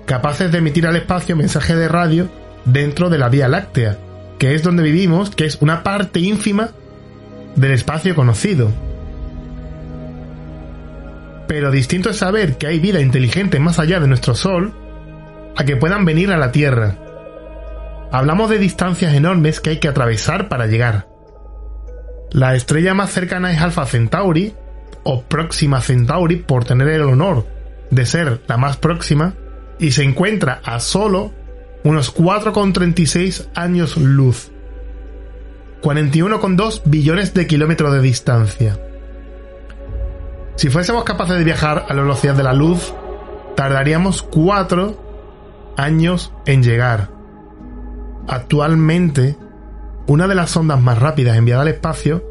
capaces 0.06 0.50
de 0.50 0.58
emitir 0.58 0.86
al 0.86 0.96
espacio 0.96 1.36
mensaje 1.36 1.76
de 1.76 1.88
radio 1.88 2.28
dentro 2.64 3.10
de 3.10 3.18
la 3.18 3.28
Vía 3.28 3.48
Láctea, 3.48 3.98
que 4.38 4.54
es 4.54 4.62
donde 4.62 4.82
vivimos, 4.82 5.30
que 5.30 5.44
es 5.44 5.58
una 5.60 5.82
parte 5.82 6.20
ínfima 6.20 6.70
del 7.56 7.72
espacio 7.72 8.14
conocido. 8.14 8.70
Pero 11.46 11.70
distinto 11.70 12.10
es 12.10 12.16
saber 12.16 12.56
que 12.58 12.66
hay 12.66 12.78
vida 12.78 13.00
inteligente 13.00 13.58
más 13.58 13.78
allá 13.78 14.00
de 14.00 14.06
nuestro 14.06 14.34
Sol 14.34 14.72
a 15.56 15.64
que 15.64 15.76
puedan 15.76 16.04
venir 16.04 16.30
a 16.30 16.38
la 16.38 16.52
Tierra. 16.52 16.96
Hablamos 18.12 18.50
de 18.50 18.58
distancias 18.58 19.14
enormes 19.14 19.60
que 19.60 19.70
hay 19.70 19.78
que 19.78 19.88
atravesar 19.88 20.48
para 20.48 20.66
llegar. 20.66 21.08
La 22.30 22.54
estrella 22.54 22.94
más 22.94 23.10
cercana 23.10 23.52
es 23.52 23.60
Alpha 23.60 23.86
Centauri, 23.86 24.54
o 25.02 25.22
Próxima 25.22 25.80
Centauri 25.80 26.36
por 26.36 26.64
tener 26.64 26.88
el 26.88 27.02
honor 27.02 27.46
de 27.90 28.06
ser 28.06 28.40
la 28.46 28.56
más 28.56 28.76
próxima, 28.76 29.34
y 29.80 29.92
se 29.92 30.04
encuentra 30.04 30.60
a 30.62 30.78
solo 30.78 31.32
unos 31.82 32.14
4,36 32.14 33.48
años 33.54 33.96
luz. 33.96 34.52
41,2 35.82 36.82
billones 36.84 37.32
de 37.32 37.46
kilómetros 37.46 37.92
de 37.94 38.02
distancia. 38.02 38.78
Si 40.56 40.68
fuésemos 40.68 41.04
capaces 41.04 41.38
de 41.38 41.44
viajar 41.44 41.86
a 41.88 41.94
la 41.94 42.02
velocidad 42.02 42.34
de 42.34 42.42
la 42.42 42.52
luz, 42.52 42.92
tardaríamos 43.56 44.22
4 44.22 45.72
años 45.78 46.32
en 46.44 46.62
llegar. 46.62 47.08
Actualmente, 48.28 49.36
una 50.06 50.28
de 50.28 50.34
las 50.34 50.50
sondas 50.50 50.82
más 50.82 50.98
rápidas 50.98 51.38
enviadas 51.38 51.62
al 51.62 51.72
espacio 51.72 52.22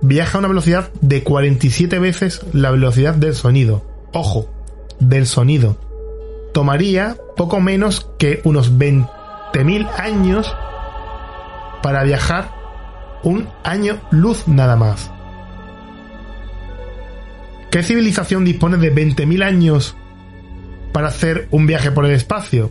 viaja 0.00 0.38
a 0.38 0.40
una 0.40 0.48
velocidad 0.48 0.90
de 1.02 1.22
47 1.22 1.98
veces 1.98 2.40
la 2.54 2.70
velocidad 2.70 3.14
del 3.14 3.34
sonido. 3.34 3.84
Ojo, 4.14 4.48
del 4.98 5.26
sonido 5.26 5.76
tomaría 6.54 7.16
poco 7.36 7.60
menos 7.60 8.08
que 8.16 8.40
unos 8.44 8.72
20.000 8.78 9.90
años 9.98 10.56
para 11.82 12.04
viajar 12.04 12.50
un 13.24 13.48
año 13.64 14.00
luz 14.10 14.46
nada 14.46 14.76
más. 14.76 15.10
¿Qué 17.70 17.82
civilización 17.82 18.44
dispone 18.44 18.76
de 18.76 18.94
20.000 18.94 19.44
años 19.44 19.96
para 20.92 21.08
hacer 21.08 21.48
un 21.50 21.66
viaje 21.66 21.90
por 21.90 22.06
el 22.06 22.12
espacio? 22.12 22.70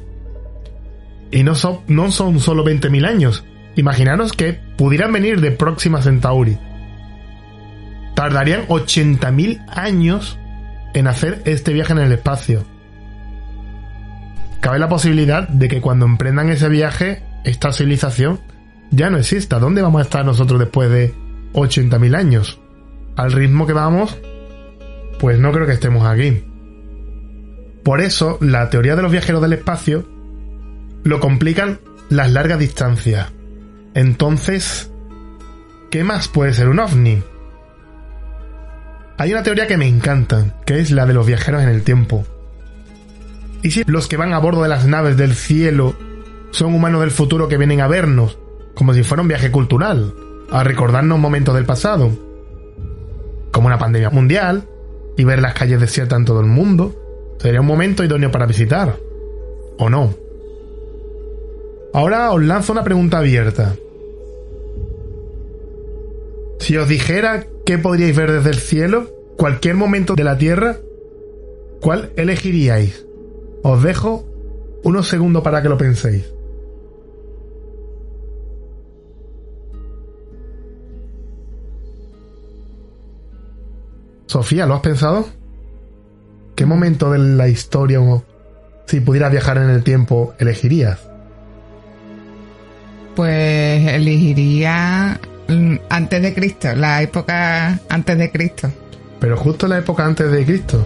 Y 1.29 1.43
no 1.43 1.53
son, 1.53 1.81
no 1.87 2.09
son 2.09 2.39
solo 2.39 2.63
20.000 2.63 3.05
años. 3.05 3.43
Imaginaros 3.75 4.31
que 4.31 4.53
pudieran 4.77 5.11
venir 5.11 5.41
de 5.41 5.51
Próxima 5.51 6.01
Centauri. 6.01 6.57
Tardarían 8.15 8.65
80.000 8.67 9.65
años 9.67 10.39
en 10.93 11.07
hacer 11.07 11.41
este 11.43 11.73
viaje 11.73 11.91
en 11.91 11.99
el 11.99 12.11
espacio 12.13 12.72
cabe 14.63 14.79
la 14.79 14.87
posibilidad 14.87 15.45
de 15.49 15.67
que 15.67 15.81
cuando 15.81 16.05
emprendan 16.05 16.49
ese 16.49 16.69
viaje, 16.69 17.21
esta 17.43 17.73
civilización 17.73 18.39
ya 18.91 19.09
no 19.09 19.17
exista. 19.17 19.59
¿Dónde 19.59 19.81
vamos 19.81 19.99
a 19.99 20.03
estar 20.03 20.25
nosotros 20.25 20.57
después 20.57 20.89
de 20.89 21.13
80.000 21.51 22.15
años? 22.15 22.61
Al 23.17 23.33
ritmo 23.33 23.67
que 23.67 23.73
vamos, 23.73 24.17
pues 25.19 25.37
no 25.37 25.51
creo 25.51 25.67
que 25.67 25.73
estemos 25.73 26.07
aquí. 26.07 26.45
Por 27.83 27.99
eso, 27.99 28.37
la 28.39 28.69
teoría 28.69 28.95
de 28.95 29.01
los 29.01 29.11
viajeros 29.11 29.41
del 29.41 29.51
espacio 29.51 30.07
lo 31.03 31.19
complican 31.19 31.81
las 32.07 32.31
largas 32.31 32.57
distancias. 32.57 33.33
Entonces, 33.93 34.89
¿qué 35.91 36.05
más 36.05 36.29
puede 36.29 36.53
ser 36.53 36.69
un 36.69 36.79
ovni? 36.79 37.21
Hay 39.17 39.33
una 39.33 39.43
teoría 39.43 39.67
que 39.67 39.75
me 39.75 39.89
encanta, 39.89 40.55
que 40.65 40.79
es 40.79 40.89
la 40.89 41.05
de 41.05 41.13
los 41.13 41.27
viajeros 41.27 41.63
en 41.63 41.67
el 41.69 41.83
tiempo. 41.83 42.25
¿Y 43.63 43.71
si 43.71 43.83
los 43.85 44.07
que 44.07 44.17
van 44.17 44.33
a 44.33 44.39
bordo 44.39 44.61
de 44.61 44.69
las 44.69 44.85
naves 44.85 45.15
del 45.15 45.33
cielo 45.33 45.95
son 46.51 46.75
humanos 46.75 46.99
del 46.99 47.11
futuro 47.11 47.47
que 47.47 47.57
vienen 47.57 47.79
a 47.79 47.87
vernos, 47.87 48.37
como 48.75 48.93
si 48.93 49.03
fuera 49.03 49.21
un 49.21 49.29
viaje 49.29 49.51
cultural, 49.51 50.13
a 50.51 50.63
recordarnos 50.63 51.17
momentos 51.17 51.55
del 51.55 51.65
pasado? 51.65 52.11
Como 53.51 53.67
una 53.67 53.79
pandemia 53.79 54.09
mundial, 54.09 54.67
y 55.15 55.23
ver 55.23 55.41
las 55.41 55.53
calles 55.53 55.79
desiertas 55.79 56.19
en 56.19 56.25
todo 56.25 56.41
el 56.41 56.47
mundo, 56.47 56.93
sería 57.39 57.61
un 57.61 57.67
momento 57.67 58.03
idóneo 58.03 58.31
para 58.31 58.45
visitar. 58.45 58.97
¿O 59.77 59.89
no? 59.89 60.13
Ahora 61.93 62.31
os 62.31 62.43
lanzo 62.43 62.73
una 62.73 62.83
pregunta 62.83 63.19
abierta. 63.19 63.75
Si 66.59 66.75
os 66.75 66.87
dijera 66.87 67.45
qué 67.65 67.77
podríais 67.77 68.15
ver 68.15 68.31
desde 68.31 68.49
el 68.49 68.57
cielo, 68.57 69.09
cualquier 69.37 69.75
momento 69.75 70.15
de 70.15 70.23
la 70.23 70.37
Tierra, 70.37 70.77
¿cuál 71.81 72.11
elegiríais? 72.15 73.05
Os 73.63 73.81
dejo 73.81 74.25
unos 74.83 75.07
segundos 75.07 75.41
para 75.41 75.61
que 75.61 75.69
lo 75.69 75.77
penséis. 75.77 76.23
Sofía, 84.27 84.65
¿lo 84.65 84.75
has 84.75 84.81
pensado? 84.81 85.25
¿qué 86.55 86.65
momento 86.65 87.11
de 87.11 87.19
la 87.19 87.47
historia 87.47 88.01
o 88.01 88.23
si 88.85 88.99
pudieras 88.99 89.31
viajar 89.31 89.57
en 89.57 89.69
el 89.69 89.83
tiempo 89.83 90.33
elegirías? 90.39 90.99
Pues 93.15 93.87
elegiría 93.87 95.19
mm, 95.47 95.75
antes 95.89 96.21
de 96.21 96.33
Cristo, 96.33 96.75
la 96.75 97.01
época 97.01 97.79
antes 97.89 98.17
de 98.17 98.31
Cristo. 98.31 98.71
Pero 99.19 99.37
justo 99.37 99.67
la 99.67 99.77
época 99.77 100.05
antes 100.05 100.31
de 100.31 100.45
Cristo. 100.45 100.85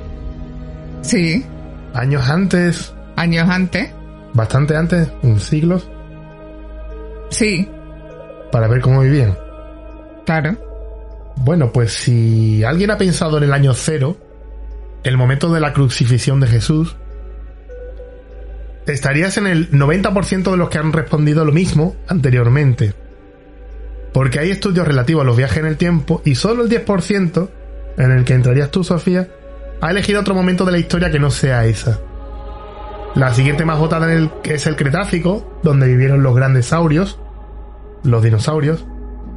Sí. 1.02 1.46
Años 1.94 2.30
antes. 2.30 2.94
Años 3.16 3.50
antes. 3.50 3.92
Bastante 4.34 4.76
antes, 4.76 5.10
un 5.24 5.40
siglos. 5.40 5.90
Sí. 7.30 7.70
Para 8.52 8.68
ver 8.68 8.82
cómo 8.82 9.02
vivían. 9.02 9.38
Claro. 10.26 10.56
Bueno, 11.38 11.72
pues 11.72 11.94
si 11.94 12.64
alguien 12.64 12.92
ha 12.92 12.98
pensado 12.98 13.38
en 13.38 13.44
el 13.44 13.54
año 13.54 13.74
cero, 13.74 14.18
el 15.04 15.18
momento 15.18 15.52
de 15.54 15.60
la 15.60 15.74
crucifixión 15.74 16.40
de 16.40 16.48
Jesús, 16.48 16.96
estarías 18.86 19.38
en 19.38 19.48
el 19.48 19.72
90% 19.72 20.52
de 20.52 20.58
los 20.58 20.70
que 20.70 20.78
han 20.78 20.94
respondido 20.94 21.46
lo 21.46 21.52
mismo 21.52 21.96
anteriormente. 22.08 22.94
Porque 24.14 24.40
hay 24.40 24.50
estudios 24.50 24.88
relativos 24.88 25.22
a 25.22 25.26
los 25.26 25.38
viajes 25.38 25.58
en 25.58 25.66
el 25.66 25.78
tiempo 25.78 26.22
y 26.26 26.36
solo 26.36 26.64
el 26.64 26.70
10%, 26.70 27.50
en 27.98 28.12
el 28.12 28.24
que 28.26 28.34
entrarías 28.34 28.72
tú, 28.72 28.84
Sofía, 28.84 29.28
ha 29.82 29.92
elegido 29.92 30.22
otro 30.22 30.36
momento 30.36 30.66
de 30.66 30.72
la 30.72 30.78
historia 30.78 31.12
que 31.12 31.20
no 31.20 31.32
sea 31.32 31.66
esa. 31.66 32.00
La 33.16 33.34
siguiente 33.34 33.66
más 33.66 33.80
votada 33.80 34.12
en 34.12 34.18
el, 34.18 34.32
es 34.44 34.68
el 34.68 34.76
Cretácico, 34.76 35.60
donde 35.64 35.88
vivieron 35.88 36.24
los 36.24 36.36
grandes 36.36 36.68
saurios, 36.68 37.20
los 38.04 38.24
dinosaurios, 38.24 38.86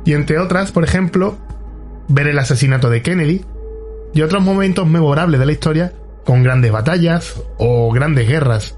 y 0.04 0.14
entre 0.14 0.38
otras, 0.38 0.72
por 0.72 0.84
ejemplo, 0.84 1.36
ver 2.08 2.26
el 2.26 2.38
asesinato 2.38 2.90
de 2.90 3.02
Kennedy 3.02 3.44
y 4.12 4.22
otros 4.22 4.42
momentos 4.42 4.86
memorables 4.86 5.40
de 5.40 5.46
la 5.46 5.52
historia 5.52 5.92
con 6.24 6.42
grandes 6.42 6.72
batallas 6.72 7.40
o 7.58 7.90
grandes 7.92 8.28
guerras. 8.28 8.76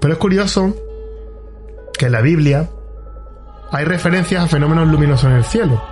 Pero 0.00 0.12
es 0.14 0.18
curioso 0.18 0.74
que 1.98 2.06
en 2.06 2.12
la 2.12 2.20
Biblia 2.20 2.68
hay 3.72 3.84
referencias 3.84 4.44
a 4.44 4.48
fenómenos 4.48 4.88
luminosos 4.88 5.30
en 5.30 5.36
el 5.36 5.44
cielo. 5.44 5.82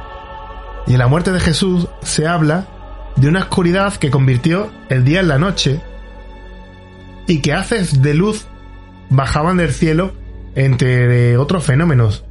Y 0.86 0.92
en 0.92 0.98
la 0.98 1.08
muerte 1.08 1.32
de 1.32 1.40
Jesús 1.40 1.88
se 2.02 2.26
habla 2.26 2.68
de 3.16 3.28
una 3.28 3.40
oscuridad 3.40 3.94
que 3.94 4.10
convirtió 4.10 4.70
el 4.88 5.04
día 5.04 5.20
en 5.20 5.28
la 5.28 5.38
noche 5.38 5.80
y 7.26 7.40
que 7.40 7.52
haces 7.52 8.02
de 8.02 8.14
luz 8.14 8.46
bajaban 9.10 9.56
del 9.56 9.72
cielo 9.72 10.14
entre 10.54 11.36
otros 11.36 11.64
fenómenos. 11.64 12.24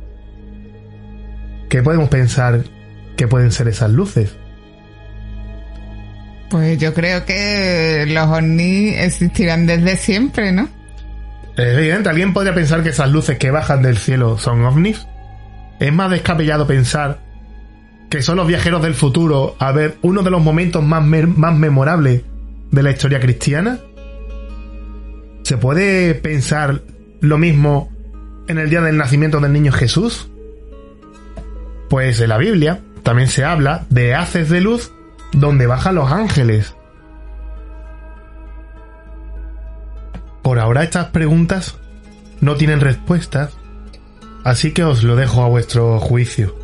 ¿Qué 1.69 1.81
podemos 1.81 2.09
pensar 2.09 2.63
que 3.17 3.27
pueden 3.27 3.51
ser 3.51 3.67
esas 3.67 3.89
luces? 3.91 4.35
Pues 6.49 6.77
yo 6.77 6.93
creo 6.93 7.25
que 7.25 8.05
los 8.07 8.27
ovnis 8.27 8.95
existirán 8.97 9.65
desde 9.65 9.97
siempre, 9.97 10.51
¿no? 10.51 10.69
Es 11.57 11.77
evidente, 11.77 12.09
alguien 12.09 12.33
podría 12.33 12.53
pensar 12.53 12.83
que 12.83 12.89
esas 12.89 13.09
luces 13.09 13.37
que 13.37 13.51
bajan 13.51 13.81
del 13.81 13.97
cielo 13.97 14.37
son 14.37 14.63
ovnis. 14.63 15.07
Es 15.79 15.91
más 15.91 16.11
descabellado 16.11 16.67
pensar 16.67 17.19
que 18.13 18.21
son 18.21 18.35
los 18.35 18.45
viajeros 18.45 18.83
del 18.83 18.93
futuro 18.93 19.55
a 19.57 19.71
ver 19.71 19.97
uno 20.03 20.21
de 20.21 20.29
los 20.29 20.39
momentos 20.39 20.83
más, 20.83 21.03
más 21.03 21.57
memorables 21.57 22.21
de 22.69 22.83
la 22.83 22.91
historia 22.91 23.19
cristiana. 23.19 23.79
¿Se 25.41 25.57
puede 25.57 26.13
pensar 26.13 26.83
lo 27.21 27.39
mismo 27.39 27.91
en 28.47 28.59
el 28.59 28.69
día 28.69 28.81
del 28.81 28.97
nacimiento 28.97 29.39
del 29.39 29.51
niño 29.51 29.71
Jesús? 29.71 30.29
Pues 31.89 32.21
en 32.21 32.29
la 32.29 32.37
Biblia 32.37 32.81
también 33.01 33.29
se 33.29 33.45
habla 33.45 33.87
de 33.89 34.13
haces 34.13 34.47
de 34.47 34.61
luz 34.61 34.91
donde 35.31 35.65
bajan 35.65 35.95
los 35.95 36.11
ángeles. 36.11 36.75
Por 40.43 40.59
ahora 40.59 40.83
estas 40.83 41.07
preguntas 41.07 41.79
no 42.41 42.57
tienen 42.57 42.79
respuestas, 42.79 43.57
así 44.43 44.71
que 44.71 44.83
os 44.83 45.01
lo 45.01 45.15
dejo 45.15 45.41
a 45.41 45.47
vuestro 45.47 45.99
juicio. 45.99 46.62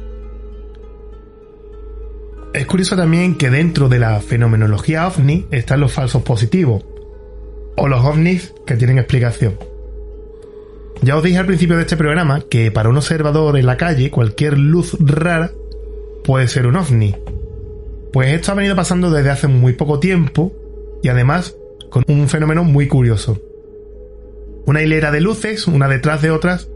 Es 2.59 2.65
curioso 2.65 2.97
también 2.97 3.35
que 3.35 3.49
dentro 3.49 3.87
de 3.87 3.99
la 3.99 4.19
fenomenología 4.19 5.07
ovni 5.07 5.45
están 5.49 5.79
los 5.79 5.93
falsos 5.93 6.23
positivos, 6.23 6.83
o 7.77 7.87
los 7.87 8.03
ovnis 8.03 8.53
que 8.65 8.75
tienen 8.75 8.97
explicación. 8.97 9.57
Ya 11.01 11.15
os 11.15 11.23
dije 11.23 11.37
al 11.37 11.45
principio 11.45 11.77
de 11.77 11.83
este 11.83 11.95
programa 11.95 12.41
que 12.49 12.69
para 12.69 12.89
un 12.89 12.97
observador 12.97 13.57
en 13.57 13.65
la 13.65 13.77
calle 13.77 14.11
cualquier 14.11 14.57
luz 14.57 14.97
rara 14.99 15.51
puede 16.25 16.49
ser 16.49 16.67
un 16.67 16.75
ovni. 16.75 17.15
Pues 18.11 18.33
esto 18.33 18.51
ha 18.51 18.55
venido 18.55 18.75
pasando 18.75 19.09
desde 19.09 19.29
hace 19.29 19.47
muy 19.47 19.71
poco 19.71 20.01
tiempo 20.01 20.51
y 21.01 21.07
además 21.07 21.55
con 21.89 22.03
un 22.09 22.27
fenómeno 22.27 22.65
muy 22.65 22.89
curioso. 22.89 23.39
Una 24.65 24.81
hilera 24.81 25.11
de 25.11 25.21
luces, 25.21 25.65
una 25.65 25.87
detrás 25.87 26.21
de 26.21 26.31
otras, 26.31 26.67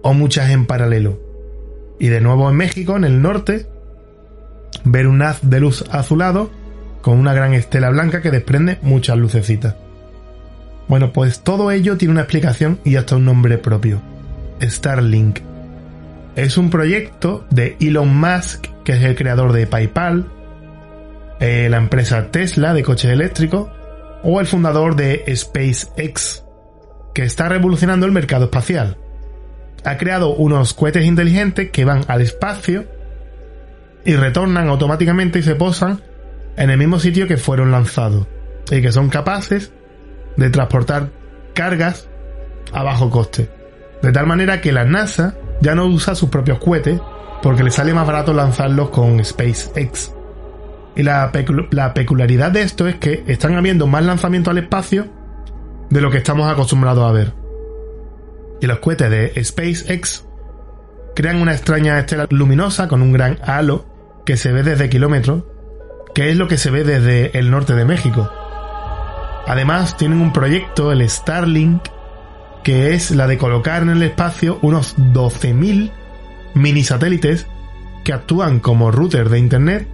o 0.00 0.14
muchas 0.14 0.48
en 0.48 0.64
paralelo. 0.64 1.20
Y 1.98 2.08
de 2.08 2.22
nuevo 2.22 2.48
en 2.48 2.56
México, 2.56 2.96
en 2.96 3.04
el 3.04 3.20
norte, 3.20 3.66
ver 4.84 5.06
un 5.06 5.22
haz 5.22 5.40
de 5.42 5.60
luz 5.60 5.84
azulado 5.90 6.50
con 7.02 7.18
una 7.18 7.34
gran 7.34 7.54
estela 7.54 7.90
blanca 7.90 8.20
que 8.20 8.30
desprende 8.30 8.78
muchas 8.82 9.16
lucecitas. 9.16 9.74
Bueno, 10.88 11.12
pues 11.12 11.40
todo 11.40 11.70
ello 11.70 11.96
tiene 11.96 12.12
una 12.12 12.22
explicación 12.22 12.80
y 12.84 12.96
hasta 12.96 13.16
un 13.16 13.24
nombre 13.24 13.58
propio. 13.58 14.02
Starlink. 14.60 15.38
Es 16.36 16.56
un 16.58 16.70
proyecto 16.70 17.46
de 17.50 17.76
Elon 17.80 18.14
Musk, 18.16 18.66
que 18.84 18.92
es 18.92 19.02
el 19.02 19.14
creador 19.14 19.52
de 19.52 19.66
PayPal, 19.66 20.26
eh, 21.38 21.68
la 21.70 21.78
empresa 21.78 22.30
Tesla 22.30 22.74
de 22.74 22.82
coches 22.82 23.10
eléctricos, 23.10 23.68
o 24.22 24.40
el 24.40 24.46
fundador 24.46 24.96
de 24.96 25.24
SpaceX, 25.34 26.44
que 27.14 27.22
está 27.22 27.48
revolucionando 27.48 28.06
el 28.06 28.12
mercado 28.12 28.46
espacial. 28.46 28.98
Ha 29.84 29.96
creado 29.96 30.34
unos 30.34 30.74
cohetes 30.74 31.06
inteligentes 31.06 31.70
que 31.70 31.84
van 31.84 32.04
al 32.08 32.20
espacio 32.20 32.84
y 34.04 34.14
retornan 34.16 34.68
automáticamente 34.68 35.40
y 35.40 35.42
se 35.42 35.54
posan 35.54 36.00
en 36.56 36.70
el 36.70 36.78
mismo 36.78 36.98
sitio 36.98 37.26
que 37.26 37.36
fueron 37.36 37.70
lanzados 37.70 38.26
y 38.70 38.80
que 38.80 38.92
son 38.92 39.08
capaces 39.08 39.72
de 40.36 40.50
transportar 40.50 41.10
cargas 41.54 42.08
a 42.72 42.82
bajo 42.82 43.10
coste. 43.10 43.50
De 44.02 44.12
tal 44.12 44.26
manera 44.26 44.60
que 44.60 44.72
la 44.72 44.84
NASA 44.84 45.34
ya 45.60 45.74
no 45.74 45.86
usa 45.86 46.14
sus 46.14 46.30
propios 46.30 46.58
cohetes 46.58 47.00
porque 47.42 47.64
le 47.64 47.70
sale 47.70 47.94
más 47.94 48.06
barato 48.06 48.32
lanzarlos 48.32 48.90
con 48.90 49.22
SpaceX. 49.24 50.12
Y 50.96 51.02
la, 51.02 51.30
la 51.70 51.94
peculiaridad 51.94 52.50
de 52.50 52.62
esto 52.62 52.88
es 52.88 52.96
que 52.96 53.24
están 53.26 53.56
habiendo 53.56 53.86
más 53.86 54.04
lanzamientos 54.04 54.50
al 54.50 54.58
espacio 54.58 55.06
de 55.88 56.00
lo 56.00 56.10
que 56.10 56.18
estamos 56.18 56.50
acostumbrados 56.50 57.08
a 57.08 57.12
ver. 57.12 57.32
Y 58.60 58.66
los 58.66 58.78
cohetes 58.78 59.10
de 59.10 59.44
SpaceX 59.44 60.26
crean 61.14 61.40
una 61.40 61.52
extraña 61.52 61.98
estela 61.98 62.26
luminosa 62.30 62.88
con 62.88 63.02
un 63.02 63.12
gran 63.12 63.38
halo 63.42 63.86
que 64.24 64.36
se 64.36 64.52
ve 64.52 64.62
desde 64.62 64.90
kilómetros, 64.90 65.44
que 66.14 66.30
es 66.30 66.36
lo 66.36 66.48
que 66.48 66.58
se 66.58 66.70
ve 66.70 66.84
desde 66.84 67.38
el 67.38 67.50
norte 67.50 67.74
de 67.74 67.84
México. 67.84 68.30
Además, 69.46 69.96
tienen 69.96 70.20
un 70.20 70.32
proyecto, 70.32 70.92
el 70.92 71.08
Starlink, 71.08 71.82
que 72.62 72.94
es 72.94 73.10
la 73.10 73.26
de 73.26 73.38
colocar 73.38 73.82
en 73.82 73.90
el 73.90 74.02
espacio 74.02 74.58
unos 74.62 74.96
12.000 74.96 75.90
mini 76.54 76.84
satélites 76.84 77.46
que 78.04 78.12
actúan 78.12 78.60
como 78.60 78.90
router 78.90 79.28
de 79.28 79.38
Internet 79.38 79.88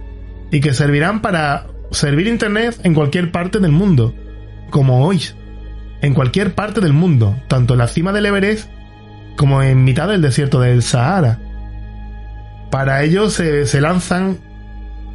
y 0.51 0.59
que 0.59 0.73
servirán 0.73 1.21
para 1.21 1.67
servir 1.91 2.27
Internet 2.27 2.79
en 2.83 2.93
cualquier 2.93 3.31
parte 3.31 3.59
del 3.59 3.71
mundo, 3.71 4.13
como 4.69 5.05
hoy, 5.05 5.21
en 6.01 6.13
cualquier 6.13 6.53
parte 6.53 6.81
del 6.81 6.93
mundo, 6.93 7.35
tanto 7.47 7.73
en 7.73 7.79
la 7.79 7.87
cima 7.87 8.11
del 8.11 8.25
Everest 8.25 8.69
como 9.35 9.61
en 9.61 9.83
mitad 9.83 10.07
del 10.07 10.21
desierto 10.21 10.59
del 10.59 10.81
Sahara. 10.83 11.39
Para 12.71 13.03
ello 13.03 13.29
se, 13.29 13.81
lanzan 13.81 14.37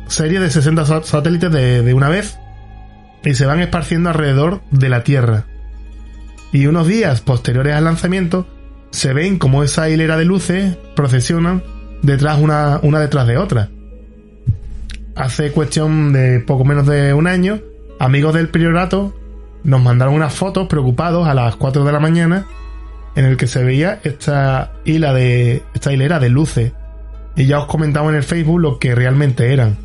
series 0.07 0.41
de 0.41 0.51
60 0.51 1.03
satélites 1.05 1.53
de 1.53 1.95
una 1.95 2.09
vez 2.09 2.39
y 3.25 3.35
se 3.35 3.47
van 3.47 3.61
esparciendo 3.61 4.11
alrededor 4.11 4.63
de 4.71 4.89
la 4.89 5.05
Tierra. 5.05 5.45
Y 6.53 6.67
unos 6.67 6.87
días 6.87 7.21
posteriores 7.21 7.75
al 7.75 7.85
lanzamiento 7.85 8.47
se 8.91 9.13
ven 9.13 9.39
como 9.39 9.63
esa 9.63 9.89
hilera 9.89 10.17
de 10.17 10.25
luces 10.25 10.77
procesionan 10.95 11.63
detrás 12.03 12.39
una, 12.39 12.79
una 12.83 13.01
detrás 13.01 13.27
de 13.27 13.39
otra. 13.39 13.71
Hace 15.15 15.53
cuestión 15.53 16.13
de 16.13 16.41
poco 16.41 16.65
menos 16.65 16.87
de 16.87 17.15
un 17.15 17.27
año, 17.27 17.61
amigos 17.99 18.35
del 18.35 18.49
priorato 18.49 19.15
nos 19.65 19.81
mandaron 19.81 20.15
unas 20.15 20.35
fotos 20.35 20.67
preocupados 20.67 21.29
a 21.29 21.35
las 21.35 21.57
4 21.57 21.85
de 21.85 21.93
la 21.93 22.01
mañana 22.01 22.47
en 23.15 23.27
el 23.27 23.37
que 23.37 23.47
se 23.47 23.63
veía 23.63 24.01
esta 24.03 24.73
hila 24.85 25.13
de 25.13 25.63
esta 25.75 25.93
hilera 25.93 26.19
de 26.19 26.31
luces 26.31 26.73
y 27.37 27.47
ya 27.47 27.61
os 27.61 27.67
comentaba 27.67 28.11
en 28.11 28.17
el 28.17 28.23
Facebook 28.23 28.61
lo 28.61 28.79
que 28.79 28.95
realmente 28.95 29.53
eran. 29.53 29.77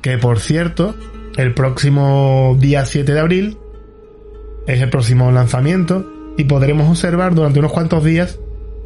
Que 0.00 0.18
por 0.18 0.40
cierto, 0.40 0.94
el 1.36 1.54
próximo 1.54 2.56
día 2.58 2.84
7 2.84 3.12
de 3.12 3.20
abril 3.20 3.58
es 4.66 4.80
el 4.80 4.90
próximo 4.90 5.30
lanzamiento 5.32 6.06
y 6.36 6.44
podremos 6.44 6.88
observar 6.88 7.34
durante 7.34 7.58
unos 7.58 7.72
cuantos 7.72 8.04
días 8.04 8.38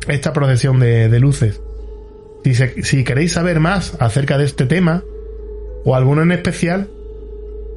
esta 0.09 0.33
procesión 0.33 0.79
de, 0.79 1.21
luces. 1.21 1.61
Si, 2.83 3.05
queréis 3.05 3.33
saber 3.33 3.59
más 3.59 3.97
acerca 3.99 4.39
de 4.39 4.45
este 4.45 4.67
tema 4.67 5.03
o 5.85 5.97
alguno 5.97 6.23
en 6.23 6.33
especial, 6.33 6.89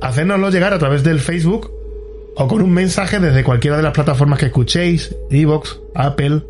hacérnoslo 0.02 0.50
llegar 0.52 0.74
a 0.74 0.80
través 0.80 1.04
del 1.04 1.20
Facebook 1.20 1.72
o 2.36 2.48
con 2.48 2.62
un 2.62 2.72
mensaje 2.72 3.20
desde 3.20 3.44
cualquiera 3.44 3.78
de 3.78 3.84
las 3.84 3.94
plataformas 3.94 4.40
que 4.40 4.46
escuchéis, 4.46 5.16
Evox, 5.32 5.80
Apple, 5.96 6.44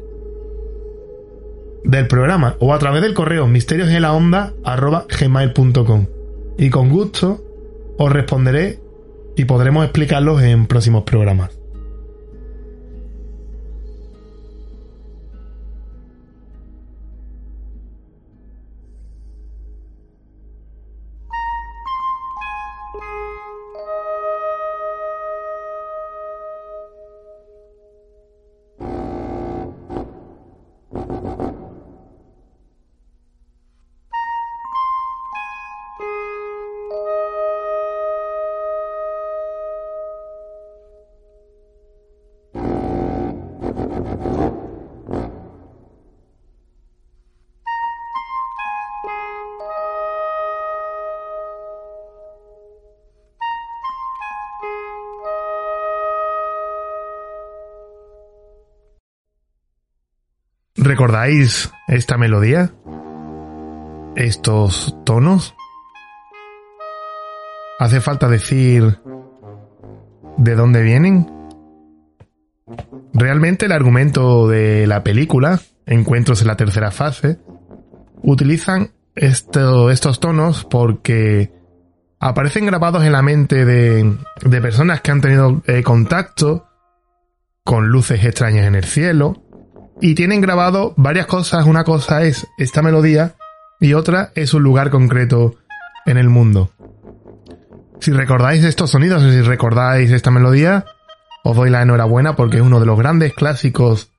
del 1.83 2.07
programa 2.07 2.55
o 2.59 2.73
a 2.73 2.79
través 2.79 3.01
del 3.01 3.13
correo 3.13 3.47
misterioselaonda.gmail.com 3.47 6.05
y 6.57 6.69
con 6.69 6.89
gusto 6.89 7.43
os 7.97 8.11
responderé 8.11 8.79
y 9.35 9.45
podremos 9.45 9.85
explicarlos 9.85 10.41
en 10.41 10.65
próximos 10.67 11.03
programas. 11.03 11.58
¿Recordáis 61.19 61.69
esta 61.89 62.17
melodía? 62.17 62.71
¿Estos 64.15 64.95
tonos? 65.03 65.53
¿Hace 67.77 67.99
falta 67.99 68.29
decir 68.29 68.99
de 70.37 70.55
dónde 70.55 70.81
vienen? 70.81 71.29
Realmente 73.13 73.65
el 73.65 73.73
argumento 73.73 74.47
de 74.47 74.87
la 74.87 75.03
película, 75.03 75.59
Encuentros 75.85 76.39
en 76.39 76.47
la 76.47 76.55
tercera 76.55 76.89
fase, 76.89 77.37
utilizan 78.23 78.91
estos 79.13 80.21
tonos 80.21 80.63
porque 80.63 81.51
aparecen 82.21 82.65
grabados 82.65 83.03
en 83.03 83.11
la 83.11 83.23
mente 83.23 83.65
de, 83.65 84.15
personas 84.61 85.01
que 85.01 85.11
han 85.11 85.19
tenido 85.19 85.61
eh, 85.67 85.83
contacto 85.83 86.69
con 87.65 87.89
luces 87.89 88.23
extrañas 88.23 88.67
en 88.67 88.75
el 88.75 88.85
cielo, 88.85 89.48
y 90.01 90.15
tienen 90.15 90.41
grabado 90.41 90.93
varias 90.97 91.27
cosas. 91.27 91.65
Una 91.65 91.83
cosa 91.83 92.23
es 92.23 92.47
esta 92.57 92.81
melodía 92.81 93.35
y 93.79 93.93
otra 93.93 94.31
es 94.35 94.53
un 94.53 94.63
lugar 94.63 94.89
concreto 94.89 95.55
en 96.05 96.17
el 96.17 96.29
mundo. 96.29 96.71
Si 97.99 98.11
recordáis 98.11 98.63
estos 98.63 98.91
sonidos 98.91 99.23
o 99.23 99.31
si 99.31 99.41
recordáis 99.41 100.11
esta 100.11 100.31
melodía, 100.31 100.85
os 101.43 101.55
doy 101.55 101.69
la 101.69 101.81
enhorabuena 101.81 102.35
porque 102.35 102.57
es 102.57 102.63
uno 102.63 102.79
de 102.79 102.85
los 102.85 102.97
grandes 102.97 103.33
clásicos 103.33 104.11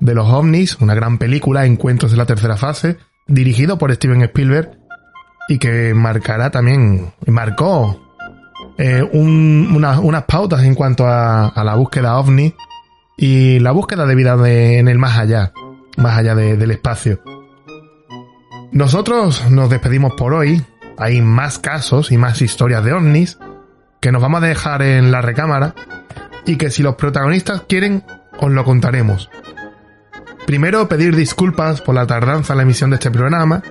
de 0.00 0.14
los 0.14 0.28
ovnis, 0.28 0.76
una 0.80 0.94
gran 0.94 1.18
película, 1.18 1.66
Encuentros 1.66 2.12
en 2.12 2.18
la 2.18 2.26
tercera 2.26 2.56
fase, 2.56 2.98
dirigido 3.26 3.78
por 3.78 3.92
Steven 3.92 4.22
Spielberg 4.22 4.78
y 5.48 5.58
que 5.58 5.94
marcará 5.94 6.50
también, 6.50 7.12
marcó 7.26 8.00
eh, 8.76 9.02
unas 9.12 10.24
pautas 10.24 10.62
en 10.62 10.74
cuanto 10.74 11.06
a, 11.06 11.48
a 11.48 11.64
la 11.64 11.74
búsqueda 11.74 12.18
ovni 12.18 12.54
y 13.18 13.58
la 13.58 13.72
búsqueda 13.72 14.06
de 14.06 14.14
vida 14.14 14.36
en 14.48 14.86
el 14.86 14.96
más 14.96 15.18
allá, 15.18 15.52
más 15.96 16.16
allá 16.16 16.36
del 16.36 16.70
espacio. 16.70 17.20
Nosotros 18.70 19.50
nos 19.50 19.68
despedimos 19.68 20.12
por 20.14 20.32
hoy. 20.32 20.64
Hay 20.96 21.20
más 21.20 21.58
casos 21.58 22.12
y 22.12 22.16
más 22.16 22.40
historias 22.40 22.84
de 22.84 22.92
ovnis 22.92 23.38
que 24.00 24.12
nos 24.12 24.22
vamos 24.22 24.42
a 24.42 24.46
dejar 24.46 24.82
en 24.82 25.10
la 25.10 25.20
recámara 25.20 25.74
y 26.46 26.56
que 26.56 26.70
si 26.70 26.82
los 26.82 26.94
protagonistas 26.94 27.62
quieren 27.68 28.04
os 28.40 28.52
lo 28.52 28.64
contaremos. 28.64 29.30
Primero 30.46 30.88
pedir 30.88 31.14
disculpas 31.14 31.80
por 31.80 31.96
la 31.96 32.06
tardanza 32.06 32.52
en 32.52 32.58
la 32.58 32.62
emisión 32.62 32.90
de 32.90 32.96
este 32.96 33.10
programa, 33.10 33.62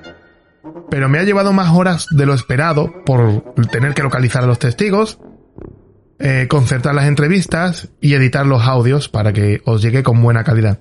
pero 0.90 1.08
me 1.08 1.20
ha 1.20 1.24
llevado 1.24 1.54
más 1.54 1.70
horas 1.74 2.08
de 2.12 2.26
lo 2.26 2.34
esperado 2.34 3.04
por 3.06 3.54
tener 3.72 3.94
que 3.94 4.04
localizar 4.04 4.44
a 4.44 4.48
los 4.48 4.60
testigos 4.60 5.20
eh, 6.20 6.48
concertar 6.50 6.96
las 6.96 7.06
entrevistas 7.06 7.90
y 8.02 8.14
editar 8.14 8.46
los 8.46 8.64
audios 8.64 9.08
para 9.08 9.34
que 9.34 9.62
os 9.66 9.82
llegue 9.82 10.04
con 10.04 10.22
buena 10.22 10.44
calidad. 10.44 10.80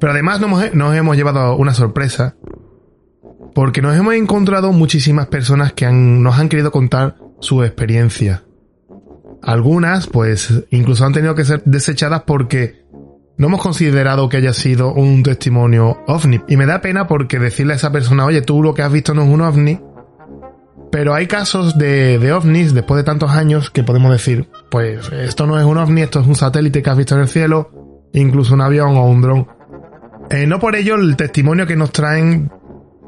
Pero 0.00 0.12
además 0.12 0.40
nos, 0.40 0.94
hemos 0.96 1.16
llevado 1.16 1.56
una 1.56 1.74
sorpresa 1.74 2.36
porque 3.54 3.82
nos 3.82 3.96
hemos 3.96 4.14
encontrado 4.14 4.72
muchísimas 4.72 5.26
personas 5.28 5.72
que 5.72 5.90
nos 5.90 6.38
han 6.38 6.48
querido 6.48 6.70
contar 6.70 7.16
su 7.40 7.62
experiencia. 7.62 8.44
Algunas, 9.42 10.06
pues, 10.06 10.52
incluso 10.70 11.04
han 11.04 11.12
tenido 11.12 11.34
que 11.34 11.44
ser 11.44 11.62
desechadas 11.64 12.22
porque 12.22 12.84
no 13.36 13.48
hemos 13.48 13.62
considerado 13.62 14.28
que 14.28 14.38
haya 14.38 14.52
sido 14.52 14.92
un 14.92 15.22
testimonio 15.22 15.98
ovni. 16.06 16.40
Y 16.48 16.56
me 16.56 16.66
da 16.66 16.80
pena 16.80 17.06
porque 17.06 17.38
decirle 17.38 17.74
a 17.74 17.76
esa 17.76 17.92
persona, 17.92 18.24
oye, 18.24 18.42
tú 18.42 18.62
lo 18.62 18.74
que 18.74 18.82
has 18.82 18.92
visto 18.92 19.14
no 19.14 19.22
es 19.22 19.28
un 19.28 19.40
ovni, 19.40 19.80
pero 20.94 21.12
hay 21.12 21.26
casos 21.26 21.76
de, 21.76 22.32
ovnis 22.32 22.72
después 22.72 22.98
de 22.98 23.02
tantos 23.02 23.32
años 23.32 23.68
que 23.68 23.82
podemos 23.82 24.12
decir, 24.12 24.48
pues 24.70 25.10
esto 25.10 25.44
no 25.44 25.58
es 25.58 25.64
un 25.64 25.76
ovni, 25.76 26.02
esto 26.02 26.20
es 26.20 26.26
un 26.28 26.36
satélite 26.36 26.84
que 26.84 26.88
has 26.88 26.96
visto 26.96 27.16
en 27.16 27.22
el 27.22 27.26
cielo, 27.26 28.08
incluso 28.12 28.54
un 28.54 28.60
avión 28.60 28.96
o 28.96 29.04
un 29.04 29.20
dron. 29.20 29.48
Eh, 30.30 30.46
no 30.46 30.60
por 30.60 30.76
ello 30.76 30.94
el 30.94 31.16
testimonio 31.16 31.66
que 31.66 31.74
nos 31.74 31.90
traen 31.90 32.48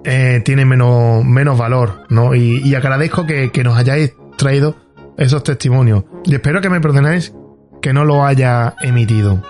eh, 0.02 0.42
tiene 0.44 0.64
menos, 0.64 1.24
menos 1.24 1.56
valor, 1.56 2.06
¿no? 2.08 2.34
Y, 2.34 2.74
agradezco 2.74 3.24
que, 3.24 3.52
que, 3.52 3.62
nos 3.62 3.78
hayáis 3.78 4.14
traído 4.36 4.74
esos 5.16 5.44
testimonios. 5.44 6.02
Y 6.24 6.34
espero 6.34 6.60
que 6.60 6.70
me 6.70 6.80
perdonéis 6.80 7.32
que 7.80 7.92
no 7.92 8.04
lo 8.04 8.26
haya 8.26 8.74
emitido. 8.82 9.44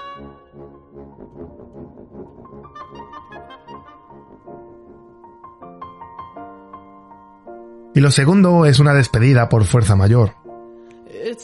Y 7.97 8.01
lo 8.01 8.10
segundo 8.10 8.66
es 8.66 8.78
una 8.78 8.93
despedida 8.93 9.48
por 9.48 9.64
fuerza 9.64 9.97
mayor. 9.97 10.35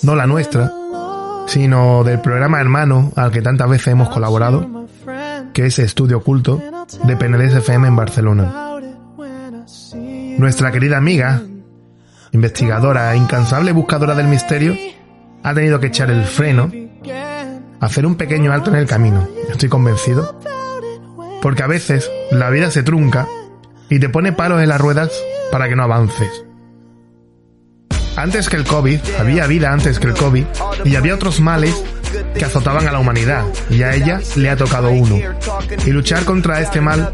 No 0.03 0.15
la 0.15 0.27
nuestra, 0.27 0.71
sino 1.47 2.05
del 2.05 2.21
programa 2.21 2.61
hermano 2.61 3.11
al 3.17 3.33
que 3.33 3.41
tantas 3.41 3.71
veces 3.71 3.89
hemos 3.89 4.11
colaborado, 4.11 4.87
que 5.55 5.65
es 5.65 5.79
Estudio 5.79 6.19
Oculto 6.19 6.61
de 7.05 7.17
PNDS 7.17 7.55
FM 7.55 7.89
en 7.89 7.97
Barcelona. 7.97 8.79
Nuestra 10.37 10.71
querida 10.71 10.99
amiga, 10.99 11.41
investigadora 12.33 13.15
e 13.15 13.17
incansable 13.17 13.73
buscadora 13.73 14.15
del 14.15 14.29
misterio, 14.29 14.77
ha 15.43 15.55
tenido 15.55 15.81
que 15.81 15.87
echar 15.87 16.11
el 16.11 16.23
freno, 16.25 16.71
hacer 17.81 18.05
un 18.05 18.17
pequeño 18.17 18.53
alto 18.53 18.69
en 18.69 18.77
el 18.77 18.87
camino, 18.87 19.27
estoy 19.49 19.71
convencido, 19.71 20.39
porque 21.41 21.63
a 21.63 21.67
veces 21.67 22.11
la 22.31 22.51
vida 22.51 22.71
se 22.71 22.83
trunca 22.83 23.27
y 23.93 23.99
te 23.99 24.09
pone 24.09 24.33
palos 24.33 24.63
en 24.63 24.71
las 24.71 24.81
ruedas 24.81 25.11
para 25.51 25.69
que 25.69 25.77
no 25.77 25.83
avances. 25.83 26.47
Antes 28.17 28.49
que 28.49 28.57
el 28.57 28.65
COVID, 28.65 28.99
había 29.19 29.47
vida 29.47 29.71
antes 29.71 29.99
que 29.99 30.07
el 30.07 30.15
COVID, 30.15 30.45
y 30.85 30.97
había 30.97 31.15
otros 31.15 31.41
males 31.41 31.75
que 32.35 32.45
azotaban 32.45 32.89
a 32.89 32.93
la 32.93 32.99
humanidad, 32.99 33.45
y 33.69 33.83
a 33.83 33.95
ella 33.95 34.21
le 34.37 34.49
ha 34.49 34.57
tocado 34.57 34.91
uno. 34.91 35.19
Y 35.85 35.91
luchar 35.91 36.25
contra 36.25 36.61
este 36.61 36.81
mal 36.81 37.13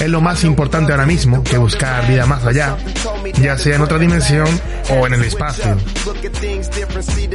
es 0.00 0.08
lo 0.08 0.20
más 0.20 0.44
importante 0.44 0.92
ahora 0.92 1.06
mismo 1.06 1.42
que 1.42 1.58
buscar 1.58 2.06
vida 2.06 2.24
más 2.26 2.44
allá, 2.44 2.76
ya 3.40 3.58
sea 3.58 3.76
en 3.76 3.82
otra 3.82 3.98
dimensión 3.98 4.48
o 4.90 5.06
en 5.06 5.14
el 5.14 5.24
espacio. 5.24 5.76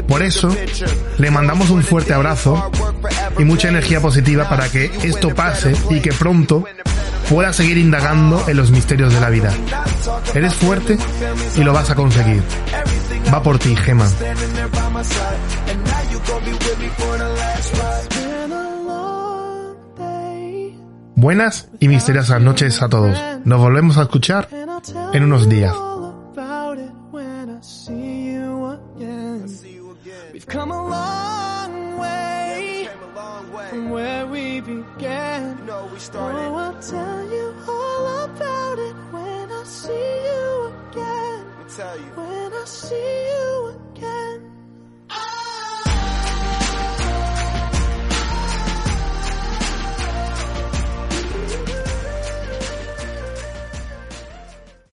Por 0.07 0.21
eso, 0.21 0.55
le 1.17 1.31
mandamos 1.31 1.69
un 1.71 1.83
fuerte 1.83 2.13
abrazo 2.13 2.71
y 3.37 3.43
mucha 3.43 3.67
energía 3.67 3.99
positiva 4.01 4.47
para 4.47 4.69
que 4.69 4.85
esto 5.03 5.35
pase 5.35 5.75
y 5.89 5.99
que 5.99 6.13
pronto 6.13 6.63
pueda 7.29 7.53
seguir 7.53 7.77
indagando 7.77 8.43
en 8.47 8.57
los 8.57 8.71
misterios 8.71 9.13
de 9.13 9.21
la 9.21 9.29
vida. 9.29 9.53
Eres 10.33 10.53
fuerte 10.53 10.97
y 11.55 11.63
lo 11.63 11.73
vas 11.73 11.89
a 11.89 11.95
conseguir. 11.95 12.41
Va 13.33 13.43
por 13.43 13.59
ti, 13.59 13.75
Gema. 13.75 14.07
Buenas 21.15 21.69
y 21.79 21.87
misteriosas 21.87 22.41
noches 22.41 22.81
a 22.81 22.89
todos. 22.89 23.17
Nos 23.43 23.59
volvemos 23.59 23.97
a 23.97 24.03
escuchar 24.03 24.47
en 25.13 25.23
unos 25.23 25.49
días. 25.49 25.73
tell 36.89 37.29
you 37.29 37.53
all 37.67 38.23
about 38.23 38.79
it 38.79 38.95
when 39.11 39.51
I 39.51 39.63
see 39.65 39.91
you 39.91 40.73
again. 40.91 41.45
When 42.15 42.53
I 42.53 42.63
see 42.65 43.27
you 43.27 43.66